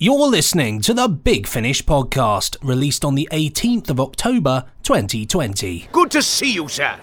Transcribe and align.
You're 0.00 0.28
listening 0.28 0.80
to 0.82 0.94
the 0.94 1.08
Big 1.08 1.48
Finish 1.48 1.82
podcast, 1.84 2.56
released 2.62 3.04
on 3.04 3.16
the 3.16 3.28
18th 3.32 3.90
of 3.90 3.98
October 3.98 4.62
2020. 4.84 5.88
Good 5.90 6.12
to 6.12 6.22
see 6.22 6.52
you, 6.52 6.68
sir. 6.68 6.94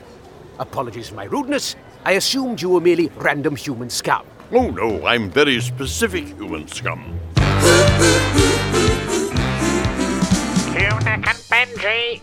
Apologies 0.59 1.09
for 1.09 1.15
my 1.15 1.25
rudeness. 1.25 1.75
I 2.05 2.13
assumed 2.13 2.61
you 2.61 2.69
were 2.69 2.79
merely 2.79 3.11
random 3.17 3.57
human 3.57 3.89
scum. 3.89 4.25
Oh 4.53 4.69
no, 4.69 5.05
I'm 5.05 5.29
very 5.29 5.59
specific 5.59 6.25
human 6.37 6.69
scum. 6.69 7.19
Nick 10.73 11.27
and 11.27 11.37
Benji. 11.51 12.21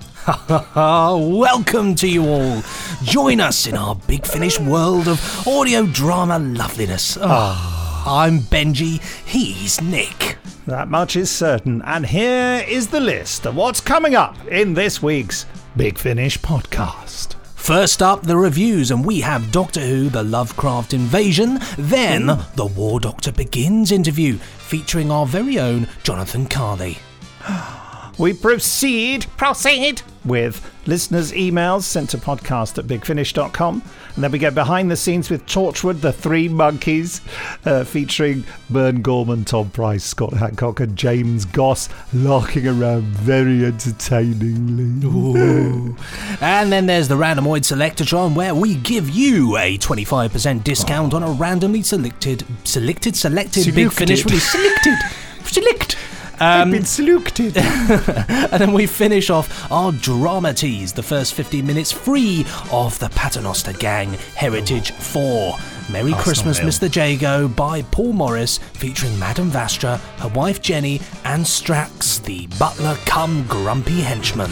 Welcome 1.39 1.95
to 1.96 2.09
you 2.09 2.25
all. 2.25 2.62
Join 3.02 3.41
us 3.43 3.66
in 3.66 3.77
our 3.77 3.95
Big 3.95 4.25
Finish 4.25 4.59
world 4.59 5.07
of 5.07 5.46
audio 5.46 5.84
drama 5.84 6.39
loveliness. 6.39 7.18
Ah, 7.20 7.81
I'm 8.04 8.40
Benji, 8.40 9.00
he's 9.24 9.80
Nick. 9.80 10.36
That 10.66 10.88
much 10.88 11.14
is 11.14 11.30
certain. 11.30 11.82
And 11.82 12.04
here 12.04 12.64
is 12.66 12.88
the 12.88 13.00
list 13.00 13.46
of 13.46 13.54
what's 13.54 13.80
coming 13.80 14.16
up 14.16 14.36
in 14.48 14.74
this 14.74 15.00
week's 15.00 15.46
Big 15.76 15.96
Finish 15.96 16.38
podcast. 16.38 17.34
First 17.54 18.02
up, 18.02 18.24
the 18.24 18.36
reviews, 18.36 18.90
and 18.90 19.04
we 19.04 19.20
have 19.20 19.52
Doctor 19.52 19.80
Who 19.80 20.08
The 20.08 20.24
Lovecraft 20.24 20.94
Invasion, 20.94 21.60
then 21.79 22.26
the 22.57 22.66
War 22.76 22.98
Doctor 22.98 23.30
Begins 23.30 23.93
interview, 23.93 24.36
featuring 24.36 25.12
our 25.12 25.24
very 25.24 25.60
own 25.60 25.86
Jonathon 26.02 26.46
Carley. 26.46 26.98
We 28.22 28.32
proceed 28.32 29.26
Proceed. 29.36 30.03
with 30.25 30.64
listeners' 30.86 31.32
emails 31.32 31.82
sent 31.82 32.11
to 32.11 32.19
podcast 32.19 32.78
at 32.78 32.84
bigfinish.com. 32.84 33.83
And 34.14 34.22
then 34.22 34.30
we 34.30 34.39
go 34.39 34.53
behind 34.53 34.92
the 34.92 34.97
scenes 34.97 35.28
with 35.28 35.44
Torchwood, 35.47 36.03
The 36.03 36.12
Three 36.12 36.48
Monkeys, 36.48 37.20
uh, 37.64 37.83
featuring 37.83 38.44
Burn 38.70 39.03
Gorman, 39.03 39.44
Tom 39.44 39.70
Price, 39.70 40.05
Scott 40.05 40.34
Handcock, 40.34 40.78
and 40.78 40.97
James 40.97 41.47
Goss, 41.47 41.89
larking 42.12 42.69
around 42.69 43.06
very 43.06 43.64
entertainingly. 43.64 45.96
And 46.41 46.70
then 46.70 46.86
there's 46.86 47.08
the 47.08 47.16
Randomoid 47.16 47.62
Selectatron, 47.62 48.36
where 48.36 48.55
we 48.55 48.77
give 48.77 49.11
you 49.11 49.56
a 49.56 49.78
25% 49.78 50.62
discount 50.62 51.12
on 51.12 51.24
a 51.24 51.30
randomly 51.33 51.83
selected, 51.83 52.46
selected, 52.62 53.16
selected 53.16 53.74
Big 53.74 53.91
Finish 53.91 54.24
release. 54.24 54.48
Selected! 54.48 54.94
Select! 55.44 55.96
I've 56.41 56.62
Um, 56.62 56.70
been 56.70 56.84
selected. 56.84 57.56
and 57.58 58.61
then 58.61 58.72
we 58.72 58.86
finish 58.86 59.30
off 59.30 59.70
our 59.70 59.92
drama 59.92 60.52
tease, 60.55 60.92
the 60.92 61.02
first 61.02 61.34
15 61.34 61.66
minutes 61.66 61.92
free 61.92 62.44
of 62.70 62.98
the 62.98 63.08
Paternoster 63.11 63.72
Gang 63.74 64.12
Heritage 64.34 64.91
4. 64.92 65.56
Merry 65.91 66.12
Christmas, 66.14 66.58
not. 66.58 66.66
Mr. 66.69 66.94
Jago 66.94 67.48
by 67.48 67.83
Paul 67.83 68.12
Morris, 68.12 68.58
featuring 68.58 69.19
Madame 69.19 69.50
Vastra, 69.50 69.98
her 70.20 70.28
wife 70.28 70.62
Jenny, 70.62 71.00
and 71.24 71.44
Strax, 71.44 72.22
the 72.24 72.46
butler 72.58 72.96
come 73.05 73.44
grumpy 73.48 74.00
henchman. 74.00 74.50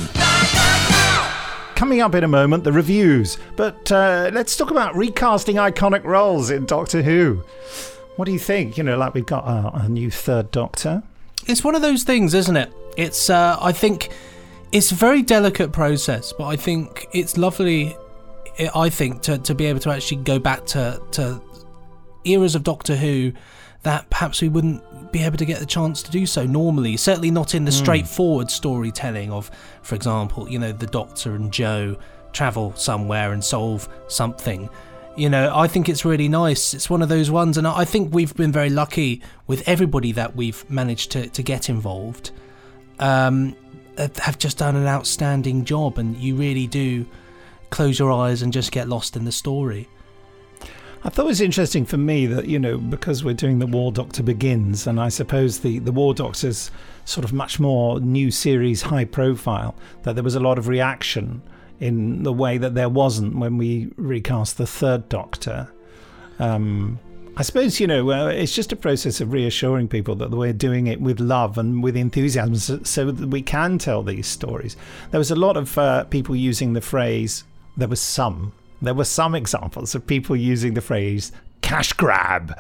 Coming 1.77 2.03
up 2.03 2.15
in 2.15 2.25
a 2.25 2.28
moment, 2.28 2.65
the 2.65 2.72
reviews. 2.72 3.39
But 3.56 3.91
uh, 3.91 4.31
let's 4.34 4.55
talk 4.55 4.70
about 4.70 4.94
recasting 4.94 5.56
iconic 5.56 6.05
roles 6.05 6.50
in 6.50 6.67
Doctor 6.67 7.00
Who. 7.00 7.42
What 8.17 8.27
do 8.27 8.33
you 8.33 8.39
think? 8.39 8.77
You 8.77 8.84
know, 8.84 8.98
like 8.98 9.15
we've 9.15 9.25
got 9.25 9.44
uh, 9.47 9.70
a 9.72 9.89
new 9.89 10.11
third 10.11 10.50
Doctor. 10.50 11.03
It's 11.46 11.64
one 11.64 11.74
of 11.74 11.83
those 11.83 12.02
things, 12.05 12.34
isn't 12.34 12.56
it? 12.56 12.72
It's, 12.96 13.30
uh, 13.30 13.56
I 13.60 13.72
think, 13.72 14.10
it's 14.72 14.92
a 14.92 14.94
very 14.94 15.22
delicate 15.22 15.72
process, 15.72 16.32
but 16.32 16.47
I 16.47 16.56
think 16.56 17.08
it's 17.12 17.36
lovely. 17.36 17.97
I- 18.58 18.70
I 18.74 18.91
think 18.91 19.22
to, 19.22 19.38
to 19.38 19.55
be 19.55 19.66
able 19.66 19.80
to 19.80 19.91
actually 19.91 20.19
go 20.22 20.38
back 20.38 20.66
to, 20.66 21.00
to 21.12 21.41
eras 22.24 22.55
of 22.55 22.62
Doctor 22.62 22.94
Who 22.97 23.32
that 23.82 24.10
perhaps 24.10 24.42
we 24.42 24.48
wouldn't 24.50 24.82
be 25.10 25.22
able 25.24 25.38
to 25.38 25.47
get 25.47 25.58
the 25.58 25.66
chance 25.66 26.02
to 26.02 26.10
do 26.10 26.27
so 26.27 26.44
normally. 26.44 26.97
Certainly 26.98 27.30
not 27.30 27.54
in 27.54 27.64
the 27.64 27.72
straightforward 27.72 28.50
storytelling 28.50 29.32
of, 29.32 29.50
for 29.82 29.94
example, 29.94 30.48
you 30.48 30.58
know, 30.58 30.70
the 30.72 30.86
Doctor 30.86 31.34
and 31.34 31.50
Jo 31.50 31.97
travel 32.34 32.75
somewhere 32.77 33.32
and 33.32 33.42
solve 33.42 33.88
something. 34.08 34.69
You 35.20 35.28
know, 35.28 35.54
I 35.54 35.66
think 35.66 35.91
it's 35.91 36.06
really 36.06 36.31
nice. 36.31 36.72
It's 36.72 36.88
one 36.88 37.03
of 37.03 37.10
those 37.10 37.31
ones, 37.31 37.58
and 37.58 37.66
I 37.66 37.84
think 37.84 38.14
we've 38.14 38.34
been 38.34 38.53
very 38.53 38.70
lucky 38.70 39.20
with 39.47 39.69
everybody 39.69 40.12
that 40.12 40.34
we've 40.34 40.64
managed 40.70 41.10
to, 41.10 41.28
to 41.28 41.42
get 41.42 41.69
involved. 41.69 42.31
Um, 43.00 43.54
have 43.98 44.38
just 44.38 44.56
done 44.56 44.76
an 44.76 44.86
outstanding 44.86 45.66
job, 45.66 45.98
and 45.98 46.16
you 46.16 46.36
really 46.36 46.66
do 46.66 47.04
close 47.69 47.98
your 47.98 48.10
eyes 48.10 48.41
and 48.41 48.50
just 48.50 48.72
get 48.72 48.88
lost 48.88 49.14
in 49.14 49.26
the 49.26 49.30
story. 49.30 49.91
I 51.04 51.10
thought 51.10 51.26
it 51.26 51.28
was 51.28 51.42
interesting 51.42 51.84
for 51.84 51.98
me 51.98 52.25
that, 52.25 52.47
you 52.47 52.59
know, 52.59 52.78
because 52.78 53.22
we're 53.22 53.34
doing 53.34 53.59
the 53.59 53.66
War 53.66 53.92
Doctor 53.92 54.22
Begins, 54.22 54.86
and 54.86 54.98
I 54.98 55.10
suppose 55.10 55.60
the, 55.60 55.80
the 55.80 55.92
War 55.92 56.14
Doctor's 56.14 56.70
sort 57.04 57.26
of 57.26 57.34
much 57.34 57.60
more 57.60 58.00
new 58.00 58.30
series, 58.30 58.80
high 58.80 59.04
profile, 59.04 59.75
that 60.04 60.14
there 60.14 60.25
was 60.25 60.34
a 60.34 60.41
lot 60.41 60.56
of 60.56 60.66
reaction 60.66 61.42
in 61.80 62.22
the 62.22 62.32
way 62.32 62.58
that 62.58 62.74
there 62.74 62.88
wasn't 62.88 63.36
when 63.36 63.56
we 63.56 63.91
recast 63.96 64.58
the 64.58 64.66
third 64.66 65.08
Doctor. 65.08 65.68
Um, 66.38 66.98
I 67.36 67.42
suppose, 67.42 67.80
you 67.80 67.86
know, 67.86 68.10
uh, 68.10 68.28
it's 68.28 68.54
just 68.54 68.72
a 68.72 68.76
process 68.76 69.20
of 69.20 69.32
reassuring 69.32 69.88
people 69.88 70.14
that 70.16 70.30
we're 70.30 70.52
doing 70.52 70.88
it 70.88 71.00
with 71.00 71.20
love 71.20 71.56
and 71.56 71.82
with 71.82 71.96
enthusiasm 71.96 72.56
so, 72.56 72.82
so 72.82 73.10
that 73.10 73.28
we 73.28 73.41
can 73.41 73.78
tell 73.78 74.02
these 74.02 74.26
stories. 74.26 74.76
There 75.10 75.18
was 75.18 75.30
a 75.30 75.36
lot 75.36 75.56
of 75.56 75.78
uh, 75.78 76.04
people 76.04 76.36
using 76.36 76.74
the 76.74 76.80
phrase, 76.80 77.44
there 77.76 77.88
was 77.88 78.00
some, 78.00 78.52
there 78.82 78.94
were 78.94 79.04
some 79.04 79.34
examples 79.34 79.94
of 79.94 80.06
people 80.06 80.36
using 80.36 80.74
the 80.74 80.80
phrase 80.80 81.32
cash 81.62 81.92
grab. 81.92 82.58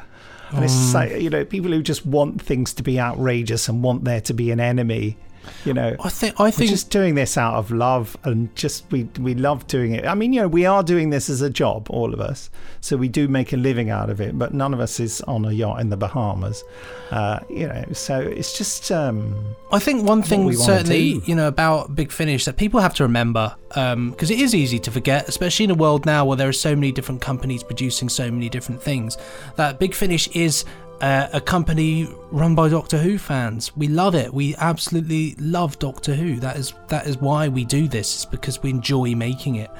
And 0.52 0.64
it's 0.64 0.94
like, 0.94 1.20
you 1.20 1.30
know, 1.30 1.44
people 1.44 1.70
who 1.70 1.80
just 1.80 2.04
want 2.04 2.42
things 2.42 2.74
to 2.74 2.82
be 2.82 2.98
outrageous 2.98 3.68
and 3.68 3.84
want 3.84 4.04
there 4.04 4.20
to 4.22 4.34
be 4.34 4.50
an 4.50 4.58
enemy. 4.58 5.16
You 5.64 5.74
know, 5.74 5.96
I 6.02 6.08
think 6.08 6.40
I 6.40 6.50
think 6.50 6.70
just 6.70 6.90
doing 6.90 7.14
this 7.14 7.36
out 7.36 7.54
of 7.54 7.70
love 7.70 8.16
and 8.24 8.54
just 8.56 8.90
we 8.90 9.04
we 9.18 9.34
love 9.34 9.66
doing 9.66 9.92
it. 9.92 10.06
I 10.06 10.14
mean, 10.14 10.32
you 10.32 10.42
know, 10.42 10.48
we 10.48 10.66
are 10.66 10.82
doing 10.82 11.10
this 11.10 11.28
as 11.28 11.42
a 11.42 11.50
job, 11.50 11.88
all 11.90 12.14
of 12.14 12.20
us. 12.20 12.50
So 12.80 12.96
we 12.96 13.08
do 13.08 13.28
make 13.28 13.52
a 13.52 13.56
living 13.56 13.90
out 13.90 14.10
of 14.10 14.20
it, 14.20 14.38
but 14.38 14.54
none 14.54 14.72
of 14.72 14.80
us 14.80 15.00
is 15.00 15.20
on 15.22 15.44
a 15.44 15.52
yacht 15.52 15.80
in 15.80 15.90
the 15.90 15.96
Bahamas. 15.96 16.64
Uh, 17.10 17.40
you 17.50 17.66
know, 17.66 17.84
so 17.92 18.20
it's 18.20 18.56
just 18.56 18.90
um, 18.90 19.54
I 19.72 19.78
think 19.78 20.04
one 20.04 20.22
thing 20.22 20.44
we 20.44 20.54
certainly 20.54 21.20
you 21.24 21.34
know 21.34 21.48
about 21.48 21.94
Big 21.94 22.12
Finish 22.12 22.44
that 22.44 22.56
people 22.56 22.80
have 22.80 22.94
to 22.94 23.02
remember 23.02 23.54
because 23.68 24.30
it 24.30 24.40
is 24.40 24.54
easy 24.54 24.78
to 24.78 24.90
forget, 24.90 25.28
especially 25.28 25.64
in 25.64 25.70
a 25.70 25.74
world 25.74 26.06
now 26.06 26.24
where 26.24 26.36
there 26.36 26.48
are 26.48 26.52
so 26.52 26.74
many 26.74 26.92
different 26.92 27.20
companies 27.20 27.62
producing 27.62 28.08
so 28.08 28.30
many 28.30 28.48
different 28.48 28.82
things. 28.82 29.16
That 29.56 29.78
Big 29.78 29.94
Finish 29.94 30.28
is 30.28 30.64
uh, 31.00 31.28
a 31.32 31.40
company 31.40 32.08
run 32.30 32.54
by 32.54 32.68
Doctor 32.68 32.98
Who 32.98 33.18
fans. 33.18 33.76
We 33.76 33.88
love 33.88 34.14
it. 34.14 34.32
We 34.32 34.54
absolutely 34.56 35.34
love 35.38 35.78
Doctor 35.78 36.14
Who. 36.14 36.36
That 36.36 36.56
is 36.56 36.74
that 36.88 37.06
is 37.06 37.18
why 37.18 37.48
we 37.48 37.64
do 37.64 37.88
this. 37.88 38.14
It's 38.14 38.24
because 38.24 38.62
we 38.62 38.70
enjoy 38.70 39.14
making 39.14 39.56
it. 39.56 39.70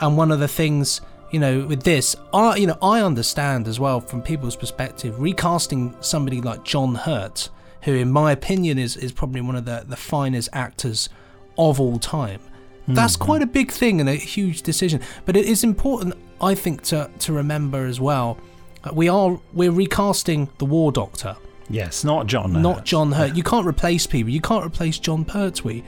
And 0.00 0.16
one 0.16 0.30
of 0.30 0.40
the 0.40 0.48
things 0.48 1.00
you 1.30 1.40
know 1.40 1.66
with 1.66 1.82
this, 1.82 2.16
I 2.32 2.56
you 2.56 2.66
know 2.66 2.78
I 2.82 3.02
understand 3.02 3.68
as 3.68 3.78
well 3.78 4.00
from 4.00 4.22
people's 4.22 4.56
perspective 4.56 5.20
recasting 5.20 5.94
somebody 6.00 6.40
like 6.40 6.64
John 6.64 6.94
Hurt 6.94 7.50
who 7.82 7.94
in 7.94 8.10
my 8.10 8.32
opinion 8.32 8.78
is, 8.78 8.96
is 8.96 9.12
probably 9.12 9.40
one 9.40 9.56
of 9.56 9.64
the, 9.64 9.84
the 9.86 9.96
finest 9.96 10.48
actors 10.52 11.08
of 11.58 11.80
all 11.80 11.98
time. 11.98 12.40
That's 12.88 13.16
quite 13.16 13.42
a 13.42 13.46
big 13.46 13.70
thing 13.70 14.00
and 14.00 14.08
a 14.08 14.14
huge 14.14 14.62
decision. 14.62 15.00
But 15.24 15.36
it 15.36 15.46
is 15.46 15.62
important, 15.62 16.14
I 16.40 16.54
think, 16.54 16.82
to, 16.84 17.08
to 17.20 17.32
remember 17.32 17.86
as 17.86 18.00
well. 18.00 18.38
That 18.84 18.94
We 18.96 19.08
are 19.08 19.38
we're 19.52 19.70
recasting 19.72 20.48
the 20.58 20.64
War 20.64 20.90
Doctor, 20.92 21.36
yes, 21.70 22.04
not 22.04 22.26
John, 22.26 22.60
not 22.62 22.76
Hurt. 22.76 22.84
John 22.84 23.12
Hurt. 23.12 23.36
You 23.36 23.42
can't 23.42 23.66
replace 23.66 24.06
people. 24.06 24.30
You 24.32 24.40
can't 24.40 24.64
replace 24.66 24.98
Jon 24.98 25.24
Pertwee, 25.24 25.82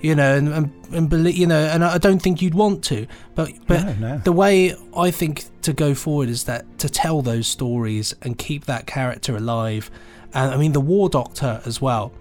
you 0.00 0.14
know, 0.14 0.36
and 0.36 0.48
and, 0.48 0.72
and 0.92 1.08
belie- 1.10 1.32
you 1.32 1.46
know, 1.46 1.64
and 1.66 1.84
I 1.84 1.98
don't 1.98 2.20
think 2.22 2.40
you'd 2.42 2.54
want 2.54 2.84
to. 2.84 3.06
But 3.34 3.52
but 3.66 3.84
No, 3.98 4.08
no. 4.14 4.18
the 4.18 4.32
way 4.32 4.74
I 4.96 5.10
think 5.10 5.44
to 5.62 5.72
go 5.72 5.94
forward 5.94 6.28
is 6.28 6.44
that 6.44 6.78
to 6.78 6.88
tell 6.88 7.22
those 7.22 7.46
stories 7.48 8.14
and 8.22 8.38
keep 8.38 8.66
that 8.66 8.86
character 8.86 9.36
alive. 9.36 9.90
And 10.34 10.52
I 10.54 10.56
mean, 10.56 10.72
the 10.72 10.80
War 10.80 11.08
Doctor 11.08 11.60
as 11.64 11.80
well, 11.80 12.12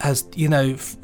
as 0.00 0.26
you 0.34 0.48
know, 0.48 0.70
f- 0.74 0.96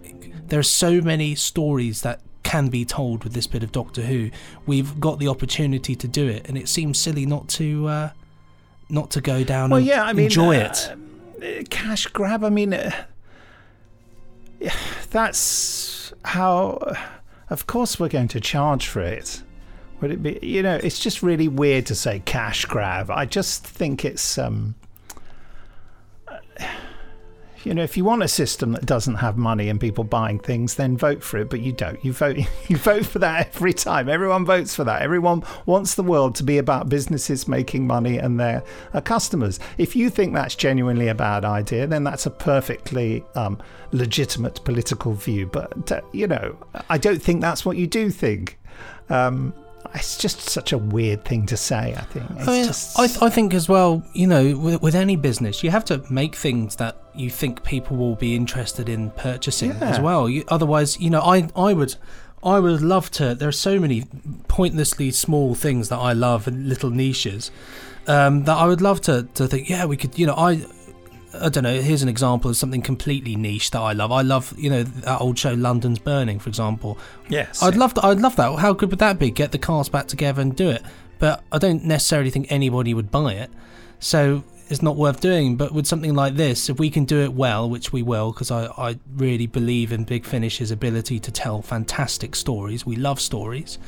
there 0.49 0.59
are 0.59 0.63
so 0.65 1.01
many 1.01 1.35
stories 1.35 2.03
that 2.03 2.21
can 2.43 2.69
be 2.69 2.85
told 2.85 3.25
with 3.25 3.33
this 3.33 3.47
bit 3.47 3.63
of 3.63 3.73
Doctor 3.73 4.03
Who. 4.03 4.31
We've 4.67 4.99
got 5.01 5.19
the 5.19 5.29
opportunity 5.29 5.95
to 5.97 6.07
do 6.09 6.27
it, 6.29 6.47
and 6.49 6.59
it 6.59 6.69
seems 6.69 6.99
silly 6.99 7.25
not 7.25 7.49
to 7.51 7.87
uh, 7.87 8.11
not 8.93 9.11
to 9.13 9.21
go 9.21 9.43
down 9.43 9.71
Well, 9.71 9.79
and 9.79 9.87
yeah, 9.87 10.05
I 10.05 10.13
mean, 10.13 10.27
enjoy 10.27 10.59
uh, 10.59 10.95
it. 11.41 11.71
cash 11.71 12.07
grab. 12.09 12.45
I 12.45 12.51
mean, 12.51 12.75
uh, 12.75 12.93
yeah, 14.61 14.75
that's 15.11 16.13
how. 16.25 16.79
Of 17.51 17.67
course, 17.67 17.99
we're 17.99 18.09
going 18.09 18.29
to 18.29 18.41
charge 18.41 18.87
for 18.87 19.01
it. 19.01 19.43
Would 20.01 20.11
it 20.11 20.23
be? 20.23 20.39
You 20.43 20.63
know, 20.63 20.77
it's 20.77 20.99
just 20.99 21.23
really 21.23 21.49
weird 21.49 21.87
to 21.87 21.95
say 21.95 22.23
cash 22.25 22.65
grab. 22.67 23.11
I 23.11 23.25
just 23.25 23.65
think 23.65 24.05
it's 24.05 24.39
um. 24.39 24.75
You 27.65 27.75
know, 27.75 27.83
if 27.83 27.97
you 27.97 28.05
want 28.05 28.23
a 28.23 28.29
system 28.29 28.73
that 28.73 28.87
doesn't 28.87 29.17
have 29.17 29.37
money 29.37 29.69
and 29.69 29.81
people 29.81 30.05
buying 30.05 30.39
things, 30.39 30.75
then 30.75 30.97
vote 30.97 31.23
for 31.23 31.39
it. 31.39 31.51
But 31.51 31.61
you 31.61 31.73
don't. 31.73 32.03
You 32.05 32.13
vote. 32.13 32.39
You 32.69 32.77
vote 32.79 33.05
for 33.05 33.19
that 33.19 33.49
every 33.55 33.75
time. 33.75 34.09
Everyone 34.09 34.47
votes 34.47 34.75
for 34.75 34.85
that. 34.85 35.03
Everyone 35.03 35.43
wants 35.67 35.95
the 35.95 36.03
world 36.03 36.35
to 36.37 36.43
be 36.43 36.57
about 36.57 36.89
businesses 36.89 37.47
making 37.47 37.87
money 37.87 38.17
and 38.17 38.41
their 38.41 38.63
uh, 38.95 39.01
customers. 39.01 39.61
If 39.77 39.95
you 39.95 40.09
think 40.09 40.33
that's 40.33 40.55
genuinely 40.55 41.09
a 41.09 41.15
bad 41.15 41.45
idea, 41.45 41.87
then 41.87 42.05
that's 42.05 42.25
a 42.25 42.31
perfectly 42.31 43.25
um, 43.35 43.59
legitimate 43.91 44.65
political 44.65 45.13
view. 45.13 45.47
But 45.47 45.93
uh, 45.93 46.01
you 46.13 46.27
know, 46.27 46.57
I 46.89 46.97
don't 46.97 47.21
think 47.21 47.43
that's 47.43 47.67
what 47.67 47.77
you 47.77 47.87
do 47.87 48.11
think. 48.11 48.59
Um, 49.11 49.53
it's 49.95 50.17
just 50.17 50.41
such 50.41 50.73
a 50.73 50.79
weird 50.79 51.25
thing 51.25 51.47
to 51.47 51.57
say. 51.57 51.95
I 51.97 52.03
think. 52.03 52.31
It's 52.31 52.49
I, 52.49 52.53
mean, 52.53 52.65
just... 52.65 52.99
I, 52.99 53.07
th- 53.07 53.23
I 53.23 53.31
think 53.31 53.55
as 53.55 53.69
well, 53.69 54.03
you 54.13 54.27
know, 54.27 54.57
with, 54.57 54.83
with, 54.83 54.95
any 54.95 55.17
business, 55.17 55.63
you 55.63 55.71
have 55.71 55.85
to 55.87 56.03
make 56.11 56.35
things 56.35 56.77
that 56.77 56.97
you 57.15 57.31
think 57.31 57.63
people 57.65 57.97
will 57.97 58.17
be 58.17 58.35
interested 58.35 58.89
in 58.89 59.11
purchasing 59.11 59.71
yeah. 59.71 59.91
as 59.91 60.01
well. 60.01 60.29
You, 60.29 60.45
otherwise, 60.49 60.99
you 61.01 61.11
know, 61.11 61.21
I 61.21 61.49
I 61.57 61.73
would. 61.73 61.97
I 62.45 62.59
would 62.59 62.83
love 62.83 63.09
to. 63.13 63.37
There 63.37 63.49
are 63.49 63.53
so 63.53 63.79
many 63.79 64.05
pointlessly 64.49 65.13
small 65.13 65.55
things 65.55 65.91
that 65.91 65.99
I 65.99 66.13
love 66.13 66.49
and 66.49 66.69
little 66.69 66.91
niches 66.91 67.53
um, 68.09 68.43
that 68.45 68.57
I 68.57 68.67
would 68.67 68.81
love 68.81 69.01
to, 69.03 69.29
to 69.35 69.47
think. 69.47 69.69
Yeah, 69.69 69.85
we 69.85 69.97
could. 69.97 70.19
You 70.19 70.27
know, 70.27 70.35
I 70.35 70.67
I 71.35 71.49
don't 71.49 71.65
know. 71.65 71.81
Here's 71.81 72.03
an 72.03 72.09
example 72.09 72.51
of 72.51 72.57
something 72.57 72.83
completely 72.83 73.37
niche 73.37 73.71
that 73.71 73.81
I 73.81 73.93
love. 73.93 74.13
I 74.13 74.23
love, 74.23 74.55
you 74.59 74.71
know, 74.71 74.83
that 74.83 75.21
old 75.21 75.39
show 75.39 75.55
London's 75.55 75.99
Burning, 75.99 76.39
for 76.39 76.49
example. 76.49 76.99
Yes. 77.29 77.63
I'd 77.63 77.77
love 77.77 77.95
that. 77.95 78.05
I'd 78.05 78.21
love 78.21 78.37
that. 78.37 78.59
How 78.59 78.73
good 78.73 78.91
would 78.91 78.99
that 78.99 79.19
be? 79.19 79.31
Get 79.31 79.53
the 79.53 79.59
cast 79.59 79.93
back 79.93 80.07
together 80.07 80.43
and 80.43 80.55
do 80.55 80.69
it. 80.69 80.83
But 81.19 81.43
I 81.53 81.59
don't 81.59 81.85
necessarily 81.85 82.31
think 82.31 82.51
anybody 82.51 82.95
would 82.95 83.11
buy 83.11 83.35
it, 83.35 83.51
so 84.01 84.43
it's 84.69 84.83
not 84.83 84.97
worth 84.97 85.21
doing. 85.21 85.57
But 85.57 85.73
with 85.73 85.87
something 85.87 86.15
like 86.15 86.35
this, 86.35 86.69
if 86.69 86.79
we 86.79 86.91
can 86.91 87.05
do 87.05 87.21
it 87.21 87.33
well, 87.33 87.71
which 87.71 87.93
we 87.93 88.03
will, 88.03 88.33
because 88.33 88.51
I, 88.51 88.67
I 88.77 88.99
really 89.15 89.47
believe 89.47 89.93
in 89.93 90.05
Big 90.05 90.25
Finish's 90.25 90.71
ability 90.71 91.21
to 91.21 91.31
tell 91.31 91.63
fantastic 91.63 92.35
stories. 92.35 92.85
We 92.85 92.97
love 92.97 93.21
stories. 93.21 93.79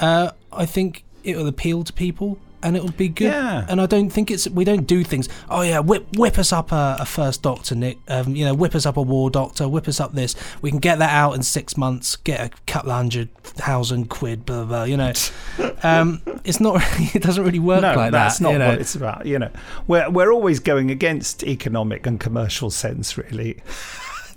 Uh, 0.00 0.32
I 0.52 0.66
think 0.66 1.04
it 1.22 1.36
will 1.36 1.46
appeal 1.46 1.84
to 1.84 1.92
people 1.92 2.38
and 2.64 2.76
it 2.76 2.82
would 2.82 2.96
be 2.96 3.08
good. 3.08 3.26
Yeah. 3.26 3.66
And 3.68 3.80
I 3.80 3.86
don't 3.86 4.10
think 4.10 4.30
it's 4.30 4.48
we 4.48 4.64
don't 4.64 4.86
do 4.86 5.04
things. 5.04 5.28
Oh 5.50 5.60
yeah, 5.60 5.78
whip 5.80 6.06
whip 6.16 6.38
us 6.38 6.52
up 6.52 6.72
a, 6.72 6.96
a 7.00 7.06
first 7.06 7.42
Doctor, 7.42 7.74
Nick. 7.74 7.98
Um, 8.08 8.34
you 8.34 8.44
know, 8.44 8.54
whip 8.54 8.74
us 8.74 8.86
up 8.86 8.96
a 8.96 9.02
War 9.02 9.30
Doctor. 9.30 9.68
Whip 9.68 9.86
us 9.86 10.00
up 10.00 10.14
this. 10.14 10.34
We 10.62 10.70
can 10.70 10.80
get 10.80 10.98
that 10.98 11.10
out 11.10 11.34
in 11.34 11.42
six 11.42 11.76
months. 11.76 12.16
Get 12.16 12.40
a 12.40 12.50
couple 12.66 12.90
hundred 12.90 13.32
thousand 13.42 14.08
quid. 14.08 14.46
Blah 14.46 14.64
blah. 14.64 14.64
blah 14.64 14.84
you 14.84 14.96
know, 14.96 15.12
um, 15.82 16.22
it's 16.44 16.58
not. 16.58 16.74
Really, 16.74 17.10
it 17.14 17.22
doesn't 17.22 17.44
really 17.44 17.58
work 17.58 17.82
no, 17.82 17.94
like 17.94 18.12
that's 18.12 18.38
that. 18.38 18.44
not 18.44 18.52
you 18.52 18.58
know? 18.58 18.68
what 18.68 18.80
it's 18.80 18.94
about. 18.94 19.26
You 19.26 19.38
know, 19.38 19.50
we're 19.86 20.08
we're 20.10 20.32
always 20.32 20.58
going 20.58 20.90
against 20.90 21.44
economic 21.44 22.06
and 22.06 22.18
commercial 22.18 22.70
sense, 22.70 23.18
really. 23.18 23.58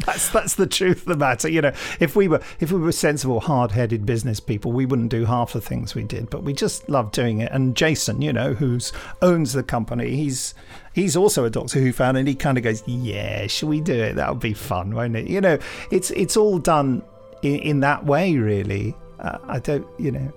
That's 0.05 0.29
that's 0.29 0.55
the 0.55 0.67
truth 0.67 0.99
of 0.99 1.05
the 1.05 1.17
matter. 1.17 1.49
You 1.49 1.61
know, 1.61 1.73
if 1.99 2.15
we 2.15 2.27
were 2.27 2.41
if 2.59 2.71
we 2.71 2.79
were 2.79 2.91
sensible, 2.91 3.39
hard-headed 3.39 4.05
business 4.05 4.39
people, 4.39 4.71
we 4.71 4.85
wouldn't 4.85 5.09
do 5.09 5.25
half 5.25 5.53
the 5.53 5.61
things 5.61 5.95
we 5.95 6.03
did. 6.03 6.29
But 6.29 6.43
we 6.43 6.53
just 6.53 6.87
love 6.89 7.11
doing 7.11 7.39
it. 7.39 7.51
And 7.51 7.75
Jason, 7.75 8.21
you 8.21 8.31
know, 8.31 8.53
who's 8.53 8.93
owns 9.21 9.53
the 9.53 9.63
company, 9.63 10.15
he's 10.15 10.53
he's 10.93 11.15
also 11.15 11.45
a 11.45 11.49
Doctor 11.49 11.79
Who 11.79 11.91
fan, 11.91 12.15
and 12.15 12.27
he 12.27 12.35
kind 12.35 12.57
of 12.57 12.63
goes, 12.63 12.83
"Yeah, 12.87 13.47
should 13.47 13.69
we 13.69 13.81
do 13.81 13.93
it? 13.93 14.15
That 14.15 14.29
would 14.29 14.39
be 14.39 14.53
fun, 14.53 14.93
won't 14.93 15.15
it?" 15.15 15.27
You 15.27 15.41
know, 15.41 15.57
it's 15.91 16.11
it's 16.11 16.37
all 16.37 16.59
done 16.59 17.03
in, 17.41 17.59
in 17.59 17.79
that 17.81 18.05
way, 18.05 18.37
really. 18.37 18.95
Uh, 19.19 19.39
I 19.47 19.59
don't, 19.59 19.87
you 19.99 20.11
know, 20.11 20.31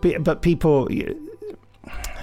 but, 0.00 0.22
but 0.22 0.42
people 0.42 0.88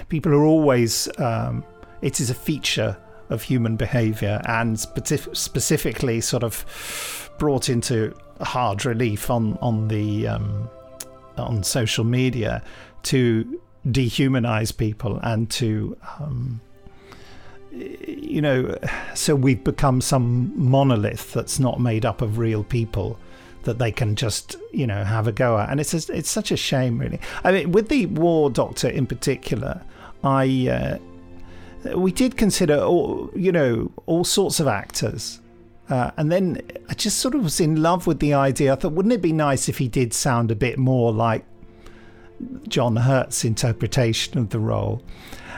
people 0.08 0.32
are 0.32 0.44
always. 0.44 1.08
Um, 1.18 1.64
it 2.02 2.20
is 2.20 2.28
a 2.28 2.34
feature 2.34 2.98
of 3.30 3.42
human 3.42 3.76
behavior 3.76 4.40
and 4.46 4.78
specific, 4.78 5.34
specifically 5.34 6.20
sort 6.20 6.42
of 6.42 7.30
brought 7.38 7.68
into 7.68 8.14
hard 8.40 8.84
relief 8.84 9.30
on 9.30 9.58
on 9.60 9.88
the 9.88 10.26
um, 10.28 10.68
on 11.36 11.62
social 11.62 12.04
media 12.04 12.62
to 13.02 13.60
dehumanize 13.86 14.76
people 14.76 15.18
and 15.22 15.50
to 15.50 15.96
um, 16.20 16.60
you 17.72 18.40
know 18.40 18.76
so 19.14 19.34
we've 19.34 19.64
become 19.64 20.00
some 20.00 20.52
monolith 20.54 21.32
that's 21.32 21.58
not 21.58 21.80
made 21.80 22.06
up 22.06 22.22
of 22.22 22.38
real 22.38 22.64
people 22.64 23.18
that 23.64 23.78
they 23.78 23.90
can 23.90 24.14
just 24.14 24.56
you 24.72 24.86
know 24.86 25.04
have 25.04 25.26
a 25.26 25.32
go 25.32 25.58
at. 25.58 25.70
And 25.70 25.80
it's 25.80 25.94
it's 25.94 26.30
such 26.30 26.52
a 26.52 26.56
shame 26.56 26.98
really. 26.98 27.20
I 27.42 27.52
mean 27.52 27.72
with 27.72 27.88
the 27.88 28.06
war 28.06 28.50
doctor 28.50 28.88
in 28.88 29.06
particular 29.06 29.82
i 30.22 30.68
uh, 30.68 30.98
we 31.94 32.12
did 32.12 32.36
consider 32.36 32.78
all, 32.80 33.30
you 33.34 33.52
know 33.52 33.90
all 34.06 34.24
sorts 34.24 34.60
of 34.60 34.66
actors 34.66 35.40
uh, 35.88 36.10
and 36.16 36.32
then 36.32 36.60
I 36.88 36.94
just 36.94 37.18
sort 37.18 37.34
of 37.34 37.44
was 37.44 37.60
in 37.60 37.82
love 37.82 38.06
with 38.06 38.20
the 38.20 38.32
idea. 38.32 38.72
I 38.72 38.76
thought, 38.76 38.92
wouldn't 38.92 39.12
it 39.12 39.20
be 39.20 39.32
nice 39.32 39.68
if 39.68 39.78
he 39.78 39.88
did 39.88 40.14
sound 40.14 40.50
a 40.50 40.54
bit 40.54 40.78
more 40.78 41.12
like 41.12 41.44
John 42.68 42.96
Hurt's 42.96 43.44
interpretation 43.44 44.38
of 44.38 44.50
the 44.50 44.58
role? 44.58 45.02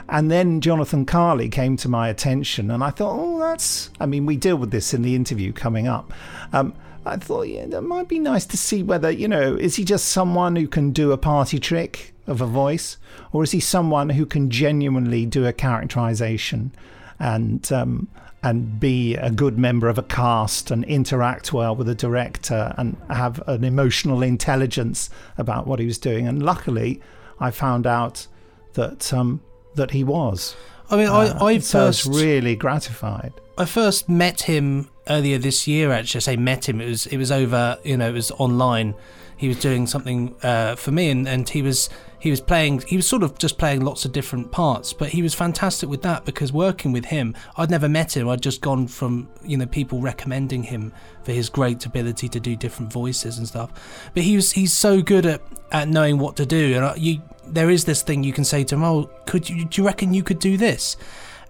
And 0.08 0.31
then 0.31 0.61
Jonathon 0.61 1.05
Carley 1.05 1.49
came 1.49 1.76
to 1.78 1.88
my 1.88 2.08
attention, 2.08 2.70
and 2.70 2.82
I 2.82 2.90
thought, 2.90 3.17
oh, 3.19 3.38
that's. 3.38 3.90
I 4.00 4.06
mean, 4.06 4.26
we 4.26 4.37
deal 4.37 4.56
with 4.56 4.70
this 4.70 4.94
in 4.94 5.02
the 5.02 5.14
interview 5.14 5.52
coming 5.52 5.87
up. 5.87 6.12
Um, 6.52 6.75
I 7.05 7.17
thought, 7.17 7.43
yeah, 7.43 7.67
that 7.67 7.82
might 7.82 8.08
be 8.08 8.19
nice 8.19 8.46
to 8.46 8.56
see 8.56 8.82
whether, 8.82 9.11
you 9.11 9.28
know, 9.28 9.55
is 9.55 9.76
he 9.76 9.84
just 9.84 10.06
someone 10.06 10.56
who 10.56 10.67
can 10.67 10.90
do 10.90 11.12
a 11.12 11.19
party 11.19 11.61
trick 11.61 12.12
of 12.26 12.40
a 12.40 12.46
voice, 12.46 12.96
or 13.32 13.43
is 13.43 13.52
he 13.52 13.61
someone 13.61 14.11
who 14.11 14.26
can 14.26 14.50
genuinely 14.50 15.26
do 15.26 15.46
a 15.46 15.52
characterization 15.52 16.73
and 17.19 17.70
um, 17.73 18.08
and 18.43 18.78
be 18.78 19.17
a 19.17 19.31
good 19.31 19.58
member 19.58 19.88
of 19.88 19.99
a 19.99 20.02
cast 20.02 20.70
and 20.70 20.84
interact 20.84 21.52
well 21.52 21.75
with 21.75 21.88
a 21.88 21.94
director 21.94 22.73
and 22.78 22.96
have 23.11 23.43
an 23.49 23.64
emotional 23.64 24.23
intelligence 24.23 25.11
about 25.37 25.67
what 25.67 25.81
he 25.81 25.87
was 25.87 25.99
doing? 25.99 26.28
And 26.28 26.43
luckily, 26.43 27.00
I 27.40 27.50
found 27.50 27.87
out 27.87 28.26
that 28.75 29.12
um, 29.12 29.40
that 29.75 29.90
he 29.90 30.05
was. 30.05 30.56
I 30.90 30.96
mean, 30.96 31.08
uh, 31.08 31.38
I, 31.40 31.44
I 31.44 31.58
so 31.58 31.87
first 31.87 32.06
really 32.06 32.55
gratified. 32.55 33.32
I 33.58 33.64
first 33.64 34.08
met 34.08 34.43
him 34.43 34.90
earlier 35.08 35.38
this 35.38 35.67
year. 35.67 35.90
Actually, 35.90 36.19
I 36.19 36.20
say 36.20 36.37
met 36.37 36.69
him. 36.69 36.81
It 36.81 36.88
was 36.88 37.06
it 37.06 37.17
was 37.17 37.32
over. 37.32 37.78
You 37.84 37.96
know, 37.96 38.08
it 38.08 38.14
was 38.14 38.31
online. 38.32 38.94
He 39.37 39.49
was 39.49 39.58
doing 39.58 39.87
something 39.87 40.34
uh, 40.43 40.76
for 40.76 40.93
me, 40.93 41.11
and, 41.11 41.26
and 41.28 41.49
he 41.49 41.62
was 41.62 41.90
he 42.18 42.30
was 42.30 42.40
playing. 42.40 42.82
He 42.86 42.96
was 42.96 43.06
sort 43.06 43.22
of 43.22 43.38
just 43.38 43.58
playing 43.58 43.82
lots 43.84 44.04
of 44.04 44.12
different 44.12 44.50
parts, 44.50 44.92
but 44.92 45.08
he 45.08 45.22
was 45.22 45.34
fantastic 45.34 45.88
with 45.88 46.02
that 46.02 46.24
because 46.24 46.52
working 46.52 46.92
with 46.92 47.06
him, 47.06 47.34
I'd 47.56 47.70
never 47.70 47.88
met 47.88 48.16
him. 48.16 48.28
I'd 48.28 48.42
just 48.42 48.60
gone 48.60 48.86
from 48.86 49.28
you 49.44 49.56
know 49.56 49.66
people 49.66 50.00
recommending 50.00 50.62
him 50.62 50.92
for 51.24 51.32
his 51.32 51.48
great 51.48 51.84
ability 51.84 52.28
to 52.30 52.40
do 52.40 52.56
different 52.56 52.92
voices 52.92 53.38
and 53.38 53.46
stuff. 53.46 54.10
But 54.14 54.22
he 54.22 54.36
was 54.36 54.52
he's 54.52 54.72
so 54.72 55.02
good 55.02 55.26
at 55.26 55.42
at 55.72 55.88
knowing 55.88 56.18
what 56.18 56.36
to 56.36 56.46
do, 56.46 56.74
and 56.74 57.00
you 57.00 57.22
there 57.46 57.70
is 57.70 57.84
this 57.84 58.02
thing 58.02 58.24
you 58.24 58.32
can 58.32 58.44
say 58.44 58.64
to 58.64 58.74
him. 58.74 58.82
Oh, 58.82 59.10
could 59.26 59.48
you 59.48 59.64
do 59.64 59.82
you 59.82 59.86
reckon 59.86 60.14
you 60.14 60.22
could 60.22 60.38
do 60.38 60.56
this? 60.56 60.96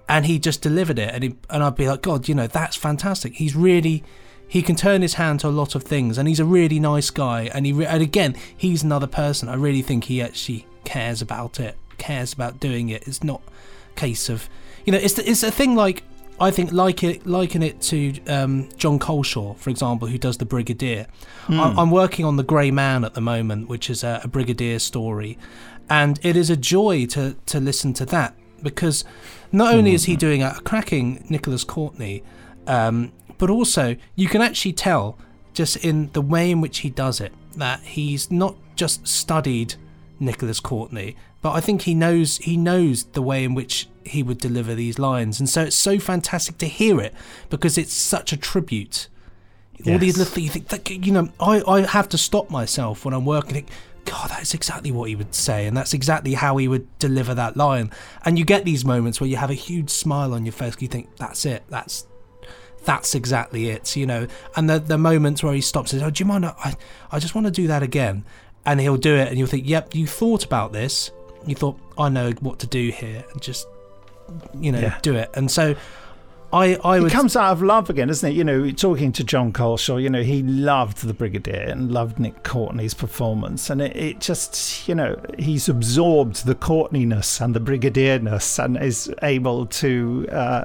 and 0.08 0.26
he 0.26 0.38
just 0.38 0.62
delivered 0.62 1.00
it 1.00 1.12
and 1.12 1.24
he, 1.24 1.34
and 1.50 1.64
I'd 1.64 1.74
be 1.74 1.88
like 1.88 2.02
god 2.02 2.28
you 2.28 2.34
know 2.36 2.46
that's 2.46 2.76
fantastic 2.76 3.34
he's 3.34 3.56
really 3.56 4.04
he 4.48 4.62
can 4.62 4.76
turn 4.76 5.02
his 5.02 5.14
hand 5.14 5.40
to 5.40 5.48
a 5.48 5.50
lot 5.50 5.75
of 5.75 5.82
things 5.82 6.18
and 6.18 6.28
he's 6.28 6.40
a 6.40 6.44
really 6.44 6.78
nice 6.78 7.11
guy 7.11 7.50
and 7.52 7.66
he 7.66 7.73
re- 7.73 7.87
and 7.87 8.02
again 8.02 8.35
he's 8.56 8.82
another 8.82 9.06
person 9.06 9.49
I 9.49 9.54
really 9.54 9.82
think 9.82 10.04
he 10.04 10.23
actually 10.23 10.66
cares 10.85 11.20
about 11.20 11.59
it 11.59 11.76
cares 11.99 12.32
about 12.32 12.61
doing 12.61 12.88
it. 12.88 13.06
It's 13.06 13.23
not 13.23 13.42
a 13.90 13.94
case 13.94 14.28
of 14.28 14.49
you 14.85 14.92
know 14.92 14.99
it's 14.99 15.18
it's 15.18 15.42
a 15.42 15.50
thing 15.50 15.75
like 15.75 16.02
I 16.38 16.50
think 16.50 16.73
like 16.73 17.02
it 17.02 17.26
liken 17.26 17.62
it 17.62 17.80
to 17.82 18.14
um, 18.26 18.68
Jon 18.76 18.99
Culshaw 18.99 19.56
for 19.56 19.70
example 19.70 20.09
who 20.09 20.18
does 20.18 20.38
the 20.38 20.44
Brigadier. 20.44 21.06
Hmm. 21.47 21.61
I'm, 21.61 21.78
I'm 21.78 21.90
working 21.90 22.25
on 22.25 22.37
the 22.37 22.42
Grey 22.42 22.70
Man 22.70 23.04
at 23.04 23.14
the 23.14 23.20
moment 23.20 23.68
which 23.68 23.90
is 23.90 24.04
a, 24.04 24.20
a 24.25 24.28
Brigadier 24.28 24.78
story 24.78 25.38
and 25.88 26.18
it 26.23 26.37
is 26.37 26.50
a 26.50 26.56
joy 26.56 27.06
to 27.06 27.37
to 27.47 27.61
listen 27.61 27.92
to 27.94 28.06
that 28.06 28.35
because 28.62 29.04
not 29.52 29.75
only 29.75 29.94
is 29.94 30.04
he 30.04 30.16
doing 30.16 30.42
a 30.42 30.54
cracking 30.64 31.25
Nicholas 31.28 31.62
Courtney, 31.62 32.25
um, 32.66 33.12
but 33.38 33.50
also 33.50 33.97
you 34.14 34.28
can 34.28 34.40
actually 34.43 34.73
tell 34.73 35.19
just 35.55 35.76
in 35.78 36.11
the 36.12 36.21
way 36.23 36.50
in 36.50 36.61
which 36.61 36.78
he 36.78 36.90
does 36.90 37.21
it 37.21 37.33
that 37.57 37.81
he's 37.81 38.31
not 38.31 38.55
just 38.76 39.07
studied 39.09 39.75
Nicholas 40.21 40.61
Courtney, 40.61 41.16
but 41.43 41.52
I 41.52 41.61
think 41.61 41.83
he 41.83 41.95
knows 41.95 42.38
he 42.38 42.57
knows 42.57 43.05
the 43.05 43.23
way 43.23 43.45
in 43.45 43.55
which 43.55 43.88
he 44.05 44.23
would 44.23 44.38
deliver 44.38 44.75
these 44.75 44.99
lines, 44.99 45.40
and 45.40 45.49
so 45.49 45.62
it's 45.62 45.76
so 45.76 45.99
fantastic 45.99 46.59
to 46.59 46.66
hear 46.66 47.00
it 47.00 47.14
because 47.50 47.76
it's 47.78 47.93
such 47.95 48.33
a 48.33 48.37
tribute. 48.37 49.09
All 49.87 49.99
these 49.99 50.16
Yes. 50.16 50.19
little 50.19 50.33
things, 50.35 50.45
you 50.47 50.50
think 50.52 50.69
that, 50.69 50.90
you 51.07 51.12
know, 51.12 51.28
I, 51.38 51.62
I 51.66 51.81
have 51.83 52.09
to 52.11 52.19
stop 52.19 52.49
myself 52.50 53.05
when 53.05 53.12
I'm 53.12 53.26
working. 53.26 53.52
Think, 53.52 53.69
God, 54.07 54.31
that's 54.31 54.55
exactly 54.55 54.90
what 54.90 55.09
he 55.11 55.16
would 55.16 55.35
say, 55.35 55.66
and 55.66 55.76
that's 55.76 55.93
exactly 55.93 56.33
how 56.33 56.57
he 56.57 56.66
would 56.66 56.87
deliver 56.99 57.35
that 57.35 57.57
line. 57.59 57.90
And 58.25 58.38
you 58.38 58.45
get 58.47 58.64
these 58.64 58.85
moments 58.87 59.21
where 59.21 59.28
you 59.28 59.37
have 59.37 59.50
a 59.50 59.55
huge 59.55 59.90
smile 59.90 60.33
on 60.33 60.47
your 60.47 60.52
face. 60.52 60.76
You 60.81 60.88
think, 60.88 61.14
that's 61.16 61.45
it. 61.45 61.62
That's 61.69 62.07
that's 62.87 63.14
exactly 63.14 63.69
it. 63.69 63.95
You 63.97 64.07
know. 64.07 64.26
And 64.57 64.71
the 64.71 64.78
the 64.78 64.97
moments 64.99 65.43
where 65.43 65.52
he 65.52 65.61
stops 65.61 65.93
and 65.93 66.00
says, 66.00 66.07
"Oh, 66.07 66.11
do 66.11 66.23
you 66.25 66.26
mind? 66.26 66.47
I 66.47 66.75
I 67.12 67.19
just 67.19 67.35
want 67.35 67.47
to 67.47 67.50
do 67.50 67.66
that 67.66 67.83
again," 67.83 68.25
and 68.64 68.81
he'll 68.81 68.97
do 68.97 69.14
it, 69.14 69.28
and 69.28 69.37
you'll 69.38 69.49
think, 69.49 69.69
"Yep, 69.69 69.95
you 69.95 70.07
thought 70.07 70.45
about 70.45 70.73
this. 70.73 71.11
You 71.47 71.55
thought 71.55 71.78
I 71.99 72.09
know 72.09 72.31
what 72.40 72.59
to 72.61 72.66
do 72.66 72.90
here, 72.90 73.25
and 73.33 73.43
just 73.43 73.66
you 74.59 74.73
know 74.73 74.81
Yeah. 74.81 74.99
do 75.02 75.14
it." 75.14 75.31
And 75.35 75.50
so. 75.50 75.75
I, 76.52 76.76
I 76.85 77.00
would. 77.00 77.11
It 77.11 77.14
comes 77.14 77.35
out 77.35 77.50
of 77.52 77.61
love 77.61 77.90
again, 77.90 78.07
doesn't 78.07 78.31
it? 78.31 78.35
You 78.35 78.45
know, 78.45 78.71
talking 78.71 79.11
to 79.12 79.25
Jon 79.25 79.52
Culshaw, 79.52 80.00
you 80.00 80.09
know, 80.09 80.23
he 80.23 80.45
loved 80.45 81.05
the 81.05 81.12
Brigadier 81.12 81.66
and 81.69 81.90
loved 81.90 82.21
Nick 82.21 82.45
Courtney's 82.45 82.95
performance. 82.95 83.69
And 83.69 83.83
it, 83.83 83.97
it 83.97 84.21
just, 84.21 84.87
you 84.88 84.95
know, 84.95 85.21
he's 85.40 85.69
absorbed 85.69 86.47
the 86.47 86.55
Courtneyness 86.55 87.40
and 87.40 87.52
the 87.52 87.59
Brigadierness 87.61 88.62
and 88.64 88.81
is 88.81 89.12
able 89.23 89.66
to 89.66 90.28
uh, 90.31 90.64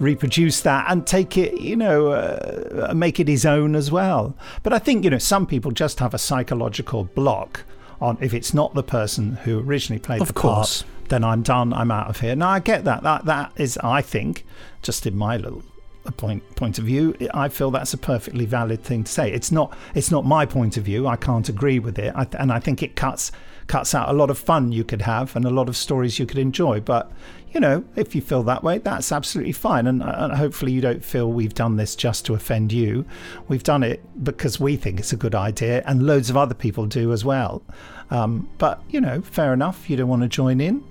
reproduce 0.00 0.60
that 0.62 0.86
and 0.88 1.06
take 1.06 1.36
it, 1.36 1.60
you 1.60 1.76
know, 1.76 2.08
uh, 2.08 2.92
make 2.94 3.20
it 3.20 3.28
his 3.28 3.46
own 3.46 3.76
as 3.76 3.92
well. 3.92 4.34
But 4.62 4.72
I 4.72 4.78
think, 4.78 5.04
you 5.04 5.10
know, 5.10 5.18
some 5.18 5.46
people 5.46 5.70
just 5.70 6.00
have 6.00 6.14
a 6.14 6.18
psychological 6.18 7.04
block 7.04 7.64
on 8.00 8.18
if 8.20 8.34
it's 8.34 8.52
not 8.52 8.74
the 8.74 8.82
person 8.82 9.36
who 9.44 9.60
originally 9.60 10.00
played 10.00 10.22
Of 10.22 10.28
the 10.28 10.32
course. 10.32 10.82
part 10.82 10.90
then 11.10 11.24
I'm 11.24 11.42
done. 11.42 11.72
I'm 11.74 11.90
out 11.90 12.08
of 12.08 12.20
here. 12.20 12.34
Now 12.34 12.48
I 12.48 12.60
get 12.60 12.84
that. 12.84 13.02
That 13.02 13.26
that 13.26 13.52
is, 13.56 13.76
I 13.78 14.00
think, 14.00 14.46
just 14.80 15.06
in 15.06 15.16
my 15.16 15.36
little 15.36 15.62
uh, 16.06 16.12
point 16.12 16.42
point 16.56 16.78
of 16.78 16.84
view, 16.84 17.14
I 17.34 17.48
feel 17.48 17.70
that's 17.70 17.92
a 17.92 17.98
perfectly 17.98 18.46
valid 18.46 18.82
thing 18.82 19.04
to 19.04 19.12
say. 19.12 19.30
It's 19.30 19.52
not. 19.52 19.76
It's 19.94 20.10
not 20.10 20.24
my 20.24 20.46
point 20.46 20.76
of 20.78 20.84
view. 20.84 21.06
I 21.06 21.16
can't 21.16 21.48
agree 21.48 21.78
with 21.78 21.98
it, 21.98 22.14
I, 22.16 22.26
and 22.38 22.50
I 22.50 22.60
think 22.60 22.82
it 22.82 22.96
cuts 22.96 23.32
cuts 23.66 23.94
out 23.94 24.08
a 24.08 24.12
lot 24.12 24.30
of 24.30 24.38
fun 24.38 24.72
you 24.72 24.82
could 24.82 25.02
have 25.02 25.36
and 25.36 25.44
a 25.44 25.50
lot 25.50 25.68
of 25.68 25.76
stories 25.76 26.18
you 26.18 26.26
could 26.26 26.38
enjoy. 26.38 26.80
But 26.80 27.12
you 27.52 27.60
know, 27.60 27.84
if 27.96 28.14
you 28.14 28.20
feel 28.20 28.42
that 28.44 28.62
way, 28.62 28.78
that's 28.78 29.12
absolutely 29.12 29.52
fine. 29.52 29.86
And, 29.86 30.02
and 30.02 30.32
hopefully, 30.32 30.72
you 30.72 30.80
don't 30.80 31.04
feel 31.04 31.30
we've 31.30 31.54
done 31.54 31.76
this 31.76 31.96
just 31.96 32.24
to 32.26 32.34
offend 32.34 32.72
you. 32.72 33.04
We've 33.48 33.62
done 33.62 33.82
it 33.82 34.02
because 34.24 34.60
we 34.60 34.76
think 34.76 35.00
it's 35.00 35.12
a 35.12 35.16
good 35.16 35.34
idea, 35.34 35.82
and 35.86 36.06
loads 36.06 36.30
of 36.30 36.36
other 36.36 36.54
people 36.54 36.86
do 36.86 37.12
as 37.12 37.24
well. 37.24 37.62
Um, 38.10 38.48
but 38.58 38.82
you 38.88 39.00
know, 39.00 39.20
fair 39.22 39.52
enough. 39.52 39.88
You 39.90 39.96
don't 39.96 40.08
want 40.08 40.22
to 40.22 40.28
join 40.28 40.60
in 40.60 40.84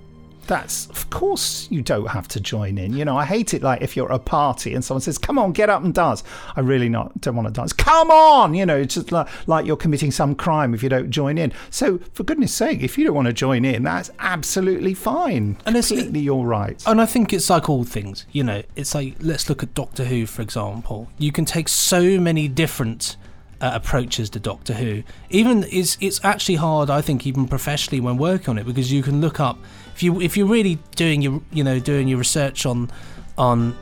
that's 0.46 0.86
of 0.86 1.10
course 1.10 1.68
you 1.70 1.82
don't 1.82 2.08
have 2.08 2.26
to 2.28 2.40
join 2.40 2.78
in. 2.78 2.92
You 2.92 3.04
know, 3.04 3.16
I 3.16 3.24
hate 3.24 3.54
it 3.54 3.62
like 3.62 3.82
if 3.82 3.96
you're 3.96 4.10
at 4.10 4.16
a 4.16 4.18
party 4.18 4.74
and 4.74 4.84
someone 4.84 5.00
says, 5.00 5.18
"Come 5.18 5.38
on, 5.38 5.52
get 5.52 5.70
up 5.70 5.84
and 5.84 5.94
dance." 5.94 6.22
I 6.56 6.60
really 6.60 6.88
not 6.88 7.20
don't 7.20 7.36
want 7.36 7.48
to 7.48 7.52
dance. 7.52 7.72
Come 7.72 8.10
on, 8.10 8.54
you 8.54 8.66
know, 8.66 8.76
it's 8.76 8.94
just 8.94 9.12
like, 9.12 9.28
like 9.46 9.66
you're 9.66 9.76
committing 9.76 10.10
some 10.10 10.34
crime 10.34 10.74
if 10.74 10.82
you 10.82 10.88
don't 10.88 11.10
join 11.10 11.38
in. 11.38 11.52
So 11.70 11.98
for 12.12 12.24
goodness 12.24 12.52
sake, 12.52 12.82
if 12.82 12.98
you 12.98 13.04
don't 13.04 13.14
want 13.14 13.26
to 13.26 13.32
join 13.32 13.64
in, 13.64 13.82
that's 13.82 14.10
absolutely 14.18 14.94
fine. 14.94 15.56
And 15.66 15.76
it's- 15.76 15.88
completely 15.88 16.20
your 16.20 16.46
right. 16.46 16.82
And 16.86 17.00
I 17.00 17.06
think 17.06 17.32
it's 17.32 17.50
like 17.50 17.68
all 17.68 17.84
things, 17.84 18.26
you 18.32 18.42
know, 18.42 18.62
it's 18.76 18.94
like, 18.94 19.16
let's 19.20 19.48
look 19.48 19.62
at 19.62 19.74
Doctor 19.74 20.04
Who, 20.04 20.26
for 20.26 20.42
example. 20.42 21.08
You 21.18 21.32
can 21.32 21.44
take 21.44 21.68
so 21.68 22.18
many 22.18 22.48
different 22.48 23.16
uh, 23.60 23.70
approaches 23.74 24.30
to 24.30 24.40
Doctor 24.40 24.74
Who. 24.74 25.02
Even 25.28 25.64
it's 25.70 25.98
it's 26.00 26.24
actually 26.24 26.56
hard, 26.56 26.88
I 26.90 27.00
think, 27.02 27.26
even 27.26 27.46
professionally 27.46 28.00
when 28.00 28.16
working 28.16 28.48
on 28.50 28.58
it, 28.58 28.64
because 28.64 28.90
you 28.90 29.02
can 29.02 29.20
look 29.20 29.38
up 29.38 29.58
if 30.00 30.04
you 30.04 30.20
if 30.22 30.34
you're 30.34 30.46
really 30.46 30.78
doing 30.96 31.20
your 31.20 31.42
you 31.52 31.62
know 31.62 31.78
doing 31.78 32.08
your 32.08 32.16
research 32.16 32.64
on 32.64 32.90
on 33.36 33.76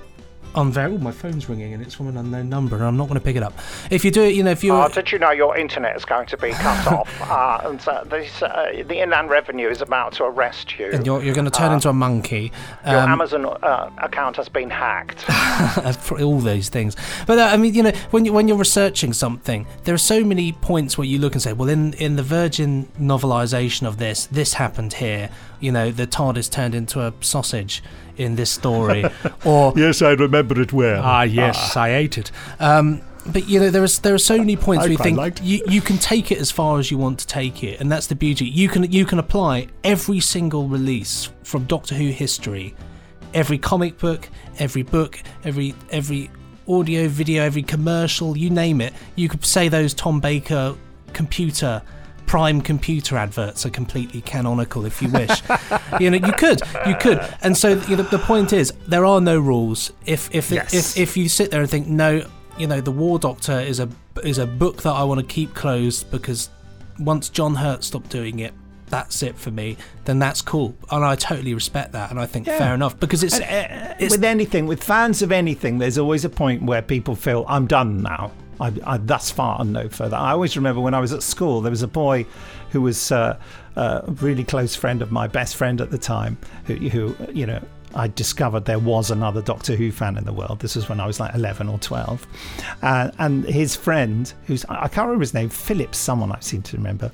on 0.55 0.73
very. 0.73 0.93
Oh, 0.93 0.99
my 0.99 1.13
phone's 1.13 1.49
ringing 1.49 1.75
and 1.75 1.83
it's 1.83 1.95
from 1.95 2.09
an 2.09 2.17
unknown 2.17 2.49
number, 2.49 2.77
and 2.77 2.85
I'm 2.85 2.97
not 2.97 3.09
going 3.09 3.19
to 3.19 3.25
pick 3.25 3.37
it 3.37 3.43
up. 3.43 3.59
If 3.91 4.05
you 4.05 4.11
do 4.11 4.23
it, 4.23 4.35
you 4.35 4.43
know, 4.43 4.51
if 4.51 4.65
you're 4.65 4.83
Oh, 4.83 4.89
did 4.89 5.13
you 5.13 5.19
know 5.19 5.31
your 5.31 5.57
internet 5.57 5.97
is 5.97 6.05
going 6.05 6.27
to 6.27 6.37
be 6.37 6.51
cut 6.51 6.87
off? 6.93 7.21
Uh, 7.21 7.69
and 7.69 7.89
uh, 7.89 8.05
this, 8.05 8.43
uh, 8.43 8.83
the 8.87 9.01
Inland 9.03 9.31
Revenue 9.31 9.69
is 9.69 9.81
about 9.81 10.13
to 10.15 10.25
arrest 10.25 10.79
you. 10.79 10.91
and 10.93 11.05
you're, 11.05 11.23
you're 11.23 11.35
going 11.35 11.45
to 11.45 11.51
turn 11.51 11.73
into 11.73 11.89
a 11.89 11.93
monkey. 11.93 12.53
your 12.87 13.01
um, 13.01 13.11
Amazon 13.11 13.47
uh, 13.47 13.91
account 13.99 14.37
has 14.37 14.49
been 14.49 14.71
hacked. 14.71 15.23
for 16.01 16.21
all 16.21 16.39
those 16.39 16.69
things. 16.69 16.97
But 17.27 17.39
uh, 17.39 17.45
I 17.45 17.57
mean, 17.57 17.75
you 17.75 17.83
know, 17.83 17.93
when 18.11 18.25
you 18.25 18.33
when 18.33 18.49
you're 18.49 18.57
researching 18.57 19.13
something, 19.13 19.67
there 19.85 19.95
are 19.95 19.99
so 19.99 20.25
many 20.25 20.53
points 20.53 20.97
where 20.97 21.07
you 21.07 21.19
look 21.19 21.35
and 21.35 21.43
say, 21.43 21.53
well, 21.53 21.69
in 21.69 21.95
in 21.95 22.17
the 22.17 22.23
Virgin 22.23 22.89
novelization 23.01 23.87
of 23.87 23.99
this, 23.99 24.27
this 24.27 24.55
happened 24.55 24.95
here. 24.95 25.31
You 25.61 25.73
know, 25.73 25.91
the 25.91 26.07
TARDIS 26.07 26.51
turned 26.51 26.75
into 26.75 27.01
a 27.01 27.13
sausage 27.21 27.83
in 28.19 28.37
this 28.37 28.51
story, 28.51 29.05
or 29.45 29.73
yes, 29.77 30.03
I 30.03 30.13
remember 30.13 30.61
it 30.61 30.73
well. 30.73 31.03
ah, 31.05 31.23
yes, 31.23 31.77
I 31.77 31.95
ate 31.95 32.19
it. 32.19 32.31
Um, 32.61 33.01
but 33.27 33.49
you 33.49 33.61
know, 33.61 33.71
there 33.71 33.85
is 33.85 33.99
there 34.01 34.15
are 34.15 34.19
so 34.19 34.39
many 34.39 34.57
points 34.57 34.85
I 34.85 34.89
where 34.89 34.93
you 34.93 34.99
think 34.99 35.41
you, 35.43 35.63
you 35.69 35.81
can 35.81 35.99
take 35.99 36.33
it 36.33 36.39
as 36.39 36.51
far 36.51 36.79
as 36.79 36.91
you 36.91 36.99
want 36.99 37.19
to 37.21 37.27
take 37.27 37.63
it, 37.63 37.81
and 37.81 37.91
that's 37.91 38.07
the 38.07 38.15
beauty. 38.15 38.47
You 38.47 38.69
can 38.69 38.91
you 38.91 39.05
can 39.05 39.19
apply 39.19 39.69
every 39.85 40.21
single 40.21 40.69
release 40.69 41.31
from 41.43 41.65
Doctor 41.65 41.95
Who 41.95 42.09
history, 42.09 42.75
every 43.35 43.59
comic 43.59 43.99
book, 43.99 44.29
every 44.59 44.83
book, 44.83 45.21
every 45.45 45.75
every 45.91 46.31
audio, 46.69 47.09
video, 47.09 47.43
every 47.43 47.63
commercial, 47.63 48.37
you 48.37 48.51
name 48.51 48.81
it. 48.81 48.93
You 49.17 49.29
could 49.29 49.45
say 49.45 49.69
those 49.69 49.95
Tom 49.95 50.21
Baker 50.21 50.75
computer. 51.13 51.83
Prime 52.29 52.61
computer 52.61 53.17
adverts 53.17 53.65
are 53.67 53.71
completely 53.71 54.21
canonical 54.21 54.85
if 54.85 55.01
you 55.03 55.09
wish. 55.09 55.31
you 56.01 56.11
know, 56.11 56.19
you 56.19 56.33
could, 56.35 56.61
you 56.87 56.95
could, 56.97 57.21
and 57.43 57.57
so 57.57 57.71
you 57.89 57.97
know, 57.97 58.03
the 58.05 58.19
point 58.19 58.53
is 58.53 58.73
there 58.87 59.05
are 59.05 59.21
no 59.21 59.39
rules. 59.41 59.93
If 60.07 60.33
if 60.35 60.51
Yes. 60.51 60.75
if 60.75 60.97
if 60.99 61.17
you 61.17 61.29
sit 61.29 61.51
there 61.51 61.63
and 61.63 61.71
think 61.71 61.87
no, 61.89 62.25
you 62.59 62.67
know, 62.67 62.81
the 62.83 62.93
War 62.93 63.19
Doctor 63.19 63.59
is 63.59 63.81
a 63.81 63.89
is 64.23 64.37
a 64.39 64.47
book 64.47 64.83
that 64.83 64.93
I 64.93 65.03
want 65.05 65.21
to 65.21 65.27
keep 65.27 65.55
closed 65.55 66.11
because 66.11 66.51
once 67.01 67.29
John 67.31 67.55
Hurt 67.55 67.83
stopped 67.83 68.11
doing 68.11 68.41
it, 68.41 68.53
that's 68.89 69.23
it 69.23 69.37
for 69.37 69.51
me. 69.51 69.77
Then 70.05 70.19
that's 70.19 70.43
cool, 70.43 70.75
and 70.91 71.03
I 71.05 71.15
totally 71.17 71.55
respect 71.55 71.93
that, 71.93 72.11
and 72.11 72.21
I 72.21 72.27
think 72.27 72.47
Yeah. 72.47 72.59
fair 72.59 72.75
enough 72.75 73.01
because 73.01 73.23
it's 73.23 73.39
And, 73.41 73.45
uh, 73.91 73.95
it's 73.99 74.15
with 74.15 74.25
anything, 74.25 74.67
with 74.67 74.85
fans 74.85 75.23
of 75.23 75.33
anything, 75.33 75.79
there's 75.79 75.97
always 75.99 76.25
a 76.27 76.31
point 76.31 76.63
where 76.63 76.83
people 76.83 77.15
feel, 77.15 77.45
I'm 77.49 77.67
done 77.67 78.03
now. 78.03 78.33
I, 78.61 78.73
I, 78.85 78.97
thus 78.99 79.31
far 79.31 79.61
and 79.61 79.73
no 79.73 79.89
further. 79.89 80.17
I 80.17 80.33
always 80.33 80.57
remember 80.57 80.81
when 80.81 80.95
I 80.95 81.01
was 81.01 81.13
at 81.13 81.23
school, 81.23 81.61
there 81.61 81.71
was 81.71 81.83
a 81.83 81.89
boy 81.89 82.27
who 82.71 82.83
was 82.83 83.13
uh, 83.13 83.39
uh, 83.77 84.03
a 84.07 84.11
really 84.13 84.45
close 84.45 84.75
friend 84.75 85.03
of 85.03 85.13
my 85.13 85.27
best 85.27 85.57
friend 85.57 85.81
at 85.81 85.91
the 85.91 85.99
time, 85.99 86.37
who, 86.67 86.75
who 86.75 87.17
you 87.33 87.47
know, 87.47 87.63
I 87.95 88.09
discovered 88.09 88.65
there 88.65 88.79
was 88.79 89.11
another 89.11 89.41
Doctor 89.41 89.75
Who 89.75 89.91
fan 89.91 90.19
in 90.19 90.25
the 90.25 90.33
world. 90.33 90.61
This 90.61 90.77
was 90.77 90.89
when 90.89 91.01
I 91.01 91.07
was 91.07 91.21
like 91.21 91.35
11 91.35 91.69
or 91.69 91.79
12. 91.79 92.27
Uh, 92.83 93.11
and 93.19 93.45
his 93.45 93.75
friend, 93.75 94.33
who's, 94.47 94.65
I 94.67 94.85
I 94.85 94.89
can't 94.89 95.07
remember 95.07 95.23
his 95.23 95.35
name, 95.35 95.49
Philip 95.49 95.95
someone, 95.95 96.33
I 96.33 96.41
seem 96.41 96.63
to 96.63 96.77
remember. 96.77 97.11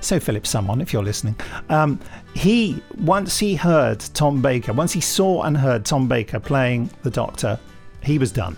So, 0.00 0.18
Philip 0.18 0.46
someone, 0.46 0.80
if 0.80 0.92
you're 0.92 1.02
listening. 1.02 1.36
Um, 1.68 2.00
he, 2.34 2.82
once 2.98 3.38
he 3.38 3.54
heard 3.54 4.00
Tom 4.00 4.42
Baker, 4.42 4.72
once 4.72 4.92
he 4.92 5.00
saw 5.00 5.42
and 5.42 5.56
heard 5.56 5.84
Tom 5.84 6.08
Baker 6.08 6.40
playing 6.40 6.90
the 7.02 7.10
Doctor, 7.10 7.58
he 8.02 8.18
was 8.18 8.32
done. 8.32 8.56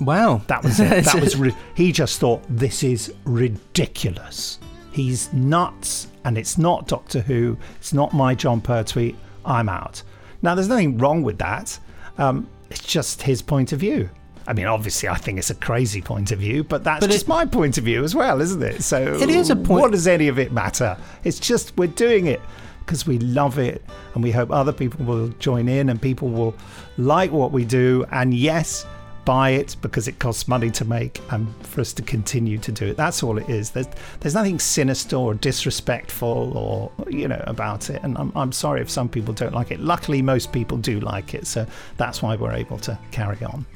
Wow. 0.00 0.42
That 0.46 0.62
was 0.62 0.78
it. 0.80 1.04
That 1.04 1.20
was 1.20 1.36
ri- 1.38 1.54
he 1.74 1.92
just 1.92 2.20
thought 2.20 2.42
this 2.48 2.82
is 2.82 3.12
ridiculous. 3.24 4.58
He's 4.92 5.32
nuts, 5.32 6.08
and 6.24 6.36
it's 6.38 6.58
not 6.58 6.88
Doctor 6.88 7.20
Who. 7.20 7.56
It's 7.76 7.92
not 7.92 8.12
my 8.12 8.34
Jon 8.34 8.60
Pertwee. 8.60 9.14
I'm 9.44 9.68
out. 9.68 10.02
Now, 10.42 10.54
there's 10.54 10.68
nothing 10.68 10.98
wrong 10.98 11.22
with 11.22 11.38
that. 11.38 11.78
Um, 12.18 12.48
it's 12.70 12.80
just 12.84 13.22
his 13.22 13.42
point 13.42 13.72
of 13.72 13.80
view. 13.80 14.08
I 14.46 14.52
mean, 14.54 14.66
obviously, 14.66 15.08
I 15.08 15.16
think 15.16 15.38
it's 15.38 15.50
a 15.50 15.54
crazy 15.54 16.00
point 16.00 16.32
of 16.32 16.38
view, 16.38 16.64
but 16.64 16.82
that's 16.82 17.00
But 17.00 17.10
just 17.10 17.28
my 17.28 17.44
point 17.44 17.76
of 17.78 17.84
view 17.84 18.02
as 18.02 18.14
well, 18.14 18.40
isn't 18.40 18.62
it? 18.62 18.82
So 18.82 19.14
It 19.20 19.28
is 19.30 19.50
a 19.50 19.56
point- 19.56 19.82
What 19.82 19.92
does 19.92 20.06
any 20.06 20.28
of 20.28 20.38
it 20.38 20.52
matter? 20.52 20.96
It's 21.24 21.38
just 21.38 21.76
we're 21.76 21.88
doing 21.88 22.26
it 22.26 22.40
because 22.80 23.06
we 23.06 23.18
love 23.18 23.58
it, 23.58 23.84
and 24.14 24.22
we 24.22 24.30
hope 24.30 24.50
other 24.50 24.72
people 24.72 25.04
will 25.04 25.28
join 25.38 25.68
in, 25.68 25.90
and 25.90 26.00
people 26.00 26.28
will 26.30 26.54
like 26.96 27.30
what 27.30 27.52
we 27.52 27.64
do. 27.66 28.06
And 28.10 28.32
yes, 28.32 28.86
buy 29.28 29.50
it 29.50 29.76
because 29.82 30.08
it 30.08 30.18
costs 30.18 30.48
money 30.48 30.70
to 30.70 30.86
make 30.86 31.20
and 31.32 31.54
for 31.66 31.82
us 31.82 31.92
to 31.92 32.00
continue 32.00 32.56
to 32.56 32.72
do 32.72 32.86
it. 32.86 32.96
That's 32.96 33.22
all 33.22 33.36
it 33.36 33.46
is. 33.50 33.72
There's 33.72 33.86
there's 34.20 34.32
nothing 34.32 34.58
sinister 34.58 35.16
or 35.16 35.34
disrespectful 35.34 36.56
or 36.56 36.90
you 37.10 37.28
know 37.28 37.44
about 37.46 37.90
it. 37.90 38.00
And 38.02 38.16
I'm 38.16 38.32
I'm 38.34 38.52
sorry 38.52 38.80
if 38.80 38.88
some 38.88 39.06
people 39.06 39.34
don't 39.34 39.52
like 39.52 39.70
it. 39.70 39.80
Luckily 39.80 40.22
most 40.22 40.50
people 40.50 40.78
do 40.78 40.98
like 41.00 41.34
it. 41.34 41.46
So 41.46 41.66
that's 41.98 42.22
why 42.22 42.36
we're 42.36 42.54
able 42.54 42.78
to 42.78 42.98
carry 43.10 43.44
on. 43.44 43.66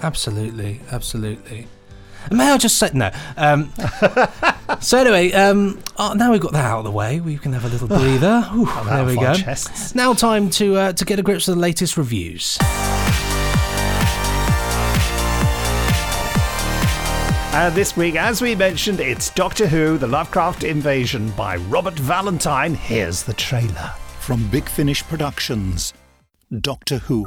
Absolutely, 0.00 0.80
absolutely. 0.92 1.66
May 2.30 2.52
I 2.52 2.56
just 2.56 2.78
say 2.78 2.90
no? 2.94 3.10
Um, 3.36 3.72
so 4.80 4.98
anyway, 4.98 5.32
um, 5.32 5.80
oh, 5.96 6.12
now 6.12 6.30
we've 6.30 6.40
got 6.40 6.52
that 6.52 6.66
out 6.66 6.78
of 6.78 6.84
the 6.84 6.92
way, 6.92 7.18
we 7.18 7.36
can 7.36 7.52
have 7.52 7.64
a 7.64 7.68
little 7.68 7.88
breather. 7.98 8.46
Out 8.46 8.84
there 8.84 9.04
we 9.04 9.16
go. 9.16 9.34
chests. 9.34 9.92
Now 9.92 10.12
time 10.12 10.50
to 10.50 10.76
uh, 10.76 10.92
to 10.92 11.04
get 11.04 11.18
a 11.18 11.22
grip 11.22 11.38
with 11.38 11.46
the 11.46 11.56
latest 11.56 11.96
reviews. 11.96 12.58
And 17.52 17.74
this 17.74 17.96
week, 17.96 18.14
as 18.14 18.40
we 18.40 18.54
mentioned, 18.54 19.00
it's 19.00 19.30
Doctor 19.30 19.66
Who: 19.66 19.98
The 19.98 20.06
Lovecraft 20.06 20.62
Invasion 20.62 21.32
by 21.32 21.56
Robert 21.56 21.98
Valentine. 21.98 22.76
Here's 22.76 23.24
the 23.24 23.34
trailer. 23.34 23.92
From 24.20 24.46
Big 24.50 24.68
Finish 24.68 25.02
Productions, 25.02 25.92
Doctor 26.60 26.98
Who, 26.98 27.24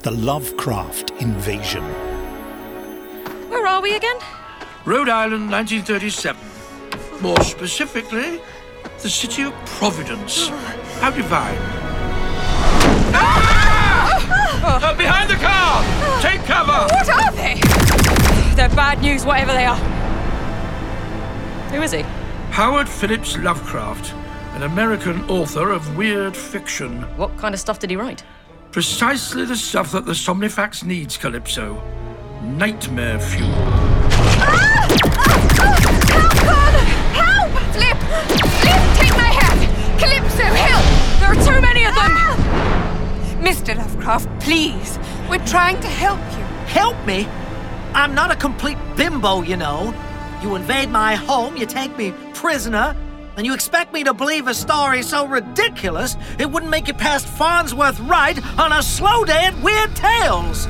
The 0.00 0.10
Lovecraft 0.10 1.12
Invasion. 1.20 1.84
Where 3.50 3.68
are 3.68 3.80
we 3.80 3.94
again? 3.94 4.16
Rhode 4.84 5.08
Island, 5.08 5.48
1937. 5.48 7.22
More 7.22 7.40
specifically, 7.44 8.40
the 9.00 9.08
city 9.08 9.42
of 9.42 9.52
Providence. 9.64 10.48
How 10.98 11.10
divine. 11.12 11.56
Ah! 13.14 14.10
Uh, 14.82 14.96
behind 14.96 15.30
the 15.30 15.36
car! 15.36 15.84
Take 16.20 16.44
cover! 16.46 16.92
What 16.92 17.08
are 17.08 17.32
they? 17.32 17.69
They're 18.60 18.68
bad 18.76 19.00
news, 19.00 19.24
whatever 19.24 19.54
they 19.54 19.64
are. 19.64 19.78
Who 21.72 21.80
is 21.80 21.92
he? 21.92 22.02
Howard 22.50 22.90
Phillips 22.90 23.38
Lovecraft, 23.38 24.12
an 24.54 24.64
American 24.64 25.22
author 25.30 25.70
of 25.70 25.96
weird 25.96 26.36
fiction. 26.36 27.04
What 27.16 27.34
kind 27.38 27.54
of 27.54 27.60
stuff 27.60 27.78
did 27.78 27.88
he 27.88 27.96
write? 27.96 28.22
Precisely 28.70 29.46
the 29.46 29.56
stuff 29.56 29.92
that 29.92 30.04
the 30.04 30.12
Somnifax 30.12 30.84
needs, 30.84 31.16
Calypso. 31.16 31.82
Nightmare 32.42 33.18
fuel. 33.18 33.48
Ah! 34.42 34.88
Help! 37.14 37.50
Flip! 37.72 37.96
Flip, 38.60 38.82
take 38.98 39.16
my 39.16 39.30
hat! 39.40 39.58
Calypso, 39.98 40.44
help! 40.44 40.84
There 41.18 41.30
are 41.30 41.44
too 41.46 41.62
many 41.62 41.86
of 41.86 41.94
them! 41.94 42.12
Ah! 42.12 43.38
Mr. 43.40 43.74
Lovecraft, 43.74 44.28
please. 44.38 44.98
We're 45.30 45.46
trying 45.46 45.80
to 45.80 45.88
help 45.88 46.20
you. 46.36 46.44
Help 46.66 47.06
me? 47.06 47.26
I'm 47.94 48.14
not 48.14 48.30
a 48.30 48.36
complete 48.36 48.78
bimbo, 48.96 49.42
you 49.42 49.56
know. 49.56 49.94
You 50.42 50.54
invade 50.54 50.90
my 50.90 51.16
home, 51.16 51.56
you 51.56 51.66
take 51.66 51.96
me 51.96 52.14
prisoner, 52.34 52.96
and 53.36 53.44
you 53.44 53.52
expect 53.52 53.92
me 53.92 54.04
to 54.04 54.14
believe 54.14 54.46
a 54.46 54.54
story 54.54 55.02
so 55.02 55.26
ridiculous 55.26 56.16
it 56.38 56.50
wouldn't 56.50 56.70
make 56.70 56.88
it 56.88 56.98
past 56.98 57.26
Farnsworth 57.26 57.98
Wright 58.00 58.38
on 58.58 58.72
a 58.72 58.82
slow 58.82 59.24
day 59.24 59.44
at 59.44 59.62
Weird 59.62 59.94
Tales. 59.96 60.66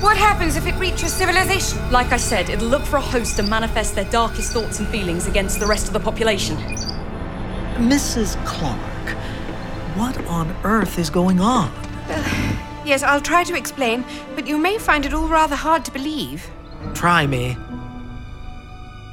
What 0.00 0.16
happens 0.16 0.54
if 0.54 0.66
it 0.66 0.76
reaches 0.76 1.12
civilization? 1.12 1.90
Like 1.90 2.12
I 2.12 2.18
said, 2.18 2.48
it'll 2.50 2.68
look 2.68 2.82
for 2.82 2.96
a 2.96 3.00
host 3.00 3.36
to 3.36 3.42
manifest 3.42 3.96
their 3.96 4.08
darkest 4.10 4.52
thoughts 4.52 4.78
and 4.78 4.86
feelings 4.88 5.26
against 5.26 5.58
the 5.58 5.66
rest 5.66 5.88
of 5.88 5.92
the 5.92 6.00
population. 6.00 6.56
Mrs. 7.76 8.42
Clark, 8.46 8.78
what 9.96 10.16
on 10.26 10.54
earth 10.62 11.00
is 11.00 11.10
going 11.10 11.40
on? 11.40 11.68
Uh, 12.08 12.47
Yes, 12.88 13.02
I'll 13.02 13.20
try 13.20 13.44
to 13.44 13.54
explain, 13.54 14.02
but 14.34 14.46
you 14.46 14.56
may 14.56 14.78
find 14.78 15.04
it 15.04 15.12
all 15.12 15.28
rather 15.28 15.54
hard 15.54 15.84
to 15.84 15.92
believe. 15.92 16.48
Try 16.94 17.26
me. 17.26 17.54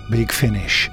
Big 0.09 0.31
Finish. 0.31 0.89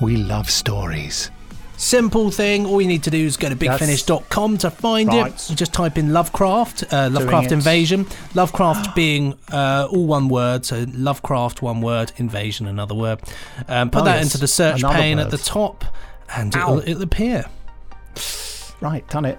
We 0.00 0.16
love 0.16 0.48
stories. 0.48 1.32
Simple 1.76 2.30
thing. 2.30 2.66
All 2.66 2.80
you 2.80 2.86
need 2.86 3.02
to 3.02 3.10
do 3.10 3.18
is 3.26 3.36
go 3.36 3.48
to 3.48 3.56
bigfinish.com 3.56 4.58
to 4.58 4.70
find 4.70 5.08
Right. 5.08 5.32
it. 5.34 5.50
You 5.50 5.56
just 5.56 5.72
type 5.72 5.98
in 5.98 6.12
Lovecraft, 6.12 6.84
uh, 6.92 7.08
Lovecraft. 7.10 7.50
Invasion. 7.50 8.06
Lovecraft 8.34 8.94
being 8.94 9.34
uh, 9.50 9.88
all 9.90 10.06
one 10.06 10.28
word, 10.28 10.64
so 10.64 10.86
Lovecraft 10.92 11.62
one 11.62 11.80
word, 11.80 12.12
Invasion 12.18 12.68
another 12.68 12.94
word. 12.94 13.18
Um, 13.66 13.90
put 13.90 14.02
Oh, 14.02 14.04
that 14.04 14.16
yes. 14.18 14.26
into 14.26 14.38
the 14.38 14.46
search 14.46 14.80
Another 14.80 14.98
pane 14.98 15.18
at 15.18 15.30
the 15.32 15.38
top, 15.38 15.84
and 16.36 16.54
it'll, 16.54 16.78
it'll 16.78 17.02
appear. 17.02 17.46
Right, 18.80 19.08
done 19.08 19.24
it. 19.24 19.38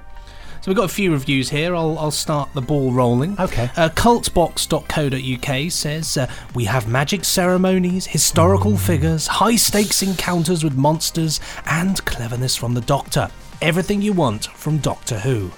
So 0.62 0.70
we've 0.70 0.78
got 0.78 0.86
a 0.86 0.94
few 0.94 1.12
reviews 1.12 1.50
here. 1.50 1.76
I'll, 1.76 1.98
I'll 1.98 2.12
start 2.12 2.54
the 2.54 2.62
ball 2.62 2.94
rolling. 2.94 3.40
Okay. 3.40 3.64
Uh, 3.76 3.90
cultbox.co.uk 3.90 5.72
says 5.72 6.18
uh, 6.18 6.32
we 6.54 6.66
have 6.66 6.88
magic 6.88 7.26
ceremonies, 7.26 8.06
historical 8.06 8.78
figures, 8.78 9.26
high 9.26 9.56
stakes 9.56 10.04
encounters 10.04 10.64
with 10.64 10.76
monsters, 10.76 11.40
and 11.66 12.06
cleverness 12.06 12.56
from 12.56 12.76
the 12.76 12.82
Doctor. 12.82 13.30
Everything 13.64 14.04
you 14.04 14.14
want 14.14 14.46
from 14.46 14.78
Doctor 14.78 15.18
Who. 15.18 15.50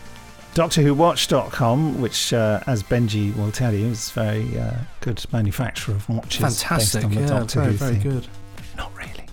DoctorWhoWatch.com, 0.55 1.99
which, 1.99 2.31
uh, 2.31 2.61
as 2.67 2.81
Benji 2.83 3.35
will 3.35 3.51
tell 3.51 3.73
you, 3.73 3.87
is 3.87 4.09
a 4.11 4.13
very 4.13 4.57
uh, 4.57 4.71
good 5.01 5.25
manufacturer 5.33 5.95
of 5.95 6.07
watches. 6.07 6.39
Fantastic. 6.61 7.01
Based 7.01 7.05
on 7.05 7.11
the 7.15 7.21
Yeah, 7.21 7.27
Doctor 7.27 7.59
very, 7.59 7.71
Who 7.71 7.77
very 7.77 7.97
good. 7.97 8.27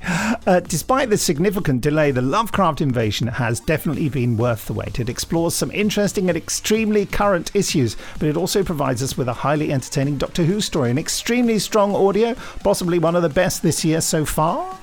Uh, 0.02 0.60
despite 0.60 1.10
the 1.10 1.18
significant 1.18 1.80
delay, 1.80 2.10
the 2.10 2.22
Lovecraft 2.22 2.80
invasion 2.80 3.26
has 3.28 3.60
definitely 3.60 4.08
been 4.08 4.36
worth 4.36 4.66
the 4.66 4.72
wait. 4.72 4.98
It 4.98 5.08
explores 5.08 5.54
some 5.54 5.70
interesting 5.70 6.28
and 6.28 6.36
extremely 6.36 7.06
current 7.06 7.50
issues, 7.54 7.96
but 8.18 8.28
it 8.28 8.36
also 8.36 8.62
provides 8.62 9.02
us 9.02 9.16
with 9.16 9.28
a 9.28 9.32
highly 9.32 9.72
entertaining 9.72 10.18
Doctor 10.18 10.44
Who 10.44 10.60
story, 10.60 10.90
an 10.90 10.98
extremely 10.98 11.58
strong 11.58 11.94
audio, 11.94 12.34
possibly 12.64 12.98
one 12.98 13.16
of 13.16 13.22
the 13.22 13.28
best 13.28 13.62
this 13.62 13.84
year 13.84 14.00
so 14.00 14.24
far. 14.24 14.76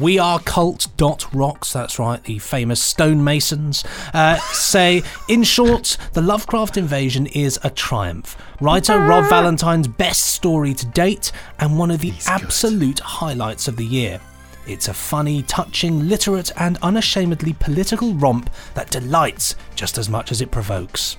We 0.00 0.18
are 0.18 0.40
cult.rocks, 0.40 1.72
that's 1.74 1.98
right, 1.98 2.24
the 2.24 2.38
famous 2.38 2.82
stonemasons, 2.82 3.84
uh, 4.14 4.38
say, 4.38 5.02
in 5.28 5.42
short, 5.42 5.98
the 6.14 6.22
Lovecraft 6.22 6.78
invasion 6.78 7.26
is 7.26 7.60
a 7.62 7.68
triumph. 7.68 8.36
Writer 8.60 8.98
Rob 8.98 9.28
Valentine's 9.28 9.88
best 9.88 10.24
story 10.24 10.72
to 10.74 10.86
date, 10.86 11.30
and 11.58 11.78
one 11.78 11.90
of 11.90 12.00
the 12.00 12.14
absolute 12.26 13.00
highlights 13.00 13.68
of 13.68 13.76
the 13.76 13.84
year. 13.84 14.18
It's 14.66 14.88
a 14.88 14.94
funny, 14.94 15.42
touching, 15.42 16.08
literate, 16.08 16.50
and 16.56 16.78
unashamedly 16.80 17.52
political 17.54 18.14
romp 18.14 18.48
that 18.74 18.90
delights 18.90 19.56
just 19.74 19.98
as 19.98 20.08
much 20.08 20.32
as 20.32 20.40
it 20.40 20.50
provokes. 20.50 21.18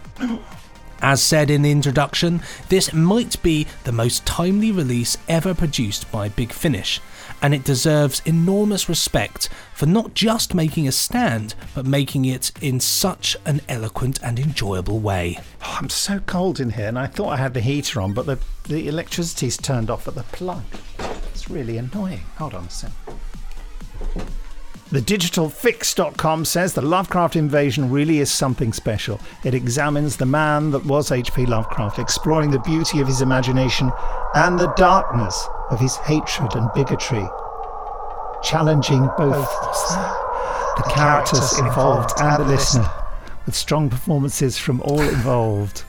As 1.01 1.21
said 1.21 1.51
in 1.51 1.61
the 1.61 1.71
introduction, 1.71 2.41
this 2.69 2.93
might 2.93 3.41
be 3.43 3.67
the 3.83 3.91
most 3.91 4.25
timely 4.25 4.71
release 4.71 5.17
ever 5.27 5.53
produced 5.53 6.09
by 6.11 6.29
Big 6.29 6.53
Finish, 6.53 7.01
and 7.43 7.53
it 7.53 7.65
deserves 7.65 8.21
enormous 8.25 8.88
respect 8.88 9.49
for 9.75 9.86
not 9.86 10.13
just 10.15 10.56
making 10.56 10.88
a 10.88 10.91
stand, 10.91 11.53
but 11.75 11.86
making 11.86 12.23
it 12.23 12.51
in 12.62 12.79
such 12.79 13.36
an 13.45 13.62
eloquent 13.67 14.17
and 14.23 14.39
enjoyable 14.39 14.99
way. 14.99 15.38
Oh, 15.62 15.77
I'm 15.79 15.89
so 15.89 16.19
cold 16.19 16.62
in 16.62 16.71
here, 16.71 16.88
and 16.88 16.97
I 16.97 17.06
thought 17.06 17.34
I 17.34 17.38
had 17.38 17.53
the 17.53 17.60
heater 17.60 17.99
on, 17.99 18.13
but 18.13 18.25
the, 18.25 18.39
the 18.67 18.88
electricity's 18.88 19.58
turned 19.58 19.89
off 19.89 20.08
at 20.08 20.15
the 20.15 20.23
plug. 20.23 20.63
It's 21.34 21.49
really 21.49 21.77
annoying. 21.77 22.21
Hold 22.38 22.53
on 22.53 22.63
a 22.63 22.69
sec. 22.69 22.91
TheDigitalFix.com 24.93 26.45
says 26.45 26.73
the 26.73 26.82
Lovecraft 26.82 27.36
invasion 27.36 27.89
really 27.89 28.19
is 28.19 28.32
something 28.32 28.71
special. 28.71 29.19
It 29.43 29.56
examines 29.56 30.15
the 30.15 30.27
man 30.27 30.69
that 30.69 30.86
was 30.86 31.12
H.P. 31.12 31.47
Lovecraft, 31.47 31.97
exploring 31.97 32.51
the 32.51 32.60
beauty 32.60 33.01
of 33.01 33.08
his 33.08 33.21
imagination 33.21 33.91
and 34.36 34.60
the 34.60 34.71
darkness 34.73 35.47
of 35.73 35.79
his 35.79 35.97
hatred 35.97 36.55
and 36.55 36.71
bigotry, 36.73 37.27
challenging 38.43 39.09
both 39.17 39.49
the 40.77 40.83
characters 40.89 41.57
involved 41.59 42.12
and 42.21 42.43
the 42.43 42.47
listener, 42.47 42.89
with 43.45 43.55
strong 43.55 43.89
performances 43.89 44.57
from 44.57 44.81
all 44.81 45.01
involved. 45.01 45.83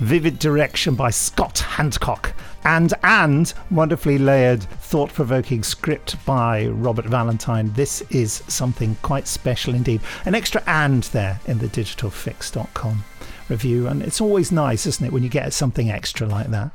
Vivid 0.00 0.38
direction 0.38 0.94
by 0.94 1.10
Scott 1.10 1.56
Handcock, 1.56 2.32
and 2.64 2.92
and 3.02 3.52
wonderfully 3.70 4.18
layered, 4.18 4.62
thought-provoking 4.62 5.62
script 5.62 6.22
by 6.24 6.66
Robert 6.68 7.06
Valentine. 7.06 7.72
This 7.74 8.02
is 8.10 8.42
something 8.48 8.96
quite 9.02 9.26
special 9.26 9.74
indeed. 9.74 10.00
An 10.24 10.34
extra 10.34 10.62
and 10.66 11.02
there 11.04 11.40
in 11.46 11.58
the 11.58 11.68
digitalfix.com 11.68 13.04
review, 13.48 13.88
and 13.88 14.02
it's 14.02 14.20
always 14.20 14.52
nice, 14.52 14.86
isn't 14.86 15.06
it, 15.06 15.12
when 15.12 15.22
you 15.22 15.28
get 15.28 15.52
something 15.52 15.90
extra 15.90 16.26
like 16.26 16.48
that? 16.48 16.70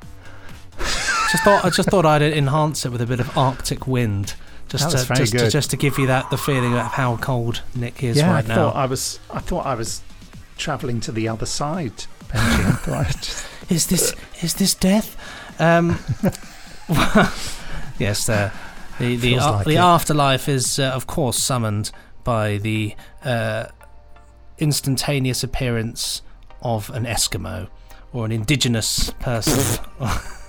Just 1.32 1.44
thought 1.44 1.66
I 1.66 1.70
just 1.70 1.90
thought 1.90 2.06
I'd 2.06 2.22
enhance 2.22 2.86
it 2.86 2.92
with 2.92 3.02
a 3.02 3.06
bit 3.06 3.20
of 3.20 3.38
Arctic 3.38 3.88
wind. 3.88 4.36
Just 4.68 4.90
to, 4.92 5.16
just, 5.16 5.32
to, 5.34 5.50
just 5.50 5.70
to 5.72 5.78
give 5.78 6.00
you 6.00 6.08
that 6.08 6.30
the 6.32 6.38
feeling 6.38 6.74
of 6.74 6.88
how 6.88 7.18
cold 7.18 7.62
Nick 7.76 8.04
is 8.04 8.18
yeah, 8.18 8.32
right 8.32 8.44
I 8.44 8.48
now. 8.48 8.56
thought 8.56 8.76
I 8.76 8.86
was. 8.88 9.20
I 9.32 9.40
thought 9.40 9.66
I 9.66 9.76
was 9.76 10.02
travelling 10.58 11.00
to 11.02 11.12
the 11.12 11.28
other 11.28 11.46
side, 11.46 12.06
Benji. 12.30 12.66
I 12.66 12.72
thought 12.72 13.08
I 13.08 13.12
just, 13.12 13.48
Is 13.70 13.88
this 13.88 14.14
is 14.42 14.56
this 14.56 14.74
death? 14.74 15.16
Um, 15.60 16.00
yes, 18.00 18.28
uh, 18.30 18.52
the 19.00 19.16
the 19.16 19.38
uh, 19.40 19.52
like 19.54 19.66
the 19.66 19.76
it. 19.76 19.80
afterlife 19.80 20.50
is 20.50 20.80
uh, 20.80 20.90
of 20.90 21.08
course 21.08 21.38
summoned 21.42 21.92
by 22.24 22.58
the 22.58 22.96
uh, 23.24 23.66
instantaneous 24.58 25.44
appearance 25.44 26.22
of 26.62 26.90
an 26.92 27.06
Eskimo 27.06 27.70
or 28.14 28.26
an 28.26 28.32
indigenous 28.32 29.12
person. 29.20 29.84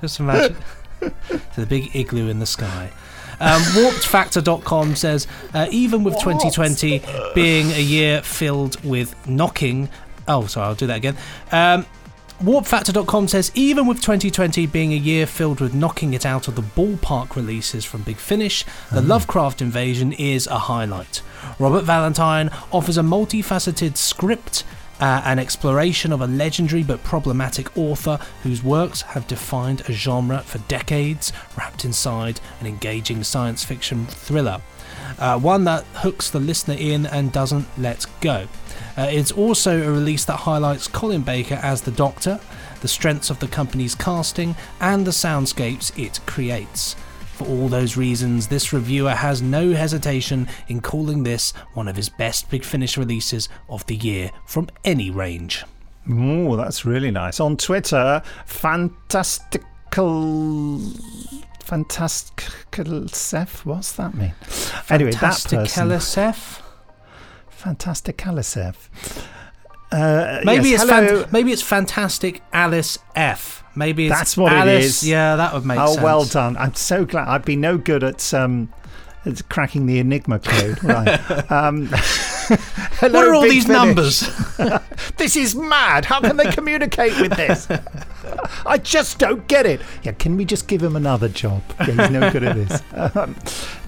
Just 0.00 0.20
imagine 0.20 0.56
to 1.00 1.60
the 1.60 1.66
big 1.66 1.94
igloo 1.94 2.28
in 2.28 2.38
the 2.38 2.46
sky. 2.46 2.90
Um, 3.38 3.60
warpedfactor.com 3.62 4.96
says 4.96 5.26
uh, 5.52 5.66
even 5.70 6.04
with 6.04 6.14
2020 6.14 7.02
being 7.34 7.70
a 7.72 7.80
year 7.80 8.22
filled 8.22 8.82
with 8.84 9.14
knocking. 9.28 9.88
Oh, 10.26 10.46
sorry, 10.46 10.68
I'll 10.68 10.74
do 10.74 10.86
that 10.86 10.96
again. 10.96 11.16
Um, 11.52 11.86
Warpfactor.com 12.42 13.28
says 13.28 13.50
even 13.54 13.86
with 13.86 14.02
2020 14.02 14.66
being 14.66 14.92
a 14.92 14.96
year 14.96 15.24
filled 15.24 15.58
with 15.58 15.72
knocking 15.72 16.12
it 16.12 16.26
out 16.26 16.48
of 16.48 16.54
the 16.54 16.60
ballpark 16.60 17.34
releases 17.34 17.82
from 17.82 18.02
Big 18.02 18.18
Finish, 18.18 18.62
the 18.92 19.00
Lovecraft 19.00 19.62
invasion 19.62 20.12
is 20.12 20.46
a 20.46 20.58
highlight. 20.58 21.22
Robert 21.58 21.84
Valentine 21.84 22.50
offers 22.70 22.98
a 22.98 23.02
multifaceted 23.02 23.96
script. 23.96 24.64
Uh, 24.98 25.20
an 25.26 25.38
exploration 25.38 26.10
of 26.10 26.22
a 26.22 26.26
legendary 26.26 26.82
but 26.82 27.02
problematic 27.04 27.76
author 27.76 28.18
whose 28.42 28.62
works 28.62 29.02
have 29.02 29.26
defined 29.26 29.82
a 29.88 29.92
genre 29.92 30.38
for 30.38 30.58
decades, 30.68 31.32
wrapped 31.56 31.84
inside 31.84 32.40
an 32.60 32.66
engaging 32.66 33.22
science 33.22 33.62
fiction 33.62 34.06
thriller. 34.06 34.62
Uh, 35.18 35.38
one 35.38 35.64
that 35.64 35.84
hooks 35.96 36.30
the 36.30 36.40
listener 36.40 36.76
in 36.78 37.06
and 37.06 37.32
doesn't 37.32 37.66
let 37.78 38.06
go. 38.20 38.46
Uh, 38.96 39.08
it's 39.10 39.32
also 39.32 39.82
a 39.82 39.90
release 39.90 40.24
that 40.24 40.36
highlights 40.36 40.88
Colin 40.88 41.22
Baker 41.22 41.60
as 41.62 41.82
the 41.82 41.90
Doctor, 41.90 42.40
the 42.80 42.88
strengths 42.88 43.30
of 43.30 43.38
the 43.40 43.48
company's 43.48 43.94
casting, 43.94 44.54
and 44.80 45.06
the 45.06 45.10
soundscapes 45.10 45.96
it 45.98 46.20
creates. 46.26 46.96
For 47.36 47.46
all 47.46 47.68
those 47.68 47.98
reasons, 47.98 48.48
this 48.48 48.72
reviewer 48.72 49.10
has 49.10 49.42
no 49.42 49.74
hesitation 49.74 50.48
in 50.68 50.80
calling 50.80 51.22
this 51.22 51.52
one 51.74 51.86
of 51.86 51.94
his 51.94 52.08
best 52.08 52.48
Big 52.48 52.64
Finish 52.64 52.96
releases 52.96 53.50
of 53.68 53.84
the 53.84 53.96
year 53.96 54.30
from 54.46 54.70
any 54.84 55.10
range. 55.10 55.62
Oh, 56.10 56.56
that's 56.56 56.86
really 56.86 57.10
nice. 57.10 57.38
On 57.38 57.58
Twitter, 57.58 58.22
fantastical. 58.46 60.80
Fantastical 61.60 63.08
Seth, 63.08 63.66
what's 63.66 63.92
that 63.92 64.14
mean? 64.14 64.32
Anyway, 64.88 65.10
that 65.10 65.20
person. 65.66 65.82
Fantastic 67.50 68.16
Alisef. 68.18 68.88
Uh, 69.96 70.40
Maybe 70.44 70.70
yes, 70.70 70.82
it's 70.82 70.90
fan- 70.90 71.24
maybe 71.32 71.52
it's 71.52 71.62
Fantastic 71.62 72.42
Alice 72.52 72.98
F. 73.14 73.64
Maybe 73.74 74.06
it's 74.06 74.16
That's 74.16 74.36
what 74.36 74.52
it 74.52 74.56
Alice. 74.56 75.02
is. 75.02 75.08
Yeah, 75.08 75.36
that 75.36 75.52
would 75.54 75.64
make 75.64 75.78
oh, 75.78 75.92
sense. 75.92 76.02
well 76.02 76.24
done. 76.24 76.56
I'm 76.56 76.74
so 76.74 77.04
glad. 77.04 77.28
I'd 77.28 77.44
be 77.44 77.56
no 77.56 77.78
good 77.78 78.02
at 78.04 78.34
um, 78.34 78.72
at 79.24 79.48
cracking 79.48 79.86
the 79.86 79.98
Enigma 79.98 80.38
code. 80.38 80.82
Right. 80.84 81.50
um, 81.50 81.88
hello, 81.92 83.18
What 83.20 83.28
are 83.28 83.34
all 83.34 83.42
these 83.42 83.66
Finish. 83.66 83.78
numbers? 83.78 84.20
this 85.16 85.36
is 85.36 85.54
mad. 85.54 86.04
How 86.04 86.20
can 86.20 86.36
they 86.36 86.50
communicate 86.52 87.18
with 87.20 87.32
this? 87.36 87.66
I 88.66 88.78
just 88.78 89.18
don't 89.18 89.46
get 89.48 89.66
it. 89.66 89.80
Yeah, 90.02 90.12
can 90.12 90.36
we 90.36 90.44
just 90.44 90.68
give 90.68 90.82
him 90.82 90.96
another 90.96 91.28
job? 91.28 91.62
Yeah, 91.80 91.86
he's 91.86 92.10
no 92.10 92.30
good 92.30 92.44
at 92.44 92.56
this. 92.56 92.82
Um, 93.16 93.36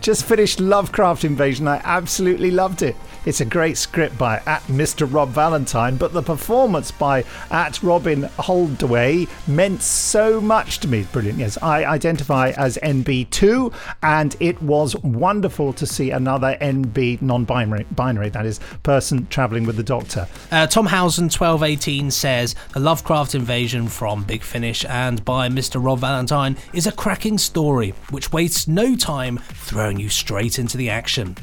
just 0.00 0.24
finished 0.24 0.60
Lovecraft 0.60 1.24
Invasion. 1.24 1.66
I 1.66 1.80
absolutely 1.82 2.50
loved 2.50 2.82
it. 2.82 2.94
It's 3.26 3.40
a 3.40 3.44
great 3.44 3.76
script 3.76 4.16
by 4.16 4.40
at 4.46 4.62
Mr. 4.62 5.12
Rob 5.12 5.30
Valentine, 5.30 5.96
but 5.96 6.12
the 6.12 6.22
performance 6.22 6.90
by 6.90 7.24
at 7.50 7.82
Robyn 7.82 8.22
Holdaway 8.38 9.26
meant 9.46 9.82
so 9.82 10.40
much 10.40 10.78
to 10.80 10.88
me. 10.88 11.04
Brilliant. 11.12 11.38
Yes, 11.38 11.58
I 11.60 11.84
identify 11.84 12.50
as 12.56 12.78
NB2, 12.82 13.74
and 14.02 14.36
it 14.40 14.62
was 14.62 14.96
wonderful 15.02 15.72
to 15.74 15.86
see 15.86 16.10
another 16.10 16.56
NB 16.60 17.20
non-binary, 17.20 17.86
binary, 17.90 18.28
that 18.30 18.46
is, 18.46 18.60
person 18.82 19.26
traveling 19.28 19.64
with 19.64 19.76
the 19.76 19.82
Doctor. 19.82 20.28
Uh, 20.50 20.66
Tom 20.66 20.86
Housen 20.86 21.24
1218 21.24 22.10
says 22.10 22.54
the 22.72 22.80
Lovecraft 22.80 23.34
invasion 23.34 23.88
from 23.88 24.24
Big 24.28 24.42
Finish 24.42 24.84
and 24.84 25.24
by 25.24 25.48
Mr. 25.48 25.82
Rob 25.82 26.00
Valentine 26.00 26.56
is 26.74 26.86
a 26.86 26.92
cracking 26.92 27.38
story 27.38 27.94
which 28.10 28.30
wastes 28.30 28.68
no 28.68 28.94
time 28.94 29.38
throwing 29.38 29.98
you 29.98 30.10
straight 30.10 30.58
into 30.58 30.76
the 30.76 30.90
action. 30.90 31.34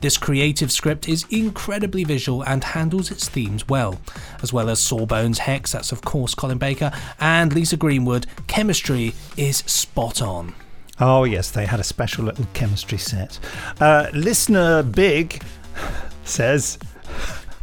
This 0.00 0.16
creative 0.16 0.70
script 0.70 1.08
is 1.08 1.26
incredibly 1.30 2.04
visual 2.04 2.42
and 2.42 2.62
handles 2.62 3.10
its 3.10 3.28
themes 3.28 3.68
well, 3.68 4.00
as 4.40 4.52
well 4.52 4.70
as 4.70 4.78
Sawbones 4.78 5.40
Hex, 5.40 5.72
that's 5.72 5.90
of 5.90 6.02
course 6.02 6.36
Colin 6.36 6.58
Baker, 6.58 6.92
and 7.18 7.52
Lisa 7.52 7.76
Greenwood. 7.76 8.26
Chemistry 8.46 9.14
is 9.36 9.58
spot 9.58 10.22
on. 10.22 10.54
Oh, 11.00 11.24
yes, 11.24 11.50
they 11.50 11.66
had 11.66 11.80
a 11.80 11.84
special 11.84 12.24
little 12.24 12.46
chemistry 12.54 12.98
set. 12.98 13.40
Uh, 13.80 14.06
Listener 14.14 14.84
Big 14.84 15.42
says. 16.24 16.78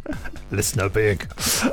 Listener 0.50 0.88
Big. 0.88 1.22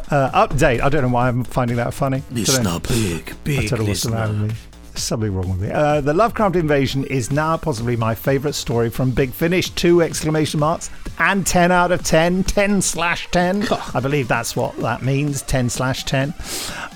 Uh, 0.10 0.48
update. 0.48 0.82
I 0.82 0.90
don't 0.90 1.04
know 1.04 1.10
why 1.10 1.28
I'm 1.28 1.44
finding 1.44 1.78
that 1.78 1.94
funny. 1.94 2.24
Listener 2.32 2.80
big, 2.80 3.30
I 3.30 3.34
big 3.44 3.70
don't 3.70 3.80
know 3.80 3.86
what's 3.86 4.04
the 4.04 4.12
matter 4.12 4.34
listener. 4.34 4.48
with 4.48 4.52
me. 4.54 4.58
There's 4.94 5.04
something 5.04 5.34
wrong 5.34 5.50
with 5.50 5.62
me. 5.62 5.72
Uh, 5.72 6.02
the 6.02 6.14
Lovecraft 6.14 6.56
Invasion 6.56 7.04
is 7.06 7.32
now 7.32 7.58
possibly 7.58 7.96
my 7.96 8.14
favourite 8.14 8.54
story 8.54 8.90
from 8.92 9.10
Big 9.12 9.32
Finish. 9.32 9.72
Two 9.72 10.02
exclamation 10.04 10.60
marks 10.60 10.90
and 11.18 11.46
10 11.48 11.72
out 11.72 11.92
of 11.92 12.04
10. 12.04 12.44
10 12.44 12.82
slash 12.82 13.28
10. 13.32 13.68
I 13.94 14.00
believe 14.00 14.28
that's 14.28 14.56
what 14.56 14.76
that 14.78 15.02
means. 15.02 15.42
10 15.44 15.70
slash 15.70 16.04
10. 16.06 16.34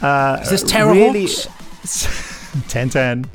Uh, 0.02 0.40
Is 0.44 0.50
this 0.50 0.64
really, 0.74 1.26
Terrahawks? 1.26 2.68
10 2.70 2.90
10. 2.90 3.26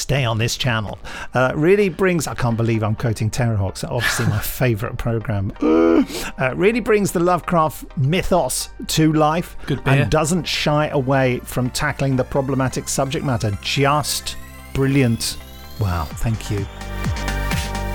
Stay 0.00 0.24
on 0.24 0.38
this 0.38 0.56
channel. 0.56 0.98
Uh, 1.34 1.52
really 1.54 1.90
brings, 1.90 2.26
I 2.26 2.34
can't 2.34 2.56
believe 2.56 2.82
I'm 2.82 2.94
quoting 2.94 3.30
Terrahawks, 3.30 3.84
obviously 3.84 4.26
my 4.26 4.38
favourite 4.42 4.96
programme. 4.96 5.52
Uh, 5.60 6.54
really 6.56 6.80
brings 6.80 7.12
the 7.12 7.20
Lovecraft 7.20 7.84
mythos 7.98 8.70
to 8.88 9.12
life 9.12 9.56
Good 9.66 9.82
and 9.84 10.10
doesn't 10.10 10.44
shy 10.44 10.88
away 10.88 11.40
from 11.40 11.68
tackling 11.70 12.16
the 12.16 12.24
problematic 12.24 12.88
subject 12.88 13.24
matter. 13.24 13.50
Just 13.60 14.36
brilliant. 14.72 15.36
Wow, 15.78 16.04
thank 16.04 16.50
you. 16.50 16.66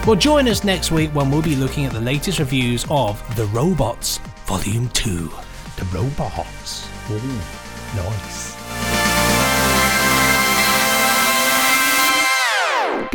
Well, 0.05 0.15
join 0.15 0.47
us 0.47 0.63
next 0.63 0.91
week 0.91 1.09
when 1.15 1.31
we'll 1.31 1.41
be 1.41 1.55
looking 1.55 1.85
at 1.85 1.93
the 1.93 2.01
latest 2.01 2.37
reviews 2.37 2.85
of 2.91 3.19
The 3.35 3.45
Robots 3.47 4.19
Volume 4.45 4.89
2. 4.89 5.31
The 5.77 5.85
robots. 5.91 6.87
Ooh, 7.09 7.17
nice. 7.95 8.54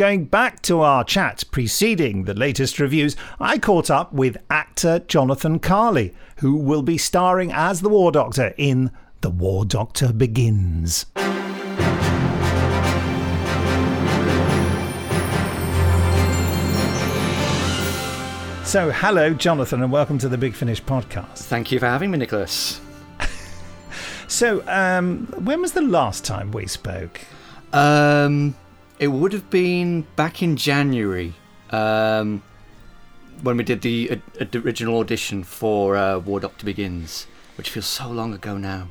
Going 0.01 0.25
back 0.25 0.63
to 0.63 0.81
our 0.81 1.03
chat 1.03 1.43
preceding 1.51 2.23
the 2.23 2.33
latest 2.33 2.79
reviews, 2.79 3.15
I 3.39 3.59
caught 3.59 3.91
up 3.91 4.11
with 4.11 4.35
actor 4.49 4.97
Jonathon 4.97 5.59
Carley, 5.59 6.15
who 6.37 6.55
will 6.55 6.81
be 6.81 6.97
starring 6.97 7.51
as 7.51 7.81
the 7.81 7.89
War 7.89 8.11
Doctor 8.11 8.55
in 8.57 8.89
The 9.21 9.29
War 9.29 9.63
Doctor 9.63 10.11
Begins. 10.11 11.05
So, 18.65 18.89
hello, 18.89 19.35
Jonathon, 19.35 19.83
and 19.83 19.91
welcome 19.91 20.17
to 20.17 20.27
the 20.27 20.37
Big 20.39 20.55
Finish 20.55 20.81
podcast. 20.81 21.43
Thank 21.43 21.71
you 21.71 21.77
for 21.77 21.85
having 21.85 22.09
me, 22.09 22.17
Nicholas. 22.17 22.81
So, 24.27 24.63
um, 24.67 25.27
when 25.37 25.61
was 25.61 25.73
the 25.73 25.81
last 25.81 26.25
time 26.25 26.51
we 26.51 26.65
spoke? 26.65 27.19
Um, 27.73 28.55
it 29.01 29.07
would 29.07 29.33
have 29.33 29.49
been 29.49 30.05
back 30.15 30.41
in 30.41 30.55
January 30.55 31.33
um, 31.71 32.41
when 33.43 33.57
we 33.57 33.63
did 33.63 33.81
the 33.81 34.11
uh, 34.11 34.15
uh, 34.39 34.59
original 34.59 34.99
audition 34.99 35.43
for 35.43 35.97
uh, 35.97 36.19
War 36.19 36.39
Doctor 36.39 36.65
Begins, 36.65 37.25
which 37.57 37.69
feels 37.71 37.87
so 37.87 38.07
long 38.09 38.33
ago 38.33 38.57
now. 38.57 38.87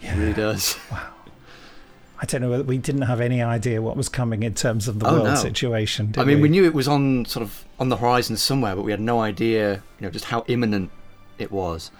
It 0.00 0.14
really 0.16 0.32
does. 0.32 0.76
Wow. 0.90 1.10
I 2.20 2.26
don't 2.26 2.40
know 2.40 2.50
whether 2.50 2.64
we 2.64 2.78
didn't 2.78 3.02
have 3.02 3.20
any 3.20 3.42
idea 3.42 3.80
what 3.80 3.96
was 3.96 4.08
coming 4.08 4.42
in 4.42 4.54
terms 4.54 4.88
of 4.88 4.98
the 4.98 5.06
Oh, 5.06 5.12
world 5.12 5.24
no. 5.26 5.34
situation. 5.36 6.06
Did 6.12 6.20
I 6.20 6.24
mean, 6.24 6.38
we? 6.38 6.42
we 6.44 6.48
knew 6.48 6.64
it 6.64 6.74
was 6.74 6.88
on 6.88 7.24
sort 7.26 7.42
of 7.44 7.64
on 7.78 7.90
the 7.90 7.96
horizon 7.96 8.36
somewhere, 8.36 8.74
but 8.74 8.82
we 8.82 8.90
had 8.90 9.00
no 9.00 9.20
idea, 9.20 9.82
you 10.00 10.06
know, 10.06 10.10
just 10.10 10.24
how 10.24 10.44
imminent 10.48 10.90
it 11.38 11.52
was. 11.52 11.90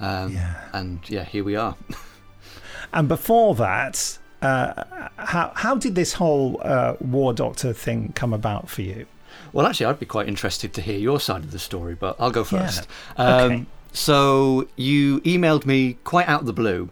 Um, 0.00 0.32
Yeah. 0.32 0.54
And 0.72 1.00
yeah, 1.10 1.24
here 1.24 1.44
we 1.44 1.56
are. 1.56 1.76
And 2.92 3.08
before 3.08 3.54
that, 3.56 4.18
uh, 4.42 4.84
how 5.16 5.52
how 5.54 5.74
did 5.76 5.94
this 5.94 6.14
whole 6.14 6.60
uh, 6.64 6.94
War 7.00 7.32
Doctor 7.32 7.72
thing 7.72 8.12
come 8.14 8.32
about 8.32 8.68
for 8.68 8.82
you? 8.82 9.06
Well, 9.52 9.66
actually, 9.66 9.86
I'd 9.86 10.00
be 10.00 10.06
quite 10.06 10.28
interested 10.28 10.72
to 10.74 10.80
hear 10.82 10.98
your 10.98 11.20
side 11.20 11.42
of 11.44 11.50
the 11.52 11.58
story, 11.58 11.94
but 11.94 12.16
I'll 12.18 12.30
go 12.30 12.40
Yeah. 12.50 12.66
first. 12.66 12.86
Um, 13.16 13.26
Okay. 13.52 13.66
So 13.92 14.68
you 14.76 15.20
emailed 15.22 15.64
me 15.64 15.94
quite 16.04 16.28
out 16.28 16.40
of 16.40 16.46
the 16.46 16.52
blue, 16.52 16.90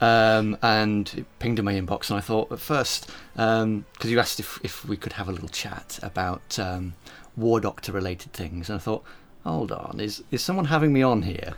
um, 0.00 0.56
and 0.62 1.12
it 1.14 1.26
pinged 1.38 1.58
in 1.58 1.64
my 1.66 1.74
inbox, 1.74 2.08
and 2.08 2.16
I 2.18 2.22
thought 2.22 2.50
at 2.50 2.60
first, 2.60 3.10
because 3.34 4.10
you 4.10 4.18
asked 4.18 4.40
if, 4.40 4.58
if 4.62 4.84
we 4.86 4.96
could 4.96 5.14
have 5.14 5.28
a 5.28 5.32
little 5.32 5.48
chat 5.50 5.98
about 6.02 6.58
um, 6.58 6.94
War 7.36 7.60
Doctor 7.60 7.92
related 7.92 8.32
things, 8.32 8.70
and 8.70 8.76
I 8.76 8.80
thought, 8.80 9.04
hold 9.46 9.72
on, 9.72 10.00
is 10.00 10.22
is 10.30 10.42
someone 10.42 10.66
having 10.66 10.92
me 10.92 11.02
on 11.02 11.22
here? 11.22 11.54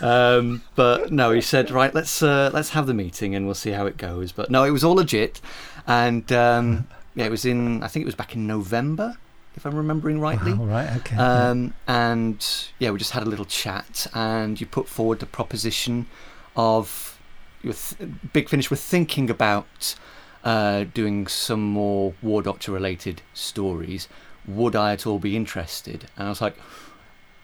Um, 0.00 0.62
but 0.74 1.12
no, 1.12 1.32
he 1.32 1.40
said, 1.40 1.70
right, 1.70 1.92
let's 1.94 2.22
uh, 2.22 2.50
let's 2.52 2.70
have 2.70 2.86
the 2.86 2.94
meeting, 2.94 3.34
and 3.34 3.46
we'll 3.46 3.54
see 3.54 3.70
how 3.70 3.86
it 3.86 3.96
goes. 3.96 4.32
But 4.32 4.50
no, 4.50 4.64
it 4.64 4.70
was 4.70 4.84
all 4.84 4.94
legit, 4.94 5.40
and 5.86 6.30
um, 6.32 6.88
yeah, 7.14 7.26
it 7.26 7.30
was 7.30 7.44
in, 7.44 7.82
I 7.82 7.88
think 7.88 8.02
it 8.02 8.06
was 8.06 8.14
back 8.14 8.34
in 8.34 8.46
November, 8.46 9.16
if 9.56 9.66
I'm 9.66 9.74
remembering 9.74 10.20
rightly. 10.20 10.52
All 10.52 10.66
right, 10.66 10.96
okay. 10.98 11.16
Um, 11.16 11.74
and 11.86 12.46
yeah, 12.78 12.90
we 12.90 12.98
just 12.98 13.12
had 13.12 13.24
a 13.24 13.28
little 13.28 13.44
chat, 13.44 14.06
and 14.14 14.60
you 14.60 14.66
put 14.66 14.88
forward 14.88 15.18
the 15.18 15.26
proposition 15.26 16.06
of 16.56 17.18
you 17.62 17.70
were 17.70 17.76
th- 17.76 18.10
Big 18.32 18.48
Finish 18.48 18.70
were 18.70 18.76
thinking 18.76 19.30
about 19.30 19.94
uh, 20.44 20.84
doing 20.94 21.26
some 21.26 21.62
more 21.62 22.14
War 22.22 22.42
Doctor 22.42 22.72
related 22.72 23.22
stories. 23.34 24.08
Would 24.46 24.74
I 24.74 24.92
at 24.92 25.06
all 25.06 25.20
be 25.20 25.36
interested? 25.36 26.06
And 26.16 26.26
I 26.26 26.30
was 26.30 26.40
like, 26.40 26.56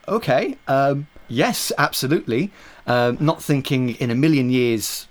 okay, 0.08 0.56
um, 0.66 1.06
yes, 1.28 1.72
absolutely. 1.78 2.50
Um, 2.86 3.18
not 3.20 3.42
thinking 3.42 3.90
in 3.90 4.10
a 4.10 4.14
million 4.14 4.50
years 4.50 5.06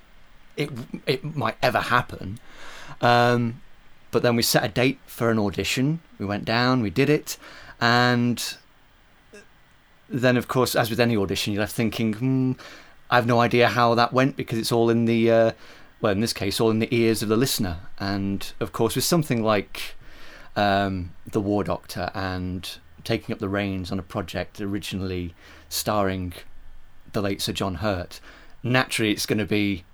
it 0.56 0.72
it 1.06 1.24
might 1.24 1.56
ever 1.62 1.80
happen. 1.80 2.40
Um, 3.02 3.62
but 4.10 4.24
then 4.24 4.36
we 4.36 4.42
set 4.42 4.64
a 4.64 4.70
date 4.70 5.00
for 5.06 5.30
an 5.30 5.38
audition. 5.38 6.00
We 6.18 6.26
went 6.26 6.46
down, 6.46 6.82
we 6.82 6.90
did 6.90 7.10
it, 7.10 7.38
and 7.80 8.58
then, 10.10 10.38
of 10.38 10.48
course, 10.48 10.76
as 10.76 10.90
with 10.90 11.00
any 11.00 11.18
audition, 11.18 11.54
you're 11.54 11.62
left 11.62 11.76
thinking, 11.76 12.14
hmm, 12.14 12.52
I 13.10 13.16
have 13.16 13.28
no 13.28 13.40
idea 13.40 13.68
how 13.68 13.94
that 13.96 14.14
went 14.14 14.36
because 14.36 14.58
it's 14.58 14.72
all 14.72 14.90
in 14.90 15.06
the, 15.06 15.32
uh, 15.32 15.52
well, 16.02 16.12
in 16.12 16.22
this 16.22 16.34
case, 16.34 16.60
all 16.60 16.72
in 16.72 16.80
the 16.80 16.94
ears 16.94 17.22
of 17.22 17.30
the 17.30 17.38
listener. 17.38 17.78
And 18.00 18.52
of 18.60 18.72
course, 18.72 18.96
with 18.96 19.04
something 19.04 19.44
like 19.44 19.96
um, 20.56 21.12
The 21.30 21.42
War 21.42 21.64
Doctor 21.64 22.10
and 22.14 22.70
taking 23.08 23.32
up 23.32 23.39
the 23.39 23.50
reins 23.50 23.91
on 23.91 24.00
a 24.00 24.04
project 24.04 24.60
originally 24.60 25.34
starring 25.70 26.34
the 27.13 27.22
late 27.22 27.41
Sir 27.41 27.54
John 27.54 27.76
Hurt, 27.76 28.20
naturally 28.62 29.12
it's 29.12 29.26
going 29.26 29.39
to 29.39 29.46
be 29.46 29.86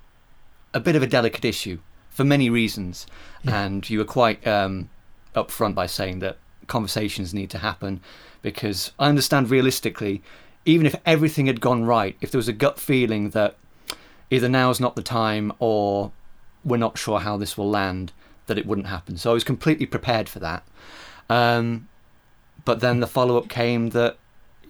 a 0.73 0.79
bit 0.79 0.95
of 0.95 1.03
a 1.03 1.07
delicate 1.07 1.45
issue 1.45 1.79
for 2.09 2.23
many 2.23 2.49
reasons. 2.49 3.05
And 3.45 3.87
you 3.87 3.99
were 3.99 4.05
quite 4.05 4.45
um, 4.47 4.89
upfront 5.35 5.75
by 5.75 5.85
saying 5.85 6.19
that 6.19 6.37
conversations 6.67 7.33
need 7.33 7.51
to 7.51 7.59
happen 7.59 8.01
because 8.41 8.91
I 8.97 9.09
understand 9.09 9.51
realistically, 9.51 10.23
even 10.65 10.85
if 10.87 10.95
everything 11.05 11.45
had 11.45 11.61
gone 11.61 11.85
right, 11.85 12.17
if 12.19 12.31
there 12.31 12.39
was 12.39 12.47
a 12.47 12.53
gut 12.53 12.79
feeling 12.79 13.29
that 13.31 13.57
either 14.31 14.49
now's 14.49 14.79
not 14.79 14.95
the 14.95 15.03
time 15.03 15.51
or 15.59 16.11
we're 16.65 16.77
not 16.77 16.97
sure 16.97 17.19
how 17.19 17.37
this 17.37 17.57
will 17.57 17.69
land, 17.69 18.11
that 18.47 18.57
it 18.57 18.65
wouldn't 18.65 18.87
happen. 18.87 19.17
So 19.17 19.29
I 19.31 19.33
was 19.33 19.43
completely 19.43 19.85
prepared 19.85 20.27
for 20.27 20.39
that. 20.39 20.63
Um, 21.29 21.89
but 22.65 22.79
then 22.79 22.99
the 22.99 23.07
follow 23.07 23.37
up 23.37 23.49
came 23.49 23.89
that, 23.89 24.17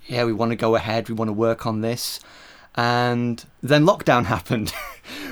yeah, 0.08 0.24
we 0.26 0.34
want 0.34 0.52
to 0.52 0.56
go 0.56 0.76
ahead, 0.76 1.10
we 1.10 1.16
want 1.16 1.30
to 1.30 1.34
work 1.34 1.66
on 1.66 1.82
this. 1.82 2.20
and 2.76 3.46
then 3.62 3.86
lockdown 3.86 4.26
happened, 4.36 4.72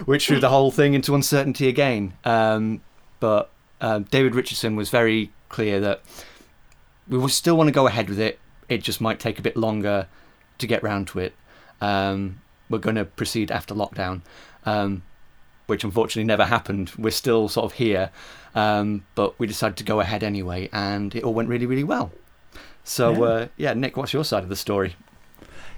which 0.05 0.27
threw 0.27 0.39
the 0.39 0.49
whole 0.55 0.71
thing 0.71 0.93
into 0.93 1.15
uncertainty 1.15 1.67
again. 1.67 2.13
Um, 2.23 2.81
but 3.19 3.49
uh, 3.79 3.99
David 3.99 4.35
Richardson 4.35 4.75
was 4.75 4.89
very 4.89 5.31
clear 5.49 5.79
that 5.79 6.01
we 7.07 7.17
will 7.17 7.29
still 7.29 7.57
want 7.57 7.67
to 7.67 7.73
go 7.73 7.87
ahead 7.87 8.09
with 8.09 8.19
it. 8.19 8.39
It 8.69 8.83
just 8.83 9.01
might 9.01 9.19
take 9.19 9.37
a 9.39 9.41
bit 9.41 9.57
longer 9.57 10.07
to 10.59 10.67
get 10.67 10.83
round 10.83 11.07
to 11.09 11.19
it. 11.19 11.33
Um, 11.81 12.41
we're 12.69 12.77
going 12.77 12.95
to 12.95 13.05
proceed 13.05 13.51
after 13.51 13.73
lockdown, 13.75 14.21
um, 14.65 15.03
which 15.67 15.83
unfortunately 15.83 16.23
never 16.23 16.45
happened. 16.45 16.91
We're 16.97 17.09
still 17.11 17.49
sort 17.49 17.65
of 17.65 17.73
here, 17.73 18.11
um, 18.55 19.03
but 19.15 19.37
we 19.39 19.47
decided 19.47 19.77
to 19.77 19.83
go 19.83 19.99
ahead 19.99 20.23
anyway, 20.23 20.69
and 20.71 21.13
it 21.15 21.23
all 21.23 21.33
went 21.33 21.49
really, 21.49 21.65
really 21.65 21.83
well. 21.83 22.11
So, 22.83 23.11
Yeah. 23.11 23.19
uh, 23.21 23.47
yeah, 23.57 23.73
Nick, 23.73 23.97
what's 23.97 24.13
your 24.13 24.23
side 24.25 24.43
of 24.43 24.49
the 24.49 24.55
story? 24.55 24.95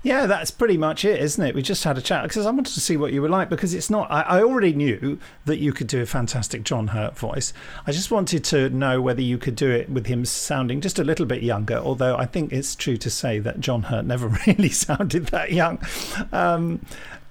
Yeah, 0.06 0.26
that's 0.26 0.52
pretty 0.52 0.76
much 0.78 1.06
it, 1.06 1.22
isn't 1.22 1.42
it? 1.42 1.56
We 1.56 1.62
just 1.62 1.86
had 1.86 1.98
a 1.98 2.02
chat 2.02 2.24
because 2.24 2.46
I 2.46 2.52
wanted 2.52 2.74
to 2.74 2.82
see 2.82 2.98
what 2.98 3.14
you 3.14 3.22
were 3.22 3.30
like 3.30 3.50
because 3.50 3.74
it's 3.74 3.90
not. 3.90 4.12
I, 4.12 4.22
I 4.24 4.44
already 4.44 4.74
knew 4.74 5.18
that 5.46 5.60
you 5.60 5.72
could 5.72 5.88
do 5.88 6.02
a 6.02 6.06
fantastic 6.06 6.64
John 6.66 6.88
Hurt 6.88 7.18
voice. 7.18 7.54
I 7.88 7.94
just 7.94 8.12
wanted 8.12 8.44
to 8.46 8.70
know 8.70 9.02
whether 9.02 9.22
you 9.22 9.38
could 9.38 9.56
do 9.56 9.72
it 9.72 9.90
with 9.90 10.08
him 10.08 10.26
sounding 10.26 10.82
just 10.82 11.00
a 11.00 11.06
little 11.06 11.26
bit 11.26 11.42
younger. 11.42 11.78
Although 11.78 12.18
I 12.18 12.26
think 12.26 12.52
it's 12.52 12.76
true 12.76 12.98
to 12.98 13.10
say 13.10 13.40
that 13.40 13.62
John 13.62 13.84
Hurt 13.84 14.04
never 14.06 14.28
really 14.48 14.70
sounded 14.72 15.28
that 15.28 15.54
young. 15.54 15.80
Um, 16.34 16.86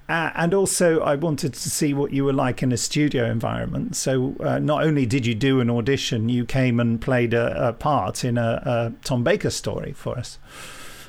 uh, 0.09 0.31
and 0.35 0.53
also, 0.55 1.01
I 1.01 1.15
wanted 1.15 1.55
to 1.55 1.71
see 1.71 1.95
what 1.95 2.13
you 2.13 2.25
were 2.25 2.33
like 2.33 2.63
in 2.63 2.73
a 2.73 2.77
studio 2.77 3.31
environment. 3.31 3.97
So, 3.97 4.35
uh, 4.41 4.59
not 4.59 4.83
only 4.85 5.07
did 5.07 5.27
you 5.27 5.35
do 5.35 5.61
an 5.61 5.71
audition, 5.71 6.29
you 6.29 6.45
came 6.45 6.81
and 6.81 7.01
played 7.01 7.33
a, 7.35 7.69
a 7.69 7.73
part 7.73 8.25
in 8.25 8.37
a, 8.37 8.63
a 8.65 8.93
Tom 9.05 9.23
Baker 9.25 9.51
story 9.51 9.93
for 9.93 10.19
us. 10.19 10.39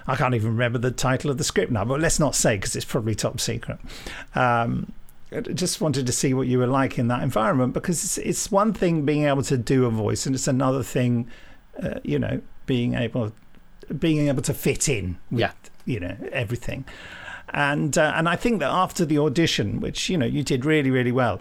I 0.05 0.15
can't 0.15 0.35
even 0.35 0.49
remember 0.51 0.79
the 0.79 0.91
title 0.91 1.31
of 1.31 1.37
the 1.37 1.43
script 1.43 1.71
now, 1.71 1.85
but 1.85 1.99
let's 2.01 2.19
not 2.19 2.35
say 2.35 2.57
because 2.57 2.75
it's 2.75 2.85
probably 2.85 3.15
top 3.15 3.39
secret. 3.39 3.79
Um, 4.35 4.91
I 5.31 5.39
just 5.41 5.81
wanted 5.81 6.05
to 6.07 6.11
see 6.11 6.33
what 6.33 6.47
you 6.47 6.59
were 6.59 6.67
like 6.67 6.99
in 6.99 7.07
that 7.07 7.23
environment 7.23 7.73
because 7.73 8.03
it's, 8.03 8.17
it's 8.19 8.51
one 8.51 8.73
thing 8.73 9.03
being 9.05 9.23
able 9.25 9.43
to 9.43 9.57
do 9.57 9.85
a 9.85 9.89
voice, 9.89 10.25
and 10.25 10.35
it's 10.35 10.47
another 10.47 10.83
thing, 10.83 11.27
uh, 11.81 11.99
you 12.03 12.19
know, 12.19 12.41
being 12.65 12.93
able 12.93 13.33
being 13.99 14.27
able 14.29 14.41
to 14.41 14.53
fit 14.53 14.87
in 14.87 15.17
with 15.29 15.39
Yeah. 15.41 15.51
you 15.85 15.99
know 15.99 16.15
everything. 16.31 16.85
And 17.53 17.97
uh, 17.97 18.13
and 18.15 18.27
I 18.27 18.35
think 18.35 18.59
that 18.59 18.69
after 18.69 19.05
the 19.05 19.19
audition, 19.19 19.79
which 19.79 20.09
you 20.09 20.17
know 20.17 20.25
you 20.25 20.43
did 20.43 20.65
really 20.65 20.89
really 20.89 21.11
well, 21.11 21.39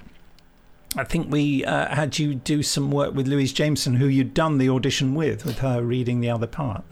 I 0.96 1.04
think 1.04 1.32
we 1.32 1.64
uh, 1.64 1.94
had 1.94 2.18
you 2.18 2.34
do 2.34 2.62
some 2.62 2.90
work 2.90 3.14
with 3.14 3.26
Louise 3.26 3.52
Jameson, 3.52 3.94
who 3.94 4.06
you'd 4.06 4.34
done 4.34 4.58
the 4.58 4.68
audition 4.68 5.14
with, 5.14 5.46
with 5.46 5.60
her 5.60 5.82
reading 5.82 6.20
the 6.20 6.28
other 6.28 6.46
part. 6.46 6.84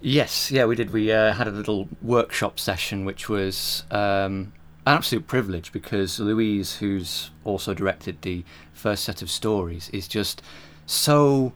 Yes, 0.00 0.50
yeah, 0.50 0.64
we 0.64 0.74
did. 0.74 0.92
We 0.92 1.12
uh, 1.12 1.32
had 1.32 1.46
a 1.46 1.52
little 1.52 1.88
workshop 2.02 2.58
session, 2.58 3.04
which 3.04 3.28
was 3.28 3.84
um, 3.90 4.52
an 4.86 4.96
absolute 4.96 5.28
privilege 5.28 5.72
because 5.72 6.18
Louise, 6.18 6.76
who's 6.76 7.30
also 7.44 7.74
directed 7.74 8.22
the 8.22 8.44
first 8.72 9.04
set 9.04 9.22
of 9.22 9.30
stories, 9.30 9.88
is 9.90 10.08
just 10.08 10.42
so 10.86 11.52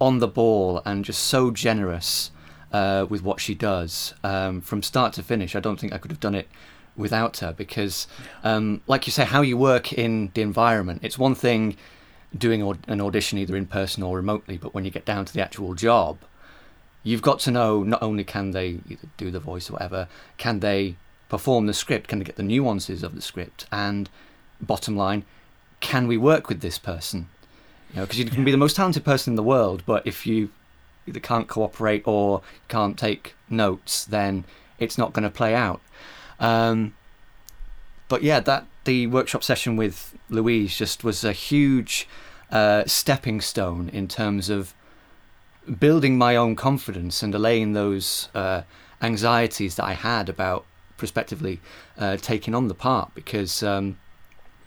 on 0.00 0.18
the 0.18 0.28
ball 0.28 0.82
and 0.84 1.04
just 1.04 1.22
so 1.22 1.50
generous 1.50 2.30
uh, 2.74 3.06
with 3.08 3.22
what 3.22 3.40
she 3.40 3.54
does 3.54 4.14
um, 4.24 4.60
from 4.60 4.82
start 4.82 5.12
to 5.12 5.22
finish. 5.22 5.54
I 5.54 5.60
don't 5.60 5.78
think 5.78 5.92
I 5.92 5.98
could 5.98 6.10
have 6.10 6.18
done 6.18 6.34
it 6.34 6.48
without 6.96 7.38
her 7.38 7.52
because, 7.52 8.08
um, 8.42 8.80
like 8.88 9.06
you 9.06 9.12
say, 9.12 9.24
how 9.24 9.42
you 9.42 9.56
work 9.56 9.92
in 9.92 10.32
the 10.34 10.42
environment, 10.42 10.98
it's 11.04 11.16
one 11.16 11.36
thing 11.36 11.76
doing 12.36 12.62
an 12.88 13.00
audition 13.00 13.38
either 13.38 13.54
in 13.54 13.66
person 13.66 14.02
or 14.02 14.16
remotely, 14.16 14.58
but 14.58 14.74
when 14.74 14.84
you 14.84 14.90
get 14.90 15.04
down 15.04 15.24
to 15.24 15.32
the 15.32 15.40
actual 15.40 15.74
job, 15.74 16.18
you've 17.04 17.22
got 17.22 17.38
to 17.38 17.52
know 17.52 17.84
not 17.84 18.02
only 18.02 18.24
can 18.24 18.50
they 18.50 18.80
do 19.16 19.30
the 19.30 19.38
voice 19.38 19.70
or 19.70 19.74
whatever, 19.74 20.08
can 20.36 20.58
they 20.58 20.96
perform 21.28 21.66
the 21.66 21.74
script, 21.74 22.08
can 22.08 22.18
they 22.18 22.24
get 22.24 22.34
the 22.34 22.42
nuances 22.42 23.04
of 23.04 23.14
the 23.14 23.22
script, 23.22 23.66
and 23.70 24.10
bottom 24.60 24.96
line, 24.96 25.24
can 25.78 26.08
we 26.08 26.16
work 26.16 26.48
with 26.48 26.60
this 26.60 26.78
person? 26.78 27.28
You 27.90 28.00
know, 28.00 28.02
because 28.02 28.18
you 28.18 28.24
can 28.24 28.44
be 28.44 28.50
the 28.50 28.56
most 28.56 28.74
talented 28.74 29.04
person 29.04 29.30
in 29.30 29.36
the 29.36 29.44
world, 29.44 29.84
but 29.86 30.04
if 30.04 30.26
you 30.26 30.50
either 31.06 31.20
can't 31.20 31.48
cooperate 31.48 32.02
or 32.06 32.42
can't 32.68 32.98
take 32.98 33.34
notes, 33.48 34.04
then 34.04 34.44
it's 34.78 34.98
not 34.98 35.12
going 35.12 35.22
to 35.22 35.30
play 35.30 35.54
out. 35.54 35.80
Um, 36.40 36.94
but 38.08 38.22
yeah, 38.22 38.40
that 38.40 38.66
the 38.84 39.06
workshop 39.06 39.42
session 39.42 39.76
with 39.76 40.16
Louise 40.28 40.76
just 40.76 41.04
was 41.04 41.24
a 41.24 41.32
huge 41.32 42.08
uh, 42.50 42.84
stepping 42.86 43.40
stone 43.40 43.88
in 43.88 44.08
terms 44.08 44.50
of 44.50 44.74
building 45.78 46.18
my 46.18 46.36
own 46.36 46.54
confidence 46.56 47.22
and 47.22 47.34
allaying 47.34 47.72
those 47.72 48.28
uh, 48.34 48.62
anxieties 49.00 49.76
that 49.76 49.84
I 49.84 49.94
had 49.94 50.28
about 50.28 50.66
prospectively 50.96 51.60
uh, 51.98 52.16
taking 52.18 52.54
on 52.54 52.68
the 52.68 52.74
part 52.74 53.14
because 53.14 53.62
um, 53.62 53.98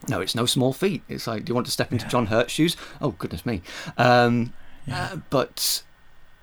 no, 0.07 0.21
it's 0.21 0.35
no 0.35 0.45
small 0.45 0.73
feat. 0.73 1.03
It's 1.07 1.27
like, 1.27 1.45
do 1.45 1.51
you 1.51 1.55
want 1.55 1.67
to 1.67 1.71
step 1.71 1.91
into 1.91 2.07
John 2.07 2.27
Hurt's 2.27 2.53
shoes? 2.53 2.75
Oh 3.01 3.11
goodness 3.11 3.45
me! 3.45 3.61
Um, 3.97 4.53
uh, 4.91 5.17
but 5.29 5.83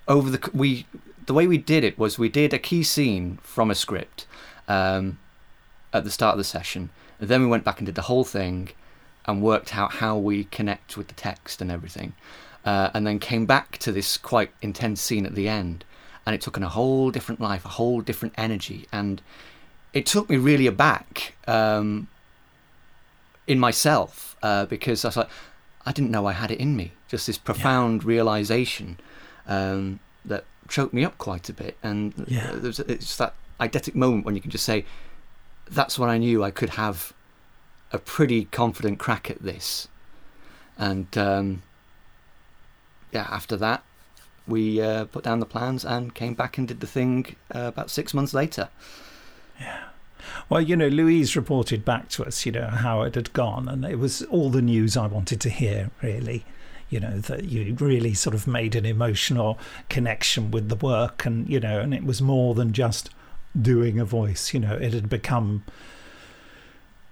over 0.07 0.31
the 0.31 0.51
we 0.53 0.87
the 1.27 1.35
way 1.35 1.47
we 1.47 1.59
did 1.59 1.85
it 1.85 1.99
was 1.99 2.19
we 2.19 2.29
did 2.29 2.53
a 2.53 2.59
key 2.59 2.83
scene 2.83 3.38
from 3.43 3.71
a 3.71 3.75
script 3.75 4.27
um, 4.69 5.19
at 5.93 6.05
the 6.05 6.11
start 6.11 6.35
of 6.35 6.38
the 6.38 6.45
session, 6.45 6.90
and 7.19 7.29
then 7.29 7.40
we 7.40 7.47
went 7.47 7.64
back 7.64 7.79
and 7.79 7.87
did 7.87 7.95
the 7.95 8.03
whole 8.03 8.25
thing 8.25 8.71
and 9.27 9.43
worked 9.43 9.75
out 9.77 9.95
how 9.95 10.19
we 10.19 10.45
connect 10.45 10.97
with 10.97 11.09
the 11.09 11.14
text 11.14 11.62
and 11.62 11.71
everything, 11.71 12.12
uh, 12.64 12.90
and 12.93 13.07
then 13.07 13.19
came 13.19 13.47
back 13.47 13.79
to 13.79 13.90
this 13.90 14.19
quite 14.19 14.51
intense 14.61 15.01
scene 15.01 15.25
at 15.25 15.35
the 15.35 15.49
end, 15.49 15.85
and 16.27 16.35
it 16.35 16.40
took 16.40 16.59
on 16.59 16.62
a 16.62 16.69
whole 16.69 17.11
different 17.11 17.40
life, 17.40 17.64
a 17.64 17.69
whole 17.69 18.01
different 18.01 18.35
energy, 18.37 18.87
and 18.93 19.23
it 19.95 20.05
took 20.05 20.29
me 20.29 20.37
really 20.37 20.67
aback 20.67 21.37
um, 21.47 22.09
in 23.47 23.59
myself 23.59 24.37
uh, 24.43 24.67
because 24.67 25.05
I 25.05 25.09
was 25.09 25.17
like, 25.17 25.31
I 25.87 25.93
didn't 25.93 26.11
know 26.11 26.27
I 26.27 26.33
had 26.33 26.51
it 26.51 26.59
in 26.59 26.77
me. 26.77 26.93
Just 27.09 27.27
this 27.27 27.38
profound 27.38 28.05
realization 28.05 28.99
um, 29.47 30.01
that 30.25 30.45
choked 30.69 30.95
me 30.95 31.05
up 31.05 31.19
quite 31.19 31.49
a 31.49 31.53
bit, 31.53 31.77
and 31.83 32.13
Yeah. 32.27 32.53
there's 32.55 32.81
it's 32.81 33.17
that 33.17 33.35
eidetic 33.61 33.95
moment 33.95 34.25
when 34.25 34.35
you 34.35 34.41
can 34.41 34.51
just 34.51 34.65
say, 34.65 34.85
"That's 35.71 35.99
when 35.99 36.09
I 36.11 36.19
knew 36.19 36.43
I 36.43 36.51
could 36.51 36.71
have 36.71 37.13
a 37.93 37.99
pretty 37.99 38.47
confident 38.47 38.99
crack 38.99 39.31
at 39.31 39.43
this," 39.43 39.89
and 40.79 41.07
um, 41.19 41.63
yeah, 43.13 43.27
after 43.31 43.57
that. 43.57 43.83
We 44.47 44.79
uh, 44.79 45.07
put 45.07 45.25
down 45.25 45.41
the 45.41 45.47
plans 45.47 45.87
and 45.87 46.15
came 46.15 46.35
back 46.35 46.59
and 46.59 46.69
did 46.69 46.81
the 46.81 46.87
thing 46.87 47.35
uh, 47.55 47.61
about 47.61 47.91
six 47.91 48.13
months 48.13 48.35
later. 48.35 48.69
Yeah. 49.59 49.85
Well, 50.51 50.61
you 50.61 50.77
know, 50.77 50.89
Louise 50.89 51.35
reported 51.35 51.83
back 51.83 52.11
to 52.11 52.27
us, 52.27 52.45
you 52.45 52.53
know, 52.53 52.67
how 52.69 53.01
it 53.05 53.15
had 53.15 53.33
gone, 53.33 53.71
and 53.71 53.87
it 53.87 53.99
was 53.99 54.21
all 54.25 54.51
the 54.51 54.61
news 54.61 54.99
I 54.99 55.07
wanted 55.07 55.41
to 55.41 55.49
hear, 55.49 55.91
really. 56.03 56.45
You 56.95 57.01
know, 57.01 57.19
that 57.19 57.45
you 57.47 57.75
really 57.81 58.15
sort 58.15 58.35
of 58.35 58.47
made 58.47 58.77
an 58.77 58.87
emotional 58.87 59.59
connection 59.89 60.53
with 60.53 60.69
the 60.69 60.77
work, 60.77 61.27
and, 61.27 61.49
you 61.49 61.59
know, 61.59 61.81
and 61.81 61.93
it 61.93 62.05
was 62.05 62.23
more 62.23 62.55
than 62.55 62.73
just 62.73 63.11
doing 63.61 63.99
a 63.99 64.05
voice, 64.05 64.55
you 64.55 64.61
know, 64.61 64.75
it 64.75 64.93
had 64.93 65.09
become 65.09 65.65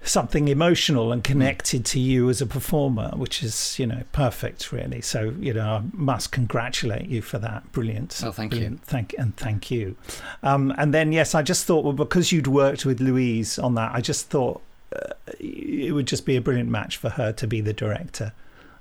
something 0.01 0.47
emotional 0.47 1.11
and 1.11 1.21
connected 1.23 1.85
to 1.85 1.99
you 1.99 2.29
as 2.29 2.41
a 2.41 2.45
performer, 2.45 3.11
which 3.15 3.43
is, 3.43 3.77
you 3.79 3.87
know, 3.87 4.03
perfect, 4.11 4.71
really. 4.71 5.01
So, 5.01 5.33
you 5.39 5.53
know, 5.53 5.69
I 5.69 5.81
must 5.91 6.31
congratulate 6.31 7.07
you 7.07 7.21
for 7.21 7.39
that. 7.39 7.71
Brilliant. 7.71 8.21
Oh, 8.23 8.31
thank 8.31 8.53
you. 8.55 8.79
Thank 8.83 9.15
and 9.17 9.35
thank 9.35 9.69
you. 9.69 9.95
Um, 10.43 10.73
and 10.77 10.93
then, 10.93 11.11
yes, 11.11 11.35
I 11.35 11.41
just 11.41 11.65
thought, 11.65 11.83
well, 11.83 11.93
because 11.93 12.31
you'd 12.31 12.47
worked 12.47 12.85
with 12.85 13.01
Louise 13.01 13.59
on 13.59 13.75
that, 13.75 13.93
I 13.93 14.01
just 14.01 14.29
thought 14.29 14.61
uh, 14.95 15.13
it 15.39 15.93
would 15.93 16.07
just 16.07 16.25
be 16.25 16.37
a 16.37 16.41
brilliant 16.41 16.69
match 16.69 16.95
for 16.97 17.09
her 17.09 17.33
to 17.33 17.47
be 17.47 17.61
the 17.61 17.73
director 17.73 18.31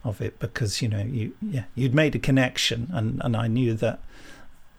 of 0.05 0.21
it 0.21 0.39
because 0.39 0.83
you 0.83 0.89
know 0.89 1.03
you 1.03 1.33
yeah 1.41 1.65
you'd 1.75 1.95
made 1.95 2.15
a 2.15 2.19
connection 2.19 2.89
and 2.93 3.21
and 3.25 3.37
I 3.37 3.47
knew 3.47 3.75
that 3.75 4.01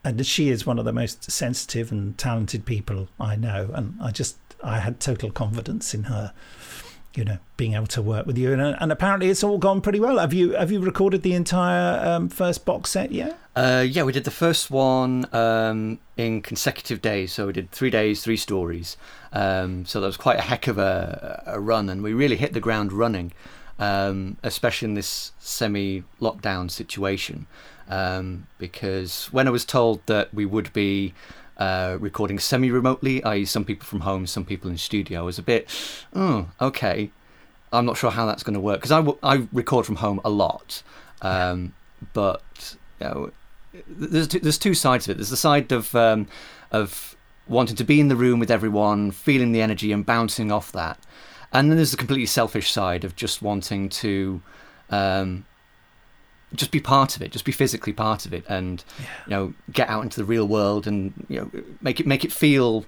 and 0.04 0.26
she 0.26 0.50
is 0.50 0.66
one 0.66 0.80
of 0.80 0.86
the 0.86 0.94
most 0.94 1.32
sensitive 1.32 1.92
and 1.92 2.18
talented 2.18 2.66
people 2.66 3.08
I 3.20 3.36
know 3.36 3.70
and 3.74 3.96
I 4.02 4.12
just 4.12 4.38
I 4.64 4.80
had 4.80 5.00
total 5.00 5.32
confidence 5.32 5.94
in 5.94 6.04
her 6.06 6.34
you 7.16 7.24
know 7.24 7.38
being 7.58 7.74
able 7.74 7.88
to 7.88 8.02
work 8.02 8.26
with 8.26 8.38
you 8.38 8.54
and, 8.54 8.62
and 8.62 8.92
apparently 8.92 9.30
it's 9.30 9.44
all 9.44 9.58
gone 9.58 9.82
pretty 9.82 10.00
well 10.00 10.18
have 10.18 10.34
you 10.34 10.54
have 10.54 10.72
you 10.72 10.80
recorded 10.80 11.22
the 11.22 11.34
entire 11.34 12.06
um, 12.06 12.28
first 12.30 12.66
box 12.66 12.90
set 12.92 13.12
yet 13.12 13.38
Uh, 13.56 13.86
yeah, 13.88 14.02
we 14.02 14.12
did 14.12 14.24
the 14.24 14.32
first 14.32 14.72
one 14.72 15.28
um, 15.32 16.00
in 16.18 16.42
consecutive 16.42 17.00
days. 17.02 17.32
So 17.32 17.46
we 17.46 17.54
did 17.54 17.70
three 17.70 17.92
days, 17.92 18.24
three 18.24 18.38
stories. 18.38 18.98
Um, 19.32 19.86
so 19.86 20.02
that 20.02 20.08
was 20.08 20.18
quite 20.18 20.40
a 20.40 20.42
heck 20.42 20.68
of 20.68 20.80
a, 20.80 21.44
a 21.46 21.60
run, 21.60 21.88
and 21.90 22.02
we 22.02 22.14
really 22.14 22.36
hit 22.36 22.54
the 22.54 22.60
ground 22.60 22.92
running, 22.92 23.32
um, 23.84 24.38
especially 24.44 24.88
in 24.88 24.94
this 24.94 25.34
semi-lockdown 25.40 26.72
situation. 26.72 27.48
Um, 27.90 28.48
because 28.58 29.28
when 29.32 29.48
I 29.48 29.52
was 29.52 29.66
told 29.66 30.06
that 30.06 30.34
we 30.34 30.46
would 30.46 30.72
be 30.72 31.14
uh, 31.58 31.98
recording 32.00 32.40
semi-remotely, 32.40 33.24
i.e., 33.24 33.46
some 33.46 33.66
people 33.66 33.86
from 33.86 34.02
home, 34.02 34.26
some 34.26 34.46
people 34.46 34.72
in 34.72 34.78
studio, 34.78 35.20
I 35.20 35.24
was 35.24 35.38
a 35.38 35.44
bit, 35.44 35.70
oh, 36.16 36.48
okay. 36.62 37.12
I'm 37.74 37.86
not 37.86 37.98
sure 37.98 38.12
how 38.12 38.26
that's 38.26 38.44
going 38.44 38.54
to 38.54 38.60
work 38.60 38.80
because 38.80 38.92
I, 38.92 38.98
w- 38.98 39.18
I 39.24 39.48
record 39.52 39.86
from 39.86 39.98
home 39.98 40.22
a 40.24 40.30
lot, 40.30 40.84
um, 41.22 41.74
but 42.14 42.78
you 43.02 43.08
know, 43.08 43.32
there's 43.88 44.28
two, 44.28 44.40
there's 44.40 44.60
two 44.60 44.76
sides 44.76 45.08
of 45.08 45.12
it. 45.12 45.16
There's 45.18 45.32
the 45.32 45.38
side 45.38 45.72
of 45.72 45.96
um, 45.96 46.28
of 46.72 47.16
wanting 47.48 47.76
to 47.78 47.84
be 47.84 48.00
in 48.00 48.10
the 48.10 48.16
room 48.16 48.40
with 48.40 48.52
everyone, 48.52 49.10
feeling 49.10 49.54
the 49.54 49.62
energy 49.64 49.92
and 49.92 50.06
bouncing 50.06 50.52
off 50.52 50.72
that. 50.74 51.00
And 51.54 51.70
then 51.70 51.78
there's 51.78 51.92
the 51.92 51.98
completely 51.98 52.26
selfish 52.26 52.72
side 52.72 53.04
of 53.04 53.16
just 53.16 53.42
wanting 53.42 53.88
to 53.90 54.42
um, 54.90 55.46
just 56.56 56.72
be 56.72 56.80
part 56.80 57.16
of 57.16 57.22
it, 57.22 57.32
just 57.32 57.46
be 57.46 57.52
physically 57.52 57.94
part 57.94 58.26
of 58.26 58.34
it, 58.34 58.44
and 58.50 58.84
you 59.26 59.32
know 59.32 59.54
get 59.72 59.88
out 59.88 60.04
into 60.04 60.18
the 60.18 60.26
real 60.26 60.48
world 60.48 60.88
and 60.88 61.14
you 61.30 61.40
know 61.40 61.64
make 61.82 62.00
it 62.00 62.08
make 62.08 62.26
it 62.26 62.32
feel 62.32 62.86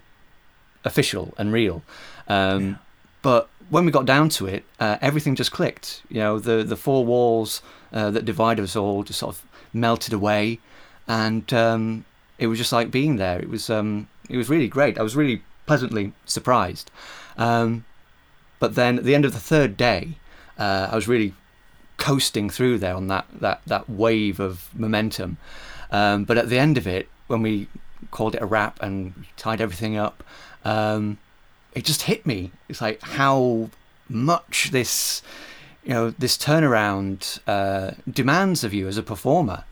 official 0.83 1.33
and 1.37 1.53
real. 1.53 1.83
Um, 2.27 2.79
But 3.21 3.49
when 3.69 3.85
we 3.85 3.91
got 3.91 4.05
down 4.05 4.29
to 4.29 4.45
it, 4.45 4.63
uh, 4.79 4.97
everything 5.01 5.35
just 5.35 5.51
clicked. 5.51 6.03
You 6.09 6.19
know, 6.19 6.39
the 6.39 6.63
the 6.63 6.75
four 6.75 7.03
walls 7.05 7.61
uh, 7.91 8.11
that 8.11 8.23
divide 8.25 8.59
us 8.59 8.75
all 8.75 9.03
just 9.03 9.19
sort 9.19 9.35
of 9.35 9.41
melted 9.73 10.13
away, 10.13 10.59
and 11.07 11.51
um, 11.53 12.05
it 12.37 12.47
was 12.47 12.59
just 12.59 12.71
like 12.71 12.91
being 12.91 13.17
there. 13.17 13.39
It 13.39 13.49
was 13.49 13.69
um, 13.69 14.07
it 14.29 14.37
was 14.37 14.47
really 14.49 14.67
great. 14.67 14.99
I 14.99 15.01
was 15.01 15.15
really 15.15 15.41
pleasantly 15.65 16.13
surprised. 16.25 16.91
Um, 17.37 17.85
but 18.65 18.73
then 18.73 18.97
at 18.97 19.03
the 19.03 19.13
end 19.13 19.25
of 19.25 19.33
the 19.33 19.39
third 19.39 19.77
day, 19.77 20.17
uh, 20.57 20.89
I 20.91 20.95
was 20.95 21.07
really 21.07 21.35
coasting 21.97 22.49
through 22.49 22.79
there 22.79 22.95
on 22.95 23.05
that 23.09 23.27
that 23.39 23.61
that 23.67 23.87
wave 23.87 24.39
of 24.39 24.71
momentum. 24.73 25.37
Um, 25.91 26.23
but 26.23 26.39
at 26.39 26.49
the 26.49 26.57
end 26.57 26.75
of 26.79 26.87
it, 26.87 27.07
when 27.27 27.43
we 27.43 27.67
called 28.09 28.33
it 28.33 28.41
a 28.41 28.45
wrap 28.47 28.81
and 28.81 29.13
tied 29.37 29.61
everything 29.61 29.97
up, 29.97 30.23
um, 30.63 31.19
it 31.73 31.85
just 31.85 32.01
hit 32.01 32.25
me. 32.25 32.53
It's 32.67 32.81
like 32.81 32.99
how 33.03 33.69
much 34.09 34.71
this, 34.71 35.21
you 35.83 35.93
know, 35.93 36.09
this 36.09 36.35
turnaround 36.35 37.37
uh, 37.45 37.91
demands 38.11 38.63
of 38.63 38.73
you 38.73 38.87
as 38.87 38.97
a 38.97 39.03
performer. 39.03 39.63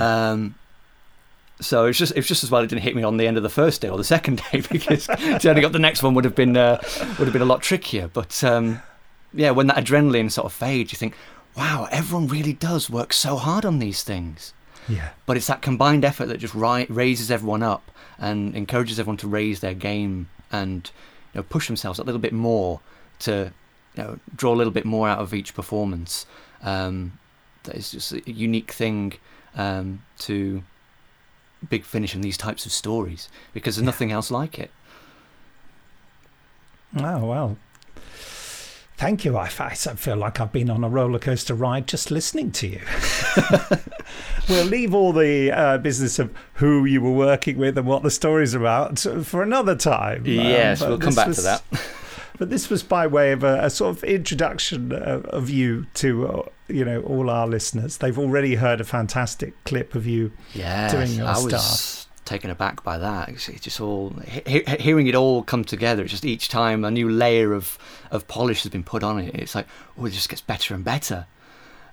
Um, 0.00 0.56
so 1.64 1.86
it's 1.86 1.98
just 1.98 2.12
it's 2.16 2.26
just 2.26 2.44
as 2.44 2.50
well 2.50 2.62
it 2.62 2.68
didn't 2.68 2.82
hit 2.82 2.96
me 2.96 3.02
on 3.02 3.16
the 3.16 3.26
end 3.26 3.36
of 3.36 3.42
the 3.42 3.48
first 3.48 3.80
day 3.80 3.88
or 3.88 3.96
the 3.96 4.04
second 4.04 4.42
day 4.50 4.62
because 4.70 5.06
turning 5.40 5.64
up 5.64 5.72
the 5.72 5.78
next 5.78 6.02
one 6.02 6.14
would 6.14 6.24
have 6.24 6.34
been 6.34 6.56
uh, 6.56 6.80
would 7.18 7.26
have 7.26 7.32
been 7.32 7.42
a 7.42 7.46
lot 7.46 7.62
trickier. 7.62 8.08
But 8.08 8.42
um, 8.44 8.82
yeah, 9.32 9.50
when 9.50 9.66
that 9.68 9.76
adrenaline 9.76 10.30
sort 10.30 10.46
of 10.46 10.52
fades, 10.52 10.92
you 10.92 10.96
think, 10.96 11.14
wow, 11.56 11.88
everyone 11.90 12.28
really 12.28 12.52
does 12.52 12.90
work 12.90 13.12
so 13.12 13.36
hard 13.36 13.64
on 13.64 13.78
these 13.78 14.02
things. 14.02 14.52
Yeah. 14.88 15.10
But 15.26 15.36
it's 15.36 15.46
that 15.46 15.62
combined 15.62 16.04
effort 16.04 16.26
that 16.26 16.38
just 16.38 16.54
ri- 16.54 16.86
raises 16.88 17.30
everyone 17.30 17.62
up 17.62 17.90
and 18.18 18.54
encourages 18.54 18.98
everyone 18.98 19.16
to 19.18 19.28
raise 19.28 19.60
their 19.60 19.74
game 19.74 20.28
and 20.50 20.90
you 21.32 21.38
know 21.38 21.42
push 21.44 21.66
themselves 21.66 21.98
a 21.98 22.04
little 22.04 22.20
bit 22.20 22.32
more 22.32 22.80
to 23.20 23.52
you 23.94 24.02
know 24.02 24.18
draw 24.34 24.52
a 24.52 24.56
little 24.56 24.72
bit 24.72 24.84
more 24.84 25.08
out 25.08 25.18
of 25.18 25.32
each 25.32 25.54
performance. 25.54 26.26
Um, 26.62 27.18
that 27.64 27.76
is 27.76 27.92
just 27.92 28.12
a 28.12 28.30
unique 28.30 28.72
thing 28.72 29.14
um, 29.54 30.02
to 30.18 30.62
Big 31.68 31.84
Finish 31.84 32.14
and 32.14 32.22
these 32.22 32.36
types 32.36 32.66
of 32.66 32.72
stories 32.72 33.28
because 33.52 33.76
there's 33.76 33.84
nothing 33.84 34.12
else 34.12 34.30
like 34.30 34.58
it. 34.58 34.70
Oh 36.96 37.24
well. 37.26 37.56
Thank 38.96 39.24
you. 39.24 39.36
I, 39.36 39.46
I 39.58 39.74
feel 39.74 40.16
like 40.16 40.40
I've 40.40 40.52
been 40.52 40.70
on 40.70 40.84
a 40.84 40.88
roller 40.88 41.18
coaster 41.18 41.54
ride 41.54 41.88
just 41.88 42.12
listening 42.12 42.52
to 42.52 42.68
you. 42.68 42.80
we'll 44.48 44.64
leave 44.66 44.94
all 44.94 45.12
the 45.12 45.50
uh, 45.50 45.78
business 45.78 46.20
of 46.20 46.32
who 46.54 46.84
you 46.84 47.00
were 47.00 47.10
working 47.10 47.58
with 47.58 47.76
and 47.76 47.86
what 47.86 48.04
the 48.04 48.12
story's 48.12 48.54
about 48.54 49.00
for 49.00 49.42
another 49.42 49.74
time. 49.74 50.22
Yes, 50.24 50.80
but 50.80 50.88
we'll 50.90 50.98
come 50.98 51.14
back 51.16 51.28
was- 51.28 51.38
to 51.38 51.42
that. 51.42 51.62
But 52.38 52.50
this 52.50 52.68
was 52.70 52.82
by 52.82 53.06
way 53.06 53.32
of 53.32 53.44
a, 53.44 53.64
a 53.64 53.70
sort 53.70 53.96
of 53.96 54.04
introduction 54.04 54.92
of, 54.92 55.24
of 55.26 55.50
you 55.50 55.86
to, 55.94 56.26
uh, 56.28 56.42
you 56.68 56.84
know, 56.84 57.00
all 57.02 57.30
our 57.30 57.46
listeners. 57.46 57.98
They've 57.98 58.18
already 58.18 58.54
heard 58.56 58.80
a 58.80 58.84
fantastic 58.84 59.52
clip 59.64 59.94
of 59.94 60.06
you 60.06 60.32
Yes, 60.54 60.92
doing 60.92 61.12
your 61.12 61.26
I 61.26 61.38
was 61.38 61.64
stuff. 62.04 62.24
taken 62.24 62.50
aback 62.50 62.82
by 62.82 62.98
that. 62.98 63.28
It's, 63.28 63.46
just 63.46 63.80
all 63.80 64.10
he- 64.26 64.64
hearing 64.80 65.06
it 65.06 65.14
all 65.14 65.42
come 65.42 65.64
together. 65.64 66.02
It's 66.02 66.10
just 66.10 66.24
each 66.24 66.48
time 66.48 66.84
a 66.84 66.90
new 66.90 67.08
layer 67.08 67.52
of 67.52 67.78
of 68.10 68.26
polish 68.28 68.62
has 68.62 68.70
been 68.72 68.84
put 68.84 69.02
on 69.02 69.18
it. 69.20 69.34
It's 69.34 69.54
like 69.54 69.66
oh, 69.98 70.06
it 70.06 70.10
just 70.10 70.28
gets 70.28 70.40
better 70.42 70.74
and 70.74 70.84
better. 70.84 71.26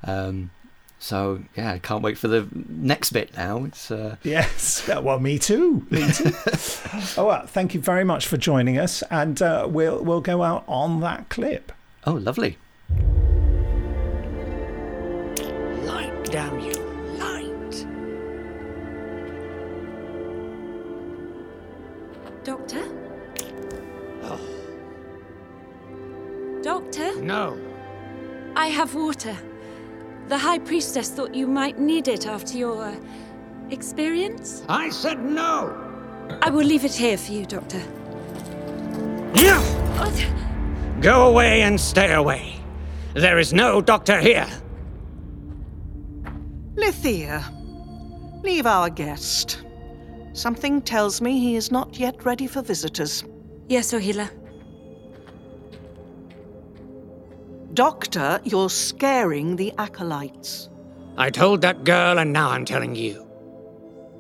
Um, 0.04 0.52
so 1.00 1.42
yeah, 1.56 1.72
I 1.72 1.80
can't 1.80 2.04
wait 2.04 2.18
for 2.18 2.28
the 2.28 2.48
next 2.54 3.12
bit 3.12 3.36
now. 3.36 3.64
It's 3.64 3.90
uh, 3.90 4.18
Yes, 4.24 4.86
well, 5.02 5.20
me 5.20 5.40
too. 5.40 5.86
Me 5.90 6.12
too. 6.12 6.32
oh, 7.18 7.26
well, 7.26 7.46
thank 7.48 7.74
you 7.74 7.80
very 7.80 8.04
much 8.04 8.28
for 8.28 8.38
joining 8.38 8.78
us, 8.78 9.02
and 9.10 9.42
uh, 9.42 9.66
we'll 9.70 10.04
we'll 10.04 10.22
go 10.22 10.44
out 10.44 10.64
on 10.68 11.00
that 11.02 11.30
clip. 11.30 11.72
oh 12.06 12.14
lovely. 12.14 12.58
Light, 15.86 16.26
damn 16.26 16.60
you. 16.60 16.74
Light. 17.18 17.86
Doctor? 22.44 22.84
Oh. 24.24 24.40
Doctor? 26.62 27.22
No. 27.22 27.58
I 28.56 28.68
have 28.68 28.96
water. 28.96 29.38
The 30.30 30.38
High 30.38 30.60
Priestess 30.60 31.10
thought 31.10 31.34
you 31.34 31.48
might 31.48 31.80
need 31.80 32.08
it 32.08 32.28
after 32.28 32.56
your 32.56 32.84
uh, 32.84 32.96
experience. 33.72 34.64
I 34.70 34.90
said 34.92 35.26
no. 35.26 35.76
I 36.44 36.52
will 36.52 36.64
leave 36.64 36.86
it 36.86 36.94
here 36.94 37.18
for 37.18 37.32
you, 37.32 37.48
Doctor. 37.48 37.82
Yeah. 39.34 39.60
What? 39.98 41.02
Go 41.02 41.28
away 41.30 41.64
and 41.64 41.82
stay 41.82 42.14
away. 42.14 42.58
There 43.16 43.40
is 43.40 43.54
no 43.54 43.82
doctor 43.82 44.20
here. 44.20 44.48
Lithia, 46.76 47.44
leave 48.44 48.68
our 48.68 48.92
guest. 48.92 49.64
Something 50.34 50.84
tells 50.84 51.22
me 51.22 51.40
he 51.40 51.56
is 51.56 51.72
not 51.72 51.98
yet 51.98 52.24
ready 52.24 52.46
for 52.46 52.62
visitors. 52.62 53.24
Yes, 53.68 53.94
Ohila. 53.94 54.30
Doctor, 57.80 58.42
you're 58.44 58.70
scaring 58.70 59.56
the 59.56 59.72
acolytes. 59.78 60.70
I 61.18 61.30
told 61.30 61.62
that 61.62 61.86
girl, 61.86 62.20
and 62.20 62.34
now 62.34 62.50
I'm 62.50 62.66
telling 62.66 62.94
you. 62.94 63.26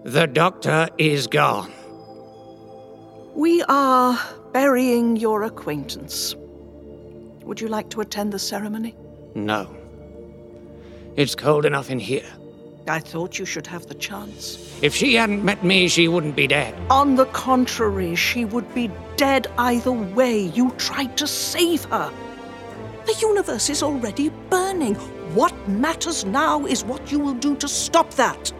The 0.05 0.27
doctor 0.27 0.87
is 0.97 1.27
gone. 1.27 1.73
We 3.35 3.61
are 3.63 4.17
burying 4.53 5.17
your 5.17 5.43
acquaintance. 5.43 6.37
Would 7.43 7.59
you 7.59 7.67
like 7.67 7.89
to 7.89 7.99
attend 7.99 8.31
the 8.31 8.39
ceremony? 8.39 8.95
No. 9.35 9.75
It's 11.17 11.35
cold 11.35 11.65
enough 11.65 11.89
in 11.89 11.99
here. 11.99 12.31
I 12.87 12.99
thought 12.99 13.37
you 13.39 13.45
should 13.45 13.67
have 13.67 13.87
the 13.87 13.93
chance. 13.95 14.79
If 14.81 14.95
she 14.95 15.15
hadn't 15.15 15.43
met 15.43 15.65
me, 15.65 15.89
she 15.89 16.07
wouldn't 16.07 16.37
be 16.37 16.47
dead. 16.47 16.73
On 16.89 17.15
the 17.15 17.25
contrary, 17.25 18.15
she 18.15 18.45
would 18.45 18.73
be 18.73 18.89
dead 19.17 19.47
either 19.57 19.91
way. 19.91 20.43
You 20.43 20.71
tried 20.77 21.17
to 21.17 21.27
save 21.27 21.83
her. 21.83 22.09
The 23.09 23.21
universe 23.21 23.71
is 23.71 23.81
already 23.81 24.29
burning. 24.51 24.93
What 25.33 25.51
matters 25.67 26.25
now 26.25 26.67
is 26.67 26.85
what 26.85 27.11
you 27.11 27.17
will 27.17 27.33
do 27.33 27.55
to 27.55 27.67
stop 27.67 28.13
that. 28.13 28.53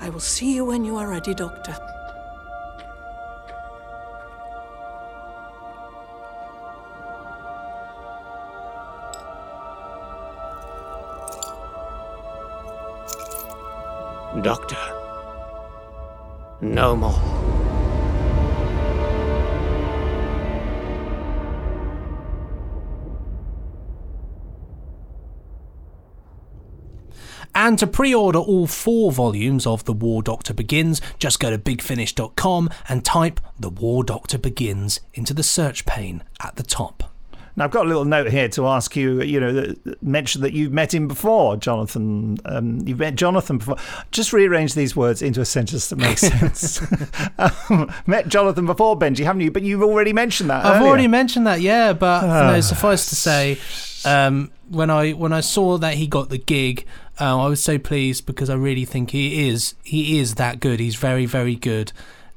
I 0.00 0.08
will 0.08 0.18
see 0.18 0.56
you 0.56 0.64
when 0.64 0.84
you 0.84 0.96
are 0.96 1.08
ready, 1.08 1.32
Doctor. 1.32 1.76
Doctor. 14.42 14.76
No 16.60 16.96
more. 16.96 17.43
And 27.54 27.78
to 27.78 27.86
pre 27.86 28.14
order 28.14 28.38
all 28.38 28.66
four 28.66 29.12
volumes 29.12 29.66
of 29.66 29.84
The 29.84 29.92
War 29.92 30.22
Doctor 30.22 30.52
Begins, 30.52 31.00
just 31.18 31.38
go 31.38 31.50
to 31.50 31.58
bigfinish.com 31.58 32.70
and 32.88 33.04
type 33.04 33.40
The 33.58 33.70
War 33.70 34.02
Doctor 34.02 34.38
Begins 34.38 35.00
into 35.14 35.32
the 35.32 35.44
search 35.44 35.86
pane 35.86 36.24
at 36.42 36.56
the 36.56 36.64
top. 36.64 37.13
Now, 37.56 37.64
I've 37.64 37.70
got 37.70 37.86
a 37.86 37.88
little 37.88 38.04
note 38.04 38.30
here 38.30 38.48
to 38.50 38.66
ask 38.66 38.96
you. 38.96 39.22
You 39.22 39.40
know, 39.40 39.74
mention 40.02 40.42
that 40.42 40.52
you've 40.52 40.72
met 40.72 40.92
him 40.92 41.06
before, 41.06 41.56
Jonathon. 41.56 42.38
Um, 42.44 42.80
you've 42.86 42.98
met 42.98 43.14
Jonathon 43.14 43.58
before. 43.58 43.76
Just 44.10 44.32
rearrange 44.32 44.74
these 44.74 44.96
words 44.96 45.22
into 45.22 45.40
a 45.40 45.44
sentence 45.44 45.88
that 45.88 45.96
makes 45.96 46.22
sense. 46.22 46.82
um, 47.38 47.92
met 48.06 48.28
Jonathon 48.28 48.66
before, 48.66 48.98
Benji, 48.98 49.24
haven't 49.24 49.42
you? 49.42 49.50
But 49.50 49.62
you've 49.62 49.82
already 49.82 50.12
mentioned 50.12 50.50
that. 50.50 50.64
I've 50.64 50.76
earlier. 50.76 50.88
already 50.88 51.08
mentioned 51.08 51.46
that, 51.46 51.60
yeah, 51.60 51.92
but 51.92 52.22
you 52.22 52.28
know, 52.28 52.60
suffice 52.60 53.08
to 53.10 53.16
say, 53.16 53.58
um, 54.04 54.50
when 54.68 54.90
I 54.90 55.12
when 55.12 55.32
I 55.32 55.40
saw 55.40 55.78
that 55.78 55.94
he 55.94 56.06
got 56.06 56.30
the 56.30 56.38
gig, 56.38 56.86
uh, 57.20 57.38
I 57.38 57.48
was 57.48 57.62
so 57.62 57.78
pleased 57.78 58.26
because 58.26 58.50
I 58.50 58.54
really 58.54 58.84
think 58.84 59.10
he 59.10 59.48
is 59.48 59.74
he 59.82 60.18
is 60.18 60.34
that 60.34 60.60
good. 60.60 60.80
He's 60.80 60.96
very 60.96 61.26
very 61.26 61.54
good, 61.54 61.92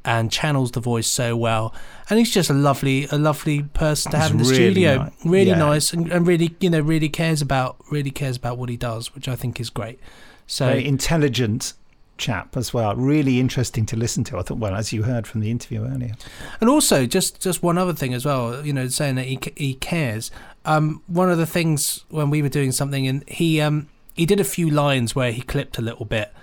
and 0.05 0.31
channels 0.31 0.71
the 0.71 0.79
voice 0.79 1.07
so 1.07 1.35
well. 1.35 1.73
And 2.09 2.17
he's 2.19 2.31
just 2.31 2.49
a 2.49 2.53
lovely 2.53 3.07
a 3.11 3.17
lovely 3.17 3.63
person 3.63 4.11
to 4.11 4.17
have 4.17 4.31
in 4.31 4.37
the 4.37 4.43
really 4.45 4.55
studio. 4.55 5.03
ni- 5.03 5.29
really 5.29 5.49
yeah. 5.49 5.57
nice 5.57 5.93
and, 5.93 6.11
and 6.11 6.25
really 6.25 6.55
you 6.59 6.69
know 6.69 6.79
really 6.79 7.09
cares 7.09 7.41
about 7.41 7.77
really 7.91 8.11
cares 8.11 8.37
about 8.37 8.57
what 8.57 8.69
he 8.69 8.77
does, 8.77 9.13
which 9.13 9.27
I 9.27 9.35
think 9.35 9.59
is 9.59 9.69
great. 9.69 9.99
So 10.45 10.67
Very 10.67 10.85
intelligent. 10.85 11.73
chap 12.17 12.57
as 12.57 12.73
well. 12.73 12.95
Really 12.95 13.39
interesting 13.39 13.85
to 13.85 13.95
listen 13.95 14.23
to. 14.23 14.37
I 14.39 14.41
thought, 14.41 14.57
well, 14.57 14.73
as 14.73 14.91
you 14.91 15.03
heard 15.03 15.27
from 15.27 15.41
the 15.41 15.51
interview 15.51 15.85
earlier. 15.85 16.13
And 16.59 16.69
also, 16.69 17.05
just 17.05 17.41
just 17.41 17.61
one 17.61 17.77
other 17.77 17.93
thing 17.93 18.13
as 18.13 18.25
well. 18.25 18.65
You 18.65 18.73
know, 18.73 18.87
saying 18.87 19.15
that 19.15 19.25
he 19.25 19.39
he 19.55 19.73
cares. 19.75 20.31
Um, 20.65 21.03
one 21.07 21.29
of 21.29 21.37
the 21.37 21.45
things 21.45 22.05
when 22.09 22.29
we 22.29 22.41
were 22.41 22.49
doing 22.49 22.71
something, 22.71 23.07
and 23.07 23.27
he 23.27 23.61
um 23.61 23.87
he 24.15 24.25
did 24.25 24.39
a 24.39 24.43
few 24.43 24.69
lines 24.69 25.15
where 25.15 25.31
he 25.31 25.41
clipped 25.41 25.77
a 25.77 25.81
little 25.81 26.05
bit, 26.05 26.33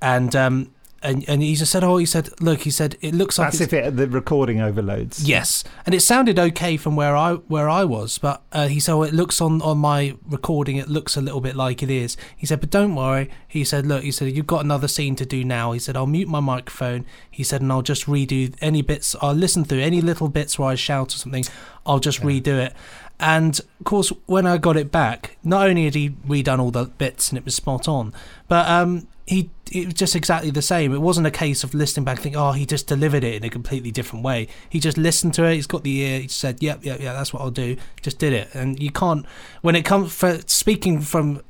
and 0.00 0.34
um 0.34 0.72
and 1.02 1.24
and 1.28 1.42
he 1.42 1.54
just 1.54 1.72
said, 1.72 1.84
"Oh, 1.84 1.96
he 1.96 2.06
said, 2.06 2.28
look, 2.40 2.60
he 2.60 2.70
said, 2.70 2.96
it 3.00 3.14
looks 3.14 3.38
like 3.38 3.52
That's 3.52 3.60
if 3.60 3.72
it, 3.72 3.96
the 3.96 4.08
recording 4.08 4.60
overloads. 4.60 5.26
Yes, 5.28 5.64
and 5.84 5.94
it 5.94 6.00
sounded 6.00 6.38
okay 6.38 6.76
from 6.76 6.96
where 6.96 7.16
I 7.16 7.34
where 7.34 7.68
I 7.68 7.84
was, 7.84 8.18
but 8.18 8.42
uh, 8.52 8.68
he 8.68 8.80
said, 8.80 8.92
oh, 8.92 9.02
"It 9.02 9.14
looks 9.14 9.40
on 9.40 9.60
on 9.62 9.78
my 9.78 10.16
recording. 10.28 10.76
It 10.76 10.88
looks 10.88 11.16
a 11.16 11.20
little 11.20 11.40
bit 11.40 11.56
like 11.56 11.82
it 11.82 11.90
is." 11.90 12.16
He 12.36 12.46
said, 12.46 12.60
"But 12.60 12.70
don't 12.70 12.94
worry." 12.94 13.30
He 13.46 13.64
said, 13.64 13.86
"Look," 13.86 14.04
he 14.04 14.12
said, 14.12 14.34
"You've 14.34 14.46
got 14.46 14.64
another 14.64 14.88
scene 14.88 15.16
to 15.16 15.26
do 15.26 15.44
now." 15.44 15.72
He 15.72 15.78
said, 15.78 15.96
"I'll 15.96 16.06
mute 16.06 16.28
my 16.28 16.40
microphone." 16.40 17.04
He 17.30 17.42
said, 17.42 17.60
"And 17.62 17.72
I'll 17.72 17.82
just 17.82 18.06
redo 18.06 18.54
any 18.60 18.82
bits. 18.82 19.16
I'll 19.20 19.34
listen 19.34 19.64
through 19.64 19.80
any 19.80 20.00
little 20.00 20.28
bits 20.28 20.58
where 20.58 20.68
I 20.68 20.74
shout 20.74 21.14
or 21.14 21.18
something. 21.18 21.44
I'll 21.84 22.00
just 22.00 22.20
redo 22.20 22.58
it." 22.64 22.74
And 23.18 23.60
of 23.60 23.84
course, 23.84 24.12
when 24.26 24.46
I 24.46 24.58
got 24.58 24.76
it 24.76 24.90
back, 24.90 25.36
not 25.44 25.68
only 25.68 25.84
had 25.84 25.94
he 25.94 26.10
redone 26.10 26.58
all 26.58 26.72
the 26.72 26.86
bits 26.86 27.28
and 27.28 27.38
it 27.38 27.44
was 27.44 27.54
spot 27.54 27.86
on, 27.86 28.12
but 28.48 28.68
um, 28.68 29.06
he 29.26 29.50
it 29.72 29.86
was 29.86 29.94
just 29.94 30.14
exactly 30.14 30.50
the 30.50 30.62
same. 30.62 30.92
It 30.92 31.00
wasn't 31.00 31.26
a 31.26 31.30
case 31.30 31.64
of 31.64 31.74
listening 31.74 32.04
back, 32.04 32.18
thinking, 32.18 32.38
"Oh, 32.38 32.52
he 32.52 32.66
just 32.66 32.86
delivered 32.86 33.24
it 33.24 33.34
in 33.34 33.44
a 33.44 33.50
completely 33.50 33.90
different 33.90 34.24
way." 34.24 34.48
He 34.68 34.78
just 34.80 34.98
listened 34.98 35.34
to 35.34 35.44
it. 35.44 35.54
He's 35.54 35.66
got 35.66 35.82
the 35.82 35.98
ear. 36.00 36.20
He 36.20 36.28
said, 36.28 36.62
"Yep, 36.62 36.84
yep, 36.84 37.00
yeah, 37.00 37.12
that's 37.12 37.32
what 37.32 37.42
I'll 37.42 37.50
do." 37.50 37.76
Just 38.02 38.18
did 38.18 38.32
it, 38.32 38.54
and 38.54 38.80
you 38.80 38.90
can't 38.90 39.26
when 39.62 39.74
it 39.74 39.84
comes 39.84 40.12
for 40.12 40.40
speaking 40.46 41.00
from 41.00 41.42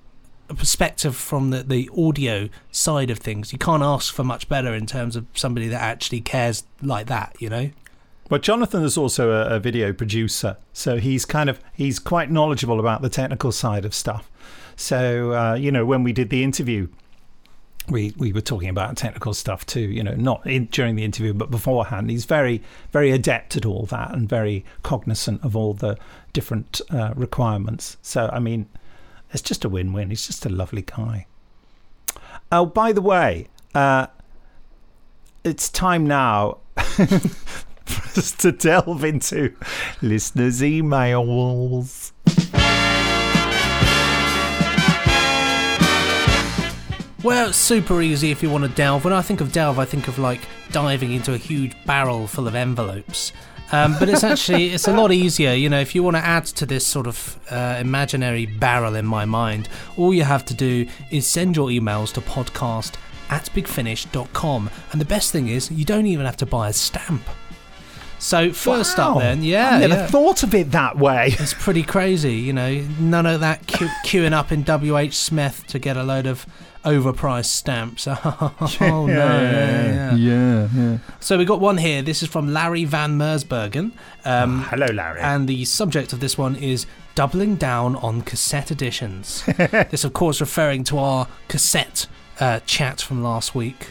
a 0.49 0.55
perspective 0.55 1.16
from 1.16 1.51
the, 1.51 1.62
the 1.62 1.91
audio 1.97 2.49
side 2.70 3.11
of 3.11 3.18
things. 3.18 3.53
You 3.53 3.59
can't 3.59 3.83
ask 3.83 4.14
for 4.14 4.23
much 4.23 4.49
better 4.49 4.75
in 4.75 4.87
terms 4.87 5.16
of 5.16 5.27
somebody 5.35 5.68
that 5.68 5.81
actually 5.81 6.20
cares 6.20 6.64
like 6.81 7.07
that. 7.07 7.37
You 7.41 7.51
know. 7.51 7.70
But 8.29 8.43
Jonathon 8.43 8.85
is 8.85 8.97
also 8.97 9.31
a, 9.31 9.57
a 9.57 9.61
video 9.61 9.93
producer, 9.93 10.57
so 10.73 10.97
he's 10.99 11.25
kind 11.25 11.51
of 11.51 11.61
he's 11.75 11.99
quite 11.99 12.31
knowledgeable 12.31 12.79
about 12.79 13.03
the 13.03 13.11
technical 13.11 13.53
side 13.53 13.85
of 13.85 13.95
stuff. 13.95 14.31
So 14.77 15.33
uh, 15.33 15.55
you 15.55 15.73
know, 15.73 15.85
when 15.85 16.03
we 16.03 16.12
did 16.12 16.31
the 16.31 16.45
interview, 16.45 16.89
we 17.93 18.14
we 18.16 18.32
were 18.32 18.40
talking 18.40 18.68
about 18.68 18.97
technical 18.97 19.34
stuff 19.34 19.64
too. 19.66 19.80
You 19.80 20.03
know, 20.03 20.14
not 20.14 20.47
in, 20.47 20.66
during 20.66 20.97
the 20.97 21.05
interview, 21.05 21.34
but 21.34 21.51
beforehand. 21.51 22.11
He's 22.11 22.24
very 22.24 22.62
very 22.90 23.11
adept 23.11 23.57
at 23.57 23.64
all 23.64 23.86
that 23.86 24.12
and 24.12 24.28
very 24.28 24.64
cognizant 24.82 25.45
of 25.45 25.55
all 25.55 25.74
the 25.74 25.97
different 26.32 26.80
uh, 26.90 27.12
requirements. 27.14 27.97
So 28.03 28.28
I 28.32 28.38
mean, 28.38 28.68
it's 29.30 29.43
just 29.43 29.64
a 29.64 29.68
win-win. 29.68 30.11
He's 30.11 30.26
just 30.26 30.45
a 30.47 30.49
lovely 30.49 30.82
guy. 30.82 31.26
Oh, 32.51 32.66
by 32.66 32.93
the 32.93 33.01
way, 33.01 33.49
uh, 33.74 34.09
it's 35.45 35.68
time 35.70 36.07
now 36.07 36.59
for 36.76 38.18
us 38.18 38.32
to 38.32 38.53
delve 38.53 39.05
into 39.05 39.55
listeners' 40.03 40.61
emails. 40.61 42.12
Well, 47.23 47.51
it's 47.51 47.59
super 47.59 48.03
easy 48.03 48.33
if 48.33 48.43
you 48.43 48.51
want 48.51 48.64
to 48.64 48.70
delve. 48.70 49.05
When 49.05 49.12
I 49.12 49.23
think 49.23 49.41
of 49.41 49.53
delve, 49.53 49.79
I 49.79 49.85
think 49.85 50.09
of 50.09 50.18
like 50.18 50.41
diving 50.73 51.12
into 51.12 51.35
a 51.35 51.37
huge 51.37 51.73
barrel 51.87 52.27
full 52.27 52.49
of 52.49 52.57
envelopes. 52.57 53.33
Um, 53.70 53.95
but 54.01 54.09
it's 54.09 54.25
actually 54.25 54.66
it's 54.75 54.89
a 54.89 54.93
lot 54.93 55.12
easier, 55.12 55.53
you 55.53 55.68
know. 55.68 55.79
If 55.79 55.95
you 55.95 56.03
want 56.03 56.16
to 56.16 56.25
add 56.25 56.47
to 56.47 56.66
this 56.66 56.85
sort 56.85 57.07
of 57.07 57.39
uh, 57.49 57.79
imaginary 57.81 58.47
barrel 58.47 58.97
in 58.97 59.07
my 59.07 59.25
mind, 59.25 59.68
all 59.97 60.12
you 60.12 60.25
have 60.25 60.45
to 60.47 60.55
do 60.55 60.85
is 61.12 61.25
send 61.25 61.55
your 61.55 61.68
emails 61.68 62.12
to 62.14 62.20
podcast 62.23 62.95
at 63.31 63.45
bigfinish.com. 63.55 64.68
And 64.91 65.01
the 65.01 65.05
best 65.05 65.31
thing 65.31 65.47
is, 65.47 65.70
you 65.70 65.85
don't 65.85 66.07
even 66.07 66.27
have 66.27 66.37
to 66.39 66.47
buy 66.47 66.70
a 66.70 66.73
stamp. 66.73 67.23
So 68.23 68.53
first 68.53 68.99
Wow. 68.99 69.14
up, 69.16 69.18
then, 69.18 69.43
yeah, 69.43 69.70
I 69.70 69.79
never 69.81 69.95
yeah. 69.95 70.07
thought 70.07 70.45
of 70.45 70.55
it 70.55 70.70
that 70.70 70.97
way. 70.97 71.35
It's 71.41 71.55
pretty 71.55 71.83
crazy, 71.83 72.35
you 72.35 72.53
know. 72.53 72.81
None 73.01 73.27
of 73.27 73.41
that 73.41 73.66
que- 73.66 73.89
queuing 74.05 74.33
up 74.33 74.53
in 74.53 74.62
WH 74.62 75.12
Smith 75.12 75.64
to 75.66 75.81
get 75.81 75.97
a 75.97 76.05
load 76.05 76.27
of 76.27 76.47
overpriced 76.85 77.47
stamps. 77.47 78.07
oh 78.09 78.55
no! 78.81 79.07
Yeah, 79.07 79.91
yeah. 79.93 80.14
yeah, 80.14 80.68
yeah. 80.73 80.99
So 81.18 81.37
we 81.37 81.45
got 81.45 81.59
one 81.61 81.79
here. 81.79 82.01
This 82.01 82.23
is 82.23 82.29
from 82.29 82.53
Larry 82.53 82.85
Van 82.85 83.18
Mersbergen. 83.18 83.91
Um, 84.25 84.62
hello, 84.70 84.87
Larry. 84.87 85.20
And 85.20 85.49
the 85.49 85.64
subject 85.64 86.12
of 86.12 86.20
this 86.20 86.39
one 86.39 86.55
is 86.55 86.87
doubling 87.16 87.57
down 87.57 87.97
on 87.97 88.23
cassette 88.23 88.70
editions. 88.70 89.43
this, 89.91 90.05
of 90.05 90.12
course, 90.12 90.41
referring 90.41 90.85
to 90.85 90.99
our 90.99 91.27
cassette 91.49 92.07
uh, 92.39 92.61
chat 92.66 93.01
from 93.01 93.20
last 93.23 93.55
week. 93.57 93.89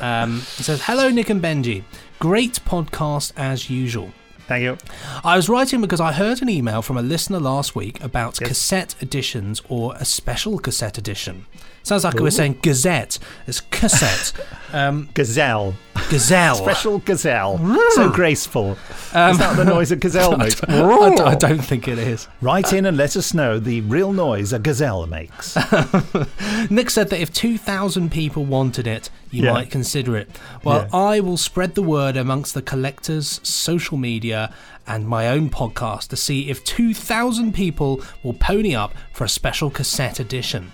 Um, 0.00 0.38
it 0.58 0.64
says, 0.64 0.82
"Hello, 0.82 1.08
Nick 1.08 1.30
and 1.30 1.42
Benji. 1.42 1.84
Great 2.24 2.58
podcast 2.64 3.32
as 3.36 3.68
usual." 3.68 4.10
Thank 4.48 4.62
you. 4.62 4.78
I 5.22 5.36
was 5.36 5.50
writing 5.50 5.82
because 5.82 6.00
I 6.00 6.10
heard 6.12 6.40
an 6.40 6.48
email 6.48 6.80
from 6.80 6.96
a 6.96 7.02
listener 7.02 7.38
last 7.38 7.76
week 7.76 8.02
about 8.02 8.38
cassette 8.38 8.94
editions 9.02 9.60
or 9.68 9.94
a 9.96 10.06
special 10.06 10.58
cassette 10.58 10.96
edition. 10.96 11.44
Sounds 11.84 12.02
like 12.02 12.18
Ooh. 12.18 12.22
were 12.24 12.30
saying 12.32 12.58
gazette. 12.62 13.18
It's 13.46 13.60
cassette. 13.60 14.32
um, 14.72 15.08
Gazelle. 15.14 15.74
Gazelle. 16.10 16.56
Special 16.56 16.98
gazelle. 16.98 17.58
so 17.90 18.10
graceful. 18.10 18.76
Um, 19.12 19.30
is 19.32 19.38
that 19.38 19.56
the 19.56 19.64
noise 19.64 19.92
a 19.92 19.96
gazelle 19.96 20.36
makes? 20.38 20.62
I 20.64 20.66
don't, 20.66 21.20
I 21.20 21.34
don't 21.34 21.60
think 21.64 21.86
it 21.86 21.98
is. 21.98 22.26
Write 22.40 22.72
in 22.72 22.84
and 22.86 22.96
let 22.96 23.16
us 23.16 23.32
know 23.32 23.58
the 23.60 23.80
real 23.82 24.12
noise 24.12 24.52
a 24.52 24.58
gazelle 24.58 25.06
makes. 25.06 25.56
Nick 26.70 26.90
said 26.90 27.10
that 27.10 27.20
if 27.20 27.32
2,000 27.32 28.10
people 28.10 28.44
wanted 28.44 28.86
it, 28.86 29.10
you 29.30 29.44
Yeah. 29.44 29.52
might 29.52 29.70
consider 29.70 30.16
it. 30.16 30.28
Well, 30.64 30.88
Yeah. 30.90 30.96
I 30.98 31.20
will 31.20 31.36
spread 31.36 31.74
the 31.74 31.82
word 31.82 32.16
amongst 32.16 32.54
the 32.54 32.62
collectors, 32.62 33.40
social 33.42 33.96
media, 33.96 34.52
and 34.86 35.06
my 35.06 35.28
own 35.28 35.48
podcast 35.50 36.08
to 36.08 36.16
see 36.16 36.50
if 36.50 36.64
2,000 36.64 37.52
people 37.54 38.02
will 38.22 38.34
pony 38.34 38.74
up 38.74 38.94
for 39.12 39.24
a 39.24 39.28
special 39.28 39.70
cassette 39.70 40.18
edition. 40.18 40.72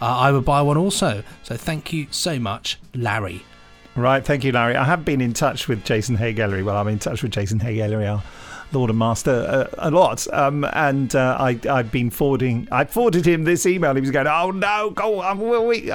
Uh, 0.00 0.04
I 0.04 0.32
would 0.32 0.44
buy 0.44 0.62
one 0.62 0.76
also. 0.76 1.22
So 1.42 1.56
thank 1.56 1.92
you 1.92 2.06
so 2.10 2.38
much, 2.38 2.78
Larry. 2.94 3.42
Right, 3.94 4.24
thank 4.24 4.44
you, 4.44 4.52
Larry. 4.52 4.76
I 4.76 4.84
have 4.84 5.06
been 5.06 5.22
in 5.22 5.32
touch 5.32 5.68
with 5.68 5.82
Jason 5.84 6.16
Haigh-Ellery. 6.16 6.62
Well, 6.62 6.76
I'm 6.76 6.88
in 6.88 6.98
touch 6.98 7.22
with 7.22 7.32
Jason 7.32 7.58
Haigh-Ellery, 7.60 8.06
our 8.06 8.22
Lord 8.72 8.90
and 8.90 8.98
Master, 8.98 9.30
uh, 9.32 9.74
a 9.78 9.90
lot. 9.90 10.26
Um, 10.32 10.64
and 10.72 11.14
uh, 11.14 11.36
I, 11.38 11.58
I've 11.68 11.90
been 11.92 12.10
forwarding, 12.10 12.68
I 12.70 12.84
forwarded 12.84 13.26
him 13.26 13.44
this 13.44 13.66
email. 13.66 13.94
He 13.94 14.00
was 14.00 14.10
going, 14.10 14.26
oh 14.26 14.50
no, 14.50 14.90
go 14.90 15.20
on, 15.20 15.38
will 15.38 15.66
we? 15.66 15.90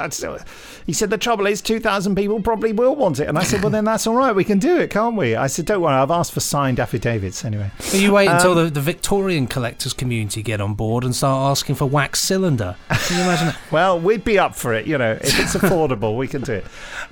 He 0.86 0.92
said, 0.92 1.10
the 1.10 1.18
trouble 1.18 1.46
is 1.46 1.60
2,000 1.60 2.14
people 2.14 2.40
probably 2.40 2.72
will 2.72 2.96
want 2.96 3.20
it. 3.20 3.28
And 3.28 3.38
I 3.38 3.42
said, 3.42 3.62
well, 3.62 3.70
then 3.70 3.84
that's 3.84 4.06
all 4.06 4.14
right. 4.16 4.34
We 4.34 4.44
can 4.44 4.58
do 4.58 4.78
it, 4.78 4.90
can't 4.90 5.16
we? 5.16 5.36
I 5.36 5.46
said, 5.46 5.66
don't 5.66 5.80
worry, 5.80 5.94
I've 5.94 6.10
asked 6.10 6.32
for 6.32 6.40
signed 6.40 6.80
affidavits 6.80 7.44
anyway. 7.44 7.70
Will 7.92 8.00
you 8.00 8.12
wait 8.12 8.28
until 8.28 8.52
Um, 8.58 8.64
the, 8.64 8.70
the 8.70 8.80
Victorian 8.80 9.46
collectors 9.46 9.92
community 9.92 10.42
get 10.42 10.60
on 10.60 10.74
board 10.74 11.04
and 11.04 11.14
start 11.14 11.50
asking 11.50 11.76
for 11.76 11.86
wax 11.86 12.20
cylinder? 12.20 12.76
Can 12.88 13.16
you 13.18 13.22
imagine 13.24 13.46
that? 13.48 13.56
Well, 13.72 13.98
we'd 13.98 14.24
be 14.24 14.38
up 14.38 14.54
for 14.54 14.74
it, 14.74 14.86
you 14.86 14.98
know. 14.98 15.12
If 15.12 15.38
it's 15.40 15.54
affordable, 15.54 16.16
we 16.16 16.28
can 16.28 16.42
do 16.42 16.54
it. 16.54 16.64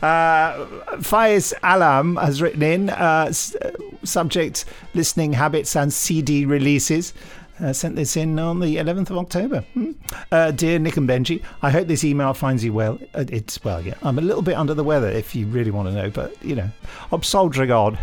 Uh, 0.02 0.66
Faiz 0.98 1.54
Alam 1.62 2.16
has 2.16 2.42
written 2.42 2.62
in 2.62 2.90
uh, 2.90 3.30
uh, 3.30 3.70
subject 4.04 4.64
listening 4.94 5.32
habits 5.50 5.74
and 5.74 5.92
CD 5.92 6.44
releases. 6.46 7.12
Uh, 7.60 7.74
sent 7.74 7.94
this 7.94 8.16
in 8.16 8.38
on 8.38 8.58
the 8.60 8.76
11th 8.76 9.10
of 9.10 9.18
October. 9.18 9.60
Hmm. 9.74 9.90
Uh, 10.32 10.50
dear 10.50 10.78
Nick 10.78 10.96
and 10.96 11.06
Benji, 11.06 11.42
I 11.60 11.68
hope 11.70 11.88
this 11.88 12.04
email 12.04 12.32
finds 12.32 12.64
you 12.64 12.72
well. 12.72 12.98
Uh, 13.14 13.24
it's 13.28 13.62
well, 13.62 13.82
yeah. 13.82 13.94
I'm 14.02 14.16
a 14.18 14.22
little 14.22 14.40
bit 14.40 14.54
under 14.54 14.72
the 14.72 14.82
weather, 14.84 15.10
if 15.10 15.34
you 15.34 15.44
really 15.46 15.70
want 15.70 15.88
to 15.88 15.92
know, 15.94 16.08
but 16.08 16.42
you 16.42 16.54
know, 16.54 16.70
I'm 17.12 17.22
soldiering 17.22 17.70
on. 17.70 17.98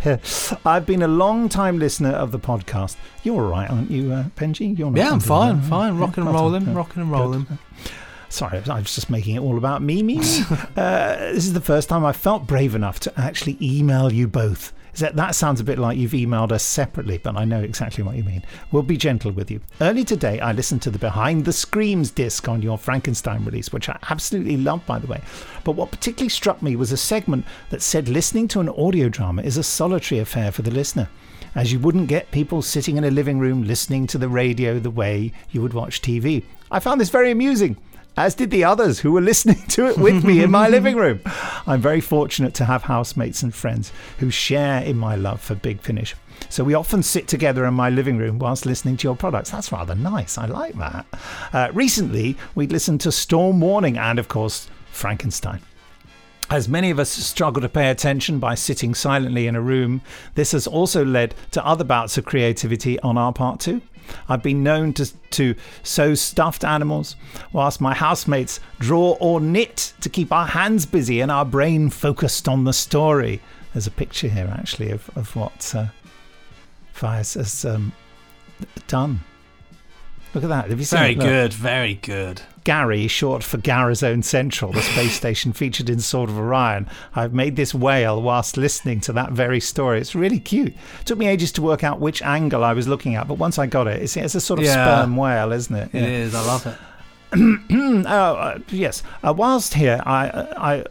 I've 0.65 0.85
been 0.85 1.01
a 1.01 1.07
long 1.07 1.49
time 1.49 1.79
listener 1.79 2.09
of 2.11 2.31
the 2.31 2.37
podcast. 2.37 2.97
You're 3.23 3.43
all 3.45 3.49
right, 3.49 3.67
aren't 3.67 3.89
you, 3.89 4.11
uh, 4.13 4.25
Benji? 4.35 4.77
You're 4.77 4.91
not 4.91 4.97
Yeah, 4.99 5.11
I'm 5.11 5.19
fine, 5.21 5.55
weather. 5.55 5.67
fine. 5.69 5.93
Yeah, 5.95 6.01
Rocking 6.01 6.23
and 6.25 6.33
well 6.33 6.43
done. 6.43 6.51
rolling, 6.51 6.67
Yeah. 6.67 6.75
rocking 6.77 7.01
and 7.01 7.11
Good. 7.11 7.17
rolling. 7.17 7.47
Sorry, 8.29 8.61
I 8.69 8.79
was 8.79 8.93
just 8.93 9.09
making 9.09 9.37
it 9.37 9.39
all 9.39 9.57
about 9.57 9.81
me, 9.81 10.03
me. 10.03 10.17
me. 10.19 10.41
uh, 10.75 11.15
this 11.33 11.45
is 11.47 11.53
the 11.53 11.61
first 11.61 11.89
time 11.89 12.05
I 12.05 12.11
felt 12.11 12.45
brave 12.45 12.75
enough 12.75 12.99
to 13.01 13.13
actually 13.19 13.57
email 13.59 14.13
you 14.13 14.27
both. 14.27 14.71
That 14.97 15.35
sounds 15.35 15.59
a 15.59 15.63
bit 15.63 15.77
like 15.77 15.97
you've 15.97 16.11
emailed 16.11 16.51
us 16.51 16.63
separately, 16.63 17.19
but 17.19 17.37
I 17.37 17.45
know 17.45 17.59
exactly 17.59 18.03
what 18.03 18.15
you 18.15 18.23
mean. 18.23 18.43
We'll 18.71 18.83
be 18.83 18.97
gentle 18.97 19.31
with 19.31 19.51
you. 19.51 19.61
Early 19.79 20.03
today, 20.03 20.39
I 20.39 20.53
listened 20.53 20.81
to 20.83 20.89
the 20.89 20.97
Behind 20.97 21.45
the 21.45 21.53
Screams 21.53 22.09
disc 22.09 22.47
on 22.49 22.61
your 22.61 22.77
Frankenstein 22.77 23.45
release, 23.45 23.71
which 23.71 23.89
I 23.89 23.99
absolutely 24.09 24.57
love, 24.57 24.85
by 24.87 24.97
the 24.97 25.07
way. 25.07 25.21
But 25.63 25.73
what 25.73 25.91
particularly 25.91 26.29
struck 26.29 26.61
me 26.61 26.75
was 26.75 26.91
a 26.91 26.97
segment 26.97 27.45
that 27.69 27.81
said 27.81 28.09
listening 28.09 28.47
to 28.49 28.59
an 28.59 28.69
audio 28.69 29.07
drama 29.07 29.43
is 29.43 29.57
a 29.57 29.63
solitary 29.63 30.19
affair 30.19 30.51
for 30.51 30.63
the 30.63 30.71
listener 30.71 31.07
as 31.55 31.71
you 31.71 31.79
wouldn't 31.79 32.07
get 32.07 32.31
people 32.31 32.61
sitting 32.61 32.97
in 32.97 33.03
a 33.03 33.11
living 33.11 33.39
room 33.39 33.63
listening 33.63 34.05
to 34.07 34.17
the 34.17 34.29
radio 34.29 34.79
the 34.79 34.91
way 34.91 35.31
you 35.51 35.61
would 35.61 35.73
watch 35.73 36.01
TV. 36.01 36.43
I 36.69 36.79
found 36.79 36.99
this 37.01 37.09
very 37.09 37.31
amusing, 37.31 37.77
as 38.17 38.33
did 38.33 38.49
the 38.49 38.63
others 38.63 38.99
who 38.99 39.11
were 39.11 39.21
listening 39.21 39.61
to 39.67 39.85
it 39.87 39.97
with 39.97 40.25
me 40.25 40.41
in 40.41 40.51
my 40.51 40.67
living 40.77 40.97
room. 40.97 41.21
I'm 41.67 41.79
very 41.79 42.01
fortunate 42.01 42.55
to 42.55 42.65
have 42.65 42.83
housemates 42.83 43.43
and 43.43 43.53
friends 43.53 43.91
who 44.17 44.31
share 44.31 44.81
in 44.81 44.97
my 44.97 45.15
love 45.15 45.39
for 45.39 45.55
Big 45.55 45.79
Finish. 45.81 46.15
So 46.49 46.63
we 46.63 46.73
often 46.73 47.03
sit 47.03 47.27
together 47.27 47.65
in 47.65 47.73
my 47.73 47.89
living 47.89 48.17
room 48.17 48.39
whilst 48.39 48.65
listening 48.65 48.97
to 48.97 49.07
your 49.07 49.15
products. 49.15 49.51
That's 49.51 49.71
rather 49.71 49.95
nice. 49.95 50.37
I 50.37 50.47
like 50.47 50.75
that. 50.75 51.05
Uh, 51.53 51.69
recently, 51.73 52.37
we'd 52.55 52.71
listened 52.71 53.01
to 53.01 53.11
Storm 53.11 53.59
Warning 53.59 53.97
and, 53.97 54.17
of 54.17 54.27
course, 54.27 54.69
Frankenstein. 54.91 55.61
As 56.49 56.69
many 56.69 56.89
of 56.89 56.99
us 56.99 57.09
struggle 57.09 57.61
to 57.61 57.69
pay 57.69 57.89
attention 57.89 58.39
by 58.39 58.55
sitting 58.55 58.95
silently 58.95 59.47
in 59.47 59.55
a 59.55 59.61
room, 59.61 60.01
this 60.35 60.53
has 60.53 60.65
also 60.65 61.03
led 61.03 61.35
to 61.51 61.65
other 61.65 61.83
bouts 61.83 62.17
of 62.17 62.23
creativity 62.23 62.97
on 63.01 63.17
our 63.17 63.33
part 63.33 63.59
too. 63.59 63.81
I've 64.29 64.43
been 64.43 64.63
known 64.63 64.93
to, 64.93 65.05
to 65.31 65.55
sew 65.83 66.15
stuffed 66.15 66.63
animals, 66.63 67.15
whilst 67.51 67.81
my 67.81 67.93
housemates 67.93 68.59
draw 68.79 69.17
or 69.19 69.39
knit 69.39 69.93
to 70.01 70.09
keep 70.09 70.31
our 70.31 70.47
hands 70.47 70.85
busy 70.85 71.21
and 71.21 71.31
our 71.31 71.45
brain 71.45 71.89
focused 71.89 72.47
on 72.47 72.63
the 72.63 72.73
story. 72.73 73.41
There's 73.73 73.87
a 73.87 73.91
picture 73.91 74.27
here, 74.27 74.53
actually, 74.57 74.91
of, 74.91 75.09
of 75.15 75.35
what 75.35 75.73
uh, 75.75 75.87
Faiz 76.95 77.35
has 77.35 77.65
um, 77.65 77.91
done. 78.87 79.19
Look 80.37 80.43
at 80.43 80.49
that. 80.49 80.69
Have 80.69 80.77
you 80.77 80.85
seen 80.85 80.99
Very 80.99 81.13
it? 81.13 81.19
Good, 81.19 81.51
very 81.51 81.95
good. 81.95 82.43
Gary, 82.63 83.07
short 83.07 83.43
for 83.43 83.57
Garazone 83.57 84.23
Central, 84.23 84.71
the 84.71 84.83
space 84.83 85.13
station 85.15 85.51
featured 85.51 85.89
in 85.89 85.99
Sword 85.99 86.29
of 86.29 86.37
Orion. 86.37 86.87
I've 87.15 87.33
made 87.33 87.55
this 87.55 87.73
whale 87.73 88.21
whilst 88.21 88.55
listening 88.55 88.99
to 89.01 89.13
that 89.13 89.31
very 89.31 89.59
story. 89.59 89.99
It's 89.99 90.13
really 90.13 90.39
cute. 90.39 90.75
It 90.99 91.05
took 91.05 91.17
me 91.17 91.25
ages 91.25 91.51
to 91.53 91.63
work 91.63 91.83
out 91.83 91.99
which 91.99 92.21
angle 92.21 92.63
I 92.63 92.73
was 92.73 92.87
looking 92.87 93.15
at, 93.15 93.27
but 93.27 93.39
once 93.39 93.57
I 93.57 93.65
got 93.65 93.87
it, 93.87 93.99
it's, 94.03 94.15
it's 94.15 94.35
a 94.35 94.39
sort 94.39 94.59
of 94.59 94.65
Yeah. 94.65 94.73
sperm 94.73 95.17
whale, 95.17 95.51
isn't 95.51 95.75
it? 95.75 95.95
It 95.95 96.03
is. 96.03 96.35
I 96.35 96.45
love 96.45 96.67
it. 96.67 96.77
oh, 98.05 98.35
uh, 98.35 98.59
yes. 98.69 99.01
Uh, 99.23 99.33
whilst 99.35 99.73
here, 99.73 100.03
I, 100.05 100.27
I, 100.55 100.83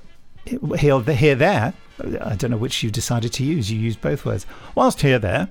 here, 0.76 1.00
here, 1.02 1.36
there. 1.36 1.72
I 1.98 2.36
don't 2.36 2.50
know 2.50 2.56
which 2.56 2.82
you 2.82 2.90
decided 2.90 3.32
to 3.34 3.44
use. 3.44 3.70
You 3.70 3.78
used 3.78 4.00
both 4.00 4.24
words. 4.24 4.44
Whilst 4.74 5.00
here, 5.00 5.18
there, 5.18 5.48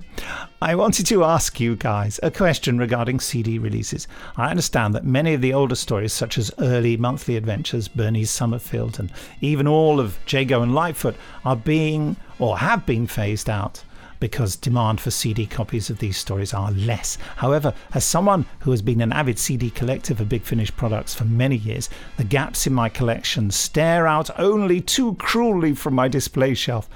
I 0.62 0.74
wanted 0.74 1.06
to 1.06 1.24
ask 1.24 1.58
you 1.58 1.74
guys 1.74 2.20
a 2.22 2.30
question 2.30 2.78
regarding 2.78 3.20
CD 3.20 3.58
releases. 3.58 4.06
I 4.36 4.50
understand 4.50 4.94
that 4.94 5.04
many 5.04 5.34
of 5.34 5.40
the 5.40 5.52
older 5.52 5.74
stories, 5.74 6.12
such 6.12 6.38
as 6.38 6.52
early 6.58 6.96
monthly 6.96 7.36
adventures, 7.36 7.88
Bernice 7.88 8.30
Summerfield, 8.30 9.00
and 9.00 9.12
even 9.40 9.66
all 9.66 9.98
of 9.98 10.18
Jago 10.28 10.62
and 10.62 10.74
Lightfoot, 10.74 11.16
are 11.44 11.56
being 11.56 12.16
or 12.38 12.58
have 12.58 12.86
been 12.86 13.06
phased 13.06 13.50
out 13.50 13.82
because 14.20 14.56
demand 14.56 15.00
for 15.00 15.10
CD 15.10 15.46
copies 15.46 15.90
of 15.90 15.98
these 15.98 16.16
stories 16.16 16.54
are 16.54 16.70
less. 16.72 17.18
However, 17.36 17.74
as 17.94 18.04
someone 18.04 18.46
who 18.60 18.70
has 18.70 18.82
been 18.82 19.00
an 19.00 19.12
avid 19.12 19.38
CD 19.38 19.70
collector 19.70 20.14
for 20.14 20.24
Big 20.24 20.42
Finish 20.42 20.74
products 20.76 21.14
for 21.14 21.24
many 21.24 21.56
years, 21.56 21.88
the 22.16 22.24
gaps 22.24 22.66
in 22.66 22.72
my 22.72 22.88
collection 22.88 23.50
stare 23.50 24.06
out 24.06 24.30
only 24.38 24.80
too 24.80 25.14
cruelly 25.16 25.74
from 25.74 25.94
my 25.94 26.08
display 26.08 26.54
shelf, 26.54 26.88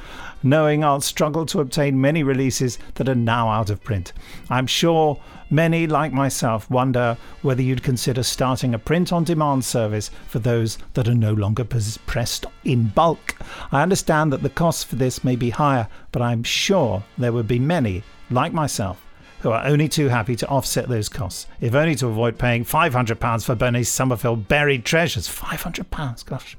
knowing 0.43 0.83
I'll 0.83 1.01
struggle 1.01 1.47
to 1.47 1.61
obtain 1.61 2.01
many 2.01 2.23
releases 2.23 2.79
that 2.95 3.09
are 3.09 3.15
now 3.15 3.49
out 3.49 3.71
of 3.71 3.83
print. 3.83 4.13
I'm 4.49 4.67
sure 4.67 5.21
many, 5.51 5.87
like 5.87 6.13
myself, 6.13 6.71
wonder 6.71 7.17
whether 7.43 7.63
you'd 7.63 7.83
consider 7.83 8.23
starting 8.23 8.75
a 8.75 8.79
print 8.79 9.13
on 9.13 9.25
demand 9.25 9.65
service 9.65 10.11
for 10.29 10.39
those 10.39 10.79
that 10.95 11.09
are 11.09 11.15
no 11.15 11.33
longer 11.33 11.65
pressed 11.65 12.47
in 12.65 12.89
bulk. 12.89 13.37
I 13.73 13.83
understand 13.83 14.33
that 14.33 14.43
the 14.43 14.49
costs 14.51 14.85
for 14.85 14.97
this 14.97 15.25
may 15.25 15.37
be 15.37 15.51
higher, 15.51 15.89
but 16.13 16.23
I'm 16.23 16.43
sure 16.43 17.03
there 17.19 17.33
would 17.33 17.49
be 17.49 17.59
many, 17.59 18.03
like 18.31 18.53
myself, 18.53 19.05
who 19.41 19.51
are 19.51 19.65
only 19.65 19.89
too 19.89 20.09
happy 20.09 20.37
to 20.37 20.49
offset 20.49 20.89
those 20.89 21.09
costs, 21.09 21.47
if 21.61 21.75
only 21.75 21.95
to 21.97 22.07
avoid 22.07 22.39
paying 22.39 22.65
£500 22.65 23.45
for 23.45 23.55
Bernice 23.55 23.89
Summerfield 23.89 24.49
buried 24.49 24.85
treasures. 24.85 25.29
£500, 25.29 26.25
gosh. 26.27 26.57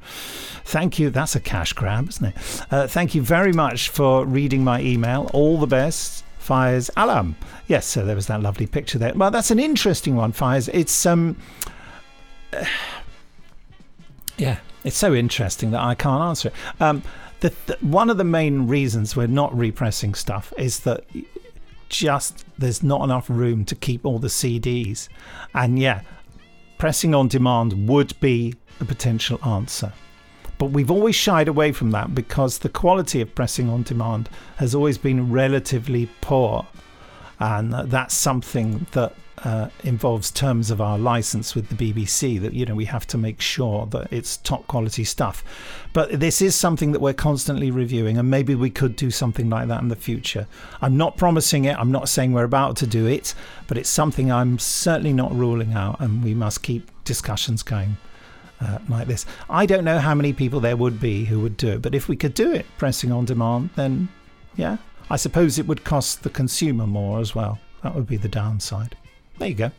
Thank 0.65 0.99
you. 0.99 1.09
That's 1.09 1.35
a 1.35 1.39
cash 1.39 1.73
grab, 1.73 2.09
isn't 2.09 2.25
it? 2.25 2.65
Uh, 2.71 2.87
thank 2.87 3.13
you 3.13 3.21
very 3.21 3.53
much 3.53 3.89
for 3.89 4.25
reading 4.25 4.63
my 4.63 4.81
email. 4.81 5.29
All 5.33 5.59
the 5.59 5.67
best. 5.67 6.23
Faiz 6.41 6.89
Alam. 6.97 7.35
Yes, 7.67 7.85
so 7.85 8.05
there 8.05 8.15
was 8.15 8.27
that 8.27 8.41
lovely 8.41 8.67
picture 8.67 8.97
there. 8.97 9.13
Well, 9.13 9.31
that's 9.31 9.51
an 9.51 9.59
interesting 9.59 10.15
one, 10.15 10.31
Fires. 10.31 10.67
It's 10.69 11.05
um 11.05 11.37
yeah, 14.37 14.57
it's 14.83 14.97
so 14.97 15.13
interesting 15.13 15.71
that 15.71 15.81
I 15.81 15.95
can't 15.95 16.21
answer 16.21 16.49
it. 16.49 16.81
Um, 16.81 17.03
the, 17.41 17.53
the, 17.65 17.77
one 17.81 18.09
of 18.09 18.17
the 18.17 18.23
main 18.23 18.67
reasons 18.67 19.15
we're 19.15 19.27
not 19.27 19.55
repressing 19.55 20.13
stuff 20.13 20.53
is 20.57 20.81
that 20.81 21.05
just 21.89 22.45
there's 22.57 22.83
not 22.83 23.03
enough 23.03 23.29
room 23.29 23.65
to 23.65 23.75
keep 23.75 24.05
all 24.05 24.19
the 24.19 24.27
CDs, 24.27 25.09
and 25.53 25.77
yeah, 25.77 26.01
pressing 26.77 27.13
on 27.13 27.27
demand 27.27 27.87
would 27.87 28.19
be 28.19 28.55
a 28.79 28.85
potential 28.85 29.39
answer. 29.45 29.91
But 30.61 30.73
we've 30.73 30.91
always 30.91 31.15
shied 31.15 31.47
away 31.47 31.71
from 31.71 31.89
that 31.89 32.13
because 32.13 32.59
the 32.59 32.69
quality 32.69 33.19
of 33.19 33.33
pressing 33.33 33.67
on 33.67 33.81
demand 33.81 34.29
has 34.57 34.75
always 34.75 34.95
been 34.95 35.31
relatively 35.31 36.07
poor. 36.21 36.67
And 37.39 37.73
that's 37.89 38.13
something 38.13 38.85
that 38.91 39.15
uh, 39.43 39.69
involves 39.83 40.29
terms 40.29 40.69
of 40.69 40.79
our 40.79 40.99
license 40.99 41.55
with 41.55 41.69
the 41.69 41.73
BBC 41.93 42.39
that, 42.41 42.53
you 42.53 42.67
know, 42.67 42.75
we 42.75 42.85
have 42.85 43.07
to 43.07 43.17
make 43.17 43.41
sure 43.41 43.87
that 43.87 44.13
it's 44.13 44.37
top 44.37 44.67
quality 44.67 45.03
stuff. 45.03 45.43
But 45.93 46.19
this 46.19 46.43
is 46.43 46.55
something 46.55 46.91
that 46.91 47.01
we're 47.01 47.13
constantly 47.13 47.71
reviewing, 47.71 48.19
and 48.19 48.29
maybe 48.29 48.53
we 48.53 48.69
could 48.69 48.95
do 48.95 49.09
something 49.09 49.49
like 49.49 49.67
that 49.69 49.81
in 49.81 49.87
the 49.87 49.95
future. 49.95 50.45
I'm 50.79 50.95
not 50.95 51.17
promising 51.17 51.65
it, 51.65 51.75
I'm 51.79 51.91
not 51.91 52.07
saying 52.07 52.33
we're 52.33 52.43
about 52.43 52.77
to 52.77 52.85
do 52.85 53.07
it, 53.07 53.33
but 53.65 53.79
it's 53.79 53.89
something 53.89 54.31
I'm 54.31 54.59
certainly 54.59 55.13
not 55.13 55.33
ruling 55.33 55.73
out, 55.73 55.99
and 55.99 56.23
we 56.23 56.35
must 56.35 56.61
keep 56.61 56.91
discussions 57.03 57.63
going 57.63 57.97
uh, 58.61 58.77
like 58.89 59.07
this. 59.07 59.25
I 59.49 59.65
don't 59.65 59.83
know 59.83 59.99
how 59.99 60.13
many 60.15 60.33
people 60.33 60.59
there 60.59 60.77
would 60.77 60.99
be 60.99 61.25
who 61.25 61.39
would 61.41 61.57
do 61.57 61.69
it, 61.69 61.81
but 61.81 61.93
if 61.95 62.07
we 62.07 62.15
could 62.15 62.33
do 62.33 62.51
it 62.51 62.65
pressing 62.77 63.11
on 63.11 63.25
demand, 63.25 63.71
then 63.75 64.07
yeah, 64.55 64.77
I 65.09 65.15
suppose 65.17 65.57
it 65.59 65.67
would 65.67 65.83
cost 65.83 66.23
the 66.23 66.29
consumer 66.29 66.85
more 66.87 67.19
as 67.19 67.33
well. 67.35 67.59
That 67.83 67.95
would 67.95 68.07
be 68.07 68.17
the 68.17 68.27
downside. 68.29 68.95
There 69.39 69.47
you 69.49 69.55
go. 69.55 69.71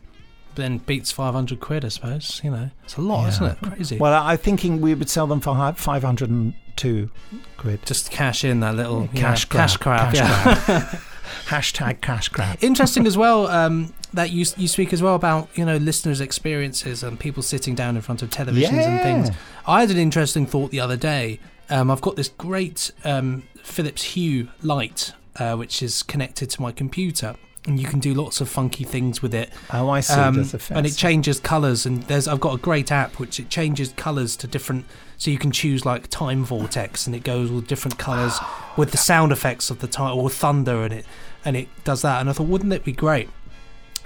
Then 0.54 0.78
beats 0.78 1.10
500 1.12 1.60
quid, 1.60 1.84
I 1.84 1.88
suppose. 1.88 2.40
You 2.44 2.50
know, 2.50 2.70
it's 2.84 2.96
a 2.96 3.00
lot, 3.00 3.22
Yeah. 3.22 3.28
isn't 3.28 3.46
it? 3.46 3.58
Crazy. 3.62 3.96
Well, 3.98 4.12
I'm 4.22 4.36
thinking 4.36 4.80
we 4.80 4.94
would 4.94 5.08
sell 5.08 5.26
them 5.26 5.40
for 5.40 5.54
502 5.56 7.10
quid. 7.56 7.86
Just 7.86 8.10
cash 8.10 8.44
in 8.44 8.60
that 8.60 8.74
little 8.76 9.08
yeah, 9.12 9.20
cash 9.20 9.44
grab. 9.46 9.62
cash 9.68 9.76
grab. 9.78 10.14
Cash 10.14 10.68
yeah. 10.68 10.98
Hashtag 11.46 12.00
cash 12.00 12.28
grab. 12.28 12.58
Interesting 12.62 13.06
as 13.06 13.16
well 13.16 13.46
um, 13.48 13.92
that 14.12 14.30
you 14.30 14.44
you 14.56 14.68
speak 14.68 14.92
as 14.92 15.02
well 15.02 15.14
about 15.14 15.48
you 15.54 15.64
know 15.64 15.76
listeners' 15.76 16.20
experiences 16.20 17.02
and 17.02 17.18
people 17.18 17.42
sitting 17.42 17.74
down 17.74 17.96
in 17.96 18.02
front 18.02 18.22
of 18.22 18.30
televisions 18.30 18.86
and 18.86 19.00
things. 19.02 19.36
I 19.66 19.80
had 19.80 19.90
an 19.90 19.98
interesting 19.98 20.46
thought 20.46 20.70
the 20.70 20.80
other 20.80 20.96
day. 20.96 21.40
Um, 21.70 21.90
I've 21.90 22.00
got 22.02 22.16
this 22.16 22.28
great 22.28 22.90
um, 23.04 23.44
Philips 23.62 24.02
Hue 24.02 24.48
light 24.62 25.12
uh, 25.36 25.56
which 25.56 25.82
is 25.82 26.02
connected 26.02 26.50
to 26.50 26.62
my 26.62 26.72
computer. 26.72 27.36
And 27.64 27.78
you 27.78 27.86
can 27.86 28.00
do 28.00 28.12
lots 28.12 28.40
of 28.40 28.48
funky 28.48 28.82
things 28.82 29.22
with 29.22 29.32
it. 29.32 29.50
Oh, 29.72 29.88
I 29.88 30.00
see. 30.00 30.14
Um, 30.14 30.44
and 30.70 30.84
it 30.84 30.96
changes 30.96 31.38
colours. 31.38 31.86
And 31.86 32.02
there's 32.04 32.26
I've 32.26 32.40
got 32.40 32.54
a 32.54 32.58
great 32.58 32.90
app 32.90 33.20
which 33.20 33.38
it 33.38 33.50
changes 33.50 33.92
colours 33.92 34.36
to 34.38 34.48
different. 34.48 34.84
So 35.16 35.30
you 35.30 35.38
can 35.38 35.52
choose 35.52 35.86
like 35.86 36.08
time 36.08 36.44
vortex, 36.44 37.06
and 37.06 37.14
it 37.14 37.22
goes 37.22 37.52
with 37.52 37.68
different 37.68 37.98
colours 37.98 38.36
with 38.76 38.90
the 38.90 38.96
sound 38.96 39.30
effects 39.30 39.70
of 39.70 39.78
the 39.78 39.86
time 39.86 40.16
or 40.16 40.28
thunder, 40.28 40.82
and 40.82 40.92
it 40.92 41.06
and 41.44 41.56
it 41.56 41.68
does 41.84 42.02
that. 42.02 42.20
And 42.20 42.28
I 42.28 42.32
thought, 42.32 42.48
wouldn't 42.48 42.72
it 42.72 42.84
be 42.84 42.92
great 42.92 43.30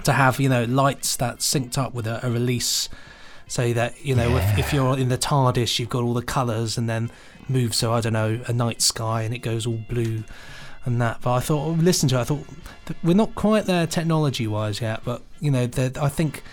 to 0.03 0.13
have 0.13 0.39
you 0.39 0.49
know 0.49 0.63
lights 0.65 1.15
that 1.15 1.39
synced 1.39 1.79
up 1.79 1.95
with 1.95 2.05
a, 2.05 2.23
a 2.25 2.29
release, 2.29 2.89
so 3.47 3.73
that 3.73 4.05
you 4.05 4.13
know 4.13 4.37
if, 4.37 4.59
if 4.59 4.73
you're 4.73 4.95
in 4.95 5.09
the 5.09 5.17
TARDIS, 5.17 5.79
you've 5.79 5.89
got 5.89 6.03
all 6.03 6.13
the 6.13 6.21
colours, 6.21 6.77
and 6.77 6.87
then 6.87 7.09
move. 7.49 7.73
So 7.73 7.91
I 7.91 8.01
don't 8.01 8.13
know 8.13 8.39
a 8.45 8.53
night 8.53 8.83
sky, 8.83 9.23
and 9.23 9.33
it 9.33 9.39
goes 9.39 9.65
all 9.65 9.83
blue 9.89 10.23
and 10.85 11.01
that. 11.01 11.21
But 11.21 11.33
I 11.33 11.39
thought, 11.39 11.77
listen 11.77 12.09
to 12.09 12.17
it. 12.17 12.21
I 12.21 12.23
thought 12.23 12.45
we're 13.03 13.13
not 13.13 13.35
quite 13.35 13.65
there 13.65 13.87
technology 13.87 14.47
wise 14.47 14.81
yet, 14.81 15.01
but 15.03 15.21
you 15.39 15.51
know, 15.51 15.67
the, 15.67 15.97
I 16.01 16.09
think, 16.09 16.43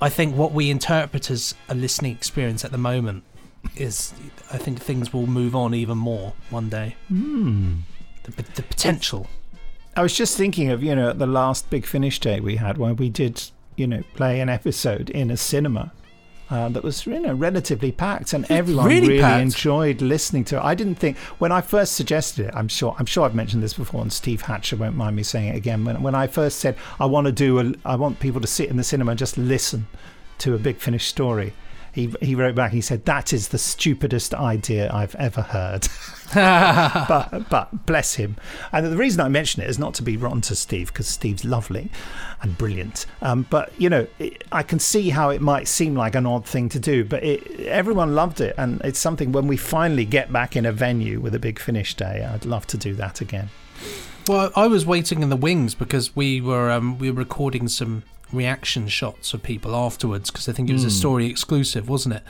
I 0.00 0.08
think 0.08 0.36
what 0.36 0.52
we 0.52 0.70
interpret 0.70 1.30
as 1.30 1.54
a 1.68 1.74
listening 1.74 2.12
experience 2.12 2.64
at 2.64 2.72
the 2.72 2.78
moment 2.78 3.24
is, 3.76 4.14
I 4.52 4.58
think 4.58 4.80
things 4.80 5.12
will 5.12 5.26
move 5.26 5.54
on 5.54 5.74
even 5.74 5.98
more 5.98 6.32
one 6.48 6.68
day. 6.68 6.96
Hmm. 7.08 7.80
The, 8.24 8.42
the 8.54 8.62
potential. 8.62 9.26
I 9.96 10.02
was 10.02 10.14
just 10.14 10.36
thinking 10.36 10.70
of, 10.70 10.82
you 10.82 10.94
know, 10.94 11.12
the 11.12 11.26
last 11.26 11.68
Big 11.68 11.84
Finish 11.84 12.20
Day 12.20 12.40
we 12.40 12.56
had 12.56 12.78
where 12.78 12.94
we 12.94 13.08
did, 13.08 13.50
you 13.76 13.86
know, 13.86 14.02
play 14.14 14.40
an 14.40 14.48
episode 14.48 15.10
in 15.10 15.30
a 15.30 15.36
cinema. 15.36 15.92
Uh, 16.50 16.68
that 16.68 16.82
was 16.82 17.06
you 17.06 17.20
know 17.20 17.32
relatively 17.32 17.92
packed 17.92 18.32
and 18.32 18.44
everyone 18.50 18.86
Really 18.86 19.20
really, 19.20 19.40
enjoyed 19.40 20.02
listening 20.02 20.42
to 20.46 20.56
it. 20.56 20.62
I 20.64 20.74
didn't 20.74 20.96
think 20.96 21.16
when 21.38 21.52
I 21.52 21.60
first 21.60 21.94
suggested 21.94 22.46
it. 22.46 22.54
I'm 22.56 22.66
sure 22.66 22.96
I'm 22.98 23.06
sure 23.06 23.24
I've 23.24 23.36
mentioned 23.36 23.62
this 23.62 23.74
before, 23.74 24.02
and 24.02 24.12
Steve 24.12 24.42
Hatcher 24.42 24.76
won't 24.76 24.96
mind 24.96 25.14
me 25.14 25.22
saying 25.22 25.48
it 25.48 25.56
again. 25.56 25.84
When 25.84 26.02
when 26.02 26.16
I 26.16 26.26
first 26.26 26.58
said 26.58 26.76
I 26.98 27.06
want 27.06 27.26
to 27.26 27.32
do 27.32 27.60
a, 27.60 27.72
I 27.84 27.94
want 27.94 28.18
people 28.18 28.40
to 28.40 28.48
sit 28.48 28.68
in 28.68 28.76
the 28.76 28.82
cinema 28.82 29.12
and 29.12 29.18
just 29.18 29.38
listen 29.38 29.86
to 30.38 30.54
a 30.54 30.58
Big 30.58 30.78
Finish 30.78 31.06
story. 31.06 31.52
He 31.92 32.14
he 32.20 32.34
wrote 32.34 32.54
back. 32.54 32.72
He 32.72 32.80
said 32.80 33.04
that 33.06 33.32
is 33.32 33.48
the 33.48 33.58
stupidest 33.58 34.34
idea 34.34 34.92
I've 34.92 35.14
ever 35.16 35.42
heard. 35.42 35.88
but 36.34 37.48
but 37.50 37.86
bless 37.86 38.14
him. 38.14 38.36
And 38.70 38.86
the 38.86 38.96
reason 38.96 39.20
I 39.20 39.28
mention 39.28 39.62
it 39.62 39.68
is 39.68 39.80
not 39.80 39.94
to 39.94 40.02
be 40.04 40.16
rotten 40.16 40.40
to 40.42 40.54
Steve 40.54 40.92
because 40.92 41.08
Steve's 41.08 41.44
lovely 41.44 41.90
and 42.40 42.56
brilliant. 42.56 43.06
Um, 43.20 43.46
but 43.50 43.72
you 43.78 43.90
know, 43.90 44.06
it, 44.20 44.44
I 44.52 44.62
can 44.62 44.78
see 44.78 45.10
how 45.10 45.30
it 45.30 45.40
might 45.40 45.66
seem 45.66 45.96
like 45.96 46.14
an 46.14 46.26
odd 46.26 46.46
thing 46.46 46.68
to 46.68 46.78
do, 46.78 47.04
but 47.04 47.24
it, 47.24 47.66
everyone 47.66 48.14
loved 48.14 48.40
it, 48.40 48.54
and 48.56 48.80
it's 48.84 49.00
something 49.00 49.32
when 49.32 49.48
we 49.48 49.56
finally 49.56 50.04
get 50.04 50.32
back 50.32 50.54
in 50.54 50.64
a 50.64 50.70
venue 50.70 51.18
with 51.18 51.34
a 51.34 51.40
big 51.40 51.58
finish 51.58 51.94
day, 51.94 52.24
I'd 52.24 52.44
love 52.44 52.64
to 52.68 52.76
do 52.76 52.94
that 52.94 53.20
again. 53.20 53.48
Well, 54.28 54.52
I 54.54 54.68
was 54.68 54.86
waiting 54.86 55.22
in 55.22 55.30
the 55.30 55.36
wings 55.36 55.74
because 55.74 56.14
we 56.14 56.40
were 56.40 56.70
um, 56.70 56.96
we 56.98 57.10
were 57.10 57.18
recording 57.18 57.66
some 57.66 58.04
reaction 58.32 58.88
shots 58.88 59.34
of 59.34 59.42
people 59.42 59.74
afterwards 59.74 60.30
because 60.30 60.48
I 60.48 60.52
think 60.52 60.68
it 60.70 60.72
was 60.74 60.84
a 60.84 60.88
Hmm. 60.88 60.92
story 60.92 61.26
exclusive, 61.26 61.88
wasn't 61.88 62.14
it? 62.16 62.22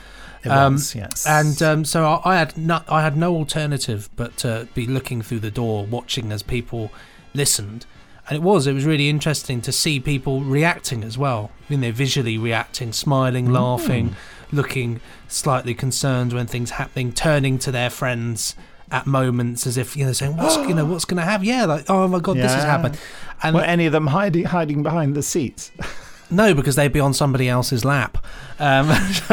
It 0.45 0.49
Um, 0.51 0.75
was, 0.75 0.95
yes. 0.95 1.27
And 1.27 1.61
um, 1.63 1.85
so 1.85 2.07
I, 2.25 2.33
I 2.35 2.39
had 2.39 2.57
no, 2.57 2.81
I 2.89 3.03
had 3.03 3.17
no 3.17 3.35
alternative 3.35 4.09
but 4.17 4.37
to 4.39 4.67
be 4.75 4.87
looking 4.87 5.21
through 5.23 5.41
the 5.41 5.51
door, 5.51 5.85
watching 5.85 6.33
as 6.33 6.43
people 6.43 6.91
listened. 7.35 7.85
And 8.29 8.37
it 8.37 8.43
was 8.43 8.67
it 8.67 8.73
was 8.73 8.85
really 8.85 9.09
interesting 9.09 9.61
to 9.63 9.73
see 9.73 9.99
people 10.01 10.41
reacting 10.43 11.03
as 11.05 11.19
well. 11.19 11.51
You 11.69 11.77
know, 11.79 11.93
visually 11.93 12.39
reacting, 12.39 12.93
smiling, 12.93 13.49
Mm. 13.49 13.53
laughing, 13.53 14.17
looking 14.53 15.01
slightly 15.29 15.75
concerned 15.75 16.33
when 16.33 16.47
things 16.47 16.71
happening, 16.71 17.13
turning 17.13 17.59
to 17.59 17.73
their 17.73 17.91
friends 17.91 18.55
at 18.91 19.07
moments 19.07 19.67
as 19.67 19.77
if 19.77 19.97
you 19.97 20.05
know 20.05 20.13
saying 20.13 20.37
what's 20.37 20.57
you 20.69 20.75
know 20.75 20.85
what's 20.85 21.05
going 21.05 21.19
to 21.19 21.25
happen 21.25 21.47
yeah 21.47 21.65
like 21.65 21.89
oh 21.89 22.09
my 22.09 22.19
god 22.19 22.37
this 22.37 22.53
has 22.53 22.65
happened 22.65 22.99
and 23.43 23.55
Were 23.55 23.63
any 23.63 23.87
of 23.87 23.93
them 23.93 24.09
hiding 24.09 24.45
hiding 24.45 24.83
behind 24.83 25.15
the 25.15 25.23
seats? 25.23 25.71
no 26.31 26.55
because 26.55 26.77
they'd 26.77 26.93
be 26.93 27.01
on 27.01 27.15
somebody 27.15 27.49
else's 27.49 27.85
lap 27.85 28.25
um, 28.59 28.91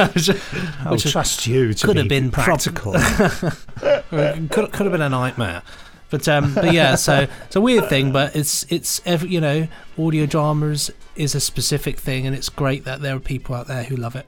I'll 0.86 0.97
trust 0.97 1.45
you 1.47 1.74
to 1.74 1.86
could 1.86 1.95
be 1.95 1.99
have 1.99 2.08
been 2.10 2.32
practical. 2.32 2.93
could, 2.93 4.72
could 4.72 4.86
have 4.86 4.91
been 4.91 5.01
a 5.01 5.10
nightmare. 5.10 5.62
But 6.10 6.28
um, 6.30 6.53
but 6.55 6.74
yeah, 6.74 6.95
so 6.95 7.28
it's 7.45 7.55
a 7.58 7.62
weird 7.62 7.89
thing, 7.89 8.14
but 8.14 8.36
it's 8.36 8.66
it's 8.72 9.01
every, 9.05 9.30
you 9.30 9.41
know 9.41 9.68
audio 9.99 10.26
dramas 10.26 10.89
is 11.18 11.36
a 11.36 11.41
specific 11.41 11.99
thing, 11.99 12.26
and 12.26 12.34
it's 12.34 12.47
great 12.47 12.86
that 12.86 13.01
there 13.01 13.16
are 13.16 13.20
people 13.20 13.55
out 13.55 13.68
there 13.68 13.84
who 13.84 13.97
love 13.97 14.16
it. 14.16 14.26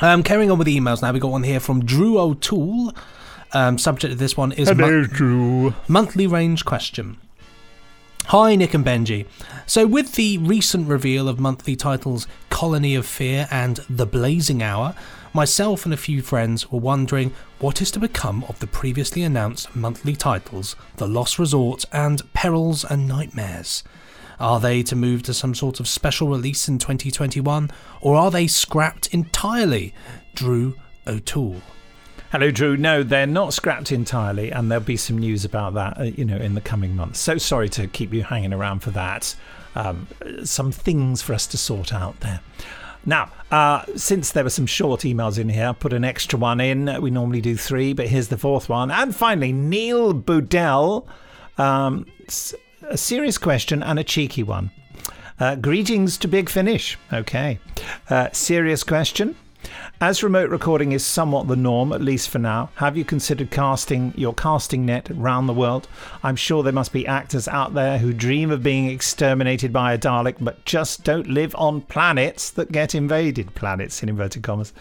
Um, 0.00 0.22
carrying 0.22 0.50
on 0.50 0.58
with 0.58 0.66
the 0.66 0.78
emails 0.78 1.02
now, 1.02 1.12
we 1.12 1.20
got 1.20 1.30
one 1.30 1.42
here 1.42 1.60
from 1.60 1.84
Drew 1.84 2.18
O'Toole. 2.18 2.94
Um, 3.54 3.78
subject 3.78 4.12
of 4.12 4.18
this 4.18 4.36
one 4.36 4.52
is 4.52 4.68
Hello, 4.68 5.04
Drew. 5.04 5.74
monthly 5.86 6.26
range 6.26 6.64
question. 6.64 7.18
Hi, 8.26 8.56
Nick 8.56 8.74
and 8.74 8.84
Benji. 8.84 9.26
So, 9.66 9.86
with 9.86 10.14
the 10.14 10.38
recent 10.38 10.88
reveal 10.88 11.28
of 11.28 11.38
monthly 11.38 11.76
titles 11.76 12.26
Colony 12.50 12.94
of 12.94 13.06
Fear 13.06 13.46
and 13.50 13.76
The 13.88 14.06
Blazing 14.06 14.62
Hour, 14.62 14.94
myself 15.34 15.84
and 15.84 15.92
a 15.92 15.98
few 15.98 16.22
friends 16.22 16.72
were 16.72 16.80
wondering 16.80 17.32
what 17.58 17.82
is 17.82 17.90
to 17.92 18.00
become 18.00 18.42
of 18.48 18.58
the 18.60 18.66
previously 18.66 19.22
announced 19.22 19.76
monthly 19.76 20.16
titles 20.16 20.74
The 20.96 21.06
Lost 21.06 21.38
Resort 21.38 21.84
and 21.92 22.22
Perils 22.32 22.82
and 22.82 23.06
Nightmares. 23.06 23.84
Are 24.40 24.58
they 24.58 24.82
to 24.84 24.96
move 24.96 25.22
to 25.24 25.34
some 25.34 25.54
sort 25.54 25.78
of 25.78 25.86
special 25.86 26.28
release 26.28 26.66
in 26.66 26.78
2021, 26.78 27.70
or 28.00 28.16
are 28.16 28.30
they 28.30 28.46
scrapped 28.46 29.06
entirely? 29.14 29.94
Drew 30.34 30.74
O'Toole. 31.06 31.60
Hello, 32.34 32.50
Drew. 32.50 32.76
No, 32.76 33.04
they're 33.04 33.28
not 33.28 33.54
scrapped 33.54 33.92
entirely, 33.92 34.50
and 34.50 34.68
there'll 34.68 34.82
be 34.82 34.96
some 34.96 35.18
news 35.18 35.44
about 35.44 35.74
that, 35.74 36.00
uh, 36.00 36.02
you 36.02 36.24
know, 36.24 36.36
in 36.36 36.56
the 36.56 36.60
coming 36.60 36.96
months. 36.96 37.20
So 37.20 37.38
sorry 37.38 37.68
to 37.68 37.86
keep 37.86 38.12
you 38.12 38.24
hanging 38.24 38.52
around 38.52 38.80
for 38.80 38.90
that. 38.90 39.36
Um, 39.76 40.08
some 40.42 40.72
things 40.72 41.22
for 41.22 41.32
us 41.32 41.46
to 41.46 41.56
sort 41.56 41.94
out 41.94 42.18
there. 42.18 42.40
Now, 43.06 43.30
uh, 43.52 43.84
since 43.94 44.32
there 44.32 44.42
were 44.42 44.50
some 44.50 44.66
short 44.66 45.02
emails 45.02 45.38
in 45.38 45.48
here, 45.48 45.68
I 45.68 45.72
put 45.74 45.92
an 45.92 46.02
extra 46.02 46.36
one 46.36 46.60
in. 46.60 47.00
We 47.00 47.12
normally 47.12 47.40
do 47.40 47.56
three, 47.56 47.92
but 47.92 48.08
here's 48.08 48.26
the 48.26 48.36
fourth 48.36 48.68
one. 48.68 48.90
And 48.90 49.14
finally, 49.14 49.52
Neil 49.52 50.12
Boudel. 50.12 51.06
Um, 51.56 52.04
a 52.82 52.98
serious 52.98 53.38
question 53.38 53.80
and 53.80 53.96
a 53.96 54.02
cheeky 54.02 54.42
one. 54.42 54.72
Uh, 55.38 55.54
greetings 55.54 56.18
to 56.18 56.26
Big 56.26 56.48
Finish. 56.48 56.98
Okay. 57.12 57.60
Uh, 58.10 58.30
serious 58.32 58.82
question. 58.82 59.36
As 60.00 60.24
remote 60.24 60.50
recording 60.50 60.90
is 60.90 61.06
somewhat 61.06 61.46
the 61.46 61.54
norm, 61.54 61.92
at 61.92 62.02
least 62.02 62.28
for 62.28 62.40
now, 62.40 62.68
have 62.74 62.96
you 62.96 63.04
considered 63.04 63.52
casting 63.52 64.12
your 64.16 64.34
casting 64.34 64.84
net 64.84 65.08
round 65.14 65.48
the 65.48 65.54
world? 65.54 65.86
I'm 66.24 66.34
sure 66.34 66.62
there 66.62 66.72
must 66.72 66.92
be 66.92 67.06
actors 67.06 67.46
out 67.46 67.74
there 67.74 67.98
who 67.98 68.12
dream 68.12 68.50
of 68.50 68.62
being 68.62 68.90
exterminated 68.90 69.72
by 69.72 69.94
a 69.94 69.98
Dalek, 69.98 70.36
but 70.40 70.64
just 70.64 71.04
don't 71.04 71.28
live 71.28 71.54
on 71.56 71.80
planets 71.82 72.50
that 72.50 72.72
get 72.72 72.94
invaded. 72.94 73.54
Planets 73.54 74.02
in 74.02 74.08
inverted 74.08 74.42
commas. 74.42 74.72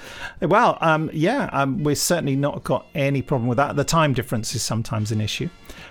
Well, 0.41 0.79
um, 0.81 1.11
yeah, 1.13 1.47
um, 1.53 1.83
we've 1.83 1.97
certainly 1.97 2.35
not 2.35 2.63
got 2.63 2.87
any 2.95 3.21
problem 3.21 3.47
with 3.47 3.57
that. 3.57 3.75
The 3.75 3.83
time 3.83 4.13
difference 4.13 4.55
is 4.55 4.63
sometimes 4.63 5.11
an 5.11 5.21
issue, 5.21 5.49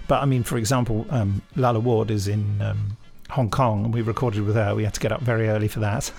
but 0.09 0.21
I 0.21 0.27
mean, 0.27 0.43
for 0.43 0.59
example, 0.59 1.07
um, 1.11 1.43
Lalla 1.55 1.81
Ward 1.81 2.11
is 2.11 2.27
in. 2.27 2.61
Um, 2.61 2.97
Hong 3.33 3.51
Kong, 3.51 3.85
and 3.87 3.95
we 3.95 4.03
recorded 4.03 4.43
with 4.43 4.55
her. 4.57 4.75
We 4.75 4.85
had 4.85 4.95
to 4.95 5.01
get 5.01 5.13
up 5.13 5.23
very 5.23 5.49
early 5.49 5.69
for 5.69 5.81
that. 5.81 6.13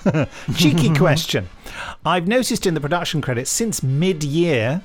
Cheeky 0.55 0.93
question. 0.95 1.47
I've 2.05 2.27
noticed 2.27 2.65
in 2.65 2.73
the 2.73 2.81
production 2.81 3.21
credits 3.21 3.51
since 3.51 3.83
mid 3.83 4.23
year 4.23 4.81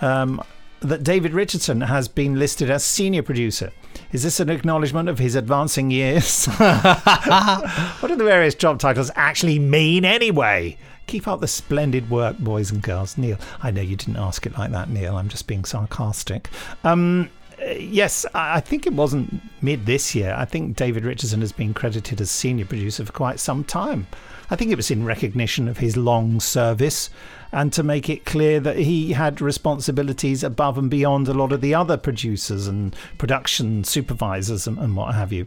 um, 0.00 0.42
that 0.80 1.02
David 1.02 1.32
Richardson 1.32 1.82
has 1.82 2.08
been 2.08 2.38
listed 2.38 2.70
as 2.70 2.84
senior 2.84 3.22
producer. 3.22 3.72
Is 4.12 4.22
this 4.22 4.40
an 4.40 4.50
acknowledgement 4.50 5.08
of 5.08 5.18
his 5.18 5.36
advancing 5.36 5.90
years? 5.90 6.46
what 6.56 8.08
do 8.08 8.16
the 8.16 8.24
various 8.24 8.54
job 8.54 8.80
titles 8.80 9.10
actually 9.14 9.58
mean 9.58 10.04
anyway? 10.04 10.76
Keep 11.06 11.28
up 11.28 11.40
the 11.40 11.48
splendid 11.48 12.10
work, 12.10 12.38
boys 12.38 12.70
and 12.70 12.82
girls. 12.82 13.16
Neil, 13.16 13.38
I 13.62 13.70
know 13.70 13.82
you 13.82 13.96
didn't 13.96 14.16
ask 14.16 14.46
it 14.46 14.56
like 14.58 14.70
that, 14.72 14.88
Neil. 14.88 15.16
I'm 15.16 15.28
just 15.28 15.46
being 15.46 15.64
sarcastic. 15.64 16.48
Um, 16.82 17.30
yes, 17.78 18.26
I 18.34 18.60
think 18.60 18.86
it 18.86 18.92
wasn't 18.92 19.40
mid 19.62 19.86
this 19.86 20.14
year. 20.14 20.34
I 20.36 20.44
think 20.44 20.76
David 20.76 21.04
Richardson 21.04 21.40
has 21.40 21.52
been 21.52 21.74
credited 21.74 22.20
as 22.20 22.30
senior 22.30 22.64
producer 22.64 23.04
for 23.04 23.12
quite 23.12 23.40
some 23.40 23.64
time. 23.64 24.06
I 24.50 24.56
think 24.56 24.72
it 24.72 24.76
was 24.76 24.90
in 24.90 25.04
recognition 25.04 25.68
of 25.68 25.78
his 25.78 25.96
long 25.96 26.40
service 26.40 27.10
and 27.52 27.72
to 27.72 27.82
make 27.82 28.08
it 28.08 28.24
clear 28.24 28.58
that 28.60 28.76
he 28.76 29.12
had 29.12 29.40
responsibilities 29.40 30.42
above 30.42 30.76
and 30.76 30.90
beyond 30.90 31.28
a 31.28 31.34
lot 31.34 31.52
of 31.52 31.60
the 31.60 31.74
other 31.74 31.96
producers 31.96 32.66
and 32.66 32.94
production 33.18 33.84
supervisors 33.84 34.66
and, 34.66 34.78
and 34.78 34.96
what 34.96 35.14
have 35.14 35.32
you. 35.32 35.46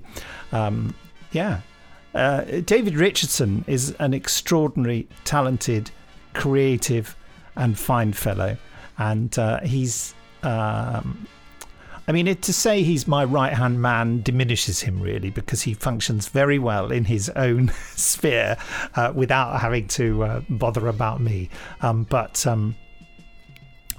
Um, 0.51 0.95
yeah. 1.32 1.61
Uh, 2.14 2.61
David 2.66 2.95
Richardson 2.95 3.66
is 3.68 3.91
an 3.99 4.14
extraordinary, 4.14 5.07
talented, 5.26 5.91
creative, 6.34 7.16
and 7.55 7.78
fine 7.78 8.14
fellow. 8.14 8.57
And 8.97 9.38
uh, 9.38 9.61
he's. 9.61 10.14
Um, 10.43 11.28
I 12.08 12.12
mean, 12.12 12.28
it, 12.28 12.41
to 12.43 12.54
say 12.54 12.84
he's 12.84 13.08
my 13.08 13.24
right 13.24 13.54
hand 13.54 13.82
man 13.82 14.22
diminishes 14.22 14.82
him 14.82 15.01
really 15.01 15.30
because 15.30 15.62
he 15.62 15.74
functions 15.74 16.28
very 16.28 16.60
well 16.60 16.91
in 16.91 17.06
his 17.06 17.30
own 17.30 17.70
sphere 17.95 18.58
uh, 18.95 19.14
without 19.16 19.62
having 19.62 19.88
to 19.89 20.24
uh, 20.24 20.41
bother 20.49 20.88
about 20.88 21.22
me. 21.22 21.49
Um, 21.82 22.04
but 22.04 22.45
um, 22.45 22.76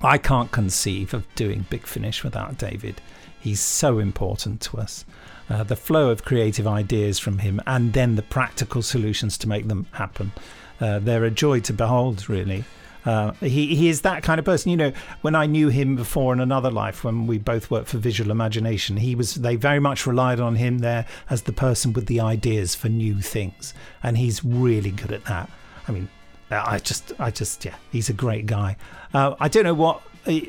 I 0.02 0.18
can't 0.18 0.52
conceive 0.52 1.14
of 1.14 1.32
doing 1.34 1.66
Big 1.70 1.86
Finish 1.86 2.22
without 2.22 2.58
David. 2.58 3.00
He's 3.40 3.60
so 3.60 3.98
important 3.98 4.60
to 4.62 4.78
us. 4.78 5.04
Uh, 5.48 5.62
the 5.62 5.76
flow 5.76 6.10
of 6.10 6.24
creative 6.24 6.66
ideas 6.66 7.18
from 7.18 7.38
him 7.38 7.60
and 7.66 7.92
then 7.92 8.16
the 8.16 8.22
practical 8.22 8.82
solutions 8.82 9.36
to 9.38 9.48
make 9.48 9.68
them 9.68 9.86
happen. 9.92 10.32
Uh, 10.80 10.98
they're 10.98 11.24
a 11.24 11.30
joy 11.30 11.60
to 11.60 11.72
behold, 11.72 12.28
really. 12.28 12.64
Uh, 13.04 13.32
he 13.34 13.74
he 13.74 13.88
is 13.88 14.00
that 14.02 14.22
kind 14.22 14.38
of 14.38 14.44
person. 14.44 14.70
You 14.70 14.76
know, 14.76 14.92
when 15.20 15.34
I 15.34 15.46
knew 15.46 15.68
him 15.68 15.96
before 15.96 16.32
in 16.32 16.40
another 16.40 16.70
life, 16.70 17.04
when 17.04 17.26
we 17.26 17.38
both 17.38 17.70
worked 17.70 17.88
for 17.88 17.98
Visual 17.98 18.30
Imagination, 18.30 18.96
he 18.96 19.14
was. 19.14 19.34
They 19.34 19.56
very 19.56 19.80
much 19.80 20.06
relied 20.06 20.40
on 20.40 20.56
him 20.56 20.78
there 20.78 21.06
as 21.28 21.42
the 21.42 21.52
person 21.52 21.92
with 21.92 22.06
the 22.06 22.20
ideas 22.20 22.74
for 22.74 22.88
new 22.88 23.20
things, 23.20 23.74
and 24.02 24.16
he's 24.16 24.44
really 24.44 24.90
good 24.90 25.12
at 25.12 25.24
that. 25.26 25.50
I 25.86 25.92
mean, 25.92 26.08
I 26.50 26.78
just, 26.78 27.12
I 27.18 27.30
just, 27.30 27.64
yeah, 27.64 27.76
he's 27.92 28.08
a 28.08 28.14
great 28.14 28.46
guy. 28.46 28.76
Uh, 29.12 29.34
I 29.38 29.48
don't 29.48 29.64
know 29.64 29.74
what 29.74 30.02
uh, 30.26 30.40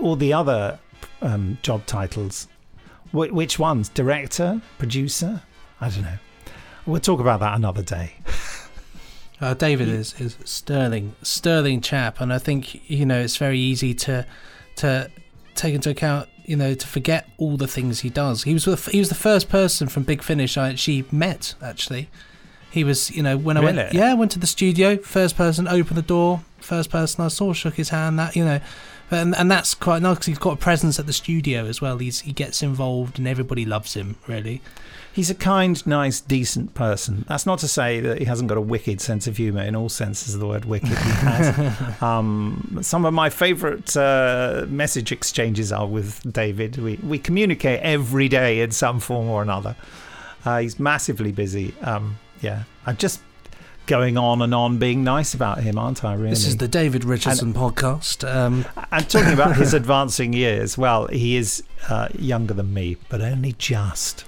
all 0.00 0.16
the 0.16 0.32
other 0.32 0.78
um, 1.22 1.58
job 1.62 1.86
titles. 1.86 2.48
Wh- 3.10 3.32
which 3.32 3.58
ones? 3.58 3.88
Director, 3.88 4.60
producer? 4.78 5.42
I 5.80 5.88
don't 5.88 6.02
know. 6.02 6.18
We'll 6.86 7.00
talk 7.00 7.20
about 7.20 7.40
that 7.40 7.54
another 7.54 7.82
day. 7.82 8.14
Uh, 9.40 9.54
David 9.54 9.88
is 9.88 10.18
is 10.20 10.36
sterling, 10.44 11.14
sterling 11.22 11.80
chap, 11.80 12.20
and 12.20 12.32
I 12.32 12.38
think 12.38 12.88
you 12.88 13.04
know 13.04 13.20
it's 13.20 13.36
very 13.36 13.58
easy 13.58 13.92
to 13.94 14.26
to 14.76 15.10
take 15.54 15.74
into 15.74 15.90
account, 15.90 16.28
you 16.44 16.56
know, 16.56 16.74
to 16.74 16.86
forget 16.86 17.28
all 17.36 17.56
the 17.56 17.66
things 17.66 18.00
he 18.00 18.10
does. 18.10 18.44
He 18.44 18.52
was 18.52 18.64
the, 18.64 18.76
he 18.76 18.98
was 18.98 19.08
the 19.08 19.14
first 19.14 19.48
person 19.48 19.88
from 19.88 20.04
Big 20.04 20.22
Finish 20.22 20.56
I 20.56 20.70
actually 20.70 21.04
met. 21.10 21.54
Actually, 21.62 22.08
he 22.70 22.84
was 22.84 23.10
you 23.10 23.22
know 23.22 23.36
when 23.36 23.56
I 23.56 23.60
went 23.60 23.92
yeah 23.92 24.12
I 24.12 24.14
went 24.14 24.30
to 24.32 24.38
the 24.38 24.46
studio, 24.46 24.98
first 24.98 25.36
person 25.36 25.66
opened 25.66 25.98
the 25.98 26.02
door, 26.02 26.42
first 26.60 26.90
person 26.90 27.24
I 27.24 27.28
saw 27.28 27.52
shook 27.52 27.74
his 27.74 27.88
hand. 27.88 28.18
That 28.18 28.36
you 28.36 28.44
know. 28.44 28.60
And, 29.10 29.34
and 29.36 29.50
that's 29.50 29.74
quite 29.74 30.02
nice 30.02 30.16
because 30.16 30.26
he's 30.26 30.38
got 30.38 30.54
a 30.54 30.56
presence 30.56 30.98
at 30.98 31.06
the 31.06 31.12
studio 31.12 31.66
as 31.66 31.80
well. 31.80 31.98
He's 31.98 32.20
he 32.20 32.32
gets 32.32 32.62
involved 32.62 33.18
and 33.18 33.28
everybody 33.28 33.64
loves 33.64 33.94
him. 33.94 34.16
Really, 34.26 34.60
He's 35.14 35.30
a 35.30 35.34
kind, 35.36 35.86
nice, 35.86 36.20
decent 36.20 36.74
person. 36.74 37.24
That's 37.28 37.46
not 37.46 37.60
to 37.60 37.68
say 37.68 38.00
that 38.00 38.18
he 38.18 38.24
hasn't 38.24 38.48
got 38.48 38.58
a 38.58 38.60
wicked 38.60 39.00
sense 39.00 39.28
of 39.28 39.36
humour 39.36 39.62
in 39.62 39.76
all 39.76 39.88
senses 39.88 40.34
of 40.34 40.40
the 40.40 40.46
word 40.48 40.64
wicked. 40.64 40.88
He 40.88 40.94
has. 40.94 42.02
um, 42.02 42.80
some 42.82 43.04
of 43.04 43.14
my 43.14 43.30
favourite 43.30 43.96
uh, 43.96 44.66
message 44.68 45.12
exchanges 45.12 45.70
are 45.70 45.86
with 45.86 46.20
David. 46.32 46.78
We, 46.78 46.96
we 46.96 47.20
communicate 47.20 47.78
every 47.82 48.28
day 48.28 48.60
in 48.60 48.72
some 48.72 48.98
form 48.98 49.28
or 49.28 49.40
another. 49.40 49.76
Uh, 50.44 50.58
he's 50.58 50.80
massively 50.80 51.30
busy. 51.30 51.76
Um, 51.82 52.18
yeah, 52.40 52.64
I'm 52.84 52.96
just 52.96 53.20
going 53.86 54.16
on 54.16 54.42
and 54.42 54.54
on 54.54 54.78
being 54.78 55.04
nice 55.04 55.34
about 55.34 55.60
him, 55.60 55.78
aren't 55.78 56.04
I, 56.04 56.14
really? 56.14 56.30
this 56.30 56.46
is 56.46 56.56
the 56.56 56.68
David 56.68 57.04
Richardson 57.04 57.52
podcast. 57.52 58.28
Um, 58.28 58.64
And 58.90 59.08
talking 59.08 59.32
about 59.32 59.56
his 59.56 59.74
advancing 59.80 60.32
years, 60.32 60.78
well, 60.78 61.06
he 61.08 61.36
is 61.36 61.62
uh, 61.88 62.08
younger 62.18 62.54
than 62.54 62.72
me, 62.72 62.96
but 63.08 63.20
only 63.20 63.52
just. 63.58 64.24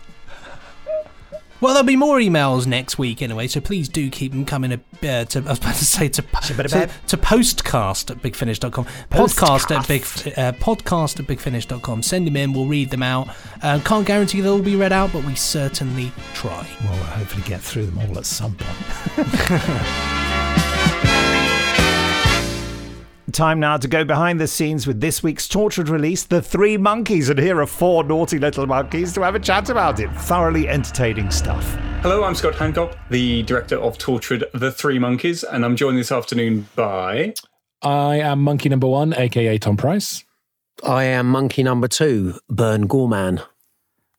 Well, 1.61 1.72
there'll 1.72 1.86
be 1.86 1.96
more 1.96 2.18
emails 2.18 2.66
next 2.66 2.98
week 2.98 3.22
anyway, 3.22 3.46
so 3.46 3.61
please 3.61 3.88
do 3.88 4.11
keep 4.11 4.32
them 4.32 4.44
coming. 4.44 4.72
Uh, 4.72 4.78
to 5.24 5.38
I 5.46 5.50
was 5.50 5.59
about 5.59 5.74
to 5.76 5.84
say 5.84 6.09
to 6.09 6.22
to, 6.22 6.90
to 7.09 7.16
postcast 7.16 8.11
at 8.11 8.18
bigfinish.com. 8.18 8.84
Podcast 9.11 9.74
at 9.74 9.88
big 9.88 10.02
uh, 10.36 10.52
podcast 10.52 11.18
at 11.20 11.26
bigfinish.com. 11.26 12.02
Send 12.02 12.26
them 12.26 12.36
in. 12.36 12.52
We'll 12.52 12.66
read 12.66 12.90
them 12.90 13.02
out. 13.02 13.28
Uh, 13.62 13.80
can't 13.84 14.07
guarantee 14.07 14.40
they'll 14.40 14.54
all 14.54 14.62
be 14.62 14.76
read 14.76 14.92
out, 14.92 15.12
but 15.12 15.24
we 15.24 15.34
certainly 15.34 16.12
try. 16.34 16.66
Well, 16.84 16.92
we'll 16.92 17.04
hopefully 17.04 17.44
get 17.46 17.61
through 17.61 17.86
them 17.86 17.98
all 17.98 18.18
at 18.18 18.26
some 18.26 18.57
point. 18.57 20.22
Time 23.33 23.59
now 23.59 23.77
to 23.77 23.89
go 23.89 24.05
behind 24.05 24.39
the 24.39 24.47
scenes 24.47 24.87
with 24.87 25.01
this 25.01 25.20
week's 25.20 25.49
Torchwood 25.49 25.89
release, 25.89 26.22
The 26.22 26.41
Three 26.41 26.77
Monkeys, 26.77 27.29
and 27.29 27.39
here 27.39 27.61
are 27.61 27.66
four 27.66 28.05
naughty 28.05 28.39
little 28.39 28.68
monkeys 28.68 29.12
to 29.14 29.22
have 29.22 29.35
a 29.35 29.41
chat 29.41 29.68
about 29.68 29.99
it. 29.99 30.11
Thoroughly 30.12 30.68
entertaining 30.68 31.33
stuff. 31.33 31.64
Hello, 32.03 32.22
I'm 32.22 32.37
Scott 32.37 32.55
Handcock, 32.55 32.97
the 33.11 33.43
director 33.43 33.79
of 33.79 33.99
Torchwood 33.99 34.45
The 34.55 34.70
Three 34.70 35.01
Monkeys, 35.01 35.43
and 35.43 35.64
I'm 35.64 35.74
joined 35.74 35.99
this 35.99 36.12
afternoon 36.12 36.68
by. 36.77 37.35
I 37.83 38.16
am 38.20 38.43
monkey 38.43 38.68
number 38.68 38.87
one, 38.87 39.12
aka 39.12 39.59
Tom 39.59 39.77
Price. 39.77 40.24
I 40.85 41.05
am 41.05 41.27
monkey 41.27 41.64
number 41.64 41.89
two, 41.89 42.39
Burn 42.49 42.87
Gorman. 42.87 43.41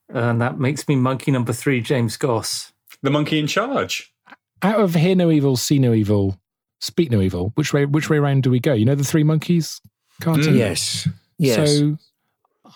And 0.09 0.41
that 0.41 0.59
makes 0.59 0.85
me 0.87 0.97
monkey 0.97 1.31
number 1.31 1.53
three, 1.53 1.79
James 1.79 2.17
Goss. 2.17 2.73
The 3.01 3.09
monkey 3.09 3.39
in 3.39 3.47
charge. 3.47 4.13
Out 4.61 4.81
of 4.81 4.95
Hear 4.95 5.15
No 5.15 5.31
Evil, 5.31 5.55
See 5.55 5.79
No 5.79 5.93
Evil, 5.93 6.39
Speak 6.79 7.11
No 7.11 7.21
Evil, 7.21 7.51
which 7.55 7.73
way 7.73 7.85
which 7.85 8.09
way 8.09 8.17
around 8.17 8.43
do 8.43 8.51
we 8.51 8.59
go? 8.59 8.73
You 8.73 8.85
know 8.85 8.95
the 8.95 9.03
Three 9.03 9.23
Monkeys 9.23 9.81
cartoon? 10.21 10.53
Mm. 10.53 10.57
Yes. 10.57 11.07
Yes. 11.39 11.55
So 11.79 11.97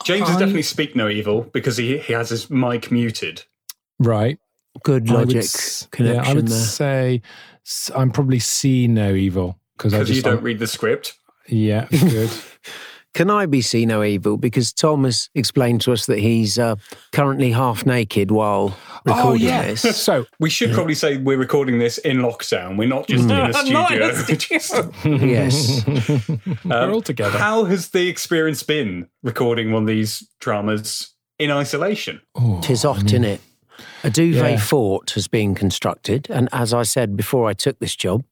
James 0.03 0.27
I- 0.27 0.31
is 0.33 0.37
definitely 0.37 0.61
speak 0.63 0.95
no 0.95 1.07
evil 1.07 1.43
because 1.53 1.77
he, 1.77 1.97
he 1.99 2.13
has 2.13 2.29
his 2.29 2.49
mic 2.49 2.91
muted. 2.91 3.43
Right. 3.99 4.39
Good 4.83 5.09
I 5.09 5.13
would 5.25 5.33
logic 5.35 5.51
connection 5.91 6.23
Yeah, 6.25 6.31
I 6.31 6.33
would 6.33 6.47
there. 6.47 6.57
say 6.57 7.21
I'm 7.95 8.09
probably 8.11 8.39
see 8.39 8.87
no 8.87 9.13
evil 9.13 9.59
because 9.77 9.93
I 9.93 9.99
just 10.03 10.15
you 10.15 10.21
don't 10.23 10.35
I'm- 10.35 10.43
read 10.43 10.59
the 10.59 10.67
script. 10.67 11.13
Yeah, 11.47 11.87
good. 11.91 12.29
Can 13.13 13.29
I 13.29 13.45
be 13.45 13.59
see 13.61 13.85
no 13.85 14.03
evil? 14.03 14.37
Because 14.37 14.71
Tom 14.71 15.03
has 15.03 15.29
explained 15.35 15.81
to 15.81 15.91
us 15.91 16.05
that 16.05 16.19
he's 16.19 16.57
uh, 16.57 16.75
currently 17.11 17.51
half 17.51 17.85
naked 17.85 18.31
while 18.31 18.77
Oh, 19.05 19.33
recording 19.33 19.47
this. 19.47 19.81
so 20.01 20.25
we 20.39 20.49
should 20.49 20.73
probably 20.73 20.93
say 20.93 21.17
we're 21.17 21.37
recording 21.37 21.79
this 21.79 21.97
in 21.97 22.17
lockdown. 22.19 22.77
We're 22.77 22.87
not 22.87 23.07
just 23.07 23.23
in 23.25 23.31
a 23.31 23.53
studio. 23.53 24.09
In 24.09 24.11
a 24.11 24.59
studio. 24.61 24.91
yes. 25.25 25.85
Um, 25.87 26.49
we're 26.65 26.91
all 26.93 27.01
together. 27.01 27.37
How 27.37 27.65
has 27.65 27.89
the 27.89 28.07
experience 28.07 28.63
been 28.63 29.07
recording 29.23 29.71
one 29.71 29.83
of 29.83 29.87
these 29.87 30.25
dramas 30.39 31.13
in 31.39 31.51
isolation? 31.51 32.21
Tis 32.61 32.83
hot, 32.83 33.03
isn't 33.05 33.23
it? 33.25 33.41
A 34.03 34.09
duvet 34.09 34.51
Yeah. 34.51 34.57
fort 34.59 35.11
has 35.11 35.27
been 35.27 35.53
constructed, 35.55 36.27
and 36.29 36.49
as 36.51 36.73
I 36.73 36.83
said 36.83 37.15
before 37.15 37.47
I 37.49 37.53
took 37.53 37.79
this 37.79 37.95
job, 37.95 38.23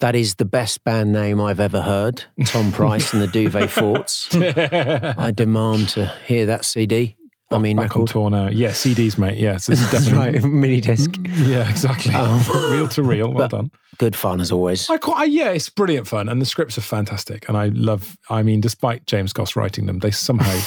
that 0.00 0.14
is 0.14 0.34
the 0.36 0.44
best 0.44 0.82
band 0.84 1.12
name 1.12 1.40
I've 1.40 1.60
ever 1.60 1.82
heard. 1.82 2.24
Tom 2.46 2.72
Price 2.72 3.12
and 3.12 3.22
the 3.22 3.26
Duvet 3.28 3.70
Forts. 3.78 4.28
I 4.34 5.30
demand 5.30 5.88
to 5.90 6.12
hear 6.26 6.46
that 6.46 6.64
CD. 6.64 7.16
I 7.50 7.58
mean, 7.58 7.76
Back 7.76 7.96
on 7.96 8.02
record. 8.02 8.08
tour 8.12 8.30
now. 8.30 8.48
Yeah, 8.48 8.70
CDs, 8.70 9.18
mate. 9.18 9.36
Is 9.38 9.66
That's 9.66 9.90
definitely 9.90 10.38
right, 10.40 10.42
mini 10.44 10.80
disc. 10.80 11.10
Yeah, 11.36 11.68
exactly. 11.68 12.14
Um, 12.14 12.40
real 12.72 12.88
to 12.88 13.02
real. 13.02 13.30
Well 13.30 13.48
done. 13.48 13.70
Good 13.98 14.16
fun 14.16 14.40
as 14.40 14.50
always. 14.50 14.88
I 14.88 14.96
quite, 14.96 15.18
I, 15.18 15.24
yeah, 15.24 15.50
it's 15.50 15.68
brilliant 15.68 16.08
fun, 16.08 16.30
and 16.30 16.40
the 16.40 16.46
scripts 16.46 16.78
are 16.78 16.82
fantastic. 16.82 17.46
And 17.48 17.56
I 17.58 17.66
love. 17.66 18.16
I 18.30 18.42
mean, 18.42 18.62
despite 18.62 19.04
James 19.06 19.34
Goss 19.34 19.54
writing 19.54 19.84
them, 19.84 19.98
they 19.98 20.10
somehow, 20.10 20.58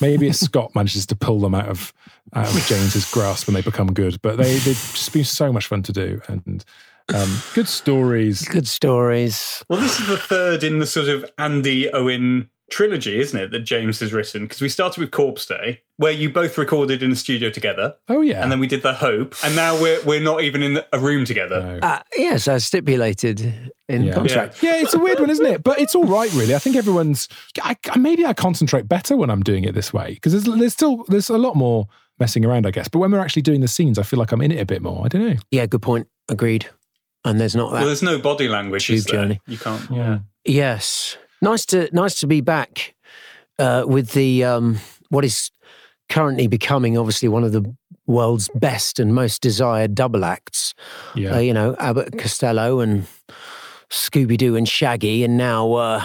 maybe 0.00 0.28
it's 0.28 0.40
Scott 0.40 0.74
manages 0.74 1.06
to 1.06 1.16
pull 1.16 1.40
them 1.40 1.54
out 1.54 1.68
of 1.68 1.92
out 2.34 2.48
of 2.48 2.66
James's 2.66 3.10
grasp 3.10 3.46
when 3.46 3.54
they 3.54 3.62
become 3.62 3.92
good. 3.92 4.20
But 4.22 4.36
they 4.36 4.54
they've 4.54 4.74
just 4.74 5.12
been 5.12 5.24
so 5.24 5.52
much 5.52 5.66
fun 5.66 5.82
to 5.82 5.92
do, 5.92 6.20
and 6.28 6.64
um, 7.12 7.42
good 7.54 7.68
stories. 7.68 8.46
Good 8.48 8.68
stories. 8.68 9.62
Well, 9.68 9.80
this 9.80 10.00
is 10.00 10.06
the 10.06 10.16
third 10.16 10.64
in 10.64 10.78
the 10.78 10.86
sort 10.86 11.08
of 11.08 11.30
Andy 11.38 11.90
Owen 11.92 12.50
trilogy, 12.74 13.20
isn't 13.20 13.38
it, 13.38 13.50
that 13.52 13.60
James 13.60 14.00
has 14.00 14.12
written? 14.12 14.42
Because 14.42 14.60
we 14.60 14.68
started 14.68 15.00
with 15.00 15.10
Corpse 15.12 15.46
Day, 15.46 15.80
where 15.96 16.10
you 16.12 16.28
both 16.28 16.58
recorded 16.58 17.02
in 17.02 17.12
a 17.12 17.16
studio 17.16 17.48
together. 17.50 17.94
Oh 18.08 18.20
yeah, 18.20 18.42
And 18.42 18.50
then 18.50 18.58
we 18.60 18.66
did 18.66 18.82
The 18.82 18.94
Hope, 18.94 19.34
and 19.44 19.54
now 19.54 19.80
we're 19.80 20.02
we're 20.04 20.20
not 20.20 20.42
even 20.42 20.62
in 20.62 20.80
a 20.92 20.98
room 20.98 21.24
together. 21.24 21.78
Uh, 21.82 22.00
yes, 22.16 22.48
as 22.48 22.64
stipulated 22.64 23.70
in 23.88 24.02
Yeah. 24.04 24.14
contract. 24.14 24.62
Yeah, 24.62 24.76
it's 24.76 24.94
a 24.94 24.98
weird 24.98 25.20
one, 25.20 25.30
isn't 25.30 25.46
it? 25.46 25.62
But 25.62 25.78
it's 25.78 25.94
all 25.94 26.04
right, 26.04 26.32
really. 26.34 26.54
I 26.54 26.58
think 26.58 26.74
everyone's. 26.76 27.28
I, 27.62 27.76
I- 27.90 27.98
maybe 27.98 28.26
I 28.26 28.32
concentrate 28.32 28.88
better 28.88 29.16
when 29.16 29.30
I'm 29.30 29.42
doing 29.42 29.64
it 29.64 29.74
this 29.74 29.92
way 29.92 30.14
because 30.14 30.32
there's, 30.32 30.58
there's 30.58 30.72
still 30.72 31.04
there's 31.08 31.30
a 31.30 31.38
lot 31.38 31.54
more 31.56 31.86
messing 32.18 32.44
around, 32.44 32.66
I 32.66 32.70
guess. 32.72 32.88
But 32.88 32.98
when 32.98 33.10
we're 33.12 33.20
actually 33.20 33.42
doing 33.42 33.60
the 33.60 33.68
scenes, 33.68 33.98
I 33.98 34.02
feel 34.02 34.18
like 34.18 34.32
I'm 34.32 34.42
in 34.42 34.52
it 34.52 34.60
a 34.60 34.66
bit 34.66 34.82
more. 34.82 35.04
I 35.04 35.08
don't 35.08 35.28
know. 35.28 35.36
Yeah, 35.50 35.66
good 35.66 35.82
point. 35.82 36.08
Agreed. 36.28 36.66
And 37.24 37.40
there's 37.40 37.54
not 37.56 37.70
that. 37.70 37.78
Well, 37.78 37.86
there's 37.86 38.02
no 38.02 38.18
body 38.18 38.48
language, 38.48 38.90
is 38.90 39.04
Tube 39.04 39.12
there? 39.12 39.22
journey. 39.22 39.40
You 39.46 39.58
can't. 39.58 39.90
Yeah. 39.90 40.18
Yes, 40.44 41.16
nice 41.44 41.64
to 41.66 41.88
nice 41.92 42.18
to 42.20 42.26
be 42.26 42.40
back 42.40 42.94
uh, 43.58 43.84
with 43.86 44.10
the 44.12 44.42
um, 44.44 44.78
what 45.10 45.24
is 45.24 45.50
currently 46.08 46.46
becoming 46.48 46.98
obviously 46.98 47.28
one 47.28 47.44
of 47.44 47.52
the 47.52 47.74
world's 48.06 48.48
best 48.54 48.98
and 48.98 49.14
most 49.14 49.40
desired 49.42 49.94
double 49.94 50.24
acts. 50.24 50.74
Yeah. 51.14 51.36
Uh, 51.36 51.38
you 51.38 51.54
know, 51.54 51.74
Abbott 51.78 52.18
Costello 52.18 52.80
and 52.80 53.06
Scooby 53.90 54.36
Doo 54.36 54.56
and 54.56 54.68
Shaggy, 54.68 55.24
and 55.24 55.36
now 55.38 55.72
uh, 55.74 56.04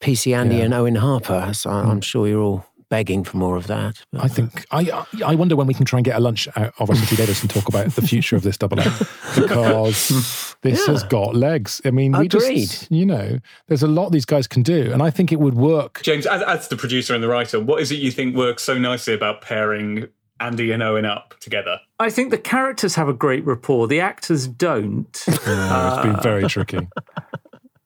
PC 0.00 0.34
Andy 0.34 0.56
Yeah. 0.56 0.64
and 0.64 0.74
Owen 0.74 0.94
Harper. 0.96 1.52
So 1.54 1.70
I'm 1.70 2.00
sure 2.00 2.26
you're 2.28 2.40
all 2.40 2.64
begging 2.90 3.24
for 3.24 3.38
more 3.38 3.56
of 3.56 3.68
that. 3.68 4.04
I 4.18 4.28
think 4.28 4.66
I 4.70 5.04
I 5.24 5.34
wonder 5.34 5.56
when 5.56 5.66
we 5.66 5.74
can 5.74 5.86
try 5.86 5.98
and 5.98 6.04
get 6.04 6.16
a 6.16 6.20
lunch 6.20 6.48
out 6.56 6.74
of 6.78 6.94
City 6.98 7.16
Davis 7.16 7.40
and 7.40 7.48
talk 7.48 7.68
about 7.68 7.86
the 7.92 8.02
future 8.02 8.36
of 8.36 8.42
this 8.42 8.58
double 8.58 8.80
act 8.80 8.98
because 9.34 10.54
this 10.60 10.86
has 10.86 11.02
got 11.04 11.34
legs. 11.34 11.80
I 11.84 11.90
mean, 11.90 12.12
we 12.12 12.26
Agreed. 12.26 12.68
just 12.68 12.90
you 12.90 13.06
know, 13.06 13.38
there's 13.68 13.82
a 13.82 13.88
lot 13.88 14.10
these 14.10 14.26
guys 14.26 14.46
can 14.46 14.62
do, 14.62 14.92
and 14.92 15.02
I 15.02 15.10
think 15.10 15.32
it 15.32 15.40
would 15.40 15.54
work. 15.54 16.02
James, 16.02 16.26
as, 16.26 16.42
as 16.42 16.68
the 16.68 16.76
producer 16.76 17.14
and 17.14 17.22
the 17.22 17.28
writer, 17.28 17.58
what 17.60 17.80
is 17.80 17.90
it 17.90 17.96
you 17.96 18.10
think 18.10 18.36
works 18.36 18.62
so 18.62 18.76
nicely 18.76 19.14
about 19.14 19.40
pairing 19.40 20.08
Andy 20.40 20.72
and 20.72 20.82
Owen 20.82 21.04
up 21.04 21.34
together? 21.40 21.78
I 21.98 22.10
think 22.10 22.30
the 22.30 22.38
characters 22.38 22.94
have 22.96 23.08
a 23.08 23.12
great 23.12 23.44
rapport. 23.44 23.86
The 23.86 24.00
actors 24.00 24.46
don't. 24.46 25.24
Yeah, 25.46 25.94
it's 25.96 26.04
been 26.04 26.20
very 26.22 26.46
tricky. 26.48 26.78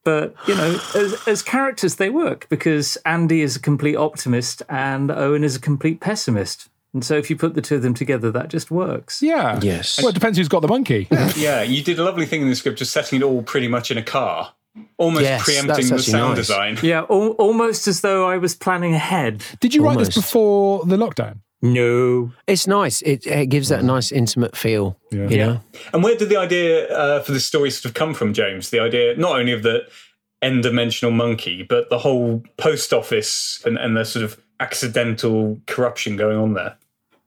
But, 0.05 0.34
you 0.46 0.55
know, 0.55 0.78
as, 0.94 1.14
as 1.26 1.42
characters, 1.42 1.96
they 1.96 2.11
work 2.11 2.46
because 2.50 2.96
Andy 3.07 3.40
is 3.40 3.57
a 3.57 3.61
complete 3.61 3.96
optimist 3.96 4.62
and 4.68 5.11
Owen 5.11 5.42
is 5.42 5.57
a 5.57 5.61
complete 5.61 6.00
pessimist. 6.00 6.68
And 6.92 7.05
so 7.05 7.16
if 7.16 7.28
you 7.30 7.36
put 7.36 7.55
the 7.55 7.62
two 7.62 7.76
of 7.76 7.82
them 7.82 7.94
together, 7.94 8.30
that 8.30 8.48
just 8.48 8.70
works. 8.70 9.22
Yeah. 9.22 9.59
Yes. 9.62 9.98
Well, 9.98 10.11
it 10.11 10.14
depends 10.14 10.38
who's 10.38 10.48
got 10.48 10.61
the 10.61 10.68
monkey. 10.68 11.09
yeah, 11.36 11.62
you 11.62 11.82
did 11.82 11.98
a 11.98 12.05
lovely 12.05 12.26
thing 12.26 12.42
in 12.42 12.48
the 12.50 12.55
script, 12.55 12.78
just 12.78 12.92
setting 12.92 13.20
it 13.20 13.24
all 13.24 13.42
pretty 13.42 13.66
much 13.66 13.90
in 13.90 13.98
a 13.98 14.02
car, 14.02 14.52
almost 14.98 15.22
Yes, 15.24 15.42
preempting 15.44 15.88
the 15.88 15.98
sound 15.98 16.30
nice. 16.30 16.36
design. 16.36 16.78
Yeah, 16.82 17.00
al- 17.11 17.30
almost 17.38 17.88
as 17.88 18.02
though 18.02 18.28
I 18.28 18.36
was 18.36 18.55
planning 18.55 18.94
ahead. 18.94 19.42
Did 19.61 19.74
you 19.74 19.82
write 19.84 19.98
this 19.98 20.14
before 20.14 20.84
the 20.84 20.96
lockdown? 20.96 21.38
No. 21.64 22.30
It's 22.46 22.66
nice. 22.66 23.00
It, 23.02 23.26
it 23.26 23.46
gives 23.46 23.70
that 23.70 23.82
nice 23.82 24.12
intimate 24.12 24.54
feel. 24.54 24.98
Yeah. 25.10 25.28
You 25.28 25.36
know. 25.38 25.60
And 25.94 26.04
where 26.04 26.14
did 26.14 26.28
the 26.28 26.36
idea 26.36 26.88
uh, 26.88 27.22
for 27.22 27.32
this 27.32 27.46
story 27.46 27.70
sort 27.70 27.86
of 27.86 27.94
come 27.94 28.12
from, 28.12 28.34
James? 28.34 28.68
The 28.68 28.80
idea 28.80 29.16
not 29.16 29.38
only 29.40 29.52
of 29.52 29.62
the 29.62 29.88
n-dimensional 30.42 31.10
monkey, 31.10 31.62
but 31.62 31.88
the 31.88 31.98
whole 31.98 32.42
post 32.58 32.92
office 32.92 33.62
and, 33.64 33.78
and 33.78 33.96
the 33.96 34.04
sort 34.04 34.24
of 34.26 34.38
accidental 34.60 35.58
corruption 35.66 36.16
going 36.16 36.36
on 36.36 36.52
there. 36.52 36.76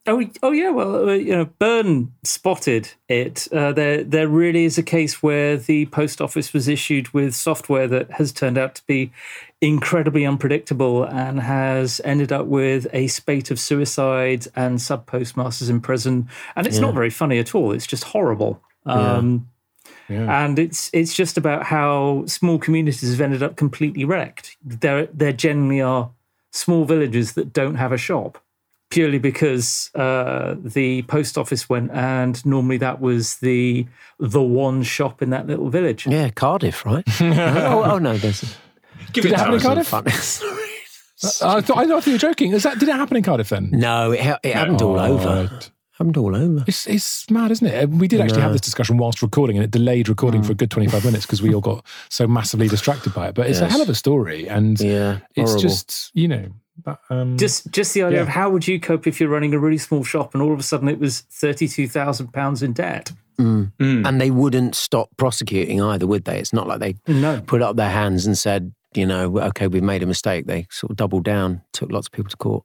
Oh, 0.07 0.23
oh 0.41 0.51
yeah. 0.51 0.69
Well, 0.69 1.09
uh, 1.09 1.13
you 1.13 1.35
know, 1.35 1.45
Burn 1.45 2.13
spotted 2.23 2.91
it. 3.09 3.47
Uh, 3.51 3.73
there, 3.73 4.03
there 4.03 4.27
really 4.29 4.63
is 4.63 4.77
a 4.77 4.83
case 4.83 5.21
where 5.21 5.57
the 5.57 5.85
post 5.87 6.21
office 6.21 6.53
was 6.53 6.67
issued 6.67 7.09
with 7.13 7.35
software 7.35 7.87
that 7.89 8.11
has 8.11 8.31
turned 8.31 8.57
out 8.57 8.75
to 8.75 8.85
be 8.87 9.11
incredibly 9.59 10.25
unpredictable 10.25 11.03
and 11.03 11.41
has 11.41 11.99
ended 12.05 12.31
up 12.31 12.45
with 12.45 12.87
a 12.93 13.07
spate 13.07 13.51
of 13.51 13.59
suicides 13.59 14.47
and 14.55 14.81
sub 14.81 15.05
postmasters 15.05 15.69
in 15.69 15.81
prison. 15.81 16.29
And 16.55 16.65
it's 16.65 16.77
Yeah. 16.77 16.83
not 16.83 16.93
very 16.93 17.09
funny 17.09 17.37
at 17.39 17.53
all. 17.53 17.71
It's 17.73 17.87
just 17.87 18.05
horrible. 18.05 18.61
Um, 18.85 19.49
And 20.09 20.57
it's 20.57 20.89
it's 20.93 21.13
just 21.13 21.37
about 21.37 21.63
how 21.63 22.23
small 22.27 22.57
communities 22.59 23.11
have 23.11 23.19
ended 23.19 23.43
up 23.43 23.57
completely 23.57 24.05
wrecked. 24.05 24.55
There 24.63 25.07
there 25.13 25.33
generally 25.33 25.81
are 25.81 26.11
small 26.51 26.85
villages 26.85 27.33
that 27.33 27.51
don't 27.51 27.75
have 27.75 27.91
a 27.91 27.97
shop 27.97 28.37
purely 28.89 29.19
because 29.19 29.89
uh, 29.95 30.55
the 30.59 31.01
post 31.03 31.37
office 31.37 31.67
went, 31.69 31.91
and 31.91 32.45
normally 32.45 32.77
that 32.77 32.99
was 33.01 33.37
the 33.37 33.85
the 34.19 34.41
one 34.41 34.83
shop 34.83 35.21
in 35.21 35.29
that 35.31 35.47
little 35.47 35.69
village. 35.69 36.07
Yeah, 36.07 36.29
Cardiff, 36.29 36.85
right? 36.85 37.03
oh, 37.21 37.83
oh 37.83 37.97
no, 37.97 38.17
there's. 38.17 38.55
Give 39.13 39.23
Did 39.23 39.31
it 39.31 39.35
it 39.35 39.37
happen 39.39 39.53
in. 39.55 39.59
Cardiff? 39.61 39.87
Funny. 39.87 40.11
I 41.41 41.61
thought, 41.61 41.77
I 41.77 41.87
thought 41.87 42.05
you 42.05 42.13
were 42.13 42.17
joking. 42.19 42.51
Is 42.53 42.63
that 42.63 42.77
did 42.79 42.89
it 42.89 42.95
happen 42.95 43.17
in 43.17 43.23
Cardiff 43.23 43.49
then? 43.49 43.69
No, 43.71 44.11
it, 44.11 44.19
ha- 44.21 44.39
it 44.43 44.53
happened 44.53 44.81
all 44.81 44.99
over. 44.99 45.49
Right. 45.51 45.71
Happened 45.93 46.17
all 46.17 46.35
over. 46.35 46.63
It's 46.67 46.85
it's 46.85 47.27
mad, 47.31 47.49
isn't 47.49 47.65
it? 47.65 47.89
We 47.89 48.07
did 48.07 48.21
actually 48.21 48.41
have 48.41 48.51
this 48.51 48.61
discussion 48.61 48.97
whilst 48.97 49.23
recording, 49.23 49.57
and 49.57 49.63
it 49.63 49.71
delayed 49.71 50.09
recording 50.09 50.43
for 50.43 50.51
a 50.51 50.55
good 50.55 50.69
twenty 50.69 50.87
five 50.87 51.03
minutes 51.03 51.25
because 51.25 51.41
we 51.41 51.55
all 51.55 51.61
got 51.61 51.83
so 52.09 52.27
massively 52.27 52.67
distracted 52.67 53.15
by 53.15 53.29
it. 53.29 53.33
But 53.35 53.49
it's 53.49 53.59
a 53.61 53.67
hell 53.67 53.81
of 53.81 53.89
a 53.89 53.95
story, 53.95 54.47
and 54.47 54.79
Yeah, 54.79 55.19
it's 55.35 55.49
horrible. 55.53 55.61
just 55.61 56.11
you 56.13 56.27
know 56.27 56.49
That, 56.85 56.99
um, 57.09 57.37
Just 57.37 57.71
just 57.71 57.93
the 57.93 58.03
idea 58.03 58.17
yeah. 58.17 58.23
of 58.23 58.27
how 58.29 58.49
would 58.49 58.67
you 58.67 58.79
cope 58.79 59.07
if 59.07 59.19
you're 59.19 59.29
running 59.29 59.53
a 59.53 59.59
really 59.59 59.77
small 59.77 60.03
shop 60.03 60.33
and 60.33 60.43
all 60.43 60.53
of 60.53 60.59
a 60.59 60.63
sudden 60.63 60.87
it 60.87 60.99
was 60.99 61.21
thirty 61.21 61.67
two 61.67 61.87
thousand 61.87 62.33
pounds 62.33 62.61
in 62.63 62.73
debt? 62.73 63.11
Mm. 63.39 63.71
And 63.79 64.19
they 64.19 64.31
wouldn't 64.31 64.73
stop 64.73 65.09
prosecuting 65.17 65.79
either, 65.81 66.07
would 66.07 66.25
they? 66.25 66.39
It's 66.39 66.53
not 66.53 66.67
like 66.67 66.79
they 66.79 66.95
No. 67.07 67.41
put 67.45 67.61
up 67.61 67.75
their 67.75 67.89
hands 67.91 68.25
and 68.25 68.35
said, 68.35 68.73
you 68.95 69.05
know, 69.05 69.37
okay, 69.39 69.67
we've 69.67 69.83
made 69.83 70.01
a 70.01 70.07
mistake. 70.07 70.47
They 70.47 70.65
sort 70.71 70.89
of 70.89 70.97
doubled 70.97 71.23
down, 71.23 71.61
took 71.71 71.91
lots 71.91 72.07
of 72.07 72.13
people 72.13 72.31
to 72.31 72.37
court. 72.37 72.63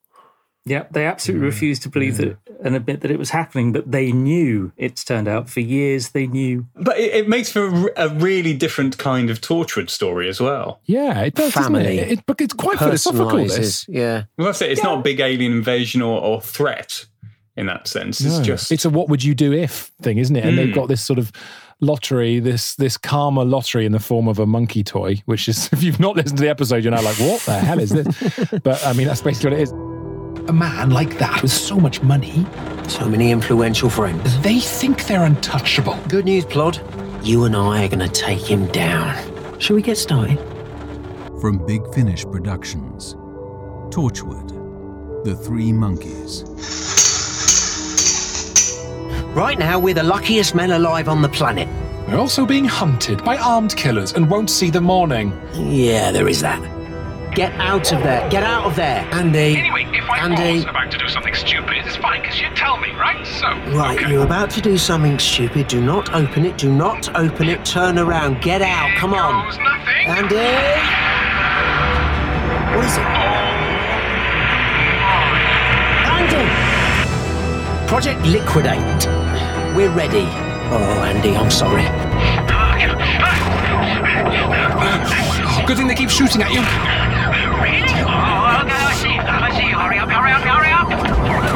Yeah, 0.64 0.84
they 0.92 1.06
absolutely 1.06 1.44
refused 1.46 1.82
to 1.82 1.88
believe 1.88 2.18
that 2.18 2.36
and 2.64 2.76
admit 2.76 3.00
that 3.00 3.10
it 3.10 3.18
was 3.18 3.30
happening, 3.30 3.72
but 3.72 3.90
they 3.90 4.12
knew 4.12 4.70
it's 4.76 5.02
turned 5.02 5.26
out 5.26 5.50
for 5.50 5.58
years. 5.58 6.10
They 6.10 6.28
knew. 6.28 6.66
But 6.76 6.98
it, 6.98 7.12
it 7.14 7.28
makes 7.28 7.50
for 7.50 7.66
a 7.66 7.92
a 7.96 8.08
really 8.10 8.54
different 8.54 8.96
kind 8.96 9.28
of 9.28 9.40
Torchwood 9.40 9.90
story 9.90 10.28
as 10.28 10.40
well. 10.40 10.80
Yeah, 10.84 11.22
it 11.22 11.34
does. 11.34 11.52
doesn't 11.52 11.72
Family. 11.72 11.98
It? 11.98 12.12
It- 12.12 12.26
but 12.26 12.40
it's 12.40 12.54
quite 12.54 12.78
philosophical. 12.78 13.38
This. 13.44 13.86
Yeah. 13.88 14.24
Well, 14.38 14.46
that's 14.46 14.62
it. 14.62 14.70
It's 14.70 14.82
not 14.84 14.98
a 15.00 15.02
big 15.02 15.18
alien 15.18 15.50
invasion 15.50 16.00
or, 16.00 16.20
or 16.22 16.40
threat 16.40 17.06
in 17.56 17.66
that 17.66 17.88
sense. 17.88 18.20
It's 18.20 18.38
No. 18.38 18.44
just 18.44 18.70
it's 18.70 18.84
a 18.84 18.90
what 18.90 19.08
would 19.08 19.24
you 19.24 19.34
do 19.34 19.52
if 19.52 19.90
thing, 20.00 20.18
isn't 20.18 20.36
it? 20.36 20.44
And 20.44 20.56
they've 20.56 20.68
Mm. 20.68 20.74
got 20.74 20.86
this 20.88 21.02
sort 21.02 21.18
of 21.18 21.32
lottery, 21.80 22.38
this 22.38 22.76
this 22.76 22.96
karma 22.96 23.42
lottery 23.42 23.84
in 23.84 23.90
the 23.90 23.98
form 24.00 24.28
of 24.28 24.38
a 24.38 24.46
monkey 24.46 24.84
toy, 24.84 25.20
which 25.26 25.48
is 25.48 25.68
if 25.72 25.82
you've 25.82 25.98
not 25.98 26.14
listened 26.14 26.36
to 26.38 26.42
the 26.44 26.48
episode, 26.50 26.84
you're 26.84 26.92
now 26.92 27.02
like, 27.02 27.18
what 27.18 27.40
the 27.40 27.54
hell 27.58 27.80
is 27.80 27.90
this? 27.90 28.60
but 28.62 28.86
I 28.86 28.92
mean, 28.92 29.08
that's 29.08 29.22
basically 29.22 29.50
what 29.50 29.58
it 29.58 29.62
is. 29.64 29.91
A 30.48 30.52
man 30.52 30.90
like 30.90 31.18
that 31.18 31.40
with 31.42 31.52
so 31.52 31.78
much 31.78 32.02
money, 32.02 32.44
So 32.88 33.08
many 33.08 33.30
influential 33.30 33.88
friends. 33.88 34.40
they 34.40 34.58
think 34.58 35.06
they're 35.06 35.24
untouchable. 35.24 35.96
Good 36.08 36.24
news, 36.24 36.44
Plod. 36.44 36.80
You 37.22 37.44
and 37.44 37.54
I 37.54 37.84
are 37.84 37.88
going 37.88 38.00
to 38.00 38.08
take 38.08 38.40
him 38.40 38.66
down. 38.68 39.14
Shall 39.60 39.76
we 39.76 39.82
get 39.82 39.96
started? 39.98 40.38
From 41.40 41.64
Big 41.64 41.82
Finish 41.94 42.24
Productions, 42.24 43.14
Torchwood, 43.94 45.24
The 45.24 45.34
Three 45.36 45.72
Monkeys. 45.72 46.42
Right 49.34 49.58
now, 49.58 49.78
we're 49.78 49.94
the 49.94 50.02
luckiest 50.02 50.54
men 50.54 50.72
alive 50.72 51.08
on 51.08 51.22
the 51.22 51.28
planet. 51.28 51.68
We're 52.08 52.18
also 52.18 52.44
being 52.44 52.64
hunted 52.64 53.24
by 53.24 53.36
armed 53.38 53.76
killers 53.76 54.12
and 54.12 54.28
won't 54.28 54.50
see 54.50 54.70
the 54.70 54.80
morning. 54.80 55.32
Yeah, 55.54 56.10
there 56.10 56.28
is 56.28 56.40
that. 56.42 56.60
Get 57.34 57.52
out 57.54 57.90
of 57.92 58.02
there. 58.02 58.28
Get 58.28 58.42
out 58.42 58.66
of 58.66 58.76
there. 58.76 59.08
Andy. 59.10 59.56
Anyway, 59.56 59.86
if 59.92 60.04
I 60.10 60.18
Andy. 60.18 60.52
was 60.56 60.64
about 60.66 60.90
to 60.90 60.98
do 60.98 61.08
something 61.08 61.34
stupid, 61.34 61.78
it's 61.78 61.96
fine 61.96 62.20
because 62.20 62.38
you 62.38 62.48
tell 62.54 62.76
me, 62.76 62.90
right? 62.92 63.26
So, 63.26 63.46
Right, 63.74 63.98
okay. 63.98 64.10
you're 64.12 64.22
about 64.24 64.50
to 64.50 64.60
do 64.60 64.76
something 64.76 65.18
stupid. 65.18 65.66
Do 65.68 65.80
not 65.80 66.12
open 66.14 66.44
it. 66.44 66.58
Do 66.58 66.70
not 66.70 67.08
open 67.16 67.48
it. 67.48 67.64
Turn 67.64 67.98
around. 67.98 68.42
Get 68.42 68.60
out. 68.60 68.90
Come 68.98 69.14
on. 69.14 69.46
Goes 69.46 69.56
nothing. 69.58 70.06
Andy! 70.08 70.36
What 72.76 72.84
is 72.84 72.96
it? 72.98 73.02
Oh, 73.02 73.62
Andy! 76.18 77.88
Project 77.88 78.20
Liquidate. 78.26 79.06
We're 79.74 79.88
ready. 79.90 80.26
Oh, 80.70 81.02
Andy, 81.06 81.34
I'm 81.34 81.50
sorry. 81.50 81.84
Oh, 85.54 85.64
good 85.66 85.76
thing 85.78 85.88
they 85.88 85.94
keep 85.94 86.10
shooting 86.10 86.42
at 86.42 86.52
you. 86.52 86.60
Really? 87.32 87.96
Oh, 88.04 88.60
okay, 88.62 88.82
I 88.84 88.94
see. 89.00 89.16
I 89.16 89.50
see. 89.56 89.70
Hurry 89.72 89.98
up, 89.98 90.10
hurry 90.10 90.32
up, 90.32 90.42
hurry 90.42 90.70
up. 90.70 90.88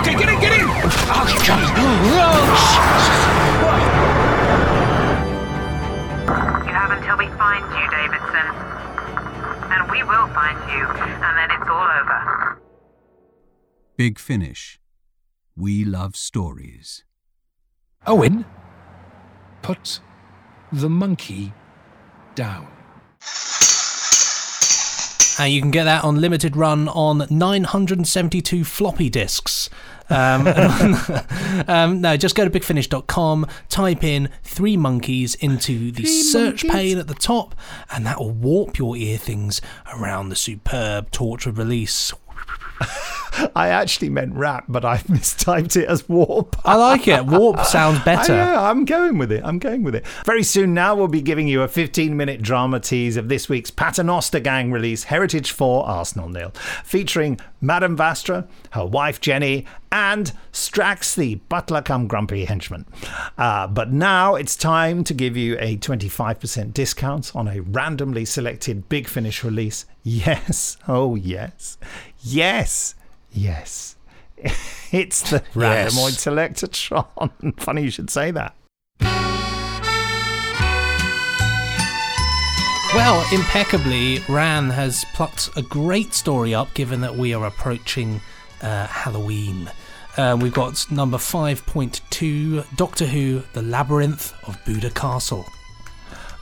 Okay, 0.01 0.15
get 0.15 0.29
in, 0.29 0.41
get 0.41 0.53
in. 0.59 0.67
Oh, 1.13 2.27
You 6.67 6.73
have 6.73 6.91
until 6.93 7.17
we 7.19 7.29
find 7.37 7.65
you, 7.77 7.85
Davidson. 7.91 8.47
And 9.71 9.91
we 9.91 10.03
will 10.03 10.29
find 10.33 10.59
you, 10.73 10.87
and 10.89 11.37
then 11.39 11.51
it's 11.51 11.69
all 11.69 11.89
over. 12.01 12.61
Big 13.97 14.19
Finish. 14.19 14.81
We 15.57 15.85
love 15.85 16.17
stories. 16.17 17.05
Owen, 18.07 18.45
put 19.63 20.01
the 20.73 20.89
monkey 20.89 21.53
down. 22.35 22.69
And 25.39 25.53
you 25.53 25.61
can 25.61 25.71
get 25.71 25.85
that 25.85 26.03
on 26.03 26.21
limited 26.21 26.57
run 26.57 26.89
on 26.89 27.27
972 27.29 28.65
floppy 28.65 29.11
disks. 29.11 29.69
Um, 30.09 30.47
um, 31.69 32.01
no, 32.01 32.17
just 32.17 32.35
go 32.35 32.49
to 32.49 32.51
bigfinish.com, 32.51 33.47
type 33.69 34.05
in 34.05 34.29
Three 34.43 34.77
Monkeys 34.77 35.35
into 35.35 35.91
the 35.91 36.05
Three 36.05 36.23
search 36.23 36.65
monkeys. 36.65 36.71
pane 36.71 36.99
at 36.99 37.09
the 37.09 37.15
top, 37.15 37.55
and 37.91 38.07
that 38.07 38.19
will 38.19 38.31
warp 38.31 38.79
your 38.79 38.97
ear 38.97 39.19
things 39.19 39.61
around 39.93 40.29
the 40.29 40.37
superb 40.37 41.11
Torchwood 41.11 41.59
release. 41.59 42.13
I 43.55 43.69
actually 43.69 44.09
meant 44.09 44.35
rap, 44.35 44.65
but 44.69 44.85
I 44.85 44.99
mistyped 45.09 45.77
it 45.77 45.89
as 45.89 46.09
warp. 46.09 46.57
I 46.65 46.77
like 46.77 47.07
it. 47.09 47.27
Warp 47.27 47.61
sounds 47.65 47.99
better. 48.05 48.33
I, 48.33 48.37
yeah, 48.37 48.71
I'm 48.71 48.85
going 48.85 49.19
with 49.19 49.31
it. 49.33 49.43
I'm 49.45 49.59
going 49.59 49.83
with 49.83 49.95
it. 49.95 50.07
Very 50.25 50.43
soon 50.43 50.75
now, 50.75 50.95
we'll 50.95 51.09
be 51.09 51.23
giving 51.23 51.49
you 51.49 51.63
a 51.63 51.69
15 51.69 52.17
minute 52.17 52.43
drama 52.43 52.81
tease 52.81 53.17
of 53.17 53.29
this 53.29 53.49
week's 53.49 53.71
Paternoster 53.71 54.41
Gang 54.41 54.73
release, 54.73 55.05
Heritage 55.05 55.53
4 55.53 55.87
Arsenal 55.87 56.29
Nil, 56.29 56.51
featuring 56.85 57.39
Madame 57.61 57.97
Vastra, 57.97 58.47
her 58.71 58.87
wife 58.87 59.21
Jenny, 59.21 59.67
and 59.93 60.33
Strax, 60.53 61.15
the 61.15 61.37
butler 61.37 61.81
come 61.81 62.07
grumpy 62.07 62.45
henchman. 62.45 62.87
Uh, 63.39 63.67
but 63.67 63.93
now 63.93 64.35
it's 64.35 64.57
time 64.57 65.05
to 65.05 65.15
give 65.15 65.37
you 65.37 65.57
a 65.59 65.77
25% 65.79 66.75
discount 66.75 67.35
on 67.35 67.49
a 67.49 67.61
randomly 67.61 68.25
selected 68.25 68.89
Big 68.89 69.09
Finish 69.09 69.43
release. 69.43 69.87
Yes. 70.03 70.77
Oh, 70.87 71.15
yes. 71.15 71.79
Yes. 72.27 72.95
Yes. 73.33 73.97
It's 74.93 75.31
the 75.31 75.43
Yes. 75.57 75.95
Randomoid 75.97 76.15
Selectatron. 76.17 77.61
Funny 77.61 77.83
you 77.83 77.91
should 77.91 78.09
say 78.09 78.31
that. 78.31 78.55
Well, 82.95 83.27
impeccably, 83.33 84.21
Ran 84.29 84.71
has 84.71 85.05
plucked 85.13 85.51
a 85.57 85.63
great 85.63 86.15
story 86.15 86.55
up 86.55 86.73
given 86.75 87.01
that 87.01 87.15
we 87.17 87.35
are 87.35 87.45
approaching 87.47 88.21
uh, 88.63 88.87
Halloween. 88.87 89.71
Uh, 90.17 90.39
we've 90.41 90.55
got 90.55 90.89
number 90.91 91.19
5.2 91.19 92.65
Doctor 92.77 93.07
Who 93.07 93.43
The 93.55 93.63
Labyrinth 93.63 94.33
of 94.49 94.57
Buda 94.65 94.91
Castle. 94.91 95.45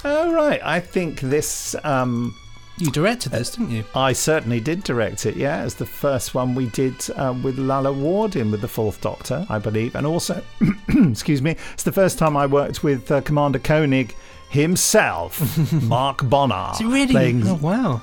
Oh, 0.04 0.32
right. 0.32 0.60
I 0.62 0.80
think 0.80 1.20
this. 1.20 1.74
Um, 1.82 2.36
you 2.78 2.90
directed 2.90 3.32
this, 3.32 3.50
didn't 3.52 3.70
you? 3.70 3.84
I 3.94 4.12
certainly 4.12 4.60
did 4.60 4.82
direct 4.82 5.26
it, 5.26 5.36
yeah. 5.36 5.64
It's 5.64 5.74
the 5.74 5.86
first 5.86 6.34
one 6.34 6.54
we 6.54 6.66
did 6.66 6.94
uh, 7.16 7.34
with 7.42 7.58
Lalla 7.58 7.92
Ward 7.92 8.36
in 8.36 8.50
with 8.50 8.60
the 8.60 8.68
Fourth 8.68 9.00
Doctor, 9.00 9.46
I 9.48 9.58
believe. 9.58 9.94
And 9.94 10.06
also, 10.06 10.42
excuse 10.88 11.40
me, 11.42 11.56
it's 11.72 11.84
the 11.84 11.92
first 11.92 12.18
time 12.18 12.36
I 12.36 12.46
worked 12.46 12.82
with 12.82 13.10
uh, 13.10 13.20
Commander 13.20 13.58
Koenig 13.60 14.14
himself, 14.50 15.58
Mark 15.82 16.28
Bonnar. 16.28 16.72
Really? 16.80 17.06
Playing 17.12 17.46
Oh, 17.46 17.54
wow. 17.54 18.00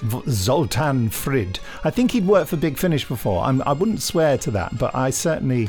V- 0.00 0.22
Zoltan 0.30 1.08
Frid. 1.10 1.60
I 1.84 1.90
think 1.90 2.10
he'd 2.10 2.26
worked 2.26 2.50
for 2.50 2.56
Big 2.56 2.76
Finish 2.78 3.06
before. 3.06 3.44
I'm, 3.44 3.62
I 3.62 3.72
wouldn't 3.72 4.02
swear 4.02 4.36
to 4.38 4.50
that, 4.52 4.76
but 4.78 4.94
I 4.94 5.10
certainly. 5.10 5.68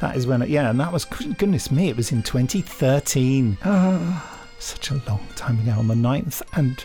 That 0.00 0.16
is 0.16 0.26
when, 0.26 0.40
it, 0.40 0.48
yeah, 0.48 0.70
and 0.70 0.80
that 0.80 0.92
was, 0.92 1.04
goodness 1.04 1.70
me, 1.70 1.90
it 1.90 1.96
was 1.96 2.10
in 2.10 2.22
2013. 2.22 3.58
Ah, 3.64 4.40
such 4.58 4.90
a 4.90 4.94
long 5.06 5.26
time 5.36 5.58
ago 5.60 5.72
on 5.78 5.88
the 5.88 5.94
9th 5.94 6.40
and 6.54 6.84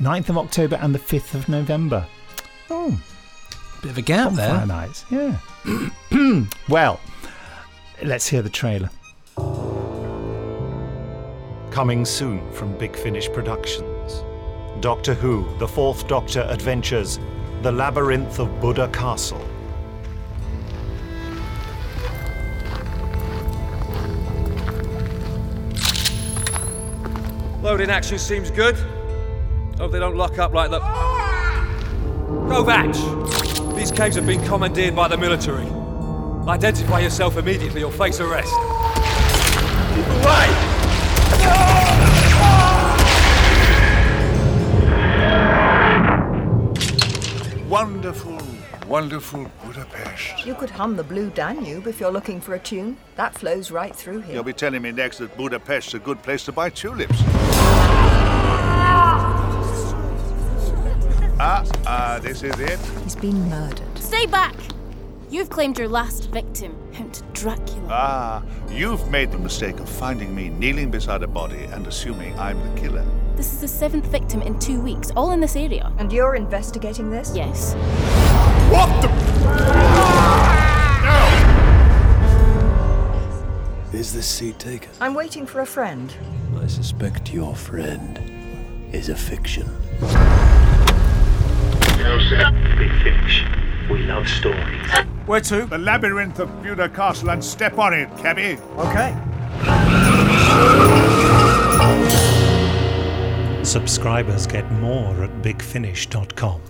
9th 0.00 0.28
of 0.28 0.38
October 0.38 0.76
and 0.76 0.94
the 0.94 0.98
5th 0.98 1.34
of 1.34 1.48
November. 1.48 2.06
Oh, 2.70 2.98
Bit 3.82 3.90
of 3.90 3.98
a 3.98 4.02
gap 4.02 4.32
there. 4.32 4.48
Bonfire 4.48 4.66
nights, 4.66 5.04
yeah. 5.10 6.44
well, 6.68 7.00
let's 8.02 8.26
hear 8.26 8.40
the 8.40 8.48
trailer. 8.48 8.90
Coming 11.70 12.04
soon 12.04 12.50
from 12.52 12.76
Big 12.78 12.96
Finish 12.96 13.28
Productions. 13.30 14.22
Doctor 14.80 15.14
Who, 15.14 15.46
The 15.58 15.68
Fourth 15.68 16.08
Doctor 16.08 16.46
Adventures, 16.48 17.18
The 17.62 17.72
Labyrinth 17.72 18.38
of 18.38 18.60
Buda 18.60 18.88
Castle. 18.88 19.40
Loading 27.62 27.90
action 27.90 28.18
seems 28.18 28.50
good. 28.50 28.76
Hope 29.84 29.92
they 29.92 29.98
don't 29.98 30.16
lock 30.16 30.38
up 30.38 30.54
like 30.54 30.70
the. 30.70 30.80
Kovacs! 32.48 33.76
These 33.76 33.90
caves 33.90 34.16
have 34.16 34.26
been 34.26 34.42
commandeered 34.46 34.96
by 34.96 35.08
the 35.08 35.18
military. 35.18 35.66
Identify 36.48 37.00
yourself 37.00 37.36
immediately 37.36 37.82
or 37.82 37.92
face 37.92 38.18
arrest. 38.18 38.50
Keep 39.94 40.06
away! 40.06 40.48
Wonderful, 47.68 48.38
wonderful 48.88 49.50
Budapest. 49.66 50.46
You 50.46 50.54
could 50.54 50.70
hum 50.70 50.96
the 50.96 51.04
Blue 51.04 51.28
Danube 51.28 51.86
if 51.86 52.00
you're 52.00 52.10
looking 52.10 52.40
for 52.40 52.54
a 52.54 52.58
tune. 52.58 52.96
That 53.16 53.34
flows 53.34 53.70
right 53.70 53.94
through 53.94 54.20
here. 54.20 54.36
You'll 54.36 54.44
be 54.44 54.54
telling 54.54 54.80
me 54.80 54.92
next 54.92 55.18
that 55.18 55.36
Budapest's 55.36 55.92
a 55.92 55.98
good 55.98 56.22
place 56.22 56.46
to 56.46 56.52
buy 56.52 56.70
tulips. 56.70 57.22
Ah, 61.46 61.62
ah, 61.86 62.18
this 62.22 62.42
is 62.42 62.58
it. 62.58 62.80
He's 63.02 63.14
been 63.14 63.50
murdered. 63.50 63.98
Stay 63.98 64.24
back! 64.24 64.54
You've 65.28 65.50
claimed 65.50 65.78
your 65.78 65.88
last 65.88 66.30
victim, 66.30 66.74
Count 66.94 67.22
Dracula. 67.34 67.86
Ah, 67.90 68.42
you've 68.70 69.10
made 69.10 69.30
the 69.30 69.36
mistake 69.36 69.78
of 69.78 69.86
finding 69.86 70.34
me 70.34 70.48
kneeling 70.48 70.90
beside 70.90 71.22
a 71.22 71.26
body 71.26 71.64
and 71.64 71.86
assuming 71.86 72.32
I'm 72.38 72.58
the 72.62 72.80
killer. 72.80 73.04
This 73.36 73.52
is 73.52 73.60
the 73.60 73.68
seventh 73.68 74.06
victim 74.06 74.40
in 74.40 74.58
two 74.58 74.80
weeks, 74.80 75.10
all 75.16 75.32
in 75.32 75.40
this 75.40 75.54
area. 75.54 75.92
And 75.98 76.10
you're 76.10 76.34
investigating 76.34 77.10
this? 77.10 77.36
Yes. 77.36 77.74
What 78.72 78.88
the? 79.02 79.10
Is 83.94 84.14
this 84.14 84.26
seat 84.26 84.58
taken? 84.58 84.88
I'm 84.98 85.12
waiting 85.12 85.44
for 85.44 85.60
a 85.60 85.66
friend. 85.66 86.10
I 86.58 86.68
suspect 86.68 87.34
your 87.34 87.54
friend 87.54 88.18
is 88.94 89.10
a 89.10 89.14
fiction. 89.14 89.68
Big 92.04 92.92
Finish. 93.02 93.44
We 93.90 94.02
love 94.02 94.28
stories. 94.28 94.90
Where 95.24 95.40
to? 95.40 95.64
The 95.64 95.78
labyrinth 95.78 96.38
of 96.38 96.62
Buda 96.62 96.90
Castle 96.90 97.30
and 97.30 97.42
step 97.42 97.78
on 97.78 97.94
it, 97.94 98.08
cabby. 98.18 98.58
Okay. 98.76 99.14
Subscribers 103.64 104.46
get 104.46 104.70
more 104.72 105.24
at 105.24 105.30
bigfinish.com. 105.42 106.60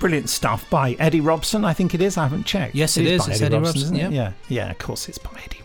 Brilliant 0.00 0.30
stuff 0.30 0.68
by 0.70 0.92
Eddie 0.94 1.20
Robson, 1.20 1.64
I 1.64 1.74
think 1.74 1.94
it 1.94 2.00
is. 2.00 2.16
I 2.16 2.22
haven't 2.22 2.44
checked. 2.44 2.74
Yes, 2.74 2.96
it 2.96 3.04
is. 3.06 3.20
is. 3.20 3.26
by 3.26 3.32
It's 3.34 3.42
Eddie 3.42 3.56
Robson, 3.58 3.80
isn't 3.82 3.96
it? 3.96 4.00
yeah. 4.00 4.08
Yeah, 4.10 4.32
yeah, 4.48 4.70
of 4.70 4.78
course 4.78 5.08
it's 5.10 5.18
by 5.18 5.30
Eddie 5.32 5.58
Robson. 5.58 5.63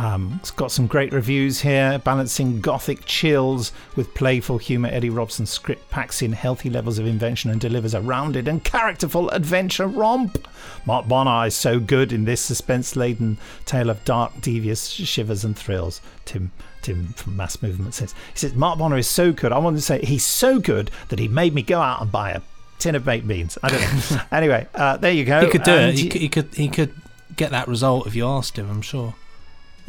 Um, 0.00 0.38
it's 0.40 0.50
got 0.50 0.72
some 0.72 0.86
great 0.86 1.12
reviews 1.12 1.60
here, 1.60 1.98
balancing 1.98 2.62
gothic 2.62 3.04
chills 3.04 3.70
with 3.96 4.14
playful 4.14 4.56
humour. 4.56 4.88
Eddie 4.90 5.10
Robson's 5.10 5.50
script 5.50 5.90
packs 5.90 6.22
in 6.22 6.32
healthy 6.32 6.70
levels 6.70 6.98
of 6.98 7.06
invention 7.06 7.50
and 7.50 7.60
delivers 7.60 7.92
a 7.92 8.00
rounded 8.00 8.48
and 8.48 8.64
characterful 8.64 9.28
adventure 9.28 9.86
romp. 9.86 10.48
Mark 10.86 11.06
Bonnar 11.06 11.48
is 11.48 11.54
so 11.54 11.78
good 11.78 12.14
in 12.14 12.24
this 12.24 12.40
suspense-laden 12.40 13.36
tale 13.66 13.90
of 13.90 14.02
dark, 14.06 14.32
devious 14.40 14.88
shivers 14.88 15.44
and 15.44 15.54
thrills. 15.54 16.00
Tim 16.24 16.50
Tim 16.80 17.08
from 17.08 17.36
Mass 17.36 17.60
Movement 17.60 17.92
says 17.92 18.14
he 18.32 18.38
says 18.38 18.54
Mark 18.54 18.78
Bonnar 18.78 18.96
is 18.96 19.06
so 19.06 19.32
good. 19.32 19.52
I 19.52 19.58
want 19.58 19.76
to 19.76 19.82
say 19.82 20.02
he's 20.02 20.24
so 20.24 20.58
good 20.58 20.90
that 21.10 21.18
he 21.18 21.28
made 21.28 21.52
me 21.52 21.60
go 21.60 21.78
out 21.78 22.00
and 22.00 22.10
buy 22.10 22.30
a 22.30 22.40
tin 22.78 22.94
of 22.94 23.04
baked 23.04 23.28
beans. 23.28 23.58
I 23.62 23.68
don't 23.68 24.10
know. 24.10 24.22
anyway, 24.32 24.66
uh, 24.74 24.96
there 24.96 25.12
you 25.12 25.26
go. 25.26 25.44
He 25.44 25.50
could 25.50 25.62
do 25.62 25.72
And 25.72 25.90
it. 25.90 25.98
He 26.14 26.20
he 26.20 26.28
could. 26.30 26.54
He 26.54 26.68
could 26.70 26.94
get 27.36 27.50
that 27.50 27.68
result 27.68 28.06
if 28.06 28.14
you 28.14 28.26
asked 28.26 28.56
him. 28.56 28.70
I'm 28.70 28.80
sure. 28.80 29.14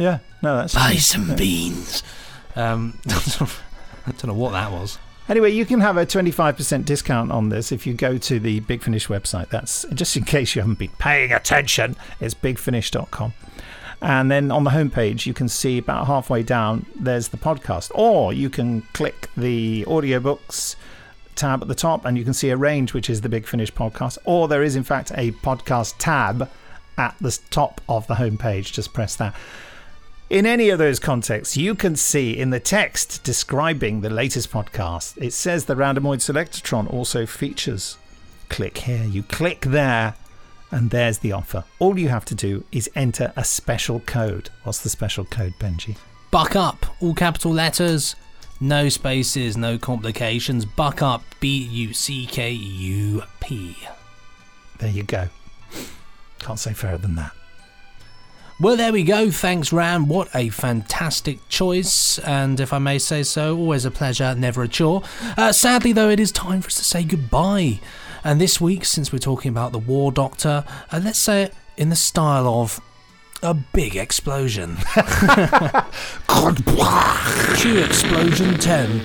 Yeah, 0.01 0.19
no, 0.41 0.57
that's 0.57 0.73
Buy 0.73 0.95
some 0.95 1.35
beans. 1.35 2.03
Um, 2.55 2.97
I 3.07 4.11
don't 4.11 4.27
know 4.27 4.33
what 4.33 4.51
that 4.51 4.71
was. 4.71 4.97
Anyway, 5.29 5.51
you 5.51 5.65
can 5.65 5.79
have 5.79 5.95
a 5.95 6.05
25% 6.05 6.83
discount 6.83 7.31
on 7.31 7.49
this 7.49 7.71
if 7.71 7.85
you 7.85 7.93
go 7.93 8.17
to 8.17 8.39
the 8.39 8.59
Big 8.61 8.81
Finish 8.81 9.07
website. 9.07 9.49
That's 9.49 9.85
just 9.93 10.17
in 10.17 10.23
case 10.23 10.55
you 10.55 10.61
haven't 10.61 10.79
been 10.79 10.91
paying 10.97 11.31
attention. 11.31 11.95
It's 12.19 12.33
bigfinish.com. 12.33 13.33
And 14.01 14.31
then 14.31 14.49
on 14.49 14.63
the 14.63 14.71
homepage, 14.71 15.27
you 15.27 15.33
can 15.33 15.47
see 15.47 15.77
about 15.77 16.07
halfway 16.07 16.41
down, 16.41 16.87
there's 16.95 17.27
the 17.27 17.37
podcast. 17.37 17.91
Or 17.93 18.33
you 18.33 18.49
can 18.49 18.81
click 18.93 19.29
the 19.37 19.85
audiobooks 19.87 20.75
tab 21.35 21.61
at 21.61 21.67
the 21.67 21.75
top 21.75 22.03
and 22.03 22.17
you 22.17 22.23
can 22.23 22.33
see 22.33 22.49
a 22.49 22.57
range, 22.57 22.93
which 22.93 23.09
is 23.09 23.21
the 23.21 23.29
Big 23.29 23.45
Finish 23.45 23.71
podcast. 23.71 24.17
Or 24.25 24.47
there 24.47 24.63
is, 24.63 24.75
in 24.75 24.83
fact, 24.83 25.11
a 25.15 25.31
podcast 25.31 25.93
tab 25.99 26.49
at 26.97 27.15
the 27.21 27.37
top 27.51 27.79
of 27.87 28.07
the 28.07 28.15
homepage. 28.15 28.73
Just 28.73 28.91
press 28.91 29.15
that. 29.17 29.35
In 30.31 30.45
any 30.45 30.69
of 30.69 30.79
those 30.79 30.97
contexts, 30.97 31.57
you 31.57 31.75
can 31.75 31.97
see 31.97 32.37
in 32.37 32.51
the 32.51 32.59
text 32.61 33.21
describing 33.21 33.99
the 33.99 34.09
latest 34.09 34.49
podcast, 34.49 35.21
it 35.21 35.33
says 35.33 35.65
the 35.65 35.75
Randomoid 35.75 36.21
Selectron 36.21 36.87
also 36.87 37.25
features. 37.25 37.97
Click 38.47 38.77
here. 38.77 39.03
You 39.03 39.23
click 39.23 39.59
there, 39.59 40.15
and 40.71 40.89
there's 40.89 41.17
the 41.17 41.33
offer. 41.33 41.65
All 41.79 41.99
you 41.99 42.07
have 42.07 42.23
to 42.23 42.33
do 42.33 42.63
is 42.71 42.89
enter 42.95 43.33
a 43.35 43.43
special 43.43 43.99
code. 43.99 44.51
What's 44.63 44.79
the 44.79 44.87
special 44.87 45.25
code, 45.25 45.55
Benji? 45.59 45.97
Buck 46.31 46.55
up, 46.55 46.85
all 47.01 47.13
capital 47.13 47.51
letters, 47.51 48.15
no 48.61 48.87
spaces, 48.87 49.57
no 49.57 49.77
complications. 49.77 50.63
Buck 50.63 51.01
up, 51.01 51.23
B 51.41 51.61
U 51.61 51.93
C 51.93 52.25
K 52.25 52.51
U 52.51 53.23
P. 53.41 53.75
There 54.79 54.91
you 54.91 55.03
go. 55.03 55.27
Can't 56.39 56.57
say 56.57 56.71
fairer 56.71 56.97
than 56.97 57.15
that. 57.15 57.33
Well, 58.61 58.77
there 58.77 58.93
we 58.93 59.01
go. 59.01 59.31
Thanks, 59.31 59.73
Ram. 59.73 60.07
What 60.07 60.29
a 60.35 60.49
fantastic 60.49 61.39
choice. 61.49 62.19
And 62.19 62.59
if 62.59 62.71
I 62.71 62.77
may 62.77 62.99
say 62.99 63.23
so, 63.23 63.57
always 63.57 63.85
a 63.85 63.91
pleasure, 63.91 64.35
never 64.35 64.61
a 64.61 64.67
chore. 64.67 65.01
Uh, 65.35 65.51
sadly, 65.51 65.93
though, 65.93 66.09
it 66.09 66.19
is 66.19 66.31
time 66.31 66.61
for 66.61 66.67
us 66.67 66.75
to 66.75 66.85
say 66.85 67.03
goodbye. 67.03 67.79
And 68.23 68.39
this 68.39 68.61
week, 68.61 68.85
since 68.85 69.11
we're 69.11 69.17
talking 69.17 69.49
about 69.49 69.71
the 69.71 69.79
War 69.79 70.11
Doctor, 70.11 70.63
uh, 70.91 71.01
let's 71.03 71.17
say 71.17 71.45
it 71.45 71.55
in 71.75 71.89
the 71.89 71.95
style 71.95 72.47
of 72.47 72.79
a 73.41 73.55
big 73.55 73.95
explosion. 73.95 74.77
Cue 77.57 77.79
explosion 77.79 78.59
10. 78.59 79.01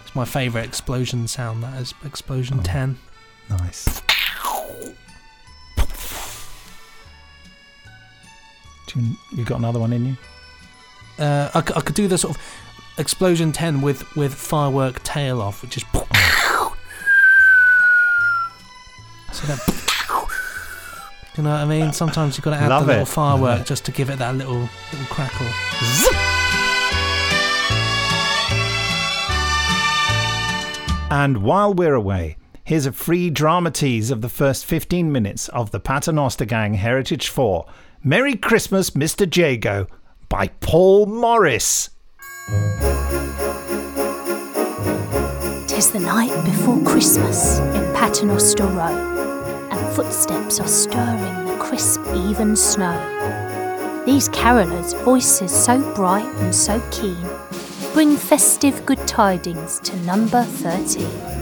It's 0.00 0.14
my 0.14 0.24
favourite 0.24 0.66
explosion 0.66 1.28
sound, 1.28 1.62
that 1.62 1.78
is 1.82 1.92
explosion 2.02 2.62
10. 2.62 2.96
Nice. 3.50 4.00
You, 8.96 9.16
you 9.32 9.44
got 9.44 9.58
another 9.58 9.78
one 9.78 9.92
in 9.92 10.06
you? 10.06 10.16
Uh, 11.18 11.50
I, 11.54 11.60
c- 11.60 11.74
I 11.76 11.80
could 11.80 11.94
do 11.94 12.08
the 12.08 12.18
sort 12.18 12.36
of 12.36 12.42
explosion 12.98 13.52
10 13.52 13.80
with, 13.80 14.14
with 14.16 14.34
firework 14.34 15.02
tail 15.02 15.40
off, 15.40 15.62
which 15.62 15.76
is. 15.76 15.84
So 19.32 19.48
that, 19.48 19.58
you 21.36 21.42
know 21.42 21.50
what 21.50 21.58
I 21.58 21.64
mean? 21.64 21.92
Sometimes 21.92 22.36
you've 22.36 22.44
got 22.44 22.52
to 22.52 22.56
add 22.56 22.68
Love 22.68 22.82
the 22.86 22.92
little 22.92 23.02
it. 23.02 23.08
firework 23.08 23.66
just 23.72 23.84
to 23.86 23.90
give 23.90 24.08
it 24.10 24.18
that 24.20 24.36
little 24.36 24.60
little 24.92 25.06
crackle. 25.10 25.48
And 31.10 31.38
while 31.42 31.72
we're 31.72 31.94
away, 31.94 32.36
here's 32.64 32.86
a 32.86 32.92
free 32.92 33.30
drama 33.30 33.70
tease 33.70 34.10
of 34.10 34.20
the 34.20 34.28
first 34.28 34.64
15 34.64 35.12
minutes 35.12 35.48
of 35.50 35.70
the 35.70 35.78
Paternoster 35.78 36.44
Gang 36.44 36.74
Heritage 36.74 37.28
4 37.28 37.64
Merry 38.06 38.36
Christmas, 38.36 38.90
Mr. 38.90 39.24
Jago 39.34 39.86
by 40.28 40.48
Paul 40.60 41.06
Morris. 41.06 41.88
Tis 45.66 45.90
the 45.90 46.00
night 46.00 46.44
before 46.44 46.82
Christmas 46.84 47.60
in 47.60 47.94
Paternoster 47.94 48.66
Row, 48.66 49.68
and 49.70 49.96
footsteps 49.96 50.60
are 50.60 50.68
stirring 50.68 51.46
the 51.46 51.56
crisp, 51.56 52.02
even 52.14 52.54
snow. 52.56 52.92
These 54.04 54.28
carolers' 54.28 54.92
voices 55.02 55.50
so 55.50 55.80
bright 55.94 56.26
and 56.42 56.54
so 56.54 56.82
keen 56.90 57.26
bring 57.94 58.18
festive 58.18 58.84
good 58.84 58.98
tidings 59.08 59.80
to 59.80 59.96
number 60.02 60.42
13. 60.42 61.33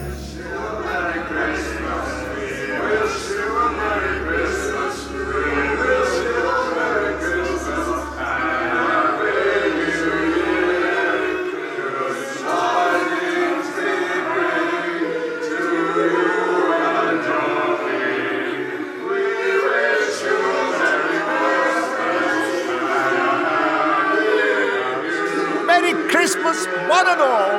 Christmas, 26.22 26.66
one 26.66 27.08
and 27.08 27.20
all! 27.20 27.50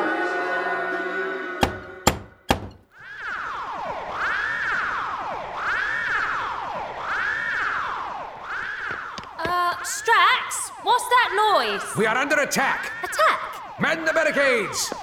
Uh, 9.38 9.74
Strax, 9.84 10.72
what's 10.82 11.04
that 11.10 11.30
noise? 11.36 11.98
We 11.98 12.06
are 12.06 12.16
under 12.16 12.40
attack. 12.40 12.90
Attack! 13.04 13.82
Mend 13.82 14.08
the 14.08 14.14
barricades. 14.14 14.94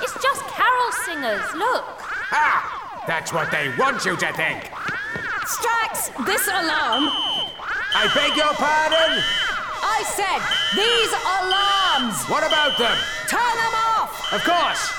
It's 0.00 0.14
just 0.22 0.40
carol 0.46 0.92
singers, 1.04 1.44
look. 1.54 1.84
Ah, 2.32 3.04
that's 3.06 3.34
what 3.34 3.50
they 3.50 3.68
want 3.76 4.02
you 4.06 4.16
to 4.16 4.32
think. 4.32 4.62
Strax, 5.44 6.24
this 6.24 6.48
alarm. 6.48 7.10
I 7.94 8.10
beg 8.14 8.34
your 8.34 8.54
pardon. 8.54 9.22
I 9.82 10.02
said 10.16 10.40
these 10.74 11.12
alarms. 11.12 11.81
What 12.02 12.44
about 12.44 12.76
them? 12.78 12.98
Turn 13.28 13.38
them 13.38 13.74
off. 13.74 14.32
Of 14.32 14.42
course. 14.42 14.90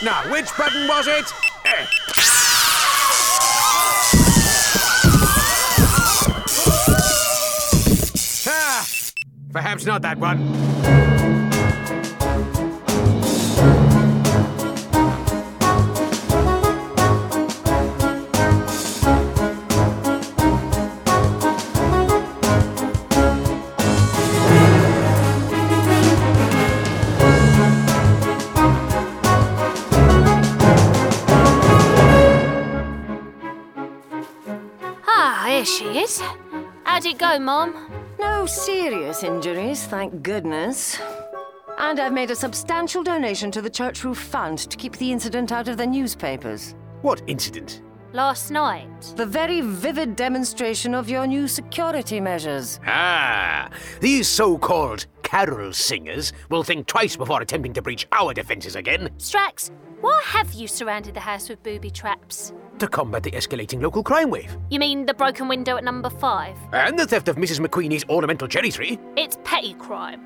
Now, 0.00 0.30
which 0.30 0.46
button 0.56 0.86
was 0.86 1.08
it? 1.08 1.24
Eh. 1.64 1.86
Ah, 8.46 8.86
perhaps 9.52 9.84
not 9.86 10.02
that 10.02 10.18
one. 10.18 11.55
Injuries, 39.86 40.10
thank 40.10 40.22
goodness. 40.22 41.00
And 41.78 42.00
I've 42.00 42.12
made 42.12 42.30
a 42.30 42.36
substantial 42.36 43.02
donation 43.02 43.50
to 43.52 43.62
the 43.62 43.70
Church 43.70 44.04
Roof 44.04 44.18
Fund 44.18 44.58
to 44.58 44.76
keep 44.76 44.96
the 44.96 45.12
incident 45.12 45.52
out 45.52 45.68
of 45.68 45.76
the 45.76 45.86
newspapers. 45.86 46.74
What 47.02 47.22
incident? 47.26 47.82
Last 48.12 48.50
night. 48.50 49.14
The 49.16 49.26
very 49.26 49.60
vivid 49.60 50.16
demonstration 50.16 50.94
of 50.94 51.10
your 51.10 51.26
new 51.26 51.48
security 51.48 52.20
measures. 52.20 52.80
Ah, 52.86 53.68
these 54.00 54.26
so 54.28 54.56
called 54.56 55.06
carol 55.22 55.72
singers 55.72 56.32
will 56.50 56.62
think 56.62 56.86
twice 56.86 57.16
before 57.16 57.42
attempting 57.42 57.74
to 57.74 57.82
breach 57.82 58.06
our 58.12 58.32
defences 58.32 58.76
again 58.76 59.10
Strax, 59.18 59.70
why 60.00 60.22
have 60.24 60.52
you 60.52 60.68
surrounded 60.68 61.14
the 61.14 61.20
house 61.20 61.48
with 61.48 61.62
booby 61.64 61.90
traps? 61.90 62.52
To 62.80 62.88
combat 62.88 63.22
the 63.22 63.30
escalating 63.30 63.82
local 63.82 64.02
crime 64.02 64.30
wave. 64.30 64.56
You 64.70 64.78
mean 64.78 65.06
the 65.06 65.14
broken 65.14 65.48
window 65.48 65.76
at 65.76 65.84
number 65.84 66.10
five? 66.10 66.56
And 66.72 66.98
the 66.98 67.06
theft 67.06 67.28
of 67.28 67.36
Mrs. 67.36 67.60
McQueenie's 67.60 68.04
ornamental 68.08 68.48
cherry 68.48 68.70
tree. 68.70 68.98
It's 69.16 69.38
petty 69.44 69.74
crime. 69.74 70.22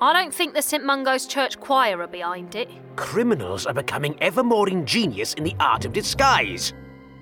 I 0.00 0.12
don't 0.12 0.32
think 0.32 0.54
the 0.54 0.62
St 0.62 0.84
Mungo's 0.84 1.26
Church 1.26 1.60
Choir 1.60 2.00
are 2.00 2.06
behind 2.06 2.54
it. 2.54 2.70
Criminals 2.96 3.66
are 3.66 3.74
becoming 3.74 4.16
ever 4.22 4.42
more 4.42 4.68
ingenious 4.68 5.34
in 5.34 5.44
the 5.44 5.54
art 5.60 5.84
of 5.84 5.92
disguise. 5.92 6.72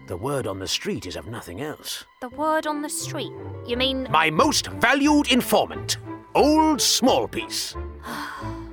The 0.07 0.17
word 0.17 0.47
on 0.47 0.59
the 0.59 0.69
street 0.69 1.05
is 1.05 1.17
of 1.17 1.27
nothing 1.27 1.61
else. 1.61 2.05
The 2.21 2.29
word 2.31 2.67
on 2.67 2.83
the 2.83 2.89
street. 2.89 3.33
You 3.67 3.77
mean. 3.77 4.07
My 4.11 4.31
most 4.31 4.69
valued 4.69 5.33
informant, 5.33 5.99
Old 6.35 6.79
Smallpiece. 6.79 7.75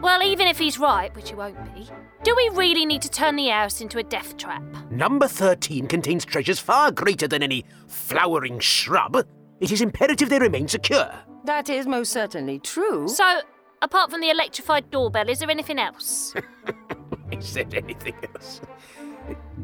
Well, 0.00 0.22
even 0.22 0.46
if 0.48 0.58
he's 0.58 0.78
right, 0.78 1.14
which 1.14 1.28
he 1.28 1.34
won't 1.34 1.62
be, 1.74 1.88
do 2.22 2.34
we 2.34 2.50
really 2.54 2.86
need 2.86 3.02
to 3.02 3.10
turn 3.10 3.36
the 3.36 3.48
house 3.48 3.80
into 3.80 3.98
a 3.98 4.02
death 4.02 4.36
trap? 4.36 4.62
Number 4.90 5.28
13 5.28 5.86
contains 5.88 6.24
treasures 6.24 6.58
far 6.58 6.90
greater 6.90 7.28
than 7.28 7.42
any 7.42 7.64
flowering 7.86 8.58
shrub. 8.60 9.26
It 9.60 9.72
is 9.72 9.82
imperative 9.82 10.30
they 10.30 10.38
remain 10.38 10.68
secure. 10.68 11.12
That 11.44 11.68
is 11.68 11.86
most 11.86 12.12
certainly 12.12 12.58
true. 12.58 13.08
So, 13.08 13.40
apart 13.82 14.10
from 14.10 14.20
the 14.20 14.30
electrified 14.30 14.90
doorbell, 14.90 15.28
is 15.28 15.40
there 15.40 15.50
anything 15.50 15.78
else? 15.78 16.34
Is 17.32 17.54
there 17.54 17.66
anything 17.72 18.14
else? 18.34 18.60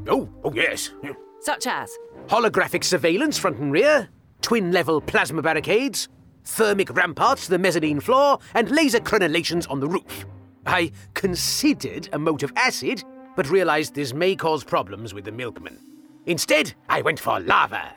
Oh, 0.06 0.28
oh 0.44 0.52
yes. 0.54 0.92
Such 1.40 1.66
as? 1.66 1.90
Holographic 2.26 2.84
surveillance 2.84 3.38
front 3.38 3.58
and 3.58 3.72
rear, 3.72 4.08
twin 4.40 4.70
level 4.70 5.00
plasma 5.00 5.42
barricades, 5.42 6.08
thermic 6.46 6.94
ramparts 6.94 7.44
to 7.44 7.50
the 7.50 7.58
mezzanine 7.58 8.00
floor, 8.00 8.38
and 8.54 8.70
laser 8.70 9.00
crenellations 9.00 9.70
on 9.70 9.80
the 9.80 9.88
roof. 9.88 10.24
I 10.66 10.92
considered 11.14 12.08
a 12.12 12.18
moat 12.18 12.42
of 12.42 12.52
acid, 12.56 13.04
but 13.36 13.50
realized 13.50 13.94
this 13.94 14.14
may 14.14 14.34
cause 14.34 14.64
problems 14.64 15.12
with 15.12 15.24
the 15.24 15.32
milkman. 15.32 15.78
Instead, 16.26 16.74
I 16.88 17.02
went 17.02 17.20
for 17.20 17.38
lava. 17.40 17.92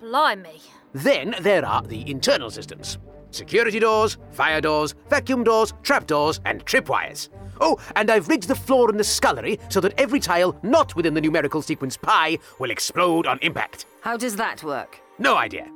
Blimey. 0.00 0.60
Then 0.92 1.34
there 1.40 1.64
are 1.64 1.82
the 1.82 2.08
internal 2.10 2.50
systems 2.50 2.98
security 3.32 3.78
doors, 3.78 4.16
fire 4.30 4.62
doors, 4.62 4.94
vacuum 5.10 5.44
doors, 5.44 5.74
trapdoors, 5.82 6.40
and 6.46 6.64
tripwires. 6.64 7.28
Oh, 7.60 7.78
and 7.94 8.10
I've 8.10 8.28
rigged 8.28 8.48
the 8.48 8.54
floor 8.54 8.88
in 8.90 8.96
the 8.96 9.04
scullery 9.04 9.58
so 9.68 9.80
that 9.80 9.98
every 9.98 10.20
tile 10.20 10.58
not 10.62 10.94
within 10.96 11.12
the 11.12 11.20
numerical 11.20 11.60
sequence 11.60 11.96
pi 11.96 12.38
will 12.58 12.70
explode 12.70 13.26
on 13.26 13.38
impact. 13.42 13.84
How 14.00 14.16
does 14.16 14.36
that 14.36 14.62
work? 14.62 15.00
No 15.18 15.36
idea. 15.36 15.68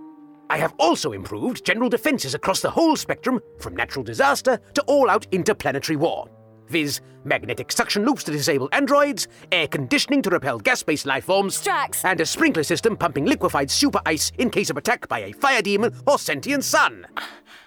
I 0.50 0.58
have 0.58 0.74
also 0.78 1.12
improved 1.12 1.64
general 1.64 1.88
defenses 1.88 2.34
across 2.34 2.60
the 2.60 2.70
whole 2.70 2.96
spectrum, 2.96 3.40
from 3.60 3.76
natural 3.76 4.04
disaster 4.04 4.58
to 4.74 4.82
all 4.82 5.08
out 5.08 5.26
interplanetary 5.30 5.94
war. 5.96 6.28
Viz. 6.66 7.00
magnetic 7.22 7.70
suction 7.70 8.04
loops 8.04 8.24
to 8.24 8.32
disable 8.32 8.68
androids, 8.72 9.28
air 9.52 9.68
conditioning 9.68 10.22
to 10.22 10.30
repel 10.30 10.58
gas 10.58 10.82
based 10.82 11.06
life 11.06 11.24
forms, 11.24 11.56
Strax. 11.60 12.04
and 12.04 12.20
a 12.20 12.26
sprinkler 12.26 12.64
system 12.64 12.96
pumping 12.96 13.26
liquefied 13.26 13.70
super 13.70 14.00
ice 14.06 14.32
in 14.38 14.50
case 14.50 14.70
of 14.70 14.76
attack 14.76 15.06
by 15.08 15.20
a 15.20 15.32
fire 15.32 15.62
demon 15.62 15.94
or 16.06 16.18
sentient 16.18 16.64
sun. 16.64 17.06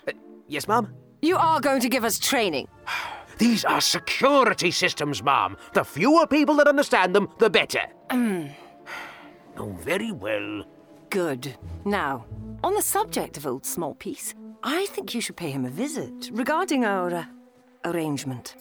Uh, 0.06 0.12
yes, 0.50 0.68
ma'am? 0.68 0.94
You 1.22 1.38
are 1.38 1.62
going 1.62 1.80
to 1.82 1.90
give 1.90 2.04
us 2.04 2.20
training. 2.20 2.68
These 3.38 3.64
are 3.64 3.80
security 3.82 4.72
systems, 4.72 5.24
ma'am. 5.24 5.56
The 5.74 5.86
fewer 5.86 6.28
people 6.28 6.56
that 6.58 6.68
understand 6.68 7.16
them, 7.16 7.30
the 7.40 7.50
better. 7.50 7.84
Mm, 8.10 8.52
Oh, 9.58 9.72
very 9.72 10.12
well. 10.12 10.66
Good. 11.14 11.56
Now, 11.86 12.26
on 12.64 12.74
the 12.74 12.82
subject 12.82 13.38
of 13.38 13.46
Old 13.46 13.66
Smallpiece, 13.66 14.34
I 14.64 14.88
think 14.88 15.14
you 15.14 15.22
should 15.22 15.36
pay 15.36 15.52
him 15.52 15.64
a 15.64 15.70
visit 15.70 16.32
regarding 16.34 16.86
our 16.86 17.14
uh, 17.14 17.26
arrangement. 17.86 18.56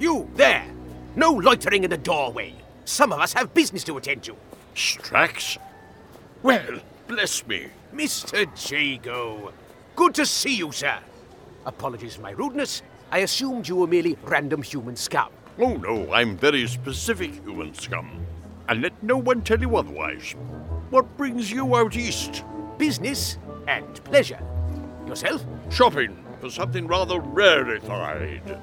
You, 0.00 0.28
there! 0.34 0.66
No 1.14 1.30
loitering 1.34 1.84
in 1.84 1.90
the 1.90 1.98
doorway. 1.98 2.52
Some 2.84 3.12
of 3.12 3.20
us 3.20 3.32
have 3.34 3.54
business 3.54 3.84
to 3.84 3.96
attend 3.98 4.24
to. 4.24 4.34
Strax? 4.74 5.56
Well, 6.42 6.80
bless 7.06 7.46
me. 7.46 7.68
Mr. 7.94 8.48
Jago. 8.68 9.52
Good 9.94 10.14
to 10.16 10.26
see 10.26 10.56
you, 10.56 10.72
sir. 10.72 10.98
Apologies 11.64 12.16
for 12.16 12.22
my 12.22 12.32
rudeness. 12.32 12.82
I 13.10 13.18
assumed 13.18 13.68
you 13.68 13.76
were 13.76 13.86
merely 13.86 14.18
random 14.24 14.62
human 14.62 14.96
scum. 14.96 15.28
Oh 15.58 15.74
no, 15.74 16.12
I'm 16.12 16.36
very 16.36 16.66
specific 16.66 17.42
human 17.44 17.72
scum. 17.74 18.26
And 18.68 18.82
let 18.82 19.00
no 19.02 19.16
one 19.16 19.42
tell 19.42 19.60
you 19.60 19.76
otherwise. 19.76 20.34
What 20.90 21.16
brings 21.16 21.50
you 21.50 21.76
out 21.76 21.96
east? 21.96 22.44
Business 22.78 23.38
and 23.68 24.02
pleasure. 24.04 24.40
Yourself? 25.06 25.44
Shopping 25.70 26.24
for 26.40 26.50
something 26.50 26.86
rather 26.86 27.20
rarefied. 27.20 28.58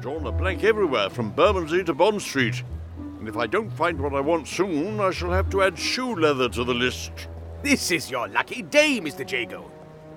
Drawn 0.00 0.26
a 0.26 0.32
blank 0.32 0.64
everywhere 0.64 1.10
from 1.10 1.30
Bermondsey 1.30 1.84
to 1.84 1.94
Bond 1.94 2.20
Street. 2.22 2.62
And 3.18 3.28
if 3.28 3.36
I 3.36 3.46
don't 3.46 3.70
find 3.70 4.00
what 4.00 4.14
I 4.14 4.20
want 4.20 4.48
soon, 4.48 5.00
I 5.00 5.10
shall 5.10 5.30
have 5.30 5.50
to 5.50 5.62
add 5.62 5.78
shoe 5.78 6.14
leather 6.14 6.48
to 6.48 6.64
the 6.64 6.74
list. 6.74 7.12
This 7.62 7.90
is 7.90 8.10
your 8.10 8.28
lucky 8.28 8.62
day, 8.62 9.00
Mr. 9.00 9.30
Jago. 9.30 9.70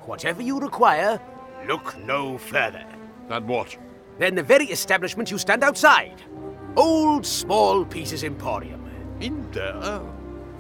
Whatever 0.05 0.41
you 0.41 0.59
require, 0.59 1.19
look 1.67 1.97
no 1.99 2.37
further. 2.37 2.85
And 3.29 3.47
what? 3.47 3.77
Then 4.19 4.35
the 4.35 4.43
very 4.43 4.65
establishment 4.65 5.29
you 5.29 5.37
stand 5.37 5.63
outside. 5.63 6.21
Old 6.75 7.25
Small 7.25 7.85
Pieces 7.85 8.23
Emporium. 8.23 8.83
In 9.19 9.49
there? 9.51 9.73
Are 9.75 10.03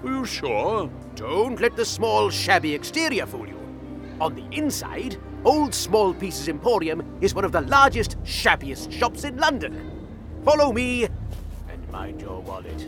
you 0.03 0.25
sure? 0.25 0.89
Don't 1.15 1.59
let 1.59 1.75
the 1.75 1.85
small, 1.85 2.29
shabby 2.29 2.73
exterior 2.73 3.25
fool 3.25 3.47
you. 3.47 3.59
On 4.19 4.35
the 4.35 4.45
inside, 4.51 5.17
Old 5.43 5.73
Small 5.73 6.13
Pieces 6.13 6.49
Emporium 6.49 7.03
is 7.21 7.33
one 7.33 7.45
of 7.45 7.51
the 7.51 7.61
largest, 7.61 8.17
shabbiest 8.23 8.91
shops 8.91 9.23
in 9.23 9.37
London. 9.37 10.07
Follow 10.43 10.71
me 10.71 11.05
and 11.69 11.91
mind 11.91 12.21
your 12.21 12.41
wallet. 12.41 12.87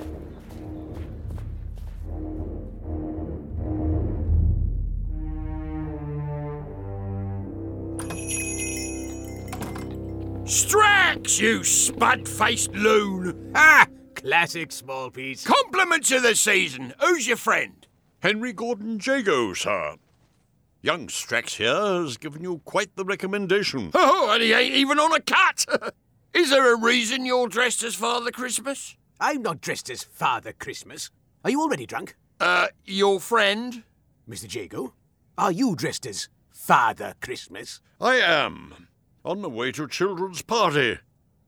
Strax, 10.50 11.40
you 11.40 11.64
spud 11.64 12.28
faced 12.28 12.72
loon! 12.72 13.52
Ah! 13.54 13.86
Classic 14.16 14.72
small 14.72 15.12
piece. 15.12 15.46
Compliments 15.46 16.12
of 16.12 16.24
the 16.24 16.34
season. 16.34 16.96
Who's 17.00 17.28
your 17.28 17.38
friend? 17.38 17.86
Henry 18.24 18.52
Gordon 18.52 19.00
Jago, 19.00 19.54
sir. 19.54 19.98
Young 20.82 21.06
Strax 21.06 21.58
here 21.58 22.02
has 22.02 22.18
given 22.18 22.42
you 22.42 22.62
quite 22.66 22.96
the 22.96 23.06
recommendation. 23.06 23.92
Oh, 23.94 24.32
and 24.34 24.42
he 24.42 24.52
ain't 24.52 24.74
even 24.74 24.98
on 24.98 25.14
a 25.14 25.20
cut! 25.20 25.68
Is 26.34 26.50
there 26.50 26.74
a 26.74 26.80
reason 26.82 27.28
you're 27.28 27.48
dressed 27.48 27.84
as 27.84 27.94
Father 27.94 28.32
Christmas? 28.32 28.98
I'm 29.20 29.44
not 29.44 29.62
dressed 29.62 29.92
as 29.92 30.02
Father 30.04 30.52
Christmas. 30.52 31.12
Are 31.46 31.52
you 31.52 31.62
already 31.62 31.86
drunk? 31.86 32.16
Uh, 32.40 32.70
your 32.86 33.20
friend? 33.20 33.84
Mr. 34.28 34.52
Jago, 34.52 34.96
are 35.38 35.52
you 35.52 35.76
dressed 35.76 36.08
as 36.08 36.28
Father 36.50 37.14
Christmas? 37.22 37.82
I 38.02 38.16
am. 38.16 38.89
On 39.26 39.42
the 39.42 39.50
way 39.50 39.72
to 39.74 39.88
children's 39.88 40.42
party. 40.42 40.98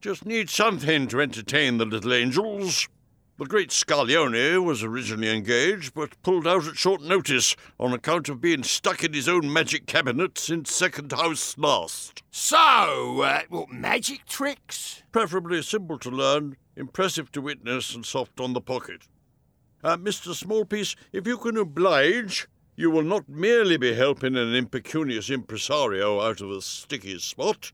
Just 0.01 0.25
need 0.25 0.49
something 0.49 1.07
to 1.07 1.21
entertain 1.21 1.77
the 1.77 1.85
little 1.85 2.13
angels. 2.13 2.89
The 3.37 3.45
great 3.45 3.69
Scaglione 3.69 4.63
was 4.63 4.83
originally 4.83 5.29
engaged, 5.29 5.93
but 5.93 6.21
pulled 6.21 6.45
out 6.45 6.67
at 6.67 6.75
short 6.75 7.01
notice 7.01 7.55
on 7.79 7.93
account 7.93 8.27
of 8.27 8.41
being 8.41 8.63
stuck 8.63 9.03
in 9.03 9.13
his 9.13 9.29
own 9.29 9.51
magic 9.51 9.85
cabinet 9.85 10.37
since 10.37 10.73
second 10.73 11.11
house 11.11 11.57
last. 11.57 12.23
So, 12.29 13.21
uh, 13.21 13.41
what, 13.49 13.71
magic 13.71 14.25
tricks? 14.25 15.01
Preferably 15.11 15.61
simple 15.61 15.97
to 15.99 16.11
learn, 16.11 16.57
impressive 16.75 17.31
to 17.31 17.41
witness, 17.41 17.95
and 17.95 18.05
soft 18.05 18.39
on 18.39 18.53
the 18.53 18.61
pocket. 18.61 19.07
Uh, 19.83 19.97
Mr. 19.97 20.35
Smallpiece, 20.35 20.95
if 21.11 21.25
you 21.25 21.37
can 21.37 21.57
oblige, 21.57 22.47
you 22.81 22.89
will 22.89 23.03
not 23.03 23.29
merely 23.29 23.77
be 23.77 23.93
helping 23.93 24.35
an 24.35 24.55
impecunious 24.55 25.29
impresario 25.29 26.19
out 26.19 26.41
of 26.41 26.49
a 26.49 26.63
sticky 26.63 27.19
spot. 27.19 27.71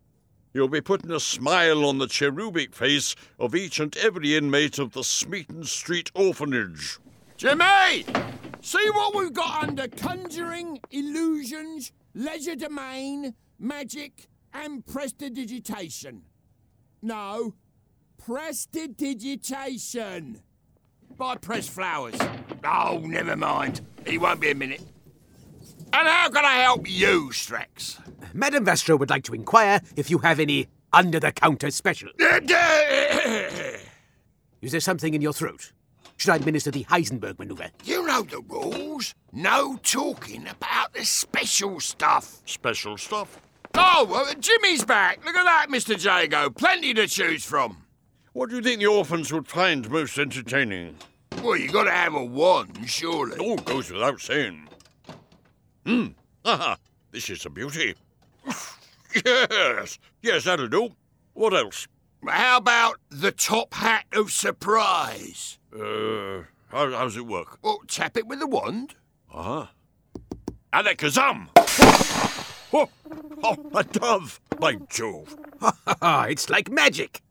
You'll 0.53 0.67
be 0.67 0.81
putting 0.81 1.11
a 1.11 1.19
smile 1.21 1.85
on 1.85 1.97
the 1.97 2.07
cherubic 2.07 2.75
face 2.75 3.15
of 3.39 3.55
each 3.55 3.79
and 3.79 3.95
every 3.95 4.35
inmate 4.35 4.79
of 4.79 4.91
the 4.91 5.05
Smeaton 5.05 5.63
Street 5.63 6.11
Orphanage. 6.13 6.99
Jimmy! 7.37 8.03
See 8.59 8.89
what 8.89 9.15
we've 9.15 9.31
got 9.31 9.63
under 9.63 9.87
conjuring, 9.87 10.81
illusions, 10.91 11.93
legerdemain, 12.13 13.33
magic, 13.57 14.27
and 14.53 14.85
prestidigitation. 14.85 16.23
No, 17.01 17.53
Prestidigitation. 18.21 20.41
By 21.15 21.37
Press 21.37 21.69
Flowers. 21.69 22.19
Oh, 22.65 22.99
never 23.05 23.37
mind. 23.37 23.79
He 24.05 24.17
won't 24.17 24.41
be 24.41 24.51
a 24.51 24.55
minute. 24.55 24.81
And 25.93 26.07
how 26.07 26.29
can 26.29 26.45
I 26.45 26.55
help 26.57 26.89
you, 26.89 27.29
Strax? 27.29 27.99
Madame 28.33 28.65
Vastra 28.65 28.99
would 28.99 29.09
like 29.09 29.23
to 29.25 29.33
inquire 29.33 29.81
if 29.95 30.09
you 30.09 30.17
have 30.19 30.39
any 30.39 30.67
under 30.93 31.19
the 31.19 31.31
counter 31.31 31.71
special. 31.71 32.09
Is 34.61 34.71
there 34.71 34.79
something 34.79 35.13
in 35.13 35.21
your 35.21 35.33
throat? 35.33 35.71
Should 36.17 36.31
I 36.31 36.35
administer 36.37 36.71
the 36.71 36.83
Heisenberg 36.85 37.37
maneuver? 37.37 37.69
You 37.83 38.05
know 38.05 38.23
the 38.23 38.41
rules. 38.41 39.13
No 39.31 39.77
talking 39.83 40.47
about 40.47 40.93
the 40.93 41.05
special 41.05 41.79
stuff. 41.79 42.41
Special 42.45 42.97
stuff? 42.97 43.39
Oh, 43.75 44.25
uh, 44.27 44.33
Jimmy's 44.33 44.83
back. 44.83 45.23
Look 45.23 45.35
at 45.35 45.43
that, 45.43 45.67
Mr. 45.69 46.01
Jago. 46.03 46.49
Plenty 46.49 46.95
to 46.95 47.07
choose 47.07 47.45
from. 47.45 47.83
What 48.33 48.49
do 48.49 48.55
you 48.55 48.61
think 48.63 48.79
the 48.79 48.87
orphans 48.87 49.31
would 49.31 49.47
find 49.47 49.89
most 49.89 50.17
entertaining? 50.17 50.95
Well, 51.43 51.57
you 51.57 51.71
got 51.71 51.83
to 51.83 51.91
have 51.91 52.15
a 52.15 52.23
one, 52.23 52.85
surely. 52.85 53.37
All 53.37 53.57
goes 53.57 53.91
without 53.91 54.19
saying. 54.19 54.66
Hmm. 55.87 56.07
Aha. 56.43 56.77
This 57.11 57.29
is 57.29 57.45
a 57.45 57.49
beauty. 57.49 57.95
yes. 59.25 59.99
Yes, 60.21 60.43
that'll 60.43 60.67
do. 60.67 60.89
What 61.31 61.53
else? 61.53 61.87
How 62.27 62.57
about 62.57 62.99
the 63.09 63.31
top 63.31 63.73
hat 63.73 64.03
of 64.11 64.29
surprise? 64.29 65.59
Uh, 65.73 66.41
how, 66.67 66.89
does 66.89 67.15
it 67.15 67.25
work? 67.25 67.59
Well, 67.61 67.79
tap 67.87 68.17
it 68.17 68.27
with 68.27 68.39
the 68.39 68.47
wand. 68.47 68.95
Uh-huh. 69.33 69.67
Alakazam! 70.73 71.47
oh, 72.73 72.89
oh, 73.43 73.71
a 73.73 73.83
dove! 73.85 74.41
By 74.59 74.75
Jove! 74.89 75.37
it's 76.01 76.49
like 76.49 76.69
magic. 76.69 77.21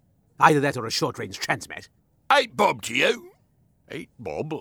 Either 0.40 0.60
that 0.60 0.78
or 0.78 0.86
a 0.86 0.90
short-range 0.90 1.40
transmat. 1.40 1.88
Eight 2.32 2.56
bob 2.56 2.80
to 2.82 2.94
you. 2.94 3.32
Eight 3.90 4.08
bob? 4.18 4.54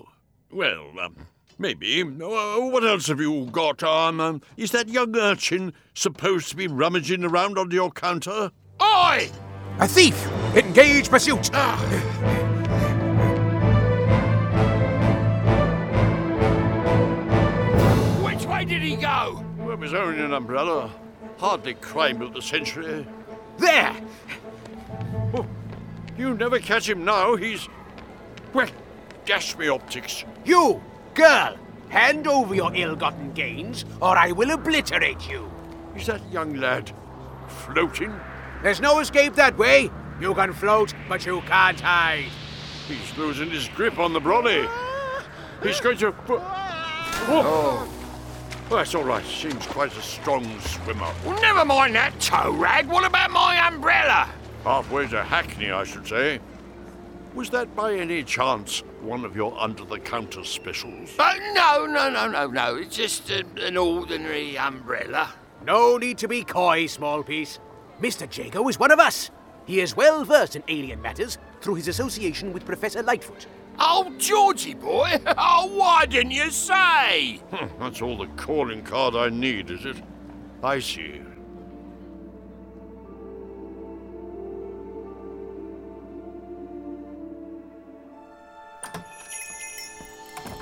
Well, 0.56 0.98
um, 1.02 1.14
maybe. 1.58 2.00
Uh, 2.00 2.06
what 2.70 2.82
else 2.82 3.08
have 3.08 3.20
you 3.20 3.44
got? 3.52 3.82
Um, 3.82 4.20
um, 4.22 4.40
is 4.56 4.70
that 4.70 4.88
young 4.88 5.14
urchin 5.14 5.74
supposed 5.92 6.48
to 6.48 6.56
be 6.56 6.66
rummaging 6.66 7.24
around 7.24 7.58
under 7.58 7.74
your 7.74 7.90
counter? 7.90 8.50
Oi! 8.80 9.28
A 9.78 9.86
thief! 9.86 10.26
Engage 10.54 11.10
pursuit! 11.10 11.48
Which 18.24 18.46
way 18.46 18.64
did 18.64 18.80
he 18.80 18.96
go? 18.96 19.44
Well, 19.58 19.76
his 19.76 19.92
own 19.92 20.18
an 20.18 20.32
umbrella. 20.32 20.90
Hardly 21.36 21.74
crime 21.74 22.22
of 22.22 22.32
the 22.32 22.40
century. 22.40 23.06
There! 23.58 23.94
Oh, 25.34 25.46
you 26.16 26.32
never 26.32 26.58
catch 26.60 26.88
him 26.88 27.04
now. 27.04 27.36
He's. 27.36 27.68
Well, 28.54 28.70
me 29.58 29.68
optics. 29.68 30.24
You, 30.44 30.80
girl, 31.14 31.56
hand 31.88 32.28
over 32.28 32.54
your 32.54 32.72
ill-gotten 32.74 33.32
gains, 33.32 33.84
or 34.00 34.16
I 34.16 34.30
will 34.30 34.52
obliterate 34.52 35.28
you. 35.28 35.50
Is 35.96 36.06
that 36.06 36.20
young 36.30 36.54
lad 36.54 36.92
floating? 37.48 38.14
There's 38.62 38.80
no 38.80 39.00
escape 39.00 39.34
that 39.34 39.58
way. 39.58 39.90
You 40.20 40.34
can 40.34 40.52
float, 40.52 40.94
but 41.08 41.26
you 41.26 41.40
can't 41.42 41.80
hide. 41.80 42.30
He's 42.86 43.18
losing 43.18 43.50
his 43.50 43.68
grip 43.68 43.98
on 43.98 44.12
the 44.12 44.20
brolly. 44.20 44.68
He's 45.62 45.80
going 45.80 45.98
to. 45.98 46.14
Oh. 46.28 46.42
oh. 47.28 47.92
Well, 48.70 48.78
that's 48.78 48.94
all 48.94 49.04
right. 49.04 49.24
Seems 49.24 49.66
quite 49.66 49.96
a 49.96 50.02
strong 50.02 50.60
swimmer. 50.60 51.12
Well, 51.24 51.40
never 51.40 51.64
mind 51.64 51.94
that 51.96 52.18
tow 52.20 52.52
rag. 52.52 52.86
What 52.86 53.04
about 53.04 53.30
my 53.30 53.66
umbrella? 53.66 54.28
Halfway 54.64 55.08
to 55.08 55.22
Hackney, 55.22 55.70
I 55.70 55.84
should 55.84 56.06
say. 56.06 56.40
Was 57.36 57.50
that 57.50 57.76
by 57.76 57.92
any 57.92 58.24
chance 58.24 58.82
one 59.02 59.22
of 59.22 59.36
your 59.36 59.54
under 59.60 59.84
the 59.84 59.98
counter 59.98 60.42
specials? 60.42 61.10
Uh, 61.18 61.34
no, 61.52 61.84
no, 61.84 62.08
no, 62.08 62.26
no, 62.30 62.46
no. 62.46 62.76
It's 62.76 62.96
just 62.96 63.28
a, 63.28 63.44
an 63.60 63.76
ordinary 63.76 64.56
umbrella. 64.56 65.28
No 65.62 65.98
need 65.98 66.16
to 66.16 66.28
be 66.28 66.42
coy, 66.44 66.86
small 66.86 67.22
piece. 67.22 67.58
Mr. 68.00 68.26
Jago 68.34 68.66
is 68.68 68.78
one 68.78 68.90
of 68.90 68.98
us. 68.98 69.30
He 69.66 69.80
is 69.80 69.94
well 69.94 70.24
versed 70.24 70.56
in 70.56 70.62
alien 70.68 71.02
matters 71.02 71.36
through 71.60 71.74
his 71.74 71.88
association 71.88 72.54
with 72.54 72.64
Professor 72.64 73.02
Lightfoot. 73.02 73.46
Oh, 73.78 74.10
Georgie 74.16 74.72
boy! 74.72 75.20
Oh, 75.36 75.66
why 75.74 76.06
didn't 76.06 76.30
you 76.30 76.50
say? 76.50 77.42
That's 77.78 78.00
all 78.00 78.16
the 78.16 78.28
calling 78.28 78.82
card 78.82 79.14
I 79.14 79.28
need, 79.28 79.70
is 79.70 79.84
it? 79.84 80.02
I 80.62 80.78
see. 80.78 81.20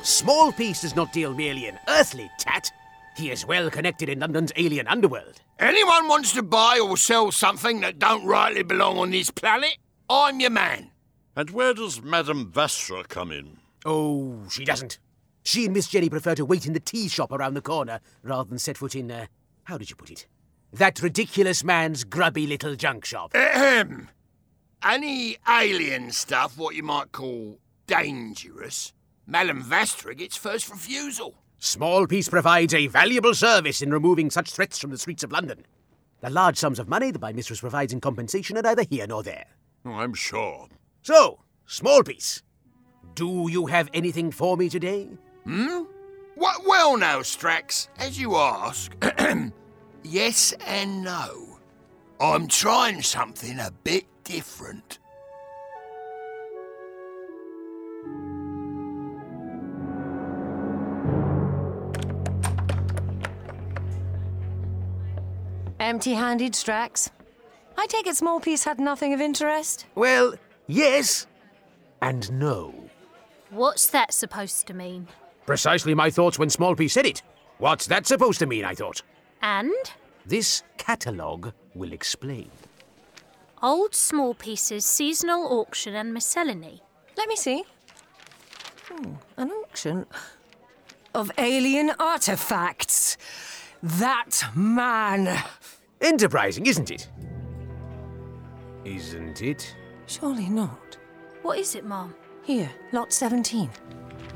Small 0.04 0.52
Piece 0.52 0.82
does 0.82 0.94
not 0.94 1.14
deal 1.14 1.32
merely 1.32 1.66
in 1.66 1.78
earthly 1.88 2.30
tat. 2.38 2.70
He 3.16 3.30
is 3.30 3.46
well 3.46 3.70
connected 3.70 4.10
in 4.10 4.20
London's 4.20 4.52
alien 4.56 4.86
underworld. 4.86 5.40
Anyone 5.58 6.08
wants 6.08 6.32
to 6.34 6.42
buy 6.42 6.78
or 6.78 6.98
sell 6.98 7.32
something 7.32 7.80
that 7.80 7.98
don't 7.98 8.26
rightly 8.26 8.62
belong 8.62 8.98
on 8.98 9.10
this 9.10 9.30
planet? 9.30 9.78
I'm 10.10 10.40
your 10.40 10.50
man. 10.50 10.90
And 11.34 11.50
where 11.50 11.72
does 11.72 12.02
Madame 12.02 12.52
Vastra 12.52 13.08
come 13.08 13.32
in? 13.32 13.56
Oh, 13.86 14.46
she 14.50 14.64
doesn't. 14.64 14.98
She 15.42 15.64
and 15.64 15.74
Miss 15.74 15.88
Jenny 15.88 16.10
prefer 16.10 16.34
to 16.34 16.44
wait 16.44 16.66
in 16.66 16.74
the 16.74 16.80
tea 16.80 17.08
shop 17.08 17.32
around 17.32 17.54
the 17.54 17.60
corner 17.60 18.00
rather 18.22 18.48
than 18.48 18.58
set 18.58 18.76
foot 18.76 18.94
in, 18.94 19.10
uh, 19.10 19.26
how 19.64 19.78
did 19.78 19.90
you 19.90 19.96
put 19.96 20.10
it? 20.10 20.26
That 20.72 21.02
ridiculous 21.02 21.64
man's 21.64 22.04
grubby 22.04 22.46
little 22.46 22.76
junk 22.76 23.04
shop. 23.04 23.34
Ahem. 23.34 24.10
Any 24.82 25.38
alien 25.48 26.10
stuff, 26.12 26.58
what 26.58 26.74
you 26.74 26.82
might 26.82 27.12
call 27.12 27.58
dangerous, 27.86 28.92
Madame 29.26 29.62
Vastra 29.62 30.16
gets 30.16 30.36
first 30.36 30.70
refusal. 30.70 31.34
Small 31.58 32.06
Piece 32.06 32.28
provides 32.28 32.74
a 32.74 32.88
valuable 32.88 33.34
service 33.34 33.80
in 33.80 33.90
removing 33.90 34.30
such 34.30 34.50
threats 34.52 34.78
from 34.78 34.90
the 34.90 34.98
streets 34.98 35.24
of 35.24 35.32
London. 35.32 35.64
The 36.20 36.30
large 36.30 36.58
sums 36.58 36.78
of 36.78 36.88
money 36.88 37.10
that 37.10 37.22
my 37.22 37.32
mistress 37.32 37.60
provides 37.60 37.92
in 37.92 38.00
compensation 38.00 38.58
are 38.58 38.62
neither 38.62 38.82
here 38.82 39.06
nor 39.06 39.22
there. 39.22 39.46
Oh, 39.86 39.92
I'm 39.92 40.14
sure. 40.14 40.68
So, 41.02 41.40
Small 41.66 42.02
Piece, 42.02 42.42
do 43.14 43.48
you 43.50 43.66
have 43.66 43.88
anything 43.94 44.30
for 44.30 44.56
me 44.56 44.68
today? 44.68 45.08
Hmm? 45.44 45.84
What, 46.34 46.66
well, 46.66 46.96
now, 46.96 47.20
Strax, 47.20 47.88
as 47.98 48.20
you 48.20 48.36
ask, 48.36 48.92
yes 50.02 50.52
and 50.66 51.02
no. 51.02 51.58
I'm 52.20 52.48
trying 52.48 53.02
something 53.02 53.58
a 53.58 53.70
bit 53.84 54.04
different. 54.24 54.98
Empty 65.94 66.14
handed, 66.14 66.54
Strax. 66.54 67.08
I 67.78 67.86
take 67.86 68.08
it 68.08 68.16
Small 68.16 68.40
Piece 68.40 68.64
had 68.64 68.80
nothing 68.80 69.14
of 69.14 69.20
interest? 69.20 69.86
Well, 69.94 70.34
yes 70.66 71.28
and 72.02 72.32
no. 72.32 72.74
What's 73.50 73.86
that 73.90 74.12
supposed 74.12 74.66
to 74.66 74.74
mean? 74.74 75.06
Precisely 75.46 75.94
my 75.94 76.10
thoughts 76.10 76.36
when 76.36 76.50
Small 76.50 76.74
Piece 76.74 76.94
said 76.94 77.06
it. 77.06 77.22
What's 77.58 77.86
that 77.86 78.08
supposed 78.08 78.40
to 78.40 78.46
mean, 78.46 78.64
I 78.64 78.74
thought? 78.74 79.02
And? 79.40 79.72
This 80.26 80.64
catalogue 80.78 81.52
will 81.76 81.92
explain. 81.92 82.50
Old 83.62 83.94
small 83.94 84.34
pieces, 84.34 84.84
seasonal 84.84 85.46
auction, 85.60 85.94
and 85.94 86.12
miscellany. 86.12 86.82
Let 87.16 87.28
me 87.28 87.36
see. 87.36 87.62
Hmm, 88.88 89.12
an 89.36 89.52
auction 89.52 90.06
of 91.14 91.30
alien 91.38 91.92
artifacts. 92.00 93.16
That 93.80 94.42
man. 94.56 95.44
Enterprising, 96.04 96.66
isn't 96.66 96.90
it? 96.90 97.08
Isn't 98.84 99.40
it? 99.40 99.74
Surely 100.04 100.50
not. 100.50 100.98
What 101.40 101.58
is 101.58 101.74
it, 101.74 101.86
Mom? 101.86 102.14
Here, 102.42 102.70
lot 102.92 103.10
17. 103.10 103.70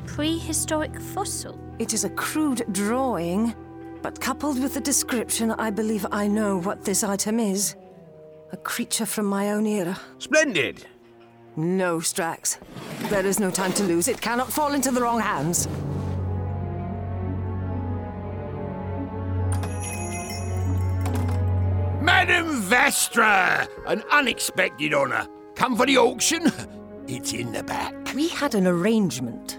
Prehistoric 0.07 0.99
fossil. 0.99 1.61
It 1.79 1.93
is 1.93 2.05
a 2.05 2.11
crude 2.11 2.65
drawing, 2.73 3.55
but 4.01 4.19
coupled 4.19 4.63
with 4.63 4.73
the 4.73 4.81
description, 4.81 5.51
I 5.53 5.69
believe 5.69 6.07
I 6.11 6.27
know 6.27 6.59
what 6.59 6.87
this 6.87 7.05
item 7.05 7.39
is. 7.39 7.77
A 8.53 8.57
creature 8.57 9.05
from 9.05 9.27
my 9.27 9.51
own 9.51 9.67
era. 9.67 10.01
Splendid! 10.17 10.87
No, 11.57 11.99
Strax. 11.99 12.57
There 13.11 13.27
is 13.27 13.39
no 13.39 13.51
time 13.51 13.75
to 13.75 13.83
lose. 13.83 14.09
It 14.09 14.23
cannot 14.23 14.51
fall 14.51 14.73
into 14.73 14.91
the 14.91 15.03
wrong 15.03 15.21
hands. 15.21 15.69
Madame 22.09 22.63
Vastra! 22.63 23.69
An 23.87 24.03
unexpected 24.11 24.95
honour. 24.95 25.29
Come 25.55 25.77
for 25.77 25.85
the 25.85 25.99
auction? 25.99 26.51
It's 27.07 27.35
in 27.35 27.53
the 27.53 27.63
back. 27.63 27.95
We 28.15 28.29
had 28.29 28.55
an 28.55 28.67
arrangement. 28.67 29.59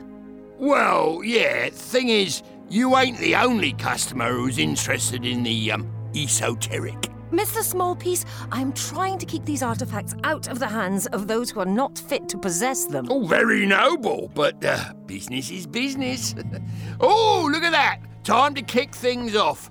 Well, 0.58 1.22
yeah, 1.24 1.70
thing 1.70 2.10
is, 2.10 2.42
you 2.68 2.98
ain't 2.98 3.20
the 3.20 3.36
only 3.36 3.74
customer 3.74 4.32
who's 4.34 4.58
interested 4.58 5.26
in 5.26 5.44
the, 5.44 5.72
um, 5.72 5.92
esoteric. 6.16 7.00
Mr. 7.32 7.62
Smallpiece, 7.62 8.26
I'm 8.52 8.74
trying 8.74 9.20
to 9.20 9.28
keep 9.28 9.46
these 9.46 9.62
artifacts 9.62 10.16
out 10.24 10.48
of 10.48 10.58
the 10.58 10.68
hands 10.68 11.06
of 11.08 11.28
those 11.28 11.52
who 11.52 11.60
are 11.60 11.66
not 11.66 12.00
fit 12.00 12.28
to 12.30 12.38
possess 12.38 12.86
them. 12.86 13.08
Oh, 13.12 13.28
very 13.28 13.68
noble, 13.68 14.32
but 14.34 14.66
uh, 14.66 14.94
business 15.06 15.52
is 15.52 15.68
business. 15.68 16.34
oh, 17.00 17.48
look 17.52 17.64
at 17.64 17.72
that! 17.74 18.00
Time 18.24 18.56
to 18.56 18.64
kick 18.64 18.96
things 18.96 19.36
off. 19.36 19.70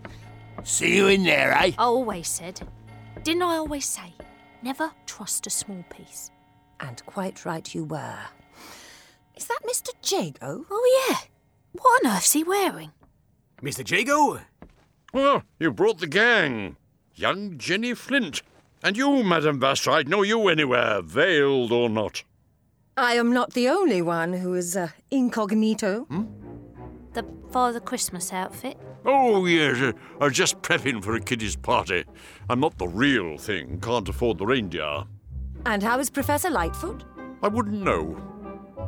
See 0.65 0.97
you 0.97 1.09
in 1.09 1.23
there, 1.25 1.53
eh? 1.53 1.73
I 1.79 1.83
always 1.83 2.29
said. 2.29 2.61
Didn't 3.23 3.43
I 3.43 3.57
always 3.57 3.87
say? 3.87 4.13
Never 4.63 4.91
trust 5.07 5.47
a 5.47 5.51
small 5.51 5.85
piece. 5.89 6.31
And 6.81 7.05
quite 7.07 7.45
right 7.45 7.75
you 7.75 7.85
were. 7.85 8.19
Is 9.37 9.47
that 9.47 9.61
Mr. 9.67 9.91
Jago? 10.03 10.65
Oh, 10.71 11.07
yeah. 11.09 11.19
What 11.73 12.05
on 12.07 12.17
earth's 12.17 12.33
he 12.33 12.45
wearing? 12.45 12.91
Mr. 13.63 13.89
Jago? 13.89 14.41
Well, 15.13 15.43
you 15.59 15.71
brought 15.71 15.99
the 15.99 16.07
gang. 16.07 16.77
Young 17.15 17.59
Jenny 17.59 17.95
Flint. 17.95 18.43
And 18.83 18.97
you, 18.97 19.23
Madame 19.25 19.61
Vastra, 19.61 19.95
I'd 19.95 20.09
know 20.09 20.23
you 20.23 20.49
anywhere, 20.49 21.03
veiled 21.03 21.73
or 21.73 21.89
not. 21.89 22.23
I 22.97 23.15
am 23.15 23.33
not 23.33 23.55
the 23.55 23.69
only 23.69 24.03
one 24.03 24.33
who 24.33 24.55
is 24.55 24.77
uh, 24.77 24.89
incognito. 25.11 26.07
The 27.13 27.25
Father 27.51 27.81
Christmas 27.81 28.33
outfit? 28.33 28.77
Oh, 29.05 29.47
yes, 29.47 29.81
uh, 29.81 29.93
I'm 30.21 30.33
just 30.33 30.61
prepping 30.63 31.03
for 31.03 31.15
a 31.15 31.21
kiddies' 31.21 31.57
party. 31.57 32.05
I'm 32.51 32.61
not 32.61 32.79
the 32.79 32.89
real 32.89 33.39
thing, 33.39 33.81
can't 33.81 34.09
afford 34.09 34.39
the 34.39 34.47
reindeer. 34.47 35.05
And 35.67 35.83
how 35.83 35.99
is 35.99 36.11
Professor 36.11 36.51
Lightfoot? 36.51 37.05
I 37.43 37.49
wouldn't 37.49 37.83
know. 37.83 38.21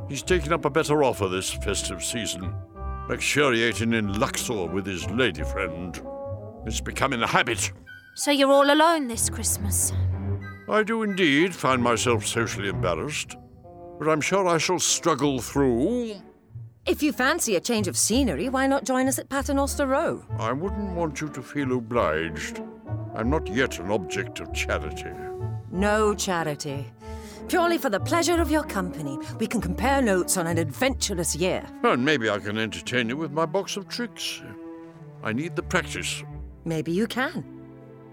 He's 0.08 0.22
taken 0.22 0.52
up 0.52 0.64
a 0.64 0.70
better 0.70 1.04
offer 1.04 1.28
this 1.28 1.50
festive 1.50 2.02
season, 2.02 2.52
luxuriating 3.08 3.92
in 3.92 4.18
Luxor 4.18 4.66
with 4.66 4.86
his 4.86 5.08
lady 5.10 5.44
friend. 5.44 6.00
It's 6.66 6.80
becoming 6.80 7.22
a 7.22 7.26
habit. 7.26 7.72
So 8.14 8.30
you're 8.30 8.50
all 8.50 8.70
alone 8.70 9.08
this 9.08 9.30
Christmas? 9.30 9.92
I 10.68 10.82
do 10.82 11.02
indeed 11.02 11.54
find 11.54 11.82
myself 11.82 12.26
socially 12.26 12.68
embarrassed, 12.68 13.36
but 13.98 14.08
I'm 14.08 14.20
sure 14.20 14.46
I 14.46 14.58
shall 14.58 14.78
struggle 14.78 15.40
through. 15.40 16.16
If 16.86 17.02
you 17.02 17.12
fancy 17.12 17.56
a 17.56 17.60
change 17.60 17.88
of 17.88 17.96
scenery, 17.96 18.48
why 18.48 18.66
not 18.66 18.84
join 18.84 19.06
us 19.06 19.18
at 19.18 19.28
Paternoster 19.28 19.86
Row? 19.86 20.24
I 20.38 20.52
wouldn't 20.52 20.94
want 20.94 21.20
you 21.20 21.28
to 21.28 21.42
feel 21.42 21.76
obliged. 21.76 22.62
I'm 23.14 23.28
not 23.28 23.46
yet 23.48 23.78
an 23.78 23.90
object 23.90 24.40
of 24.40 24.52
charity. 24.52 25.10
No 25.70 26.14
charity. 26.14 26.86
Purely 27.48 27.78
for 27.78 27.90
the 27.90 28.00
pleasure 28.00 28.40
of 28.40 28.50
your 28.50 28.62
company, 28.64 29.18
we 29.38 29.46
can 29.46 29.60
compare 29.60 30.00
notes 30.00 30.36
on 30.36 30.46
an 30.46 30.56
adventurous 30.56 31.36
year. 31.36 31.66
And 31.82 32.04
maybe 32.04 32.30
I 32.30 32.38
can 32.38 32.56
entertain 32.58 33.08
you 33.08 33.16
with 33.16 33.30
my 33.30 33.46
box 33.46 33.76
of 33.76 33.86
tricks. 33.88 34.40
I 35.22 35.32
need 35.32 35.56
the 35.56 35.62
practice. 35.62 36.22
Maybe 36.64 36.92
you 36.92 37.06
can. 37.06 37.44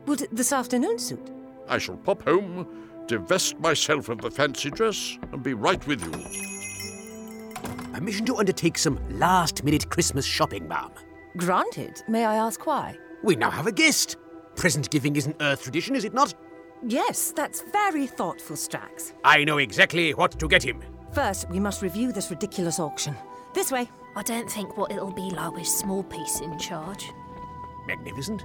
Would 0.07 0.27
this 0.31 0.51
afternoon 0.51 0.99
suit? 0.99 1.31
I 1.67 1.77
shall 1.77 1.97
pop 1.97 2.23
home, 2.23 2.67
divest 3.07 3.59
myself 3.59 4.09
of 4.09 4.21
the 4.21 4.31
fancy 4.31 4.69
dress, 4.69 5.17
and 5.31 5.41
be 5.41 5.53
right 5.53 5.85
with 5.87 6.01
you. 6.03 6.56
Permission 7.97 8.27
to 8.27 8.35
undertake 8.35 8.77
some 8.77 8.99
last 9.17 9.63
minute 9.63 9.89
Christmas 9.89 10.23
shopping, 10.23 10.67
ma'am. 10.67 10.91
Granted. 11.35 12.03
May 12.07 12.25
I 12.25 12.35
ask 12.35 12.67
why? 12.67 12.95
We 13.23 13.35
now 13.35 13.49
have 13.49 13.65
a 13.65 13.71
guest. 13.71 14.17
Present 14.55 14.91
giving 14.91 15.15
is 15.15 15.25
an 15.25 15.33
Earth 15.41 15.63
tradition, 15.63 15.95
is 15.95 16.05
it 16.05 16.13
not? 16.13 16.35
Yes, 16.87 17.33
that's 17.35 17.63
very 17.71 18.05
thoughtful, 18.05 18.55
Strax. 18.55 19.13
I 19.23 19.43
know 19.45 19.57
exactly 19.57 20.13
what 20.13 20.37
to 20.37 20.47
get 20.47 20.61
him. 20.61 20.83
First, 21.11 21.49
we 21.49 21.59
must 21.59 21.81
review 21.81 22.11
this 22.11 22.29
ridiculous 22.29 22.79
auction. 22.79 23.15
This 23.55 23.71
way. 23.71 23.89
I 24.15 24.21
don't 24.21 24.47
think 24.49 24.77
what 24.77 24.91
it'll 24.91 25.11
be 25.11 25.31
like 25.31 25.55
with 25.55 25.65
Small 25.65 26.03
Piece 26.03 26.39
in 26.41 26.59
charge. 26.59 27.03
Magnificent. 27.87 28.43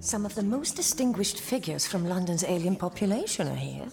Some 0.00 0.26
of 0.26 0.34
the 0.34 0.42
most 0.42 0.76
distinguished 0.76 1.40
figures 1.40 1.86
from 1.86 2.08
London's 2.08 2.44
alien 2.44 2.76
population 2.76 3.48
are 3.48 3.56
here. 3.56 3.88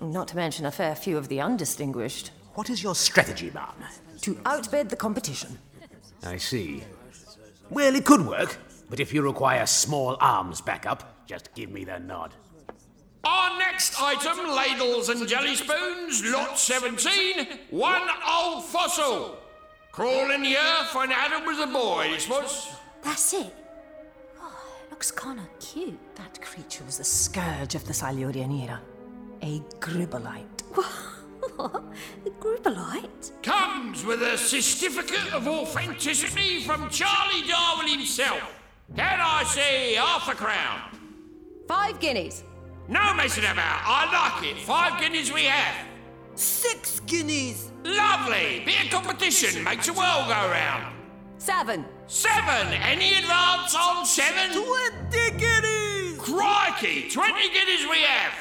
Not 0.00 0.28
to 0.28 0.36
mention 0.36 0.66
a 0.66 0.70
fair 0.70 0.94
few 0.94 1.16
of 1.16 1.28
the 1.28 1.40
undistinguished. 1.40 2.30
What 2.54 2.70
is 2.70 2.82
your 2.82 2.94
strategy, 2.94 3.50
ma'am? 3.50 3.74
To 4.22 4.38
outbid 4.44 4.90
the 4.90 4.96
competition. 4.96 5.58
I 6.22 6.36
see. 6.36 6.84
Well, 7.70 7.94
it 7.94 8.04
could 8.04 8.26
work, 8.26 8.58
but 8.90 9.00
if 9.00 9.12
you 9.12 9.22
require 9.22 9.66
small 9.66 10.16
arms 10.20 10.60
backup, 10.60 11.26
just 11.26 11.52
give 11.54 11.70
me 11.70 11.84
the 11.84 11.98
nod. 11.98 12.34
Our 13.24 13.58
next 13.58 14.00
item, 14.00 14.46
ladles 14.48 15.08
and 15.08 15.26
jelly 15.26 15.56
spoons, 15.56 16.22
lot 16.26 16.58
17, 16.58 17.46
one 17.70 18.08
old 18.28 18.64
fossil. 18.64 19.38
Crawling 19.90 20.42
the 20.42 20.56
earth 20.56 20.94
when 20.94 21.10
Adam 21.10 21.46
was 21.46 21.58
a 21.58 21.66
boy, 21.66 22.10
this 22.12 22.28
was. 22.28 22.68
That's 23.02 23.32
it. 23.32 23.63
It 24.94 24.98
looks 24.98 25.10
kind 25.10 25.40
of 25.40 25.58
cute. 25.58 25.98
That 26.14 26.40
creature 26.40 26.84
was 26.84 26.98
the 26.98 27.04
scourge 27.04 27.74
of 27.74 27.84
the 27.84 27.92
Silurian 27.92 28.52
era. 28.52 28.80
A 29.42 29.60
gribbolite. 29.80 30.62
What? 30.72 30.86
A 32.26 32.30
Grubelite? 32.30 33.42
Comes 33.42 34.04
with 34.04 34.22
a 34.22 34.38
certificate 34.38 35.34
of 35.34 35.48
authenticity 35.48 36.60
from 36.60 36.88
Charlie 36.90 37.42
Darwin 37.48 37.88
himself. 37.88 38.40
Can 38.94 39.18
I 39.20 39.42
say 39.42 39.94
half 39.94 40.28
a 40.28 40.34
crown? 40.36 40.96
Five 41.66 41.98
guineas. 41.98 42.44
No 42.86 43.14
messing 43.14 43.44
about. 43.44 43.82
I 43.84 44.38
like 44.38 44.48
it. 44.48 44.62
Five 44.62 45.00
guineas 45.00 45.32
we 45.32 45.46
have. 45.46 45.88
Six 46.36 47.00
guineas. 47.00 47.72
Lovely. 47.82 48.62
Bit 48.64 48.84
of 48.84 48.90
competition 48.90 49.64
makes 49.64 49.86
the 49.86 49.92
world 49.92 50.28
go 50.28 50.50
round. 50.50 50.94
Seven. 51.38 51.84
Seven. 52.06 52.72
Any 52.74 53.14
advance 53.18 53.74
on 53.74 54.04
seven? 54.04 54.52
Twenty 54.52 55.38
guineas. 55.38 56.18
Crikey. 56.18 57.08
Twenty 57.10 57.48
guineas 57.48 57.88
we 57.90 58.00
have. 58.02 58.34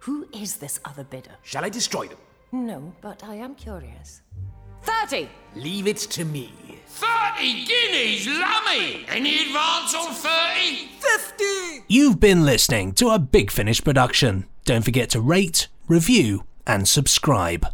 Who 0.00 0.28
is 0.34 0.56
this 0.56 0.80
other 0.84 1.04
bidder? 1.04 1.32
Shall 1.42 1.64
I 1.64 1.68
destroy 1.70 2.08
them? 2.08 2.18
No, 2.52 2.92
but 3.00 3.24
I 3.24 3.36
am 3.36 3.54
curious. 3.54 4.22
Thirty. 4.82 5.28
Leave 5.54 5.86
it 5.86 5.98
to 5.98 6.24
me. 6.24 6.52
Thirty 6.86 7.64
guineas, 7.64 8.26
lummy. 8.26 9.06
Any 9.08 9.46
advance 9.46 9.94
on 9.94 10.12
thirty? 10.14 10.88
Fifty. 10.98 11.84
You've 11.88 12.20
been 12.20 12.44
listening 12.44 12.92
to 12.94 13.10
a 13.10 13.18
Big 13.18 13.50
Finish 13.50 13.82
production. 13.82 14.46
Don't 14.64 14.84
forget 14.84 15.10
to 15.10 15.20
rate, 15.20 15.68
review, 15.88 16.44
and 16.66 16.86
subscribe. 16.86 17.66